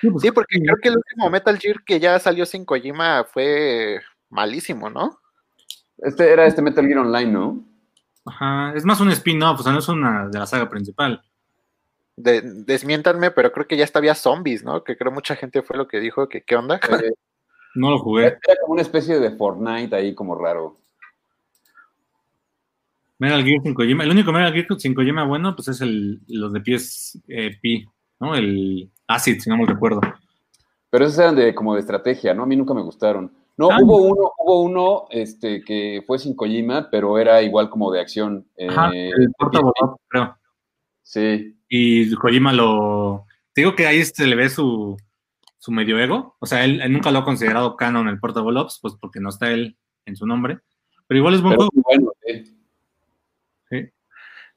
Sí, 0.00 0.10
pues, 0.10 0.22
Sí, 0.22 0.30
porque 0.32 0.58
creo 0.58 0.76
que 0.82 0.88
el 0.88 0.96
último 0.96 1.30
Metal 1.30 1.56
Gear 1.58 1.84
que 1.84 2.00
ya 2.00 2.18
salió 2.18 2.44
sin 2.44 2.64
Kojima 2.64 3.24
fue 3.24 4.00
malísimo, 4.30 4.90
¿no? 4.90 5.20
Este 5.98 6.32
era 6.32 6.46
este 6.46 6.62
Metal 6.62 6.84
Gear 6.84 6.98
Online, 6.98 7.30
¿no? 7.30 7.64
Ajá, 8.24 8.72
es 8.74 8.84
más 8.84 9.00
un 9.00 9.10
spin-off, 9.10 9.60
o 9.60 9.62
sea, 9.62 9.72
no 9.72 9.78
es 9.78 9.88
una 9.88 10.28
de 10.28 10.38
la 10.38 10.46
saga 10.46 10.68
principal. 10.68 11.22
De- 12.16 12.42
desmiéntanme, 12.42 13.30
pero 13.30 13.52
creo 13.52 13.66
que 13.66 13.76
ya 13.76 13.84
hasta 13.84 13.98
había 14.00 14.14
zombies, 14.14 14.64
¿no? 14.64 14.82
Que 14.82 14.96
creo 14.96 15.12
mucha 15.12 15.36
gente 15.36 15.62
fue 15.62 15.76
lo 15.76 15.86
que 15.86 16.00
dijo, 16.00 16.28
que 16.28 16.42
qué 16.42 16.56
onda. 16.56 16.80
No 17.74 17.90
lo 17.90 17.98
jugué. 17.98 18.24
era 18.26 18.38
como 18.60 18.74
una 18.74 18.82
especie 18.82 19.18
de 19.18 19.30
Fortnite 19.36 19.94
ahí 19.96 20.14
como 20.14 20.34
raro. 20.36 20.76
Metal 23.18 23.44
Gear 23.44 23.62
sin 23.62 23.74
Kojima. 23.74 24.04
El 24.04 24.10
único 24.10 24.32
Metal 24.32 24.52
Gear 24.52 24.66
sin 24.78 24.94
Kojima 24.94 25.24
bueno, 25.24 25.54
pues 25.54 25.68
es 25.68 25.80
el, 25.80 26.20
los 26.28 26.52
de 26.52 26.60
PSP, 26.60 27.88
¿no? 28.20 28.34
El 28.34 28.90
Acid, 29.06 29.40
si 29.40 29.48
no 29.48 29.56
me 29.56 29.66
recuerdo. 29.66 30.00
Pero 30.90 31.04
esos 31.06 31.18
eran 31.18 31.36
de 31.36 31.54
como 31.54 31.74
de 31.74 31.80
estrategia, 31.80 32.34
¿no? 32.34 32.42
A 32.42 32.46
mí 32.46 32.56
nunca 32.56 32.74
me 32.74 32.82
gustaron. 32.82 33.32
No, 33.56 33.70
Ah. 33.70 33.78
hubo 33.80 33.98
uno, 33.98 34.32
hubo 34.38 34.62
uno 34.62 35.04
este, 35.10 35.62
que 35.62 36.02
fue 36.06 36.18
sin 36.18 36.34
Kojima, 36.34 36.88
pero 36.90 37.18
era 37.18 37.40
igual 37.42 37.70
como 37.70 37.92
de 37.92 38.00
acción. 38.00 38.46
Ajá, 38.68 38.90
eh, 38.92 39.10
el 39.16 39.30
Portable 39.38 39.70
Up, 39.82 39.96
creo. 40.08 40.36
sí, 41.02 41.56
Y 41.68 42.12
Kojima 42.16 42.52
lo. 42.52 43.24
Te 43.54 43.60
digo 43.60 43.76
que 43.76 43.86
ahí 43.86 44.02
se 44.04 44.26
le 44.26 44.34
ve 44.34 44.48
su, 44.48 44.96
su 45.62 45.70
medio 45.70 45.96
ego. 46.00 46.34
O 46.40 46.46
sea, 46.46 46.64
él, 46.64 46.80
él 46.80 46.92
nunca 46.92 47.12
lo 47.12 47.20
ha 47.20 47.24
considerado 47.24 47.76
canon 47.76 48.08
el 48.08 48.18
Portable 48.18 48.58
Ops, 48.58 48.80
pues 48.82 48.94
porque 49.00 49.20
no 49.20 49.28
está 49.28 49.52
él 49.52 49.76
en 50.06 50.16
su 50.16 50.26
nombre. 50.26 50.58
Pero 51.06 51.18
igual 51.18 51.34
es 51.34 51.40
buen 51.40 51.56
pero 51.56 51.68
juego. 51.84 52.12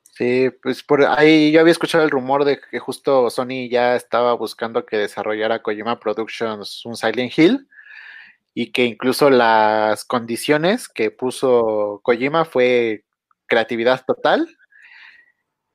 Sí, 0.01 0.49
pues 0.63 0.81
por 0.81 1.03
ahí 1.03 1.51
yo 1.51 1.59
había 1.59 1.73
escuchado 1.73 2.03
el 2.03 2.09
rumor 2.09 2.43
de 2.43 2.59
que 2.59 2.79
justo 2.79 3.29
Sony 3.29 3.69
ya 3.69 3.95
estaba 3.95 4.33
buscando 4.33 4.83
que 4.85 4.97
desarrollara 4.97 5.61
Kojima 5.61 5.99
Productions 5.99 6.83
un 6.85 6.95
Silent 6.95 7.37
Hill 7.37 7.67
y 8.55 8.71
que 8.71 8.85
incluso 8.85 9.29
las 9.29 10.05
condiciones 10.05 10.87
que 10.87 11.11
puso 11.11 11.99
Kojima 12.01 12.45
fue 12.45 13.03
creatividad 13.45 14.05
total 14.07 14.57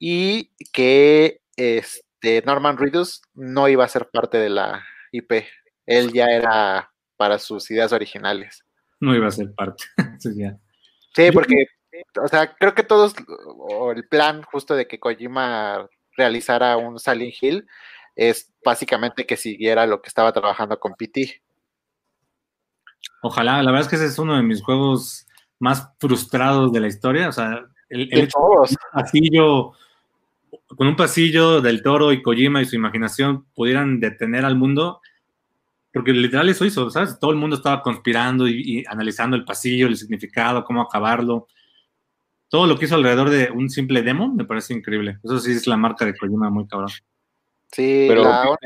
y 0.01 0.51
que 0.73 1.43
este 1.55 2.43
Norman 2.44 2.78
Reedus 2.78 3.23
no 3.35 3.69
iba 3.69 3.85
a 3.85 3.89
ser 3.89 4.09
parte 4.11 4.39
de 4.39 4.48
la 4.48 4.82
IP. 5.12 5.45
Él 5.87 6.12
ya 6.12 6.27
era 6.27 6.91
para 7.16 7.39
sus 7.39 7.70
ideas 7.70 7.93
originales. 7.93 8.65
No 9.01 9.15
iba 9.15 9.27
a 9.27 9.31
ser 9.31 9.55
parte. 9.55 9.85
sí, 11.15 11.31
porque 11.32 11.66
o 12.23 12.28
sea, 12.28 12.55
creo 12.55 12.74
que 12.74 12.82
todos, 12.82 13.15
o 13.59 13.93
el 13.93 14.07
plan 14.09 14.43
justo 14.43 14.74
de 14.74 14.87
que 14.87 15.01
Kojima 15.01 15.89
realizara 16.16 16.77
un 16.77 16.99
Silent 16.99 17.35
Hill 17.41 17.66
es 18.16 18.53
básicamente 18.65 19.27
que 19.27 19.37
siguiera 19.37 19.87
lo 19.87 20.03
que 20.03 20.09
estaba 20.09 20.32
trabajando 20.32 20.78
con 20.78 20.95
PT. 20.95 21.43
Ojalá, 23.23 23.62
la 23.62 23.70
verdad 23.70 23.87
es 23.87 23.89
que 23.89 23.97
ese 23.97 24.07
es 24.07 24.19
uno 24.19 24.37
de 24.37 24.43
mis 24.43 24.62
juegos 24.62 25.27
más 25.59 25.89
frustrados 25.99 26.73
de 26.73 26.81
la 26.81 26.89
historia. 26.89 27.28
O 27.28 27.32
sea, 27.32 27.66
el, 27.89 28.09
el 28.12 28.28
pasillo, 28.93 29.73
con 30.66 30.86
un 30.86 30.97
pasillo 30.97 31.60
del 31.60 31.82
toro 31.82 32.12
y 32.12 32.22
Kojima 32.22 32.62
y 32.62 32.66
su 32.66 32.77
imaginación 32.77 33.47
pudieran 33.55 34.01
detener 34.01 34.44
al 34.44 34.56
mundo, 34.56 35.01
porque 35.93 36.12
literal 36.12 36.48
eso 36.48 36.64
hizo, 36.64 36.90
¿sabes? 36.90 37.18
Todo 37.18 37.31
el 37.31 37.36
mundo 37.36 37.56
estaba 37.56 37.82
conspirando 37.82 38.48
y 38.48 38.85
analizando 38.89 39.36
el 39.36 39.44
pasillo, 39.44 39.86
el 39.86 39.97
significado, 39.97 40.64
cómo 40.64 40.82
acabarlo 40.82 41.48
todo 42.51 42.66
lo 42.66 42.77
que 42.77 42.85
hizo 42.85 42.97
alrededor 42.97 43.31
de 43.31 43.51
un 43.51 43.70
simple 43.70 44.02
demo 44.02 44.28
me 44.28 44.44
parece 44.44 44.74
increíble. 44.74 45.18
Eso 45.22 45.39
sí 45.39 45.52
es 45.52 45.66
la 45.68 45.77
marca 45.77 46.05
de 46.05 46.16
Kojima 46.16 46.51
muy 46.51 46.66
cabrón. 46.66 46.90
Sí, 47.72 48.06
pero 48.09 48.56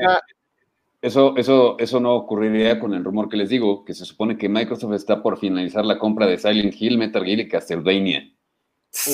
eso, 1.01 1.37
eso, 1.37 1.77
eso 1.77 1.99
no 1.99 2.15
ocurriría 2.15 2.79
con 2.79 2.95
el 2.95 3.03
rumor 3.03 3.29
que 3.29 3.37
les 3.37 3.49
digo, 3.49 3.85
que 3.85 3.93
se 3.93 4.05
supone 4.05 4.37
que 4.37 4.49
Microsoft 4.49 4.93
está 4.93 5.21
por 5.21 5.37
finalizar 5.37 5.85
la 5.85 5.99
compra 5.99 6.25
de 6.25 6.39
Silent 6.39 6.73
Hill, 6.75 6.97
Metal 6.97 7.23
Gear 7.23 7.39
y 7.41 7.47
Castlevania. 7.47 8.27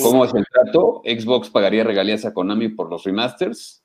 ¿Cómo 0.02 0.24
es 0.24 0.34
el 0.34 0.44
trato? 0.46 1.02
Xbox 1.04 1.50
pagaría 1.50 1.84
regalías 1.84 2.24
a 2.24 2.32
Konami 2.32 2.68
por 2.68 2.88
los 2.90 3.04
remasters 3.04 3.82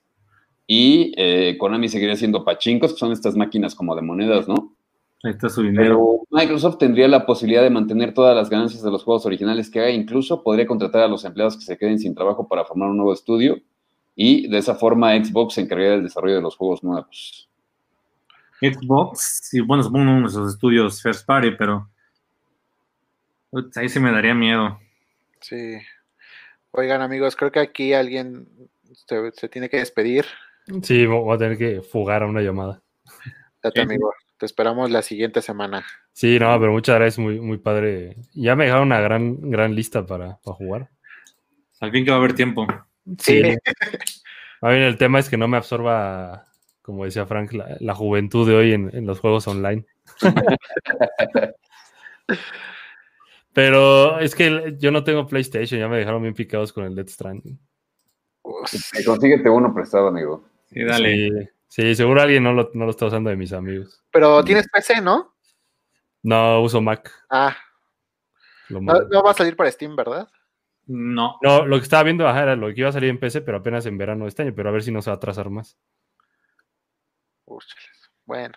y 0.67 1.13
eh, 1.17 1.57
Konami 1.57 1.89
seguiría 1.89 2.15
siendo 2.15 2.43
pachincos, 2.43 2.93
que 2.93 2.99
son 2.99 3.11
estas 3.11 3.35
máquinas 3.35 3.73
como 3.73 3.95
de 3.95 4.01
monedas, 4.01 4.47
¿no? 4.47 4.75
Ahí 5.23 5.31
está 5.31 5.49
su 5.49 5.63
dinero. 5.63 6.21
Microsoft 6.29 6.77
tendría 6.77 7.07
la 7.07 7.25
posibilidad 7.25 7.63
de 7.63 7.71
mantener 7.71 8.13
todas 8.13 8.35
las 8.35 8.49
ganancias 8.49 8.83
de 8.83 8.91
los 8.91 9.03
juegos 9.03 9.25
originales 9.25 9.69
que 9.69 9.79
haga, 9.79 9.89
incluso 9.89 10.43
podría 10.43 10.67
contratar 10.67 11.01
a 11.01 11.07
los 11.07 11.25
empleados 11.25 11.57
que 11.57 11.63
se 11.63 11.77
queden 11.77 11.97
sin 11.97 12.13
trabajo 12.13 12.47
para 12.47 12.65
formar 12.65 12.89
un 12.89 12.97
nuevo 12.97 13.13
estudio 13.13 13.59
y 14.15 14.47
de 14.47 14.57
esa 14.57 14.75
forma 14.75 15.13
Xbox 15.15 15.55
se 15.55 15.61
encargaría 15.61 15.91
del 15.91 16.03
desarrollo 16.03 16.35
de 16.35 16.41
los 16.41 16.55
juegos 16.55 16.83
nuevos. 16.83 17.49
Xbox, 18.61 19.39
sí, 19.43 19.61
bueno, 19.61 19.83
supongo 19.83 20.11
uno 20.11 20.21
de 20.21 20.27
esos 20.27 20.53
estudios 20.53 21.01
first 21.01 21.25
party, 21.25 21.51
pero 21.57 21.87
ahí 23.75 23.89
sí 23.89 23.99
me 23.99 24.11
daría 24.11 24.35
miedo. 24.35 24.79
Sí. 25.41 25.77
Oigan, 26.71 27.01
amigos, 27.01 27.35
creo 27.35 27.51
que 27.51 27.59
aquí 27.59 27.93
alguien 27.93 28.47
se, 29.33 29.49
tiene 29.49 29.69
que 29.69 29.77
despedir. 29.77 30.25
Sí, 30.83 31.05
voy 31.05 31.33
a 31.33 31.37
tener 31.37 31.57
que 31.57 31.81
fugar 31.81 32.23
a 32.23 32.27
una 32.27 32.41
llamada. 32.41 32.81
Date, 33.63 33.81
amigo. 33.81 34.13
Te 34.37 34.45
esperamos 34.45 34.91
la 34.91 35.01
siguiente 35.01 35.41
semana. 35.41 35.83
Sí, 36.13 36.37
no, 36.37 36.59
pero 36.59 36.71
muchas 36.71 36.95
gracias, 36.95 37.17
muy, 37.17 37.39
muy 37.39 37.57
padre. 37.57 38.17
Ya 38.33 38.55
me 38.55 38.65
dejaron 38.65 38.87
una 38.87 38.99
gran, 39.01 39.49
gran 39.49 39.73
lista 39.73 40.05
para, 40.05 40.33
jugar. 40.43 40.89
Al 41.79 41.91
fin 41.91 42.05
que 42.05 42.11
va 42.11 42.17
a 42.17 42.19
haber 42.19 42.33
tiempo. 42.33 42.67
Sí. 43.17 43.41
a 44.61 44.67
ver, 44.67 44.81
el 44.81 44.97
tema 44.97 45.19
es 45.19 45.29
que 45.29 45.37
no 45.37 45.47
me 45.47 45.57
absorba, 45.57 46.45
como 46.83 47.05
decía 47.05 47.25
Frank, 47.25 47.51
la, 47.53 47.95
juventud 47.95 48.47
de 48.47 48.55
hoy 48.55 48.73
en, 48.73 49.07
los 49.07 49.19
juegos 49.19 49.47
online. 49.47 49.85
pero 53.57 54.19
es 54.19 54.35
que 54.35 54.75
yo 54.77 54.91
no 54.91 55.03
tengo 55.03 55.25
PlayStation, 55.25 55.79
ya 55.79 55.87
me 55.87 55.97
dejaron 55.97 56.21
bien 56.21 56.35
picados 56.35 56.71
con 56.71 56.83
el 56.83 56.93
Death 56.93 57.09
Stranding. 57.09 57.59
Consíguete 59.03 59.49
uno 59.49 59.73
prestado, 59.73 60.09
amigo. 60.09 60.47
Sí, 60.69 60.83
dale. 60.83 61.53
Sí, 61.67 61.95
seguro 61.95 62.21
alguien 62.21 62.43
no 62.43 62.53
lo, 62.53 62.69
no 62.75 62.85
lo, 62.85 62.91
está 62.91 63.07
usando 63.07 63.31
de 63.31 63.35
mis 63.35 63.53
amigos. 63.53 64.03
Pero 64.11 64.43
tienes 64.43 64.69
PC, 64.69 65.01
¿no? 65.01 65.33
No, 66.21 66.61
uso 66.61 66.81
Mac. 66.81 67.11
Ah. 67.31 67.57
No, 68.69 69.23
va 69.23 69.31
a 69.31 69.33
salir 69.33 69.55
para 69.55 69.71
Steam, 69.71 69.95
¿verdad? 69.95 70.27
No. 70.85 71.39
No, 71.41 71.65
lo 71.65 71.77
que 71.77 71.83
estaba 71.83 72.03
viendo 72.03 72.29
era 72.29 72.55
lo 72.55 72.67
que 72.67 72.81
iba 72.81 72.89
a 72.89 72.93
salir 72.93 73.09
en 73.09 73.19
PC, 73.19 73.41
pero 73.41 73.57
apenas 73.57 73.87
en 73.87 73.97
verano 73.97 74.25
de 74.25 74.29
este 74.29 74.43
año, 74.43 74.53
pero 74.55 74.69
a 74.69 74.71
ver 74.71 74.83
si 74.83 74.91
no 74.91 75.01
se 75.01 75.09
va 75.09 75.15
a 75.15 75.17
atrasar 75.17 75.49
más. 75.49 75.75
Bueno, 78.23 78.53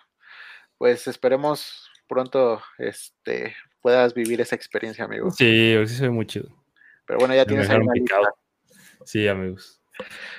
pues 0.77 1.07
esperemos 1.07 1.89
pronto 2.07 2.61
este, 2.77 3.55
puedas 3.81 4.13
vivir 4.13 4.39
esa 4.41 4.55
experiencia, 4.55 5.05
amigo. 5.05 5.31
Sí, 5.31 5.75
sí 5.85 5.95
se 5.95 6.03
ve 6.03 6.09
muy 6.09 6.25
chido. 6.25 6.49
Pero 7.05 7.19
bueno, 7.19 7.35
ya 7.35 7.45
tienes 7.45 7.69
ahí 7.69 7.79
Sí, 9.03 9.27
amigos. 9.27 9.81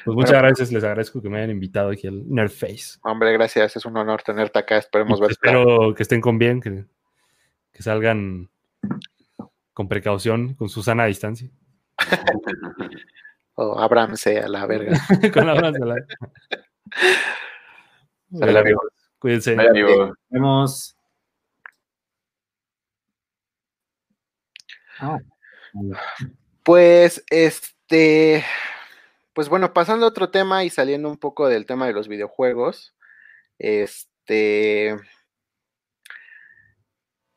Pues 0.05 0.17
muchas 0.17 0.33
gracias, 0.33 0.73
les 0.73 0.83
agradezco 0.83 1.21
que 1.23 1.29
me 1.29 1.39
hayan 1.39 1.51
invitado 1.51 1.91
aquí 1.91 2.07
al 2.07 2.29
Nerdface. 2.29 2.99
Hombre, 3.03 3.33
gracias, 3.33 3.77
es 3.77 3.85
un 3.85 3.97
honor 3.97 4.23
tenerte 4.23 4.59
acá, 4.59 4.79
esperemos 4.79 5.21
ver. 5.21 5.31
Espero 5.33 5.95
que 5.95 6.03
estén 6.03 6.21
con 6.21 6.39
bien, 6.39 6.61
que, 6.61 6.85
salgan 7.81 8.51
con 9.73 9.89
precaución, 9.89 10.55
con 10.55 10.69
su 10.69 10.83
sana 10.83 11.05
distancia. 11.07 11.51
o 13.55 13.79
Abraham 13.79 14.17
sea 14.17 14.49
la 14.49 14.67
verga. 14.67 14.99
con 15.33 15.49
Abraham 15.49 15.75
sea 15.75 15.87
la 18.31 18.65
Cuídense. 19.19 19.55
Nos 19.55 20.15
vemos. 20.31 20.97
Ah. 25.03 25.19
Pues 26.63 27.25
este 27.29 28.45
pues 29.35 29.49
bueno, 29.49 29.73
pasando 29.73 30.05
a 30.07 30.09
otro 30.09 30.31
tema 30.31 30.65
y 30.65 30.71
saliendo 30.71 31.09
un 31.09 31.19
poco 31.19 31.49
del 31.49 31.67
tema 31.67 31.87
de 31.87 31.93
los 31.95 32.09
videojuegos, 32.09 32.95
este, 33.59 34.97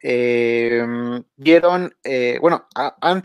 em, 0.01 1.23
vieron, 1.35 1.95
eh, 2.03 2.37
bueno, 2.41 2.67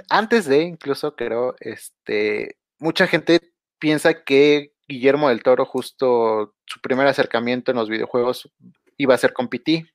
antes 0.08 0.46
de, 0.46 0.62
incluso 0.62 1.16
creo, 1.16 1.54
este, 1.60 2.56
mucha 2.78 3.06
gente 3.06 3.40
piensa 3.78 4.24
que 4.24 4.72
Guillermo 4.88 5.28
del 5.28 5.42
Toro, 5.42 5.64
justo 5.66 6.54
su 6.66 6.80
primer 6.80 7.06
acercamiento 7.06 7.70
en 7.70 7.76
los 7.78 7.88
videojuegos 7.88 8.50
iba 8.96 9.14
a 9.14 9.18
ser 9.18 9.32
con 9.32 9.48
PT. 9.48 9.86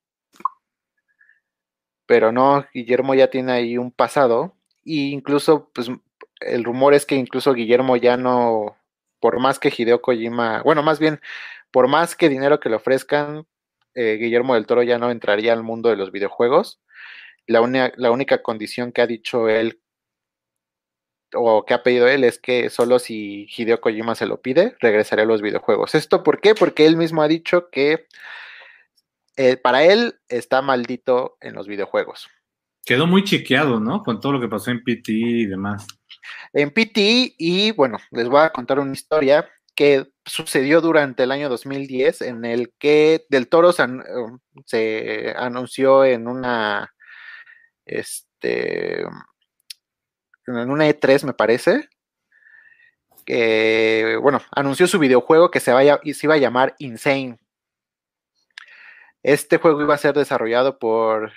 Pero 2.05 2.31
no, 2.31 2.65
Guillermo 2.73 3.15
ya 3.15 3.29
tiene 3.29 3.51
ahí 3.53 3.77
un 3.77 3.91
pasado. 3.91 4.55
E 4.85 4.93
incluso, 5.11 5.71
pues, 5.73 5.89
el 6.41 6.63
rumor 6.63 6.93
es 6.93 7.05
que 7.05 7.15
incluso 7.15 7.53
Guillermo 7.53 7.97
ya 7.97 8.17
no, 8.17 8.77
por 9.19 9.39
más 9.39 9.59
que 9.59 9.73
Hideo 9.75 10.01
Kojima, 10.01 10.61
bueno, 10.63 10.83
más 10.83 10.99
bien, 10.99 11.19
por 11.71 11.87
más 11.87 12.15
que 12.15 12.29
dinero 12.29 12.59
que 12.59 12.69
le 12.69 12.75
ofrezcan, 12.75 13.47
eh, 13.95 14.17
Guillermo 14.19 14.55
del 14.55 14.67
Toro 14.67 14.83
ya 14.83 14.99
no 14.99 15.11
entraría 15.11 15.53
al 15.53 15.63
mundo 15.63 15.89
de 15.89 15.95
los 15.95 16.11
videojuegos. 16.11 16.81
La, 17.47 17.93
la 17.97 18.11
única 18.11 18.41
condición 18.43 18.91
que 18.91 19.01
ha 19.01 19.07
dicho 19.07 19.49
él 19.49 19.81
o 21.33 21.65
que 21.65 21.73
ha 21.73 21.83
pedido 21.83 22.07
él 22.07 22.23
es 22.23 22.39
que 22.39 22.69
solo 22.69 22.99
si 22.99 23.47
Hideo 23.55 23.81
Kojima 23.81 24.15
se 24.15 24.25
lo 24.25 24.41
pide, 24.41 24.75
regresaría 24.79 25.25
a 25.25 25.27
los 25.27 25.41
videojuegos. 25.41 25.95
¿Esto 25.95 26.23
por 26.23 26.39
qué? 26.41 26.55
Porque 26.55 26.85
él 26.85 26.97
mismo 26.97 27.21
ha 27.21 27.27
dicho 27.27 27.69
que 27.69 28.07
eh, 29.37 29.57
para 29.57 29.83
él 29.83 30.15
está 30.29 30.61
maldito 30.61 31.37
en 31.41 31.53
los 31.55 31.67
videojuegos. 31.67 32.27
Quedó 32.85 33.07
muy 33.07 33.23
chiqueado, 33.23 33.79
¿no? 33.79 34.03
Con 34.03 34.19
todo 34.19 34.33
lo 34.33 34.39
que 34.39 34.47
pasó 34.47 34.71
en 34.71 34.83
PT 34.83 35.11
y 35.11 35.45
demás 35.47 35.87
en 36.53 36.71
PT 36.71 37.35
y 37.37 37.71
bueno, 37.71 37.97
les 38.11 38.27
voy 38.27 38.41
a 38.41 38.51
contar 38.51 38.79
una 38.79 38.93
historia 38.93 39.49
que 39.75 40.11
sucedió 40.25 40.81
durante 40.81 41.23
el 41.23 41.31
año 41.31 41.49
2010 41.49 42.21
en 42.21 42.45
el 42.45 42.73
que 42.79 43.25
Del 43.29 43.47
Toro 43.49 43.73
se, 43.73 45.33
anunció 45.35 46.05
en 46.05 46.27
una 46.27 46.93
este 47.85 49.01
en 50.47 50.69
una 50.69 50.87
E3 50.89 51.25
me 51.25 51.33
parece 51.33 51.89
que 53.25 54.17
bueno, 54.21 54.39
anunció 54.51 54.87
su 54.87 54.99
videojuego 54.99 55.51
que 55.51 55.59
se, 55.59 55.73
vaya, 55.73 55.99
se 56.03 56.25
iba 56.27 56.35
a 56.35 56.37
llamar 56.37 56.75
Insane. 56.77 57.39
Este 59.25 59.57
juego 59.57 59.81
iba 59.81 59.95
a 59.95 59.97
ser 59.97 60.13
desarrollado 60.13 60.77
por 60.77 61.31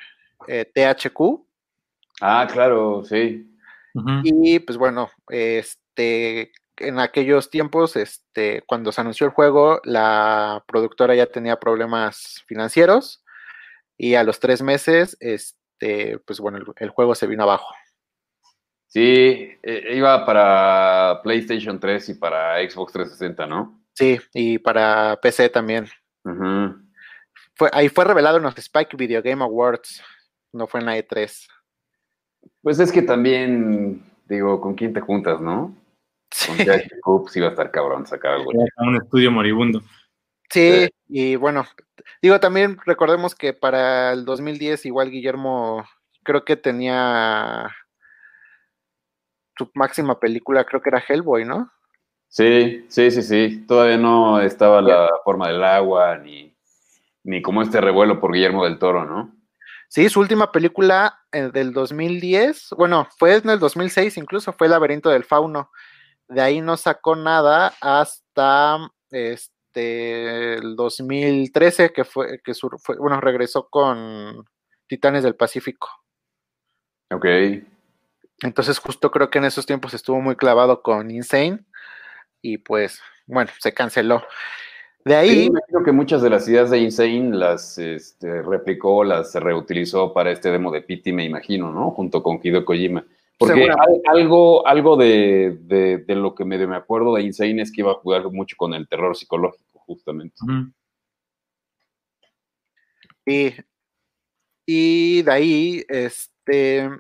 eh, 0.47 0.71
THQ. 0.75 1.43
Ah, 2.21 2.47
claro, 2.53 3.03
sí. 3.03 3.51
Y 4.25 4.59
pues 4.59 4.77
bueno, 4.77 5.09
este, 5.31 6.53
en 6.77 6.99
aquellos 6.99 7.49
tiempos, 7.49 7.97
este, 7.97 8.63
cuando 8.67 8.93
se 8.93 9.01
anunció 9.01 9.27
el 9.27 9.33
juego, 9.33 9.81
la 9.85 10.63
productora 10.69 11.15
ya 11.15 11.27
tenía 11.27 11.59
problemas 11.59 12.45
financieros 12.47 13.25
y 13.97 14.17
a 14.17 14.23
los 14.23 14.39
tres 14.39 14.61
meses, 14.61 15.17
este, 15.19 16.19
pues 16.19 16.41
bueno, 16.41 16.59
el, 16.77 16.91
juego 16.91 17.15
se 17.15 17.27
vino 17.27 17.45
abajo. 17.45 17.75
Sí, 18.89 19.49
eh, 19.63 19.95
iba 19.95 20.27
para 20.27 21.23
PlayStation 21.23 21.81
3 21.81 22.11
y 22.11 22.15
para 22.15 22.59
Xbox 22.69 22.93
360, 22.93 23.47
¿no? 23.47 23.83
Sí, 23.95 24.21
y 24.35 24.59
para 24.59 25.19
PC 25.23 25.49
también. 25.49 25.89
Fue, 27.59 27.69
ahí 27.73 27.89
fue 27.89 28.05
revelado 28.05 28.37
en 28.37 28.45
los 28.45 28.57
Spike 28.57 28.97
Video 28.97 29.21
Game 29.21 29.43
Awards, 29.43 30.01
no 30.53 30.69
fue 30.69 30.79
en 30.79 30.87
la 30.87 30.97
E 30.97 31.07
E3. 31.07 31.49
Pues 32.63 32.79
es 32.79 32.93
que 32.93 33.03
también, 33.03 34.05
digo, 34.27 34.61
¿con 34.61 34.75
quién 34.75 34.93
te 34.93 35.01
juntas, 35.01 35.41
no? 35.41 35.77
Con 36.47 36.57
Sí, 36.57 36.65
Jack 36.65 37.01
Coops 37.03 37.37
iba 37.37 37.49
a 37.49 37.51
estar 37.51 37.71
cabrón 37.73 38.07
sacar 38.07 38.35
algo. 38.35 38.53
Un 38.77 38.97
estudio 38.97 39.33
moribundo. 39.33 39.83
sí, 40.49 40.89
y 41.09 41.35
bueno, 41.35 41.67
digo, 42.23 42.39
también 42.39 42.79
recordemos 42.87 43.35
que 43.35 43.55
para 43.55 44.13
el 44.13 44.25
2010 44.25 44.87
igual 44.87 45.11
Guillermo 45.11 45.85
creo 46.23 46.45
que 46.45 46.57
tenía 46.57 47.75
su 49.57 49.69
máxima 49.75 50.21
película, 50.21 50.65
creo 50.65 50.81
que 50.81 50.91
era 50.91 51.03
Hellboy, 51.07 51.45
¿no? 51.45 51.73
Sí, 52.29 52.85
sí, 52.89 53.11
sí, 53.11 53.23
sí. 53.23 53.65
Todavía 53.67 53.97
no 53.97 54.41
estaba 54.41 54.81
la 54.81 55.09
forma 55.25 55.49
del 55.49 55.65
agua, 55.65 56.19
ni, 56.19 56.48
ni 57.25 57.43
como 57.43 57.63
este 57.63 57.81
revuelo 57.81 58.21
por 58.21 58.33
Guillermo 58.33 58.65
del 58.65 58.79
Toro, 58.79 59.05
¿no? 59.05 59.35
Sí, 59.89 60.09
su 60.11 60.21
última 60.21 60.53
película 60.53 61.21
eh, 61.33 61.51
del 61.53 61.73
2010, 61.73 62.69
bueno, 62.77 63.09
fue 63.19 63.37
en 63.37 63.49
el 63.49 63.59
2006 63.59 64.17
incluso, 64.19 64.53
fue 64.53 64.69
laberinto 64.69 65.09
del 65.11 65.25
fauno. 65.25 65.71
De 66.29 66.43
ahí 66.43 66.61
no 66.61 66.77
sacó 66.77 67.17
nada 67.17 67.73
hasta 67.81 68.91
este 69.11 70.55
el 70.57 70.77
2013 70.77 71.93
que 71.93 72.05
fue 72.05 72.41
que 72.43 72.53
sur- 72.53 72.79
fue, 72.83 72.97
bueno, 72.97 73.19
regresó 73.21 73.69
con 73.71 74.45
Titanes 74.89 75.23
del 75.23 75.37
Pacífico. 75.37 75.89
Ok. 77.11 77.25
Entonces 78.43 78.79
justo 78.79 79.11
creo 79.11 79.31
que 79.31 79.39
en 79.39 79.45
esos 79.47 79.65
tiempos 79.67 79.95
estuvo 79.95 80.21
muy 80.21 80.37
clavado 80.37 80.83
con 80.83 81.11
Insane 81.11 81.65
y 82.43 82.59
pues 82.59 83.01
bueno, 83.27 83.51
se 83.59 83.73
canceló. 83.73 84.23
De 85.09 85.15
Sí, 85.27 85.31
ahí, 85.31 85.45
imagino 85.47 85.83
que 85.83 85.93
muchas 85.93 86.21
de 86.21 86.29
las 86.29 86.47
ideas 86.49 86.71
de 86.71 86.79
Insane 86.81 87.35
las 87.35 87.79
este, 87.79 88.43
replicó, 88.43 89.05
las 89.05 89.35
reutilizó 89.35 90.13
para 90.13 90.31
este 90.31 90.51
demo 90.51 90.71
de 90.71 90.83
PT, 90.83 91.13
me 91.13 91.25
imagino, 91.25 91.73
¿no? 91.73 91.91
Junto 91.93 92.23
con 92.23 92.39
Hideo 92.43 92.65
Kojima. 92.65 93.05
Porque 93.39 93.69
algo, 94.07 94.67
algo 94.67 94.97
de, 94.97 95.57
de- 95.63 95.99
de 95.99 96.15
lo 96.17 96.35
que 96.35 96.45
medio 96.45 96.69
me 96.69 96.77
acuerdo 96.77 97.15
de 97.15 97.23
Insane 97.23 97.63
es 97.63 97.73
que 97.73 97.81
iba 97.81 97.93
a 97.93 97.95
jugar 97.95 98.25
mucho 98.31 98.57
con 98.59 98.75
el 98.75 98.87
terror 98.89 99.17
psicológico, 99.17 99.79
justamente. 99.87 100.35
Y, 103.25 103.55
y 104.67 105.23
de 105.23 105.31
ahí, 105.31 105.85
este, 105.89 106.91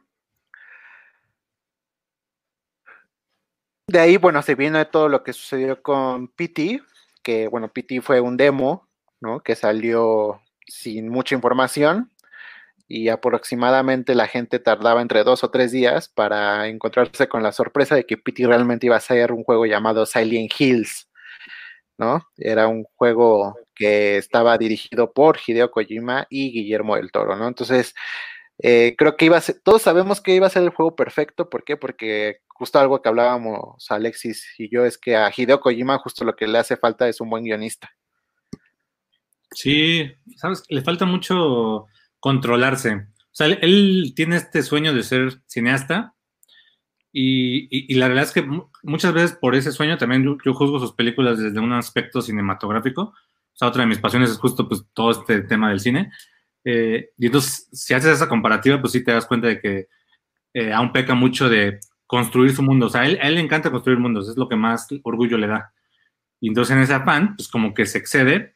De 3.86 3.98
ahí, 3.98 4.16
bueno, 4.18 4.42
se 4.42 4.54
viene 4.54 4.84
todo 4.84 5.08
lo 5.08 5.22
que 5.22 5.32
sucedió 5.32 5.82
con 5.82 6.28
PT, 6.28 6.82
que 7.28 7.46
bueno, 7.46 7.70
PT 7.70 8.00
fue 8.00 8.22
un 8.22 8.38
demo, 8.38 8.88
¿no? 9.20 9.40
Que 9.40 9.54
salió 9.54 10.40
sin 10.66 11.10
mucha 11.10 11.34
información 11.34 12.10
y 12.86 13.10
aproximadamente 13.10 14.14
la 14.14 14.26
gente 14.26 14.58
tardaba 14.58 15.02
entre 15.02 15.24
dos 15.24 15.44
o 15.44 15.50
tres 15.50 15.70
días 15.70 16.08
para 16.08 16.68
encontrarse 16.68 17.28
con 17.28 17.42
la 17.42 17.52
sorpresa 17.52 17.94
de 17.96 18.06
que 18.06 18.16
PT 18.16 18.46
realmente 18.46 18.86
iba 18.86 18.96
a 18.96 19.00
ser 19.00 19.32
un 19.32 19.44
juego 19.44 19.66
llamado 19.66 20.06
Silent 20.06 20.50
Hills, 20.58 21.10
¿no? 21.98 22.26
Era 22.38 22.66
un 22.66 22.84
juego 22.96 23.58
que 23.74 24.16
estaba 24.16 24.56
dirigido 24.56 25.12
por 25.12 25.38
Hideo 25.46 25.70
Kojima 25.70 26.26
y 26.30 26.50
Guillermo 26.50 26.96
del 26.96 27.12
Toro, 27.12 27.36
¿no? 27.36 27.46
Entonces, 27.46 27.94
eh, 28.60 28.94
creo 28.98 29.16
que 29.16 29.26
iba 29.26 29.36
a 29.36 29.40
ser, 29.40 29.60
todos 29.62 29.82
sabemos 29.82 30.20
que 30.20 30.34
iba 30.34 30.46
a 30.46 30.50
ser 30.50 30.62
el 30.62 30.70
juego 30.70 30.96
perfecto, 30.96 31.48
¿por 31.48 31.64
qué? 31.64 31.76
Porque 31.76 32.38
justo 32.48 32.78
algo 32.78 33.00
que 33.00 33.08
hablábamos 33.08 33.86
Alexis 33.90 34.44
y 34.58 34.68
yo 34.68 34.84
es 34.84 34.98
que 34.98 35.16
a 35.16 35.30
Hideo 35.34 35.60
Kojima 35.60 35.98
justo 35.98 36.24
lo 36.24 36.34
que 36.34 36.48
le 36.48 36.58
hace 36.58 36.76
falta 36.76 37.08
es 37.08 37.20
un 37.20 37.30
buen 37.30 37.44
guionista. 37.44 37.88
Sí, 39.52 40.12
sabes, 40.36 40.64
le 40.68 40.82
falta 40.82 41.04
mucho 41.06 41.86
controlarse. 42.20 42.94
O 42.94 43.34
sea, 43.38 43.46
él, 43.46 44.12
tiene 44.16 44.36
este 44.36 44.62
sueño 44.62 44.92
de 44.92 45.02
ser 45.02 45.40
cineasta 45.46 46.14
y, 47.12 47.68
y- 47.70 47.94
la 47.94 48.06
realidad 48.06 48.26
es 48.28 48.32
que 48.34 48.42
mu- 48.42 48.68
muchas 48.82 49.12
veces 49.14 49.32
por 49.40 49.54
ese 49.54 49.72
sueño 49.72 49.96
también 49.96 50.24
yo, 50.24 50.36
yo 50.44 50.52
juzgo 50.54 50.78
sus 50.78 50.92
películas 50.94 51.38
desde 51.38 51.60
un 51.60 51.72
aspecto 51.72 52.20
cinematográfico. 52.20 53.02
O 53.02 53.56
sea, 53.58 53.68
otra 53.68 53.82
de 53.82 53.88
mis 53.88 53.98
pasiones 53.98 54.30
es 54.30 54.38
justo 54.38 54.68
pues 54.68 54.82
todo 54.92 55.10
este 55.12 55.40
tema 55.42 55.70
del 55.70 55.80
cine. 55.80 56.12
Eh, 56.64 57.10
y 57.16 57.26
entonces, 57.26 57.68
si 57.72 57.94
haces 57.94 58.14
esa 58.14 58.28
comparativa, 58.28 58.80
pues 58.80 58.92
sí 58.92 59.02
te 59.04 59.12
das 59.12 59.26
cuenta 59.26 59.46
de 59.48 59.60
que 59.60 59.88
eh, 60.54 60.72
aún 60.72 60.92
peca 60.92 61.14
mucho 61.14 61.48
de 61.48 61.78
construir 62.06 62.52
su 62.54 62.62
mundo. 62.62 62.86
O 62.86 62.88
sea, 62.90 63.02
a 63.02 63.06
él, 63.06 63.18
a 63.22 63.28
él 63.28 63.34
le 63.36 63.40
encanta 63.40 63.70
construir 63.70 63.98
mundos, 63.98 64.28
es 64.28 64.36
lo 64.36 64.48
que 64.48 64.56
más 64.56 64.88
orgullo 65.02 65.38
le 65.38 65.46
da. 65.46 65.72
Y 66.40 66.48
entonces 66.48 66.76
en 66.76 66.82
ese 66.82 66.94
afán, 66.94 67.36
pues 67.36 67.48
como 67.48 67.74
que 67.74 67.86
se 67.86 67.98
excede 67.98 68.54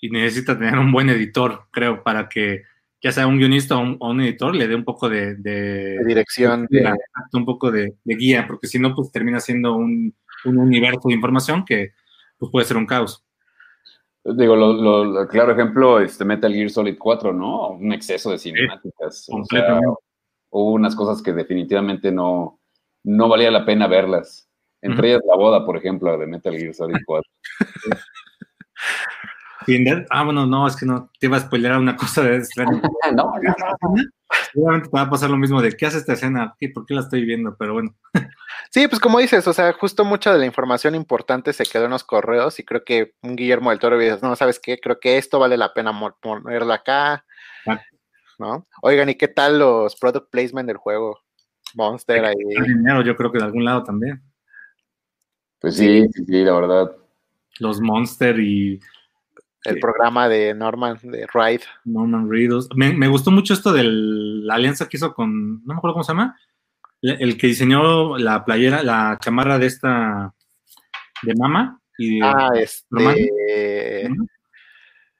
y 0.00 0.10
necesita 0.10 0.58
tener 0.58 0.78
un 0.78 0.92
buen 0.92 1.08
editor, 1.08 1.66
creo, 1.70 2.02
para 2.02 2.28
que 2.28 2.62
ya 3.02 3.12
sea 3.12 3.26
un 3.26 3.38
guionista 3.38 3.76
o 3.76 3.80
un, 3.80 3.96
o 4.00 4.10
un 4.10 4.20
editor 4.20 4.54
le 4.54 4.66
dé 4.66 4.74
un 4.74 4.84
poco 4.84 5.08
de, 5.08 5.36
de, 5.36 5.98
De 5.98 6.04
dirección, 6.04 6.66
de- 6.70 6.80
de- 6.82 6.94
un 7.32 7.44
poco 7.44 7.70
de, 7.70 7.94
guía, 8.04 8.46
porque 8.46 8.66
si 8.66 8.78
no, 8.78 8.94
pues 8.94 9.12
termina 9.12 9.38
siendo 9.40 9.74
un, 9.76 10.14
un 10.44 10.58
universo 10.58 11.02
de 11.08 11.14
información 11.14 11.64
que 11.64 11.92
pues, 12.38 12.50
puede 12.50 12.66
ser 12.66 12.76
un 12.76 12.86
caos. 12.86 13.24
Digo, 14.36 14.56
lo, 14.56 14.72
lo- 14.72 15.04
lo- 15.04 15.28
claro 15.28 15.52
ejemplo, 15.52 16.00
este 16.00 16.24
Metal 16.24 16.52
Gear 16.52 16.70
Solid 16.70 16.96
4, 16.98 17.32
¿no? 17.32 17.70
Un 17.70 17.92
exceso 17.92 18.30
de 18.30 18.38
cinemáticas. 18.38 19.26
o 19.30 19.44
sea, 19.44 19.80
hubo 20.50 20.72
unas 20.72 20.94
cosas 20.96 21.22
que 21.22 21.32
definitivamente 21.32 22.10
no, 22.12 22.60
no 23.04 23.28
valía 23.28 23.50
la 23.50 23.64
pena 23.64 23.86
verlas. 23.86 24.48
Entre 24.80 25.08
ellas 25.10 25.22
la 25.26 25.36
boda, 25.36 25.64
por 25.66 25.76
ejemplo, 25.76 26.16
de 26.18 26.26
Metal 26.26 26.54
Gear 26.56 26.72
Solid 26.74 26.96
4. 27.04 27.30
Y 29.66 29.76
en- 29.76 30.06
Ah, 30.10 30.24
bueno, 30.24 30.46
no, 30.46 30.66
es 30.66 30.76
que 30.76 30.86
no, 30.86 31.10
te 31.18 31.26
iba 31.26 31.36
a 31.36 31.40
spoiler 31.40 31.72
una 31.76 31.96
cosa 31.96 32.22
de 32.22 32.38
no, 32.56 32.80
no, 33.14 33.32
no. 33.42 34.02
Seguramente 34.52 34.88
te 34.88 34.96
va 34.96 35.02
a 35.02 35.10
pasar 35.10 35.30
lo 35.30 35.36
mismo 35.36 35.60
de, 35.60 35.72
¿qué 35.76 35.86
hace 35.86 35.98
esta 35.98 36.12
escena? 36.14 36.54
¿Y 36.60 36.68
por 36.68 36.86
qué 36.86 36.94
la 36.94 37.00
estoy 37.00 37.24
viendo? 37.24 37.54
Pero 37.58 37.74
bueno. 37.74 37.94
Sí, 38.70 38.86
pues 38.88 39.00
como 39.00 39.18
dices, 39.18 39.46
o 39.48 39.52
sea, 39.52 39.72
justo 39.72 40.04
mucha 40.04 40.32
de 40.32 40.38
la 40.38 40.46
información 40.46 40.94
importante 40.94 41.52
se 41.52 41.64
quedó 41.64 41.86
en 41.86 41.90
los 41.92 42.04
correos 42.04 42.58
y 42.58 42.64
creo 42.64 42.84
que 42.84 43.14
un 43.22 43.34
Guillermo 43.36 43.70
del 43.70 43.78
Toro 43.78 43.98
dice, 43.98 44.18
no, 44.22 44.36
¿sabes 44.36 44.60
qué? 44.60 44.78
Creo 44.78 45.00
que 45.00 45.16
esto 45.16 45.38
vale 45.38 45.56
la 45.56 45.72
pena 45.72 45.92
ponerlo 46.20 46.72
acá, 46.72 47.24
Ah. 47.66 47.80
¿no? 48.38 48.66
Oigan, 48.82 49.08
¿y 49.08 49.14
qué 49.14 49.28
tal 49.28 49.58
los 49.58 49.96
product 49.96 50.30
placement 50.30 50.66
del 50.66 50.76
juego? 50.76 51.18
Monster 51.74 52.24
ahí. 52.24 52.34
Dinero, 52.66 53.02
yo 53.02 53.14
creo 53.16 53.30
que 53.32 53.38
de 53.38 53.44
algún 53.44 53.64
lado 53.64 53.82
también. 53.82 54.22
Pues 55.60 55.76
sí, 55.76 56.06
sí, 56.12 56.24
sí, 56.24 56.44
la 56.44 56.52
verdad. 56.54 56.96
Los 57.58 57.80
Monster 57.80 58.38
y 58.38 58.80
el 59.64 59.80
programa 59.80 60.28
de 60.28 60.54
Norman, 60.54 60.98
de 61.02 61.26
Ride. 61.32 61.64
Norman 61.84 62.30
Reedus. 62.30 62.68
Me, 62.74 62.92
me 62.92 63.08
gustó 63.08 63.30
mucho 63.30 63.52
esto 63.52 63.72
de 63.72 63.82
la 63.84 64.54
alianza 64.54 64.88
que 64.88 64.96
hizo 64.96 65.12
con, 65.14 65.64
no 65.64 65.74
me 65.74 65.78
acuerdo 65.78 65.94
cómo 65.94 66.04
se 66.04 66.12
llama, 66.12 66.38
el, 67.02 67.36
que 67.38 67.46
diseñó 67.48 68.16
la 68.18 68.44
playera, 68.44 68.82
la 68.82 69.18
chamarra 69.20 69.58
de 69.58 69.66
esta, 69.66 70.34
de 71.22 71.34
Mama. 71.36 71.80
Y 71.96 72.20
de, 72.20 72.26
Ah, 72.26 72.50
este. 72.54 74.04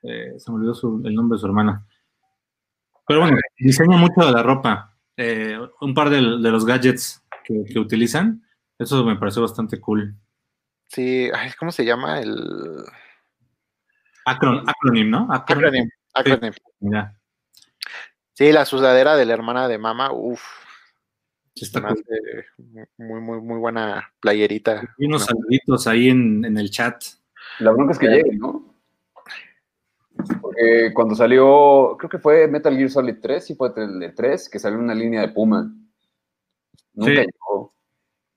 eh, 0.03 0.35
se 0.39 0.51
me 0.51 0.57
olvidó 0.59 0.75
su- 0.75 1.03
el 1.05 1.15
nombre 1.15 1.37
de 1.37 1.41
su 1.41 1.47
hermana. 1.47 1.85
Pero 3.07 3.21
bueno, 3.21 3.37
diseña 3.59 3.97
mucho 3.97 4.21
de 4.25 4.33
la 4.33 4.43
ropa. 4.43 4.95
Eh, 5.17 5.59
un 5.81 5.95
par 5.95 6.11
de, 6.11 6.17
de 6.19 6.51
los 6.51 6.65
gadgets 6.65 7.25
que, 7.43 7.65
que 7.65 7.79
utilizan, 7.81 8.45
eso 8.79 9.05
me 9.05 9.17
pareció 9.17 9.43
bastante 9.43 9.81
cool. 9.81 10.15
Sí, 10.87 11.29
ay, 11.35 11.51
¿cómo 11.59 11.73
se 11.73 11.85
llama? 11.85 12.21
El. 12.21 12.85
Acron, 14.25 14.63
acronym, 14.69 15.11
¿no? 15.11 15.27
Acronym. 15.31 15.89
Acronym. 16.15 16.53
Ya, 16.81 17.15
Sí, 18.35 18.53
la 18.53 18.65
sudadera 18.65 19.17
de 19.17 19.25
la 19.25 19.33
hermana 19.35 19.67
de 19.67 19.79
mamá, 19.79 20.13
uff. 20.13 20.43
Sí 21.59 21.65
está 21.65 21.83
cool. 21.83 22.05
muy, 22.97 23.21
muy, 23.21 23.41
muy 23.41 23.59
buena 23.59 24.13
playerita. 24.21 24.83
Y 24.99 25.07
unos 25.07 25.23
¿no? 25.23 25.27
saluditos 25.27 25.87
ahí 25.87 26.09
en, 26.09 26.45
en 26.45 26.57
el 26.59 26.71
chat. 26.71 27.03
La 27.61 27.71
bronca 27.73 27.93
es 27.93 27.99
que 27.99 28.09
llegue, 28.09 28.37
¿no? 28.37 28.75
Porque 30.41 30.91
cuando 30.95 31.15
salió, 31.15 31.97
creo 31.99 32.11
que 32.11 32.19
fue 32.19 32.49
Metal 32.49 32.77
Gear 32.77 32.91
Solid 32.91 33.17
3, 33.21 33.45
sí 33.45 33.55
fue 33.55 33.73
el 33.77 34.01
de 34.01 34.11
3, 34.11 34.49
que 34.51 34.59
salió 34.59 34.79
una 34.79 34.95
línea 34.95 35.21
de 35.21 35.29
Puma. 35.29 35.73
Nunca 36.95 37.13
Sí. 37.13 37.27
llegó. 37.27 37.73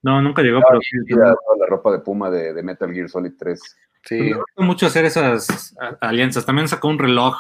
No, 0.04 0.22
nunca 0.22 0.42
llegó, 0.42 0.60
pero 0.68 0.80
sí, 0.82 0.98
toda 1.10 1.36
la 1.60 1.66
ropa 1.68 1.92
de 1.92 2.00
Puma 2.00 2.30
de, 2.30 2.54
de 2.54 2.64
Metal 2.64 2.92
Gear 2.92 3.10
Solid 3.10 3.34
3. 3.38 3.60
Sí, 4.04 4.16
Me 4.20 4.34
gusta 4.34 4.62
mucho 4.64 4.86
hacer 4.88 5.06
esas 5.06 5.76
alianzas. 6.00 6.46
También 6.46 6.68
sacó 6.68 6.88
un 6.88 6.98
reloj 7.00 7.36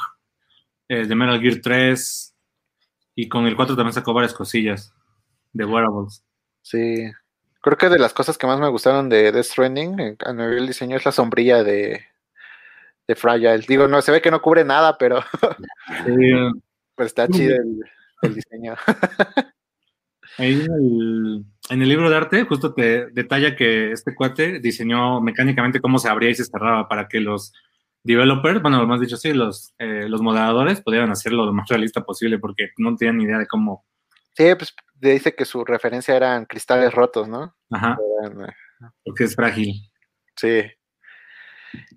eh, 0.88 1.06
de 1.08 1.16
Metal 1.16 1.40
Gear 1.42 1.58
3 1.62 2.36
y 3.16 3.30
con 3.30 3.46
el 3.46 3.56
4 3.56 3.76
también 3.76 3.94
sacó 3.94 4.14
varias 4.14 4.34
cosillas 4.34 4.94
de 5.54 5.66
wearables. 5.66 6.24
sí. 6.62 7.12
Creo 7.64 7.78
que 7.78 7.90
de 7.90 8.00
las 8.00 8.12
cosas 8.14 8.40
que 8.40 8.48
más 8.48 8.60
me 8.60 8.70
gustaron 8.70 9.08
de 9.08 9.32
Death 9.32 9.46
Stranding 9.46 10.00
en- 10.00 10.18
a 10.26 10.34
nivel 10.34 10.66
diseño 10.66 10.98
es 10.98 11.06
la 11.06 11.12
sombrilla 11.12 11.64
de, 11.64 12.02
de 13.08 13.16
Fragile. 13.16 13.60
Digo, 13.68 13.88
no, 13.88 14.02
se 14.02 14.12
ve 14.12 14.20
que 14.20 14.32
no 14.32 14.42
cubre 14.42 14.64
nada, 14.66 14.98
pero, 14.98 15.20
Eh, 16.08 16.50
pero 16.96 17.06
está 17.08 17.28
chido 17.28 17.56
el 18.24 18.34
diseño. 18.34 18.74
ahí 20.40 20.54
el- 20.62 21.46
en 21.70 21.82
el 21.84 21.88
libro 21.88 22.10
de 22.10 22.16
arte 22.16 22.44
justo 22.46 22.74
te 22.74 23.12
detalla 23.12 23.56
que 23.56 23.92
este 23.92 24.16
cuate 24.16 24.60
diseñó 24.60 25.22
mecánicamente 25.22 25.80
cómo 25.80 26.00
se 26.00 26.10
abría 26.10 26.32
y 26.32 26.36
se 26.36 26.46
cerraba 26.46 26.88
para 26.88 27.08
que 27.08 27.20
los 27.20 27.54
developers, 28.04 28.62
bueno, 28.64 28.86
más 28.88 29.00
dicho, 29.00 29.18
sí, 29.18 29.34
los, 29.34 29.76
eh, 29.78 30.08
los 30.10 30.22
moderadores 30.24 30.82
pudieran 30.82 31.12
hacerlo 31.12 31.46
lo 31.46 31.54
más 31.54 31.70
realista 31.70 32.02
posible 32.02 32.40
porque 32.40 32.70
no 32.78 32.96
tenían 32.96 33.18
ni 33.20 33.26
idea 33.26 33.38
de 33.38 33.46
cómo. 33.46 33.86
Sí, 34.34 34.56
pues 34.56 34.74
dice 34.96 35.36
que 35.36 35.46
su 35.46 35.66
referencia 35.66 36.16
eran 36.16 36.46
cristales 36.46 36.94
rotos, 36.94 37.28
¿no? 37.28 37.56
Ajá. 37.72 37.98
Eran, 38.22 38.50
eh, 38.50 38.54
Porque 39.04 39.26
es 39.26 39.36
frágil. 39.36 39.74
Sí. 40.36 40.64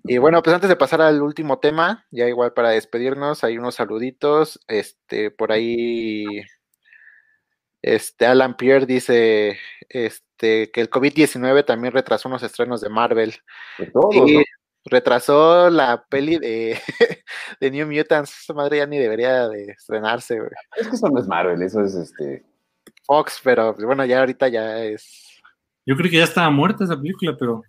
Y 0.03 0.17
bueno, 0.17 0.41
pues 0.41 0.53
antes 0.53 0.69
de 0.69 0.75
pasar 0.75 1.01
al 1.01 1.21
último 1.21 1.59
tema, 1.59 2.05
ya 2.11 2.27
igual 2.27 2.53
para 2.53 2.69
despedirnos, 2.69 3.43
hay 3.43 3.57
unos 3.57 3.75
saluditos. 3.75 4.59
Este, 4.67 5.31
por 5.31 5.51
ahí, 5.51 6.25
este, 7.81 8.25
Alan 8.25 8.55
Pierre 8.55 8.85
dice, 8.85 9.59
este, 9.89 10.71
que 10.71 10.81
el 10.81 10.89
COVID-19 10.89 11.65
también 11.65 11.93
retrasó 11.93 12.29
unos 12.29 12.43
estrenos 12.43 12.81
de 12.81 12.89
Marvel. 12.89 13.35
De 13.77 13.87
todos, 13.91 14.15
Y 14.15 14.37
¿no? 14.37 14.43
Retrasó 14.85 15.69
la 15.69 16.05
peli 16.09 16.37
de, 16.37 16.79
de 17.59 17.71
New 17.71 17.87
Mutants. 17.91 18.41
Esa 18.43 18.53
madre 18.53 18.77
ya 18.77 18.85
ni 18.85 18.97
debería 18.97 19.47
de 19.49 19.65
estrenarse, 19.71 20.37
güey. 20.39 20.51
Es 20.77 20.87
que 20.87 20.95
eso 20.95 21.07
no 21.09 21.19
es 21.19 21.27
Marvel, 21.27 21.61
eso 21.61 21.81
es 21.81 21.95
este. 21.95 22.45
Fox, 23.05 23.39
pero 23.43 23.73
pues, 23.73 23.85
bueno, 23.85 24.05
ya 24.05 24.19
ahorita 24.19 24.47
ya 24.47 24.79
es, 24.83 25.39
Yo 25.85 25.95
creí 25.95 26.09
que 26.11 26.17
ya 26.17 26.23
estaba 26.23 26.49
muerta 26.49 26.83
esa 26.83 26.95
película, 26.99 27.35
pero 27.37 27.61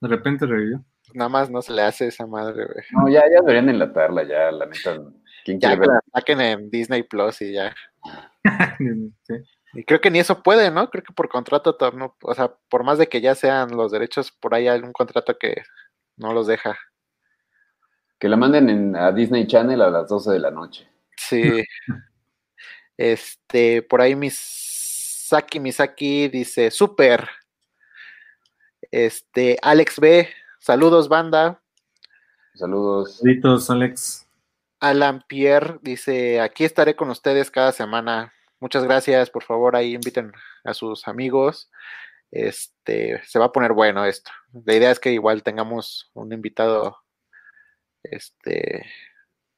de 0.00 0.08
repente 0.08 0.46
revivió. 0.46 0.84
nada 1.12 1.28
más 1.28 1.48
no 1.50 1.62
se 1.62 1.72
le 1.72 1.82
hace 1.82 2.06
esa 2.08 2.26
madre, 2.26 2.64
güey. 2.66 2.84
No, 2.92 3.08
ya, 3.08 3.20
ya 3.30 3.40
deberían 3.40 3.68
enlatarla, 3.68 4.22
ya, 4.24 4.50
la 4.50 4.66
neta. 4.66 4.96
¿Quién 5.44 5.60
Ya 5.60 5.68
quiere 5.68 5.74
que 5.82 5.88
ver? 5.88 5.88
la 5.88 6.00
saquen 6.20 6.40
en 6.40 6.70
Disney 6.70 7.02
Plus 7.04 7.40
y 7.42 7.52
ya. 7.52 7.74
Sí. 9.26 9.34
Y 9.76 9.84
creo 9.84 10.00
que 10.00 10.10
ni 10.10 10.20
eso 10.20 10.40
puede, 10.42 10.70
¿no? 10.70 10.88
Creo 10.88 11.02
que 11.02 11.12
por 11.12 11.28
contrato, 11.28 11.74
to- 11.76 11.90
no- 11.92 12.16
o 12.22 12.34
sea, 12.34 12.52
por 12.70 12.84
más 12.84 12.96
de 12.98 13.08
que 13.08 13.20
ya 13.20 13.34
sean 13.34 13.76
los 13.76 13.90
derechos, 13.90 14.30
por 14.30 14.54
ahí 14.54 14.68
hay 14.68 14.80
un 14.80 14.92
contrato 14.92 15.36
que 15.38 15.62
no 16.16 16.32
los 16.32 16.46
deja. 16.46 16.78
Que 18.18 18.28
la 18.28 18.36
manden 18.36 18.70
en- 18.70 18.96
a 18.96 19.12
Disney 19.12 19.46
Channel 19.46 19.80
a 19.82 19.90
las 19.90 20.08
12 20.08 20.30
de 20.32 20.38
la 20.38 20.50
noche. 20.50 20.88
Sí. 21.16 21.42
Este, 22.96 23.82
por 23.82 24.00
ahí 24.00 24.14
Misaki 24.14 25.58
Misaki 25.58 26.28
dice, 26.28 26.70
super. 26.70 27.28
Este, 28.90 29.58
Alex 29.62 29.98
B, 29.98 30.28
saludos 30.60 31.08
banda. 31.08 31.60
Saludos. 32.54 33.18
Saluditos, 33.18 33.68
Alex. 33.68 34.28
Alan 34.78 35.24
Pierre 35.26 35.78
dice, 35.82 36.40
aquí 36.40 36.64
estaré 36.64 36.94
con 36.94 37.10
ustedes 37.10 37.50
cada 37.50 37.72
semana. 37.72 38.32
Muchas 38.60 38.84
gracias, 38.84 39.28
por 39.28 39.42
favor, 39.42 39.74
ahí 39.74 39.94
inviten 39.94 40.32
a 40.62 40.72
sus 40.72 41.08
amigos. 41.08 41.70
Este, 42.34 43.22
se 43.24 43.38
va 43.38 43.44
a 43.46 43.52
poner 43.52 43.74
bueno 43.74 44.04
esto. 44.04 44.32
La 44.64 44.74
idea 44.74 44.90
es 44.90 44.98
que 44.98 45.12
igual 45.12 45.44
tengamos 45.44 46.10
un 46.14 46.32
invitado 46.32 46.98
este 48.02 48.84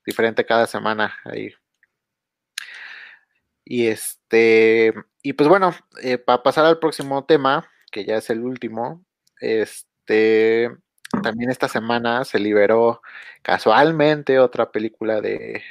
diferente 0.05 0.45
cada 0.45 0.67
semana 0.67 1.17
ahí. 1.25 1.55
Y 3.65 3.87
este, 3.87 4.93
y 5.23 5.33
pues 5.33 5.49
bueno, 5.49 5.75
para 6.27 6.43
pasar 6.43 6.67
al 6.67 6.79
próximo 6.79 7.25
tema, 7.25 7.67
que 7.91 8.05
ya 8.05 8.17
es 8.17 8.29
el 8.29 8.41
último, 8.41 9.03
este, 9.41 10.71
también 11.23 11.51
esta 11.51 11.69
semana 11.69 12.25
se 12.25 12.39
liberó 12.39 13.01
casualmente 13.41 14.39
otra 14.39 14.71
película 14.71 15.23
de, 15.23 15.63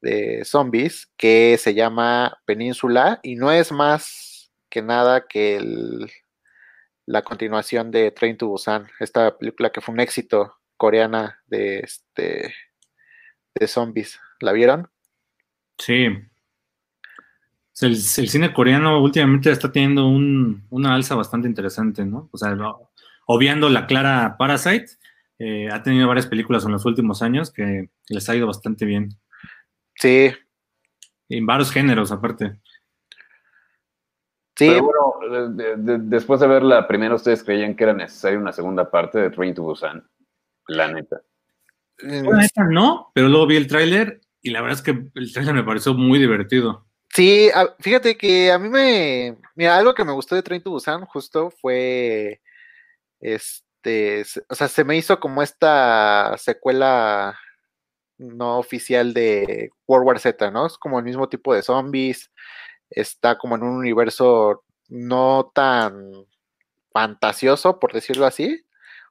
de 0.00 0.42
zombies 0.46 1.06
que 1.18 1.58
se 1.58 1.74
llama 1.74 2.40
Península 2.46 3.20
y 3.22 3.36
no 3.36 3.52
es 3.52 3.70
más 3.72 4.27
que 4.68 4.82
nada 4.82 5.26
que 5.26 5.56
el, 5.56 6.10
la 7.06 7.22
continuación 7.22 7.90
de 7.90 8.10
Train 8.10 8.36
to 8.36 8.48
Busan, 8.48 8.88
esta 9.00 9.36
película 9.38 9.70
que 9.70 9.80
fue 9.80 9.94
un 9.94 10.00
éxito 10.00 10.54
coreana 10.76 11.40
de 11.46 11.80
este 11.80 12.54
de 13.54 13.66
zombies. 13.66 14.20
¿La 14.40 14.52
vieron? 14.52 14.88
Sí. 15.78 16.06
El, 17.80 17.92
el 17.92 17.96
cine 17.96 18.52
coreano 18.52 19.02
últimamente 19.02 19.50
está 19.50 19.70
teniendo 19.70 20.06
un, 20.06 20.66
una 20.70 20.94
alza 20.94 21.14
bastante 21.14 21.48
interesante, 21.48 22.04
¿no? 22.04 22.28
O 22.32 22.38
sea, 22.38 22.56
obviando 23.26 23.68
la 23.68 23.86
clara 23.86 24.36
Parasite, 24.38 24.86
eh, 25.38 25.68
ha 25.70 25.82
tenido 25.82 26.08
varias 26.08 26.26
películas 26.26 26.64
en 26.64 26.72
los 26.72 26.84
últimos 26.84 27.22
años 27.22 27.52
que 27.52 27.90
les 28.08 28.28
ha 28.28 28.34
ido 28.34 28.46
bastante 28.46 28.84
bien. 28.84 29.10
Sí. 29.94 30.32
En 31.28 31.46
varios 31.46 31.70
géneros, 31.70 32.10
aparte. 32.10 32.60
Sí. 34.58 34.66
Pero 34.66 34.82
bueno, 34.82 35.54
de, 35.54 35.76
de, 35.76 35.98
después 35.98 36.40
de 36.40 36.48
ver 36.48 36.64
la 36.64 36.88
primera, 36.88 37.14
¿ustedes 37.14 37.44
creían 37.44 37.76
que 37.76 37.84
era 37.84 37.92
necesaria 37.92 38.40
una 38.40 38.52
segunda 38.52 38.90
parte 38.90 39.20
de 39.20 39.30
Train 39.30 39.54
to 39.54 39.62
Busan? 39.62 40.04
La 40.66 40.88
neta. 40.88 41.22
La 41.98 42.38
neta 42.38 42.64
no, 42.64 43.12
pero 43.14 43.28
luego 43.28 43.46
vi 43.46 43.56
el 43.56 43.68
tráiler 43.68 44.20
y 44.42 44.50
la 44.50 44.60
verdad 44.60 44.78
es 44.78 44.82
que 44.82 45.10
el 45.14 45.32
tráiler 45.32 45.54
me 45.54 45.62
pareció 45.62 45.94
muy 45.94 46.18
divertido. 46.18 46.88
Sí, 47.14 47.48
a, 47.54 47.72
fíjate 47.78 48.16
que 48.16 48.50
a 48.50 48.58
mí 48.58 48.68
me. 48.68 49.36
Mira, 49.54 49.76
algo 49.76 49.94
que 49.94 50.04
me 50.04 50.12
gustó 50.12 50.34
de 50.34 50.42
Train 50.42 50.60
to 50.60 50.70
Busan 50.70 51.04
justo 51.06 51.52
fue. 51.52 52.40
Este. 53.20 54.24
O 54.48 54.56
sea, 54.56 54.66
se 54.66 54.82
me 54.82 54.96
hizo 54.96 55.20
como 55.20 55.40
esta 55.40 56.34
secuela 56.36 57.38
no 58.18 58.58
oficial 58.58 59.14
de 59.14 59.70
World 59.86 60.06
War 60.08 60.18
Z, 60.18 60.50
¿no? 60.50 60.66
Es 60.66 60.76
como 60.76 60.98
el 60.98 61.04
mismo 61.04 61.28
tipo 61.28 61.54
de 61.54 61.62
zombies. 61.62 62.32
Está 62.90 63.38
como 63.38 63.56
en 63.56 63.62
un 63.62 63.76
universo 63.76 64.64
no 64.88 65.50
tan 65.54 66.26
fantasioso, 66.92 67.78
por 67.78 67.92
decirlo 67.92 68.26
así. 68.26 68.64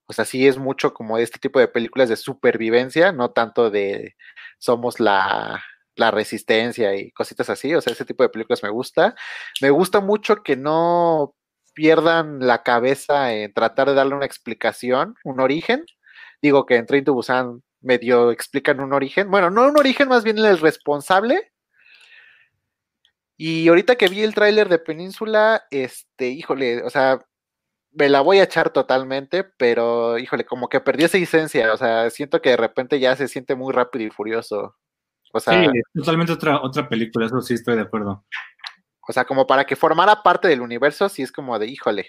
O 0.07 0.13
sea, 0.13 0.25
sí 0.25 0.47
es 0.47 0.57
mucho 0.57 0.93
como 0.93 1.17
este 1.17 1.39
tipo 1.39 1.59
de 1.59 1.67
películas 1.67 2.09
de 2.09 2.15
supervivencia, 2.15 3.11
no 3.11 3.31
tanto 3.31 3.69
de 3.69 4.15
somos 4.57 4.99
la, 4.99 5.63
la 5.95 6.11
resistencia 6.11 6.95
y 6.95 7.11
cositas 7.11 7.49
así. 7.49 7.75
O 7.75 7.81
sea, 7.81 7.93
ese 7.93 8.05
tipo 8.05 8.23
de 8.23 8.29
películas 8.29 8.63
me 8.63 8.69
gusta. 8.69 9.15
Me 9.61 9.69
gusta 9.69 9.99
mucho 9.99 10.43
que 10.43 10.55
no 10.55 11.35
pierdan 11.73 12.39
la 12.39 12.63
cabeza 12.63 13.33
en 13.33 13.53
tratar 13.53 13.89
de 13.89 13.95
darle 13.95 14.15
una 14.15 14.25
explicación, 14.25 15.15
un 15.23 15.39
origen. 15.41 15.85
Digo 16.41 16.65
que 16.65 16.75
en 16.75 16.85
Train 16.85 17.03
to 17.03 17.13
Busan 17.13 17.63
medio 17.81 18.31
explican 18.31 18.79
un 18.79 18.93
origen. 18.93 19.29
Bueno, 19.29 19.49
no 19.49 19.67
un 19.67 19.77
origen, 19.77 20.07
más 20.09 20.23
bien 20.23 20.37
el 20.37 20.59
responsable. 20.59 21.51
Y 23.37 23.67
ahorita 23.67 23.95
que 23.95 24.07
vi 24.07 24.23
el 24.23 24.33
tráiler 24.33 24.67
de 24.67 24.79
Península, 24.79 25.65
este, 25.69 26.29
híjole, 26.29 26.81
o 26.83 26.89
sea, 26.89 27.19
me 27.91 28.09
la 28.09 28.21
voy 28.21 28.39
a 28.39 28.43
echar 28.43 28.71
totalmente, 28.71 29.43
pero 29.43 30.17
híjole, 30.17 30.43
como 30.45 30.69
que 30.69 30.81
perdí 30.81 31.03
esa 31.03 31.17
esencia, 31.19 31.71
o 31.71 31.77
sea, 31.77 32.09
siento 32.09 32.41
que 32.41 32.49
de 32.49 32.57
repente 32.57 32.99
ya 32.99 33.15
se 33.15 33.27
siente 33.27 33.55
muy 33.55 33.73
rápido 33.73 34.05
y 34.05 34.09
furioso. 34.09 34.75
O 35.33 35.39
sea, 35.39 35.61
sí, 35.61 35.81
totalmente 35.93 36.33
otra, 36.33 36.61
otra 36.61 36.89
película, 36.89 37.27
eso 37.27 37.41
sí 37.41 37.53
estoy 37.53 37.75
de 37.75 37.81
acuerdo. 37.81 38.25
O 39.07 39.13
sea, 39.13 39.25
como 39.25 39.45
para 39.45 39.65
que 39.65 39.75
formara 39.75 40.23
parte 40.23 40.47
del 40.47 40.61
universo, 40.61 41.07
sí 41.07 41.21
es 41.21 41.31
como 41.31 41.59
de 41.59 41.67
híjole, 41.67 42.07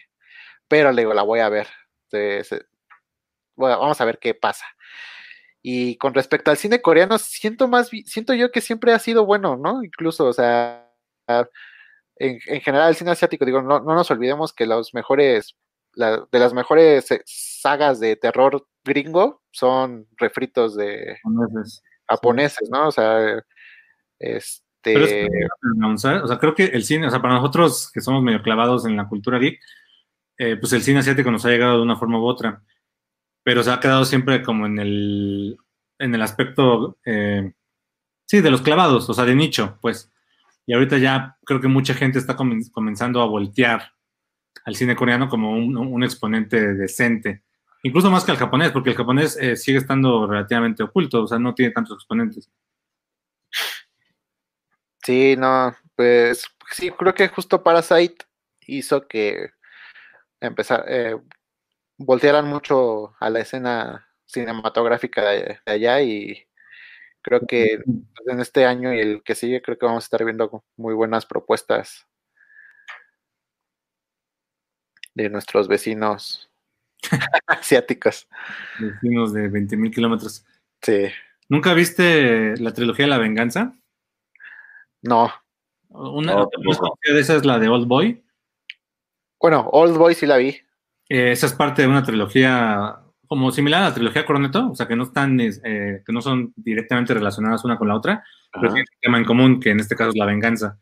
pero 0.66 0.92
le 0.92 1.02
digo, 1.02 1.14
la 1.14 1.22
voy 1.22 1.40
a 1.40 1.48
ver. 1.48 1.68
Bueno, 3.54 3.78
vamos 3.80 4.00
a 4.00 4.04
ver 4.04 4.18
qué 4.18 4.34
pasa. 4.34 4.64
Y 5.60 5.96
con 5.96 6.14
respecto 6.14 6.50
al 6.50 6.56
cine 6.56 6.80
coreano, 6.80 7.18
siento 7.18 7.68
más, 7.68 7.90
siento 8.06 8.32
yo 8.32 8.50
que 8.50 8.60
siempre 8.60 8.92
ha 8.92 8.98
sido 8.98 9.26
bueno, 9.26 9.56
¿no? 9.56 9.82
Incluso, 9.82 10.26
o 10.26 10.32
sea, 10.32 10.87
en, 12.16 12.38
en 12.46 12.60
general 12.60 12.90
el 12.90 12.94
cine 12.96 13.12
asiático, 13.12 13.44
digo, 13.44 13.62
no, 13.62 13.80
no 13.80 13.94
nos 13.94 14.10
olvidemos 14.10 14.52
que 14.52 14.66
los 14.66 14.94
mejores 14.94 15.56
la, 15.94 16.26
de 16.30 16.38
las 16.38 16.54
mejores 16.54 17.08
sagas 17.24 18.00
de 18.00 18.16
terror 18.16 18.66
gringo 18.84 19.42
son 19.50 20.06
refritos 20.16 20.76
de 20.76 21.18
japoneses, 21.22 21.82
japoneses 22.08 22.70
¿no? 22.70 22.88
O 22.88 22.92
sea, 22.92 23.42
este... 24.18 24.62
Pero 24.80 25.04
es 25.04 25.12
que, 25.12 25.28
o 26.22 26.28
sea, 26.28 26.38
creo 26.38 26.54
que 26.54 26.64
el 26.66 26.84
cine, 26.84 27.08
o 27.08 27.10
sea, 27.10 27.20
para 27.20 27.34
nosotros 27.34 27.90
que 27.92 28.00
somos 28.00 28.22
medio 28.22 28.42
clavados 28.42 28.86
en 28.86 28.96
la 28.96 29.08
cultura 29.08 29.38
geek, 29.38 29.60
eh, 30.38 30.56
pues 30.56 30.72
el 30.72 30.82
cine 30.82 31.00
asiático 31.00 31.30
nos 31.30 31.44
ha 31.44 31.50
llegado 31.50 31.76
de 31.76 31.82
una 31.82 31.96
forma 31.96 32.20
u 32.20 32.24
otra, 32.24 32.62
pero 33.42 33.62
se 33.62 33.72
ha 33.72 33.80
quedado 33.80 34.04
siempre 34.04 34.40
como 34.42 34.66
en 34.66 34.78
el, 34.78 35.58
en 35.98 36.14
el 36.14 36.22
aspecto, 36.22 36.96
eh, 37.04 37.52
sí, 38.24 38.40
de 38.40 38.50
los 38.50 38.62
clavados, 38.62 39.10
o 39.10 39.14
sea, 39.14 39.24
de 39.24 39.34
nicho, 39.34 39.78
pues. 39.82 40.10
Y 40.68 40.74
ahorita 40.74 40.98
ya 40.98 41.38
creo 41.46 41.62
que 41.62 41.66
mucha 41.66 41.94
gente 41.94 42.18
está 42.18 42.36
comenzando 42.36 43.22
a 43.22 43.26
voltear 43.26 43.94
al 44.66 44.76
cine 44.76 44.94
coreano 44.94 45.26
como 45.30 45.52
un, 45.52 46.04
exponente 46.04 46.74
decente, 46.74 47.42
incluso 47.82 48.10
más 48.10 48.22
que 48.22 48.32
al 48.32 48.36
japonés, 48.36 48.70
porque 48.70 48.90
el 48.90 48.96
japonés 48.96 49.38
eh, 49.40 49.56
sigue 49.56 49.78
estando 49.78 50.26
relativamente 50.26 50.82
oculto, 50.82 51.22
o 51.22 51.26
sea, 51.26 51.38
no 51.38 51.54
tiene 51.54 51.72
tantos 51.72 51.96
exponentes. 51.96 52.50
Sí, 55.02 55.36
no, 55.38 55.74
pues 55.96 56.44
sí, 56.70 56.90
creo 56.90 57.14
que 57.14 57.28
justo 57.28 57.62
Parasite 57.62 58.26
hizo 58.66 59.08
que 59.08 59.52
empezar, 60.38 60.84
eh, 60.86 61.16
voltearan 61.96 62.46
mucho 62.46 63.16
a 63.20 63.30
la 63.30 63.40
escena 63.40 64.06
cinematográfica 64.26 65.30
de 65.30 65.58
allá 65.64 66.02
y 66.02 66.46
creo 67.28 67.46
que 67.46 67.82
en 68.26 68.40
este 68.40 68.64
año 68.64 68.92
y 68.94 69.00
el 69.00 69.22
que 69.22 69.34
sigue 69.34 69.60
creo 69.60 69.78
que 69.78 69.86
vamos 69.86 70.04
a 70.04 70.06
estar 70.06 70.24
viendo 70.24 70.64
muy 70.76 70.94
buenas 70.94 71.26
propuestas 71.26 72.06
de 75.14 75.28
nuestros 75.28 75.68
vecinos 75.68 76.50
asiáticos. 77.46 78.26
Vecinos 78.78 79.32
de 79.34 79.48
20 79.48 79.76
mil 79.76 79.92
kilómetros. 79.92 80.44
Sí. 80.80 81.08
¿Nunca 81.48 81.74
viste 81.74 82.56
la 82.56 82.72
trilogía 82.72 83.04
de 83.04 83.10
la 83.10 83.18
venganza? 83.18 83.74
No. 85.02 85.30
Una 85.88 86.34
No, 86.34 86.48
de 87.02 87.20
esa 87.20 87.36
es 87.36 87.44
la 87.44 87.58
de 87.58 87.68
Old 87.68 87.86
Boy. 87.86 88.24
Bueno, 89.40 89.68
Old 89.72 89.96
Boy 89.96 90.14
sí 90.14 90.26
la 90.26 90.36
vi. 90.38 90.60
Eh, 91.08 91.32
esa 91.32 91.46
es 91.46 91.52
parte 91.52 91.82
de 91.82 91.88
una 91.88 92.02
trilogía 92.02 93.02
como 93.28 93.52
similar 93.52 93.82
a 93.82 93.88
la 93.88 93.94
trilogía 93.94 94.24
Corneto, 94.26 94.70
o 94.70 94.74
sea 94.74 94.88
que 94.88 94.96
no 94.96 95.04
están, 95.04 95.38
eh, 95.40 96.02
que 96.04 96.12
no 96.12 96.20
son 96.20 96.52
directamente 96.56 97.14
relacionadas 97.14 97.64
una 97.64 97.78
con 97.78 97.88
la 97.88 97.94
otra, 97.96 98.24
pero 98.52 98.66
Ajá. 98.66 98.74
tienen 98.74 98.86
un 98.92 99.00
tema 99.00 99.18
en 99.18 99.24
común, 99.24 99.60
que 99.60 99.70
en 99.70 99.80
este 99.80 99.94
caso 99.94 100.10
es 100.10 100.16
la 100.16 100.26
venganza. 100.26 100.78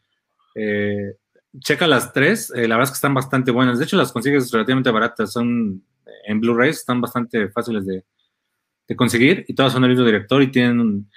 Eh, 0.54 1.16
checa 1.60 1.86
las 1.86 2.12
tres, 2.12 2.50
eh, 2.54 2.68
la 2.68 2.76
verdad 2.76 2.84
es 2.84 2.90
que 2.90 2.94
están 2.94 3.14
bastante 3.14 3.50
buenas. 3.50 3.78
De 3.78 3.84
hecho, 3.84 3.96
las 3.96 4.12
consigues 4.12 4.50
relativamente 4.52 4.90
baratas, 4.90 5.32
son 5.32 5.82
eh, 6.06 6.10
en 6.26 6.40
Blu-ray, 6.40 6.70
están 6.70 7.00
bastante 7.00 7.48
fáciles 7.50 7.84
de, 7.86 8.04
de 8.88 8.96
conseguir 8.96 9.44
y 9.48 9.54
todas 9.54 9.72
son 9.72 9.82
del 9.82 9.90
mismo 9.90 10.06
director 10.06 10.42
y 10.42 10.50
tienen 10.50 11.10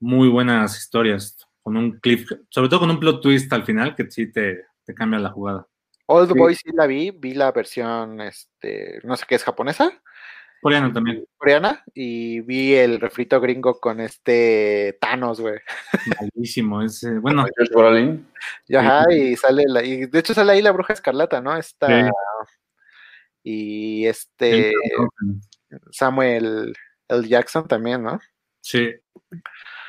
muy 0.00 0.28
buenas 0.28 0.76
historias, 0.78 1.36
con 1.62 1.76
un 1.76 1.98
clip, 1.98 2.28
sobre 2.50 2.68
todo 2.68 2.80
con 2.80 2.90
un 2.90 3.00
plot 3.00 3.22
twist 3.22 3.52
al 3.52 3.64
final 3.64 3.94
que 3.96 4.10
sí 4.10 4.30
te, 4.30 4.64
te 4.84 4.94
cambia 4.94 5.18
la 5.18 5.30
jugada. 5.30 5.66
Old 6.06 6.32
Sí. 6.32 6.38
Boy 6.38 6.54
sí 6.54 6.70
la 6.74 6.86
vi, 6.86 7.10
vi 7.10 7.32
la 7.32 7.50
versión, 7.52 8.20
este, 8.20 9.00
no 9.04 9.16
sé 9.16 9.24
qué 9.26 9.36
es 9.36 9.44
japonesa, 9.44 9.90
Coreano 10.64 10.94
también, 10.94 11.26
coreana, 11.36 11.84
y 11.92 12.40
vi 12.40 12.72
el 12.72 12.98
refrito 12.98 13.38
gringo 13.38 13.78
con 13.80 14.00
este 14.00 14.96
Thanos, 14.98 15.38
güey. 15.38 15.58
malísimo. 16.18 16.80
Es, 16.80 17.04
eh, 17.04 17.18
bueno. 17.18 17.44
Y 18.66 18.74
Ajá, 18.74 19.04
y 19.12 19.36
sale 19.36 19.64
la, 19.66 19.84
y 19.84 20.06
de 20.06 20.18
hecho 20.18 20.32
sale 20.32 20.52
ahí 20.52 20.62
la 20.62 20.72
bruja 20.72 20.94
escarlata, 20.94 21.42
¿no? 21.42 21.54
Esta, 21.54 21.86
Sí. 22.06 22.10
y 23.42 24.06
este 24.06 24.72
Samuel 25.90 26.74
L. 27.08 27.28
Jackson 27.28 27.68
también, 27.68 28.02
¿no? 28.02 28.18
Sí. 28.62 28.88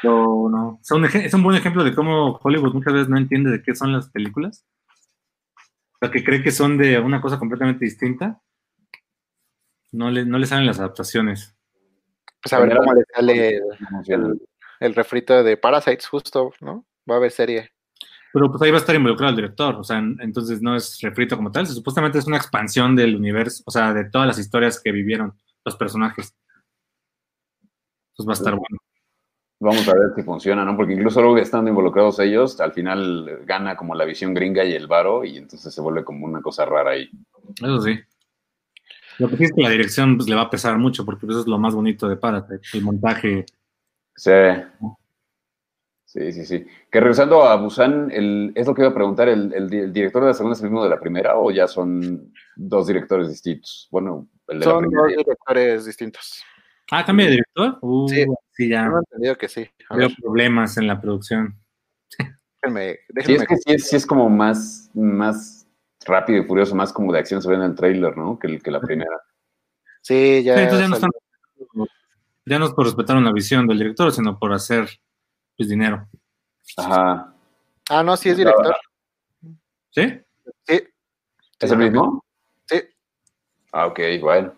No. 0.04 0.44
O 0.44 0.80
sea, 0.82 0.98
un 0.98 1.06
es 1.06 1.34
un 1.34 1.44
buen 1.44 1.56
ejemplo 1.56 1.86
de 1.86 1.96
cómo 1.96 2.38
Hollywood 2.44 2.74
muchas 2.74 2.92
veces 2.92 3.08
no 3.08 3.18
entiende 3.18 3.50
de 3.50 3.64
qué 3.64 3.76
son 3.76 3.94
las 3.94 4.10
películas. 4.10 4.66
O 5.56 5.98
sea, 6.02 6.12
que 6.12 6.22
cree 6.22 6.44
que 6.44 6.52
son 6.52 6.78
de 6.78 7.00
una 7.00 7.22
cosa 7.22 7.40
completamente 7.40 7.86
distinta. 7.86 8.42
No 9.96 10.12
le, 10.12 10.26
no 10.26 10.38
le 10.38 10.46
salen 10.46 10.66
las 10.66 10.80
adaptaciones. 10.80 11.56
Pues 12.44 12.54
a 12.54 12.60
ver 12.60 12.76
cómo 12.78 12.94
le 12.94 13.04
sale 13.14 13.48
el, 13.58 13.62
Emociona. 13.90 14.28
el- 14.28 14.42
el 14.82 14.94
refrito 14.96 15.42
de 15.44 15.56
Parasites, 15.58 16.08
justo, 16.08 16.52
¿no? 16.62 16.86
Va 17.10 17.16
a 17.16 17.18
haber 17.18 17.32
serie. 17.32 17.72
Pero 18.34 18.50
pues 18.52 18.62
ahí 18.62 18.72
va 18.72 18.78
a 18.78 18.80
estar 18.82 18.96
involucrado 18.96 19.30
el 19.30 19.36
director. 19.38 19.76
O 19.76 19.84
sea, 19.84 19.98
en- 20.00 20.18
entonces 20.22 20.62
no 20.62 20.76
es 20.76 21.00
refrito 21.02 21.38
como 21.38 21.50
tal. 21.52 21.66
Supuestamente 21.66 22.20
es 22.20 22.28
una 22.28 22.36
expansión 22.38 22.96
del 22.96 23.16
universo, 23.16 23.64
o 23.66 23.72
sea, 23.72 23.94
de 23.94 24.10
todas 24.10 24.28
las 24.28 24.38
historias 24.38 24.82
que 24.82 24.92
vivieron 24.92 25.34
los 25.64 25.76
personajes. 25.78 26.36
Pues 28.18 28.28
va 28.28 28.32
a 28.32 28.36
estar 28.36 28.54
bueno. 28.54 28.78
Vamos 29.62 29.88
a 29.88 29.94
ver 29.94 30.10
si 30.16 30.24
funciona, 30.24 30.66
¿no? 30.66 30.76
Porque 30.76 30.94
incluso 30.94 31.22
luego 31.22 31.38
estando 31.38 31.70
involucrados 31.70 32.20
ellos, 32.20 32.60
al 32.60 32.74
final 32.74 33.40
gana 33.46 33.78
como 33.78 33.96
la 33.96 34.04
visión 34.04 34.34
gringa 34.34 34.66
y 34.66 34.74
el 34.74 34.88
varo, 34.88 35.24
y 35.24 35.38
entonces 35.38 35.74
se 35.74 35.82
vuelve 35.82 36.04
como 36.04 36.26
una 36.26 36.42
cosa 36.42 36.66
rara 36.66 36.92
ahí. 36.92 37.10
Eso 37.64 37.82
sí. 37.82 37.98
Lo 39.20 39.30
que 39.30 39.38
sí 39.38 39.44
es 39.46 39.52
que 39.54 39.62
la 39.62 39.70
dirección 39.70 40.18
pues, 40.18 40.28
le 40.30 40.36
va 40.36 40.42
a 40.44 40.50
pesar 40.50 40.78
mucho, 40.78 41.06
porque 41.06 41.26
eso 41.26 41.40
es 41.42 41.48
lo 41.48 41.58
más 41.58 41.74
bonito 41.76 42.08
de 42.10 42.18
Parasite, 42.18 42.62
el 42.74 42.82
montaje. 42.84 43.46
Sí. 44.16 44.32
Sí, 46.06 46.32
sí, 46.32 46.46
sí. 46.46 46.66
Que 46.90 47.00
regresando 47.02 47.44
a 47.44 47.56
Busan, 47.58 48.10
el, 48.12 48.52
es 48.56 48.66
lo 48.68 48.74
que 48.74 48.82
iba 48.84 48.92
a 48.92 48.94
preguntar, 48.94 49.28
¿el, 49.28 49.54
el 49.54 49.70
di- 49.70 49.80
el 49.80 49.92
director 49.94 50.22
de 50.22 50.30
la 50.30 50.34
segunda 50.34 50.56
es 50.56 50.62
el 50.64 50.70
mismo 50.70 50.84
de 50.84 50.90
la 50.90 51.00
primera 51.00 51.36
o 51.38 51.52
ya 51.52 51.68
son 51.68 52.32
dos 52.56 52.88
directores 52.88 53.28
distintos? 53.30 53.88
Bueno, 53.92 54.28
el 54.48 54.60
de 54.60 54.66
la 54.66 54.72
Son 54.72 54.82
primera. 54.84 55.02
dos 55.02 55.10
directores 55.18 55.86
distintos. 55.86 56.44
Ah, 56.92 57.04
cambia 57.04 57.26
de 57.26 57.32
director. 57.32 57.80
Uh, 57.82 58.08
Sí. 58.08 58.26
sí, 58.52 58.70
ya. 58.70 58.84
Tengo 58.84 59.00
entendido 59.00 59.38
que 59.38 59.50
sí. 59.50 59.68
Veo 59.90 60.10
problemas 60.22 60.78
en 60.78 60.88
la 60.88 61.02
producción. 61.02 61.60
déjenme, 62.62 62.94
Sí, 62.94 63.00
déjenme 63.10 63.38
es 63.44 63.48
que 63.48 63.56
sí 63.58 63.74
es, 63.74 63.90
sí 63.90 63.96
es 63.98 64.06
como 64.06 64.30
más, 64.30 64.90
más 64.94 65.55
rápido 66.06 66.42
y 66.42 66.46
furioso, 66.46 66.76
más 66.76 66.94
como 66.94 67.12
de 67.12 67.20
acción 67.20 67.42
se 67.42 67.50
ve 67.50 67.56
en 67.56 67.64
el 67.64 67.76
trailer, 67.76 68.16
¿no? 68.16 68.38
Que, 68.40 68.48
el- 68.48 68.64
que 68.64 68.72
la 68.72 68.80
primera. 68.80 69.18
Sí, 70.02 70.44
ya. 70.44 70.56
Sí, 70.56 70.62
entonces 70.64 70.82
ya 70.82 70.88
no, 70.90 70.96
están, 70.96 71.12
ya 72.46 72.60
no 72.60 72.66
es 72.66 72.72
por 72.74 72.86
respetar 72.86 73.18
una 73.18 73.32
visión 73.34 73.68
del 73.68 73.80
director, 73.80 74.12
sino 74.12 74.38
por 74.38 74.54
hacer 74.54 74.88
pues, 75.58 75.68
dinero. 75.70 76.08
Ajá. 76.78 77.34
Ah, 77.90 78.04
no, 78.04 78.16
sí 78.18 78.30
es 78.30 78.38
director. 78.38 78.76
¿Sí? 79.92 80.22
Sí. 80.68 80.84
¿Es 81.60 81.72
el 81.72 81.78
mismo? 81.78 82.24
Sí, 82.68 82.82
Ah, 83.72 83.88
ok, 83.88 84.00
bueno. 84.22 84.54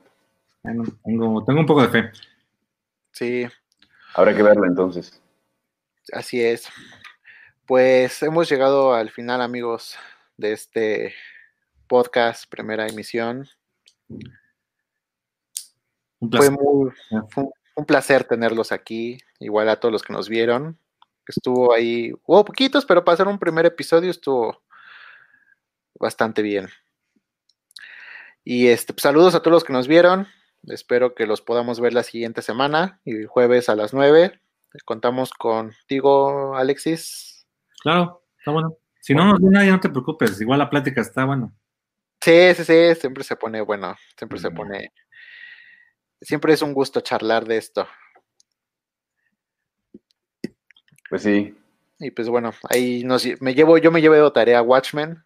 Bueno, 0.63 0.83
tengo, 1.03 1.43
tengo 1.45 1.59
un 1.61 1.65
poco 1.65 1.81
de 1.81 1.89
fe. 1.89 2.11
sí, 3.11 3.47
Habrá 4.15 4.35
que 4.35 4.43
verlo 4.43 4.65
entonces. 4.65 5.21
así 6.11 6.43
es. 6.43 6.67
Pues 7.65 8.21
hemos 8.23 8.49
llegado 8.49 8.93
al 8.93 9.09
final, 9.11 9.41
amigos, 9.41 9.97
de 10.37 10.53
este 10.53 11.13
podcast, 11.87 12.49
primera 12.49 12.87
emisión. 12.87 13.47
Un 16.19 16.31
Fue, 16.31 16.49
muy, 16.49 16.91
fue 17.29 17.45
un- 17.75 17.85
placer 17.85 18.23
tenerlos 18.23 18.71
aquí, 18.71 19.19
igual 19.39 19.69
a 19.69 19.79
todos 19.79 19.91
los 19.91 20.01
que 20.03 20.13
nos 20.13 20.29
vieron. 20.29 20.79
Estuvo 21.27 21.73
ahí, 21.73 22.11
hubo 22.25 22.43
poquitos, 22.45 22.85
pero 22.85 23.03
para 23.03 23.13
hacer 23.15 23.27
un 23.27 23.37
primer 23.37 23.65
episodio 23.65 24.09
estuvo 24.09 24.63
bastante 25.99 26.41
bien. 26.41 26.69
Y 28.43 28.67
este, 28.67 28.93
pues, 28.93 29.03
saludos 29.03 29.35
a 29.35 29.41
todos 29.41 29.51
los 29.51 29.63
que 29.63 29.73
nos 29.73 29.87
vieron. 29.87 30.27
Espero 30.63 31.13
que 31.13 31.27
los 31.27 31.41
podamos 31.41 31.79
ver 31.79 31.93
la 31.93 32.03
siguiente 32.03 32.41
semana 32.41 32.99
y 33.05 33.11
el 33.15 33.27
jueves 33.27 33.69
a 33.69 33.75
las 33.75 33.93
9. 33.93 34.39
Contamos 34.85 35.31
contigo, 35.31 36.55
Alexis. 36.55 37.45
Claro, 37.81 38.23
está 38.39 38.51
bueno. 38.51 38.75
Si 39.01 39.13
no 39.13 39.25
nos 39.25 39.39
nadie, 39.41 39.71
no 39.71 39.79
te 39.79 39.89
preocupes. 39.89 40.39
Igual 40.41 40.59
la 40.59 40.69
plática 40.69 41.01
está 41.01 41.25
bueno. 41.25 41.53
Sí, 42.27 42.53
sí, 42.55 42.65
sí, 42.65 42.99
siempre 42.99 43.23
se 43.23 43.37
pone 43.37 43.61
bueno, 43.61 43.95
siempre 44.17 44.37
se 44.37 44.51
pone. 44.51 44.91
Siempre 46.19 46.51
es 46.51 46.61
un 46.61 46.73
gusto 46.73 46.99
charlar 46.99 47.45
de 47.45 47.55
esto. 47.55 47.87
Pues 51.09 51.21
sí. 51.21 51.57
Y 51.99 52.11
pues 52.11 52.27
bueno, 52.27 52.51
ahí 52.69 53.05
nos 53.05 53.25
me 53.39 53.55
llevo, 53.55 53.77
yo 53.77 53.93
me 53.93 54.01
llevo 54.01 54.15
de 54.15 54.29
tarea 54.31 54.61
Watchmen. 54.61 55.23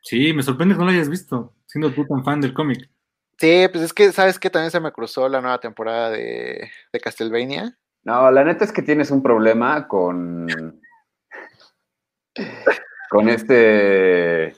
Sí, 0.00 0.32
me 0.32 0.44
sorprende 0.44 0.76
que 0.76 0.78
no 0.78 0.84
lo 0.84 0.92
hayas 0.92 1.08
visto, 1.08 1.56
siendo 1.66 1.92
tú 1.92 2.06
tan 2.06 2.22
fan 2.22 2.40
del 2.40 2.54
cómic. 2.54 2.88
Sí, 3.36 3.66
pues 3.72 3.82
es 3.82 3.92
que, 3.92 4.12
¿sabes 4.12 4.38
que 4.38 4.48
También 4.48 4.70
se 4.70 4.78
me 4.78 4.92
cruzó 4.92 5.28
la 5.28 5.40
nueva 5.40 5.58
temporada 5.58 6.10
de, 6.10 6.70
de 6.92 7.00
Castlevania. 7.00 7.76
No, 8.04 8.30
la 8.30 8.44
neta 8.44 8.64
es 8.64 8.70
que 8.70 8.82
tienes 8.82 9.10
un 9.10 9.24
problema 9.24 9.88
con. 9.88 10.46
con 13.10 13.28
este. 13.28 14.54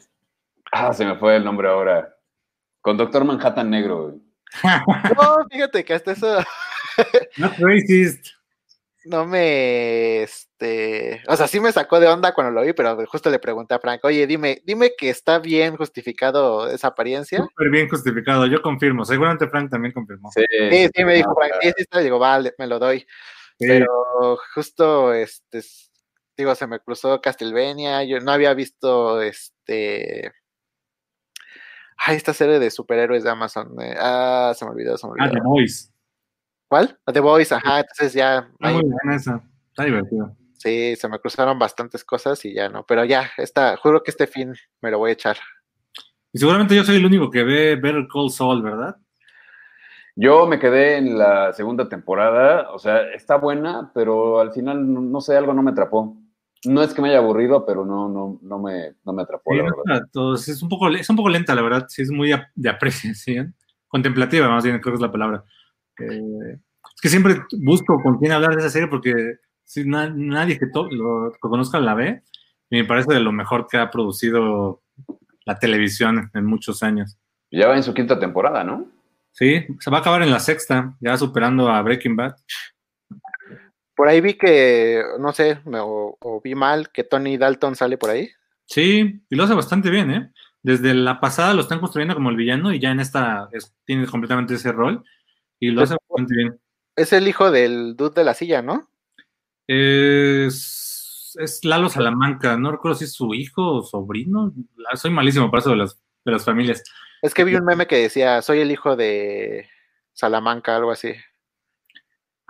Ah, 0.73 0.93
se 0.95 1.05
me 1.05 1.17
fue 1.17 1.37
el 1.37 1.45
nombre 1.45 1.69
ahora. 1.69 2.17
Con 2.81 2.97
Doctor 2.97 3.25
Manhattan 3.25 3.71
Negro. 3.71 4.09
güey. 4.09 4.21
No, 5.17 5.47
fíjate 5.51 5.85
que 5.85 5.95
hasta 5.95 6.13
eso 6.13 6.39
Not 7.39 7.53
racist. 7.59 8.27
no 9.05 9.25
me, 9.27 10.23
este, 10.23 11.23
o 11.29 11.37
sea, 11.37 11.47
sí 11.49 11.59
me 11.61 11.73
sacó 11.73 11.99
de 12.01 12.07
onda 12.09 12.35
cuando 12.35 12.53
lo 12.53 12.63
vi, 12.67 12.73
pero 12.73 12.97
justo 13.07 13.31
le 13.31 13.39
pregunté 13.39 13.75
a 13.75 13.79
Frank, 13.81 14.01
oye, 14.05 14.27
dime, 14.27 14.63
dime 14.65 14.93
que 14.97 15.11
está 15.11 15.39
bien 15.39 15.77
justificado 15.77 16.69
esa 16.69 16.89
apariencia. 16.89 17.39
Súper 17.39 17.71
bien 17.71 17.89
justificado, 17.89 18.47
yo 18.47 18.61
confirmo. 18.63 19.05
Seguramente 19.05 19.49
Frank 19.49 19.71
también 19.71 19.93
confirmó. 19.93 20.31
Sí, 20.33 20.45
Sí, 20.71 20.89
sí, 20.95 21.05
me 21.05 21.15
dijo 21.15 21.31
no, 21.31 21.35
Frank, 21.37 21.53
sí, 21.63 21.69
sí 21.69 21.83
está, 21.83 22.01
digo, 22.01 22.19
vale, 22.19 22.55
me 22.59 22.67
lo 22.67 22.79
doy. 22.79 23.01
Sí. 23.59 23.67
Pero 23.69 24.39
justo, 24.55 25.13
este, 25.15 25.63
digo, 26.37 26.55
se 26.55 26.67
me 26.67 26.81
cruzó 26.81 27.21
Castlevania, 27.21 28.05
yo 28.05 28.21
no 28.21 28.33
había 28.33 28.55
visto, 28.55 29.21
este, 29.23 30.33
ay, 32.07 32.17
esta 32.17 32.33
serie 32.33 32.59
de 32.59 32.71
superhéroes 32.71 33.25
de 33.25 33.31
Amazon, 33.31 33.75
eh, 33.81 33.95
ah, 33.99 34.53
se 34.57 34.65
me 34.65 34.71
olvidó, 34.73 34.97
se 34.99 35.07
me 35.07 35.13
Ah, 35.19 35.25
olvidó. 35.25 35.35
The 35.43 35.49
Voice. 35.49 35.89
¿Cuál? 36.69 36.99
The 37.13 37.21
Voice, 37.21 37.55
ajá, 37.55 37.81
entonces 37.81 38.13
ya, 38.15 38.39
Está 38.53 38.69
ahí, 38.69 38.75
muy 38.75 38.85
buena 38.91 39.17
esa. 39.17 39.43
Está 39.71 39.85
divertido. 39.85 40.37
sí, 40.55 40.95
se 40.97 41.09
me 41.09 41.19
cruzaron 41.19 41.59
bastantes 41.59 42.05
cosas 42.05 42.45
y 42.45 42.55
ya 42.55 42.69
no, 42.69 42.85
pero 42.87 43.05
ya, 43.05 43.31
esta, 43.37 43.77
juro 43.77 44.03
que 44.03 44.11
este 44.11 44.27
fin 44.27 44.55
me 44.81 44.91
lo 44.91 44.99
voy 44.99 45.11
a 45.11 45.15
echar. 45.15 45.37
Y 46.33 46.39
seguramente 46.39 46.75
yo 46.75 46.83
soy 46.85 46.97
el 46.97 47.05
único 47.07 47.31
que 47.31 47.43
ve 47.43 47.77
Better 47.77 48.07
Call 48.13 48.31
Saul, 48.31 48.63
¿verdad? 48.63 48.97
Yo 50.15 50.47
me 50.47 50.59
quedé 50.59 50.97
en 50.99 51.19
la 51.19 51.53
segunda 51.53 51.89
temporada, 51.89 52.71
o 52.73 52.79
sea, 52.79 53.03
está 53.13 53.37
buena, 53.37 53.91
pero 53.95 54.41
al 54.41 54.53
final, 54.53 54.93
no, 54.93 55.01
no 55.01 55.21
sé, 55.21 55.37
algo 55.37 55.53
no 55.55 55.63
me 55.63 55.71
atrapó. 55.73 56.17
No 56.65 56.83
es 56.83 56.95
que 56.95 57.03
me 57.03 57.09
haya 57.09 57.19
aburrido, 57.19 57.67
pero 57.67 57.85
no, 57.85 58.09
no, 58.09 58.39
no, 58.43 58.59
me, 58.61 58.95
no 59.05 59.13
me 59.13 59.23
atrapó, 59.23 59.53
Sí, 59.53 59.59
la 59.59 59.65
no 59.65 59.77
verdad. 59.85 60.39
Es 60.49 60.63
un 60.63 60.69
poco, 60.69 60.89
es 60.89 61.11
un 61.11 61.17
poco 61.17 61.29
lenta, 61.29 61.55
la 61.55 61.63
verdad. 61.63 61.87
Sí, 61.89 62.03
es 62.03 62.11
muy 62.11 62.33
de 62.55 62.69
apreciación. 62.69 63.55
Contemplativa, 63.89 64.49
más 64.49 64.65
bien, 64.65 64.79
creo 64.81 64.93
que 64.93 64.97
es 64.97 65.03
la 65.03 65.13
palabra. 65.13 65.45
Eh, 65.99 66.57
es 66.95 67.01
que 67.01 67.09
siempre 67.09 67.43
busco 67.59 68.01
con 68.03 68.19
quién 68.19 68.33
hablar 68.33 68.55
de 68.55 68.61
esa 68.61 68.71
serie 68.71 68.89
porque 68.89 69.13
si 69.65 69.85
na- 69.85 70.09
nadie 70.11 70.59
que, 70.59 70.67
lo, 70.91 71.33
que 71.33 71.39
conozca 71.41 71.79
la 71.81 71.95
ve 71.95 72.23
y 72.71 72.77
me 72.77 72.85
parece 72.85 73.13
de 73.13 73.21
lo 73.21 73.33
mejor 73.33 73.67
que 73.69 73.77
ha 73.79 73.91
producido 73.91 74.83
la 75.45 75.59
televisión 75.59 76.31
en 76.33 76.45
muchos 76.47 76.83
años. 76.83 77.19
Ya 77.51 77.69
va 77.69 77.77
en 77.77 77.83
su 77.83 77.93
quinta 77.93 78.19
temporada, 78.19 78.65
¿no? 78.65 78.87
Sí, 79.33 79.65
se 79.81 79.91
va 79.91 79.99
a 79.99 80.01
acabar 80.01 80.23
en 80.23 80.31
la 80.31 80.41
sexta, 80.41 80.95
ya 81.01 81.17
superando 81.17 81.69
a 81.69 81.83
Breaking 81.83 82.17
Bad. 82.17 82.35
Por 84.03 84.09
ahí 84.09 84.21
vi 84.21 84.35
que, 84.35 85.01
no 85.21 85.33
sé, 85.33 85.61
me- 85.65 85.79
o, 85.79 86.17
o 86.19 86.41
vi 86.41 86.57
mal 86.57 86.91
que 86.91 87.05
Tony 87.05 87.37
Dalton 87.37 87.77
sale 87.77 87.97
por 87.97 88.11
ahí. 88.11 88.29
Sí, 88.67 89.23
y 89.31 89.37
lo 89.37 89.45
hace 89.45 89.55
bastante 89.55 89.91
bien, 89.91 90.11
¿eh? 90.11 90.33
Desde 90.61 90.93
la 90.93 91.21
pasada 91.21 91.55
lo 91.55 91.61
están 91.61 91.79
construyendo 91.79 92.17
como 92.17 92.29
el 92.31 92.35
villano 92.35 92.73
y 92.75 92.81
ya 92.81 92.91
en 92.91 92.99
esta 92.99 93.49
es- 93.53 93.73
tiene 93.85 94.09
completamente 94.09 94.55
ese 94.55 94.73
rol 94.73 95.05
y 95.61 95.71
lo 95.71 95.83
hace 95.83 95.95
bastante 96.11 96.35
bien. 96.35 96.61
Es 96.97 97.13
el 97.13 97.29
hijo 97.29 97.53
del 97.53 97.95
dude 97.95 98.15
de 98.17 98.25
la 98.25 98.35
silla, 98.35 98.61
¿no? 98.61 98.89
Es, 99.69 101.37
es 101.39 101.65
Lalo 101.65 101.89
Salamanca, 101.89 102.57
no 102.57 102.73
recuerdo 102.73 102.99
si 102.99 103.05
es 103.05 103.13
su 103.13 103.33
hijo 103.35 103.77
o 103.77 103.83
sobrino. 103.85 104.53
Soy 104.95 105.13
malísimo 105.13 105.49
para 105.49 105.61
eso 105.61 105.71
de 105.71 105.77
las, 105.77 106.03
de 106.25 106.33
las 106.33 106.45
familias. 106.45 106.83
Es 107.23 107.35
que 107.35 107.45
vi 107.45 107.55
un 107.55 107.65
meme 107.65 107.87
que 107.87 107.99
decía, 107.99 108.43
soy 108.43 108.59
el 108.63 108.73
hijo 108.73 108.97
de 108.97 109.69
Salamanca, 110.13 110.75
algo 110.75 110.91
así. 110.91 111.13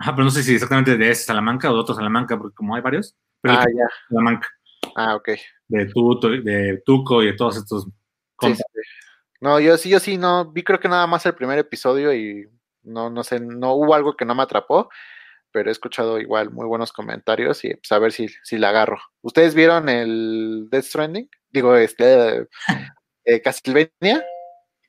Ah, 0.05 0.11
pero 0.15 0.25
no 0.25 0.31
sé 0.31 0.43
si 0.43 0.53
exactamente 0.53 0.97
de 0.97 1.09
ese 1.09 1.23
Salamanca 1.23 1.71
o 1.71 1.73
de 1.73 1.79
otro 1.79 1.95
Salamanca, 1.95 2.37
porque 2.37 2.55
como 2.55 2.75
hay 2.75 2.81
varios, 2.81 3.15
pero 3.41 3.55
Ah, 3.55 3.65
ya. 3.65 3.87
Salamanca, 4.09 4.47
Ah, 4.95 5.15
ok. 5.15 5.29
de, 5.69 5.85
Tuto, 5.87 6.29
de 6.29 6.81
Tuco 6.85 7.23
y 7.23 7.27
de 7.27 7.33
todos 7.33 7.57
estos. 7.57 7.87
Sí. 8.41 8.53
No, 9.39 9.59
yo 9.59 9.77
sí, 9.77 9.89
yo 9.89 9.99
sí, 9.99 10.17
no, 10.17 10.51
vi 10.51 10.63
creo 10.63 10.79
que 10.79 10.87
nada 10.89 11.07
más 11.07 11.25
el 11.25 11.35
primer 11.35 11.57
episodio 11.59 12.13
y 12.13 12.47
no, 12.83 13.09
no 13.09 13.23
sé, 13.23 13.39
no 13.39 13.73
hubo 13.73 13.93
algo 13.95 14.15
que 14.15 14.25
no 14.25 14.35
me 14.35 14.43
atrapó, 14.43 14.89
pero 15.51 15.69
he 15.69 15.71
escuchado 15.71 16.19
igual 16.19 16.49
muy 16.51 16.65
buenos 16.67 16.91
comentarios 16.91 17.63
y 17.63 17.73
pues 17.75 17.91
a 17.91 17.99
ver 17.99 18.11
si, 18.11 18.27
si 18.43 18.57
la 18.57 18.69
agarro. 18.69 18.99
¿Ustedes 19.21 19.53
vieron 19.55 19.87
el 19.89 20.67
Death 20.69 20.85
Stranding? 20.85 21.29
Digo, 21.49 21.75
este, 21.75 22.47
eh, 23.25 23.41
Castlevania. 23.41 24.23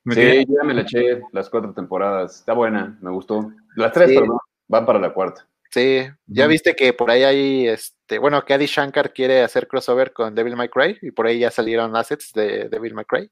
Me 0.04 0.14
sí, 0.14 0.46
ya 0.48 0.64
me 0.64 0.74
la 0.74 0.82
eché 0.82 1.20
las 1.32 1.48
cuatro 1.50 1.72
temporadas. 1.72 2.36
Está 2.40 2.52
buena, 2.52 2.98
me 3.00 3.10
gustó. 3.10 3.50
Las 3.76 3.92
tres, 3.92 4.08
Sí. 4.10 4.14
pero 4.16 4.26
no, 4.26 4.40
van 4.68 4.86
para 4.86 4.98
la 4.98 5.12
cuarta. 5.12 5.46
Sí, 5.70 6.06
ya 6.26 6.46
viste 6.46 6.76
que 6.76 6.92
por 6.92 7.10
ahí 7.10 7.24
hay, 7.24 7.66
este, 7.66 8.18
bueno, 8.18 8.44
que 8.44 8.54
Adi 8.54 8.66
Shankar 8.66 9.12
quiere 9.12 9.42
hacer 9.42 9.66
crossover 9.66 10.12
con 10.12 10.32
Devil 10.32 10.54
May 10.54 10.68
Cry 10.68 10.98
y 11.02 11.10
por 11.10 11.26
ahí 11.26 11.40
ya 11.40 11.50
salieron 11.50 11.96
assets 11.96 12.32
de 12.32 12.68
Devil 12.68 12.94
May 12.94 13.04
Cry. 13.04 13.28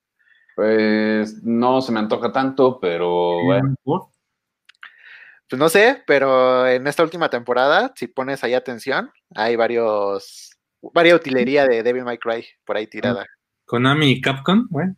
Pues 0.56 1.42
no 1.44 1.80
se 1.80 1.92
me 1.92 2.00
antoja 2.00 2.32
tanto, 2.32 2.80
pero 2.80 3.44
bueno. 3.44 3.74
Pues 3.84 5.58
no 5.60 5.68
sé, 5.68 6.02
pero 6.04 6.66
en 6.66 6.86
esta 6.88 7.04
última 7.04 7.30
temporada, 7.30 7.92
si 7.94 8.08
pones 8.08 8.42
ahí 8.42 8.54
atención, 8.54 9.12
hay 9.36 9.54
varios, 9.54 10.50
varias 10.80 11.16
utilería 11.16 11.66
de 11.66 11.84
Devil 11.84 12.04
May 12.04 12.18
Cry 12.18 12.44
por 12.64 12.76
ahí 12.76 12.88
tirada. 12.88 13.24
Konami 13.66 14.10
y 14.10 14.20
Capcom, 14.20 14.66
bueno. 14.68 14.96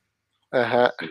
Ajá. 0.51 0.95
sí. 0.99 1.07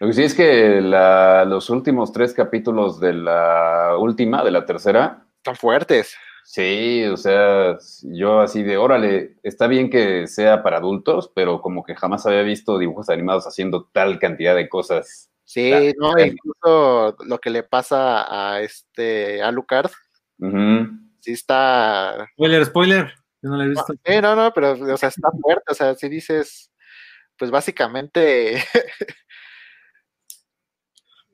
Lo 0.00 0.06
que 0.06 0.12
sí 0.12 0.22
es 0.22 0.34
que 0.34 0.80
la- 0.80 1.44
los 1.44 1.70
últimos 1.70 2.12
tres 2.12 2.32
capítulos 2.32 3.00
de 3.00 3.12
la 3.14 3.96
última, 3.98 4.44
de 4.44 4.50
la 4.52 4.64
tercera, 4.64 5.24
Están 5.38 5.56
fuertes. 5.56 6.16
sí, 6.44 7.04
o 7.04 7.16
sea, 7.16 7.76
yo 8.04 8.40
así 8.40 8.62
de, 8.62 8.76
órale, 8.76 9.36
está 9.42 9.66
bien 9.66 9.90
que 9.90 10.26
sea 10.28 10.62
para 10.62 10.76
adultos, 10.78 11.30
pero 11.34 11.60
como 11.60 11.82
que 11.84 11.94
jamás 11.96 12.26
había 12.26 12.42
visto 12.42 12.78
dibujos 12.78 13.08
animados 13.10 13.46
haciendo 13.46 13.88
tal 13.92 14.18
cantidad 14.18 14.54
de 14.54 14.68
cosas. 14.68 15.30
Sí, 15.44 15.92
no, 15.98 16.12
incluso 16.18 17.16
lo 17.24 17.38
que 17.38 17.50
le 17.50 17.62
pasa 17.62 18.52
a 18.54 18.60
este 18.60 19.42
Alucard, 19.42 19.90
Ujú. 20.38 20.88
sí 21.20 21.32
está. 21.32 22.28
Spoiler, 22.34 22.64
spoiler. 22.66 23.14
Yo 23.42 23.50
no 23.50 23.56
la 23.56 23.64
he 23.64 23.68
visto. 23.68 23.94
Sí, 24.04 24.20
no, 24.20 24.36
no, 24.36 24.52
pero, 24.52 24.72
o 24.72 24.96
sea, 24.96 25.08
está 25.08 25.28
fuerte. 25.40 25.64
O 25.70 25.74
sea, 25.74 25.94
si 25.94 26.08
dices, 26.08 26.70
pues 27.38 27.50
básicamente, 27.50 28.56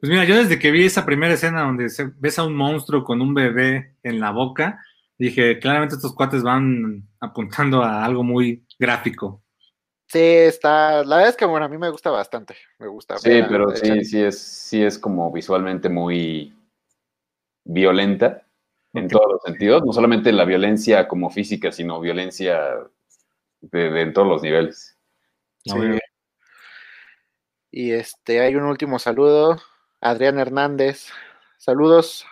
Pues 0.04 0.10
mira, 0.10 0.26
yo 0.26 0.36
desde 0.36 0.58
que 0.58 0.70
vi 0.70 0.84
esa 0.84 1.06
primera 1.06 1.32
escena 1.32 1.62
donde 1.62 1.88
se- 1.88 2.12
ves 2.18 2.38
a 2.38 2.44
un 2.44 2.54
monstruo 2.54 3.02
con 3.04 3.22
un 3.22 3.32
bebé 3.32 3.94
en 4.02 4.20
la 4.20 4.32
boca, 4.32 4.84
dije, 5.16 5.58
claramente 5.58 5.94
estos 5.94 6.14
cuates 6.14 6.42
van 6.42 7.08
apuntando 7.20 7.82
a 7.82 8.04
algo 8.04 8.22
muy 8.22 8.66
gráfico. 8.78 9.42
sí, 10.06 10.18
está. 10.20 11.02
La 11.04 11.16
verdad 11.16 11.30
es 11.30 11.36
que, 11.38 11.46
bueno, 11.46 11.64
a 11.64 11.70
mí 11.70 11.78
me 11.78 11.88
gusta 11.88 12.10
bastante. 12.10 12.54
Me 12.78 12.86
gusta. 12.86 13.16
Sí, 13.16 13.30
ver 13.30 13.48
pero 13.48 13.74
sí, 13.74 14.04
sí 14.04 14.20
es, 14.20 14.38
sí 14.38 14.82
es 14.82 14.98
como 14.98 15.32
visualmente 15.32 15.88
muy 15.88 16.52
violenta 17.64 18.46
en 18.92 19.08
todos 19.08 19.32
los 19.32 19.42
sentidos, 19.42 19.86
no 19.86 19.92
solamente 19.94 20.32
la 20.32 20.44
violencia 20.44 21.08
como 21.08 21.30
física, 21.30 21.72
sino 21.72 21.98
violencia 21.98 22.60
de, 23.62 23.90
de- 23.90 24.02
en 24.02 24.12
todos 24.12 24.28
los 24.28 24.42
niveles. 24.42 24.98
La 25.64 25.76
Sí. 25.76 25.98
Y 27.70 27.92
este, 27.92 28.40
hay 28.40 28.54
un 28.54 28.64
último 28.64 28.98
saludo. 28.98 29.56
Adrián 30.04 30.38
Hernández. 30.38 31.08
Saludos. 31.56 32.26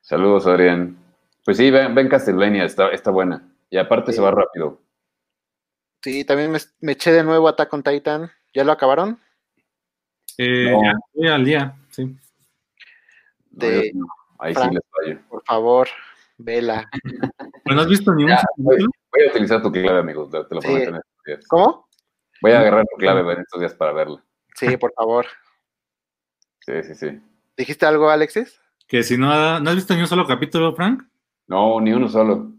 Saludos, 0.00 0.46
Adrián. 0.46 0.96
Pues 1.44 1.56
sí, 1.56 1.68
ven, 1.70 1.92
ven 1.92 2.08
Castlevania, 2.08 2.64
está, 2.64 2.88
está 2.90 3.10
buena. 3.10 3.42
Y 3.68 3.78
aparte 3.78 4.12
Sí. 4.12 4.16
se 4.16 4.22
va 4.22 4.30
rápido. 4.30 4.80
Sí, 6.02 6.24
también 6.24 6.52
me, 6.52 6.58
me 6.80 6.92
eché 6.92 7.10
de 7.12 7.24
nuevo 7.24 7.48
Attack 7.48 7.72
on 7.74 7.82
Titan. 7.82 8.30
¿Ya 8.54 8.62
lo 8.62 8.70
acabaron? 8.70 9.18
Eh, 10.38 10.70
No. 10.70 10.82
ya, 10.84 10.92
voy 11.14 11.28
al 11.28 11.44
día, 11.44 11.76
sí. 11.90 12.16
De- 13.50 13.90
no. 13.92 14.06
Ahí 14.38 14.54
sí 14.54 14.60
les 14.70 14.82
fallo. 14.90 15.20
Por 15.28 15.42
favor, 15.44 15.88
vela. 16.38 16.88
No 17.66 17.80
has 17.80 17.88
visto 17.88 18.14
ni 18.14 18.22
un 18.24 18.28
Ya, 18.30 18.36
capítulo? 18.36 18.88
Voy 19.10 19.26
a 19.26 19.30
utilizar 19.30 19.62
tu 19.62 19.72
clave, 19.72 19.98
amigo, 20.00 20.28
te, 20.28 20.36
lo 20.36 20.44
Sí. 20.60 20.68
prometo 20.68 20.90
en 20.90 20.96
estos 20.96 21.24
días. 21.24 21.44
¿Cómo? 21.48 21.88
Voy 22.42 22.52
a 22.52 22.60
agarrar 22.60 22.84
tu 22.84 22.96
clave 22.98 23.32
en 23.32 23.40
estos 23.40 23.58
días 23.58 23.74
para 23.74 23.92
verla. 23.92 24.22
Sí, 24.54 24.76
por 24.76 24.92
favor. 24.92 25.26
Sí, 26.64 26.72
sí, 26.82 26.94
sí. 26.94 27.20
¿Dijiste 27.56 27.86
algo, 27.86 28.08
Alexis? 28.08 28.60
Que 28.86 29.02
si 29.02 29.16
no, 29.16 29.60
no 29.60 29.70
has 29.70 29.76
visto 29.76 29.94
ni 29.94 30.00
un 30.00 30.06
solo 30.06 30.26
capítulo, 30.26 30.74
Frank. 30.74 31.02
No, 31.46 31.80
ni 31.80 31.92
uno 31.92 32.08
solo. 32.08 32.52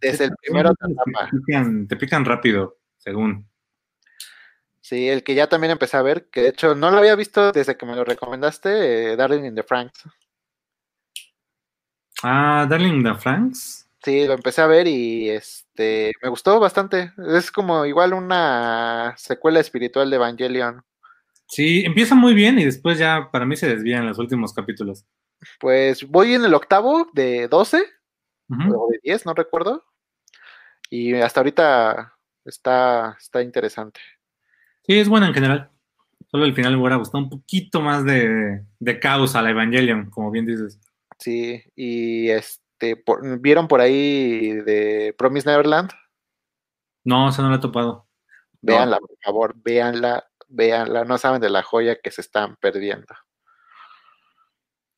Desde 0.00 0.26
el 0.26 0.30
primero 0.40 0.74
te 0.74 1.36
pican, 1.46 1.88
te 1.88 1.96
pican 1.96 2.24
rápido, 2.24 2.78
según. 2.98 3.48
Sí, 4.80 5.08
el 5.08 5.22
que 5.22 5.34
ya 5.34 5.48
también 5.48 5.72
empecé 5.72 5.98
a 5.98 6.02
ver, 6.02 6.30
que 6.30 6.40
de 6.42 6.48
hecho 6.48 6.74
no 6.74 6.90
lo 6.90 6.98
había 6.98 7.14
visto 7.14 7.52
desde 7.52 7.76
que 7.76 7.84
me 7.84 7.94
lo 7.94 8.04
recomendaste, 8.04 9.12
eh, 9.12 9.16
Darling 9.16 9.44
in 9.44 9.54
the 9.54 9.62
Franks. 9.62 10.04
Ah, 12.22 12.66
Darling 12.68 13.02
the 13.02 13.14
Franks. 13.14 13.86
Sí, 14.02 14.26
lo 14.26 14.32
empecé 14.32 14.62
a 14.62 14.66
ver 14.66 14.86
y 14.86 15.28
este 15.28 16.12
me 16.22 16.30
gustó 16.30 16.58
bastante. 16.58 17.12
Es 17.36 17.50
como 17.50 17.84
igual 17.84 18.14
una 18.14 19.14
secuela 19.18 19.60
espiritual 19.60 20.08
de 20.08 20.16
Evangelion. 20.16 20.82
Sí, 21.48 21.82
empieza 21.84 22.14
muy 22.14 22.34
bien 22.34 22.58
y 22.58 22.64
después 22.64 22.98
ya 22.98 23.30
para 23.32 23.46
mí 23.46 23.56
se 23.56 23.68
desvían 23.68 24.06
los 24.06 24.18
últimos 24.18 24.52
capítulos. 24.52 25.04
Pues 25.60 26.06
voy 26.06 26.34
en 26.34 26.44
el 26.44 26.54
octavo 26.54 27.08
de 27.14 27.48
12 27.48 27.82
Ujú. 28.50 28.82
o 28.82 28.88
de 28.90 29.00
10, 29.02 29.24
no 29.26 29.34
recuerdo. 29.34 29.84
Y 30.90 31.14
hasta 31.14 31.40
ahorita 31.40 32.14
está, 32.44 33.16
está 33.18 33.42
interesante. 33.42 34.00
Sí, 34.86 34.98
es 34.98 35.08
buena 35.08 35.28
en 35.28 35.34
general. 35.34 35.70
Solo 36.30 36.44
el 36.44 36.54
final 36.54 36.74
me 36.74 36.80
hubiera 36.80 36.96
gustado 36.96 37.24
un 37.24 37.30
poquito 37.30 37.80
más 37.80 38.04
de, 38.04 38.64
de 38.78 39.00
caos 39.00 39.34
a 39.34 39.42
la 39.42 39.50
Evangelion, 39.50 40.10
como 40.10 40.30
bien 40.30 40.44
dices. 40.46 40.78
Sí, 41.18 41.62
y 41.74 42.28
este 42.28 42.96
por- 42.96 43.40
vieron 43.40 43.68
por 43.68 43.80
ahí 43.80 44.52
de 44.52 45.14
Promise 45.16 45.48
Neverland. 45.48 45.90
No, 47.04 47.30
eso 47.30 47.42
no 47.42 47.48
lo 47.48 47.56
he 47.56 47.60
topado. 47.60 48.06
Véanla, 48.60 48.98
por 48.98 49.16
favor, 49.24 49.54
véanla, 49.56 50.28
véanla. 50.48 51.04
No 51.04 51.18
saben 51.18 51.40
de 51.40 51.50
la 51.50 51.62
joya 51.62 52.00
que 52.00 52.10
se 52.10 52.20
están 52.20 52.56
perdiendo. 52.56 53.14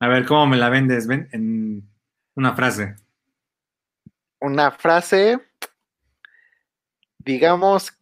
A 0.01 0.09
ver, 0.09 0.24
¿cómo 0.24 0.47
me 0.47 0.56
la 0.56 0.70
vendes? 0.70 1.06
Ven 1.06 1.28
en 1.32 1.89
una 2.35 2.55
frase. 2.55 2.97
Una 4.40 4.70
frase, 4.70 5.39
digamos 7.18 7.93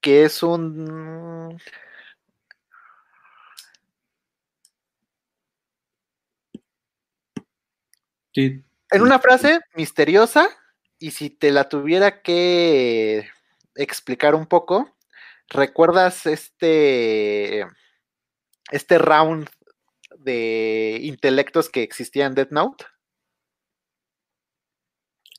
que 0.00 0.24
es 0.24 0.42
un... 0.42 1.60
Sí. 8.32 8.64
En 8.92 9.02
una 9.02 9.18
frase 9.18 9.60
misteriosa, 9.74 10.48
y 10.98 11.10
si 11.10 11.30
te 11.30 11.50
la 11.50 11.68
tuviera 11.68 12.22
que 12.22 13.28
explicar 13.74 14.34
un 14.34 14.46
poco, 14.46 14.96
¿recuerdas 15.50 16.26
este, 16.26 17.66
este 18.70 18.98
round 18.98 19.48
de 20.18 20.98
intelectos 21.02 21.68
que 21.70 21.82
existía 21.82 22.26
en 22.26 22.34
Death 22.34 22.50
Note? 22.52 22.84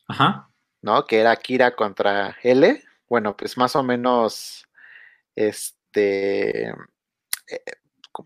Ajá. 0.07 0.51
¿no? 0.81 1.05
Que 1.05 1.19
era 1.19 1.35
Kira 1.35 1.75
contra 1.75 2.37
L. 2.43 2.81
Bueno, 3.07 3.35
pues 3.37 3.57
más 3.57 3.75
o 3.75 3.83
menos 3.83 4.67
este 5.35 6.69
eh, 6.69 6.73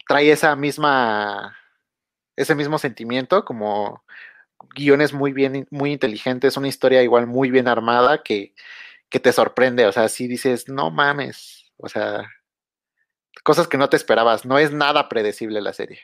trae 0.08 0.32
esa 0.32 0.56
misma 0.56 1.58
ese 2.38 2.56
mismo 2.56 2.80
sentimiento 2.80 3.46
como 3.46 4.04
guiones 4.76 5.14
muy 5.14 5.34
bien 5.34 5.68
muy 5.72 5.94
inteligentes, 5.94 6.58
una 6.58 6.70
historia 6.70 7.04
igual 7.04 7.28
muy 7.28 7.52
bien 7.52 7.68
armada 7.70 8.24
que, 8.24 8.56
que 9.10 9.20
te 9.22 9.34
sorprende, 9.34 9.88
o 9.88 9.94
sea, 9.94 10.10
si 10.10 10.28
dices, 10.28 10.70
"No 10.70 10.92
mames", 10.92 11.65
o 11.78 11.90
sea, 11.90 12.30
cosas 13.44 13.68
que 13.68 13.78
no 13.78 13.90
te 13.90 13.98
esperabas. 13.98 14.46
No 14.46 14.58
es 14.58 14.72
nada 14.72 15.10
predecible 15.10 15.62
la 15.62 15.74
serie. 15.74 16.00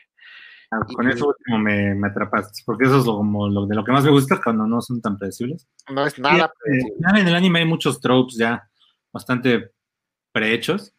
Ah, 0.70 0.80
con 0.94 1.08
eso 1.08 1.26
último 1.26 1.58
me, 1.58 1.94
me, 1.94 2.08
atrapaste, 2.08 2.62
porque 2.64 2.84
eso 2.86 2.98
es 2.98 3.04
lo, 3.04 3.16
como 3.16 3.46
lo, 3.46 3.66
de 3.66 3.74
lo 3.74 3.84
que 3.84 3.92
más 3.92 4.04
me 4.04 4.10
gusta 4.10 4.40
cuando 4.42 4.66
no 4.66 4.80
son 4.80 5.02
tan 5.02 5.18
predecibles. 5.18 5.68
No 5.90 6.06
es 6.06 6.18
nada 6.18 6.46
eh, 6.46 6.50
predecible. 6.58 7.20
en 7.20 7.28
el 7.28 7.34
anime 7.34 7.58
hay 7.58 7.66
muchos 7.66 8.00
tropes 8.00 8.36
ya 8.36 8.68
bastante 9.12 9.72
prehechos. 10.32 10.94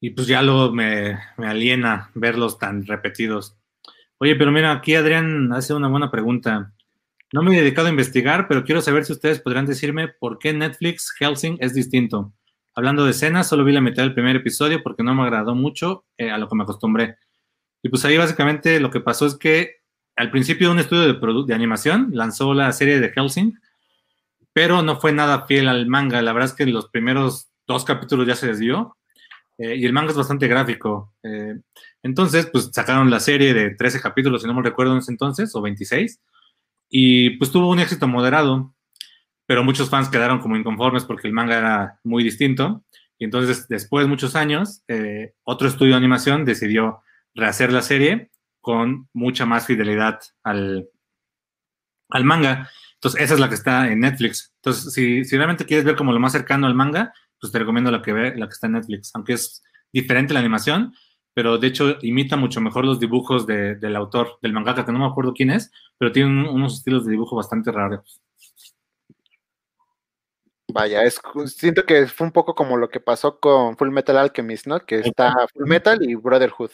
Y 0.00 0.10
pues 0.10 0.26
ya 0.26 0.42
luego 0.42 0.72
me, 0.72 1.18
me 1.36 1.46
aliena 1.46 2.10
verlos 2.14 2.58
tan 2.58 2.86
repetidos. 2.86 3.56
Oye, 4.18 4.34
pero 4.34 4.50
mira, 4.50 4.72
aquí 4.72 4.94
Adrián 4.94 5.52
hace 5.52 5.74
una 5.74 5.88
buena 5.88 6.10
pregunta. 6.10 6.72
No 7.32 7.42
me 7.42 7.56
he 7.56 7.60
dedicado 7.60 7.86
a 7.86 7.90
investigar, 7.90 8.48
pero 8.48 8.64
quiero 8.64 8.80
saber 8.80 9.04
si 9.04 9.12
ustedes 9.12 9.40
podrán 9.40 9.66
decirme 9.66 10.08
por 10.08 10.38
qué 10.38 10.52
Netflix 10.52 11.14
Helsing 11.18 11.58
es 11.60 11.74
distinto. 11.74 12.32
Hablando 12.80 13.04
de 13.04 13.10
escenas, 13.10 13.46
solo 13.46 13.62
vi 13.62 13.74
la 13.74 13.82
mitad 13.82 14.04
del 14.04 14.14
primer 14.14 14.36
episodio 14.36 14.82
porque 14.82 15.02
no 15.02 15.14
me 15.14 15.20
agradó 15.20 15.54
mucho 15.54 16.06
eh, 16.16 16.30
a 16.30 16.38
lo 16.38 16.48
que 16.48 16.56
me 16.56 16.62
acostumbré. 16.62 17.18
Y 17.82 17.90
pues 17.90 18.06
ahí 18.06 18.16
básicamente 18.16 18.80
lo 18.80 18.90
que 18.90 19.00
pasó 19.00 19.26
es 19.26 19.36
que 19.36 19.82
al 20.16 20.30
principio 20.30 20.70
un 20.70 20.78
estudio 20.78 21.12
de, 21.12 21.44
de 21.46 21.54
animación 21.54 22.08
lanzó 22.14 22.54
la 22.54 22.72
serie 22.72 22.98
de 22.98 23.10
Helsing, 23.10 23.52
pero 24.54 24.80
no 24.80 24.98
fue 24.98 25.12
nada 25.12 25.44
fiel 25.46 25.68
al 25.68 25.88
manga. 25.88 26.22
La 26.22 26.32
verdad 26.32 26.48
es 26.48 26.56
que 26.56 26.64
los 26.64 26.88
primeros 26.88 27.50
dos 27.66 27.84
capítulos 27.84 28.26
ya 28.26 28.34
se 28.34 28.46
desvió 28.46 28.96
eh, 29.58 29.76
y 29.76 29.84
el 29.84 29.92
manga 29.92 30.12
es 30.12 30.16
bastante 30.16 30.48
gráfico. 30.48 31.12
Eh, 31.22 31.60
entonces, 32.02 32.48
pues 32.50 32.70
sacaron 32.72 33.10
la 33.10 33.20
serie 33.20 33.52
de 33.52 33.74
13 33.74 34.00
capítulos, 34.00 34.40
si 34.40 34.48
no 34.48 34.54
me 34.54 34.62
recuerdo 34.62 34.94
en 34.94 35.00
ese 35.00 35.12
entonces, 35.12 35.54
o 35.54 35.60
26, 35.60 36.18
y 36.88 37.36
pues 37.36 37.52
tuvo 37.52 37.68
un 37.68 37.78
éxito 37.78 38.08
moderado, 38.08 38.72
pero 39.50 39.64
muchos 39.64 39.90
fans 39.90 40.08
quedaron 40.08 40.38
como 40.38 40.56
inconformes 40.56 41.04
porque 41.04 41.26
el 41.26 41.34
manga 41.34 41.58
era 41.58 41.98
muy 42.04 42.22
distinto. 42.22 42.84
Y 43.18 43.24
entonces, 43.24 43.66
después 43.66 44.04
de 44.04 44.08
muchos 44.08 44.36
años, 44.36 44.84
eh, 44.86 45.34
otro 45.42 45.66
estudio 45.66 45.94
de 45.94 45.96
animación 45.96 46.44
decidió 46.44 47.02
rehacer 47.34 47.72
la 47.72 47.82
serie 47.82 48.30
con 48.60 49.08
mucha 49.12 49.46
más 49.46 49.66
fidelidad 49.66 50.20
al, 50.44 50.88
al 52.10 52.24
manga. 52.24 52.70
Entonces, 52.94 53.22
esa 53.22 53.34
es 53.34 53.40
la 53.40 53.48
que 53.48 53.56
está 53.56 53.90
en 53.90 53.98
Netflix. 53.98 54.54
Entonces, 54.62 54.92
si, 54.92 55.24
si 55.24 55.36
realmente 55.36 55.66
quieres 55.66 55.84
ver 55.84 55.96
como 55.96 56.12
lo 56.12 56.20
más 56.20 56.30
cercano 56.30 56.68
al 56.68 56.76
manga, 56.76 57.12
pues 57.40 57.52
te 57.52 57.58
recomiendo 57.58 57.90
la 57.90 58.02
que 58.02 58.12
ve, 58.12 58.36
la 58.36 58.46
que 58.46 58.52
está 58.52 58.68
en 58.68 58.74
Netflix, 58.74 59.10
aunque 59.16 59.32
es 59.32 59.64
diferente 59.92 60.32
la 60.32 60.38
animación, 60.38 60.94
pero 61.34 61.58
de 61.58 61.66
hecho 61.66 61.96
imita 62.02 62.36
mucho 62.36 62.60
mejor 62.60 62.84
los 62.84 63.00
dibujos 63.00 63.48
del 63.48 63.96
autor, 63.96 64.38
del 64.42 64.52
mangaka, 64.52 64.86
que 64.86 64.92
no 64.92 65.00
me 65.00 65.06
acuerdo 65.06 65.34
quién 65.34 65.50
es, 65.50 65.72
pero 65.98 66.12
tiene 66.12 66.48
unos 66.48 66.74
estilos 66.74 67.04
de 67.04 67.10
dibujo 67.10 67.34
bastante 67.34 67.72
raros. 67.72 68.22
Vaya, 70.72 71.02
es, 71.02 71.20
siento 71.46 71.84
que 71.84 72.06
fue 72.06 72.26
un 72.26 72.32
poco 72.32 72.54
como 72.54 72.76
lo 72.76 72.88
que 72.88 73.00
pasó 73.00 73.38
con 73.40 73.76
Full 73.76 73.90
Metal 73.90 74.16
Alchemist, 74.16 74.66
¿no? 74.66 74.80
Que 74.80 75.00
está 75.00 75.34
Full 75.52 75.66
Metal 75.66 75.98
y 76.02 76.14
Brotherhood. 76.14 76.70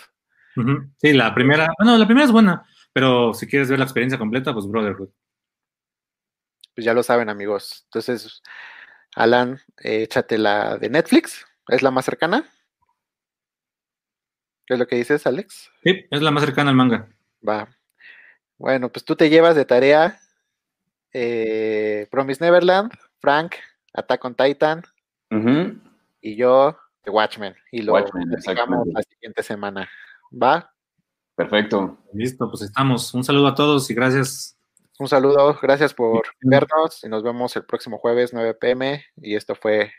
Sí, 0.96 1.12
la 1.12 1.34
primera, 1.34 1.68
bueno, 1.78 1.98
la 1.98 2.06
primera 2.06 2.24
es 2.24 2.32
buena, 2.32 2.64
pero 2.92 3.34
si 3.34 3.46
quieres 3.46 3.68
ver 3.68 3.78
la 3.78 3.84
experiencia 3.84 4.18
completa, 4.18 4.52
pues 4.54 4.66
Brotherhood. 4.66 5.10
Pues 6.74 6.84
ya 6.84 6.94
lo 6.94 7.02
saben, 7.02 7.28
amigos. 7.28 7.82
Entonces, 7.84 8.42
Alan, 9.14 9.60
échate 9.78 10.38
la 10.38 10.78
de 10.78 10.88
Netflix, 10.88 11.46
es 11.68 11.82
la 11.82 11.90
más 11.90 12.04
cercana. 12.04 12.44
¿Qué 14.66 14.74
es 14.74 14.80
lo 14.80 14.86
que 14.86 14.96
dices, 14.96 15.26
Alex? 15.26 15.70
Sí, 15.84 16.06
es 16.10 16.22
la 16.22 16.30
más 16.30 16.42
cercana 16.44 16.70
al 16.70 16.76
manga. 16.76 17.08
Va. 17.46 17.68
Bueno, 18.58 18.90
pues 18.90 19.04
tú 19.04 19.14
te 19.14 19.28
llevas 19.28 19.54
de 19.54 19.64
tarea 19.64 20.18
eh, 21.18 22.08
Promise 22.10 22.44
Neverland, 22.44 22.92
Frank, 23.20 23.54
Attack 23.96 24.24
on 24.24 24.34
Titan 24.34 24.82
y 26.20 26.36
yo 26.36 26.76
The 27.02 27.10
Watchmen. 27.10 27.54
Y 27.72 27.82
lo 27.82 27.94
Watchmen, 27.94 28.28
la 28.30 29.02
siguiente 29.02 29.42
semana. 29.42 29.88
¿Va? 30.30 30.72
Perfecto. 31.34 31.98
Listo, 32.12 32.48
pues 32.50 32.62
estamos. 32.62 33.12
Un 33.14 33.24
saludo 33.24 33.48
a 33.48 33.54
todos 33.54 33.90
y 33.90 33.94
gracias 33.94 34.56
un 34.98 35.08
saludo, 35.08 35.58
gracias 35.60 35.92
por 35.92 36.22
vernos 36.40 37.04
y 37.04 37.08
nos 37.08 37.22
vemos 37.22 37.54
el 37.56 37.66
próximo 37.66 37.98
jueves 37.98 38.32
9 38.32 38.54
pm 38.54 39.04
y 39.16 39.34
esto 39.34 39.54
fue 39.54 39.92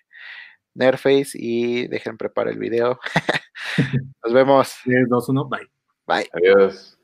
Nerface 0.73 1.31
y 1.33 1.87
dejen 1.87 2.17
preparar 2.17 2.53
el 2.53 2.59
video. 2.59 2.99
nos 4.23 4.33
vemos. 4.33 4.75
3, 4.85 5.07
2, 5.07 5.29
1, 5.29 5.49
bye. 5.49 5.69
Bye. 6.07 6.29
Adiós. 6.33 6.96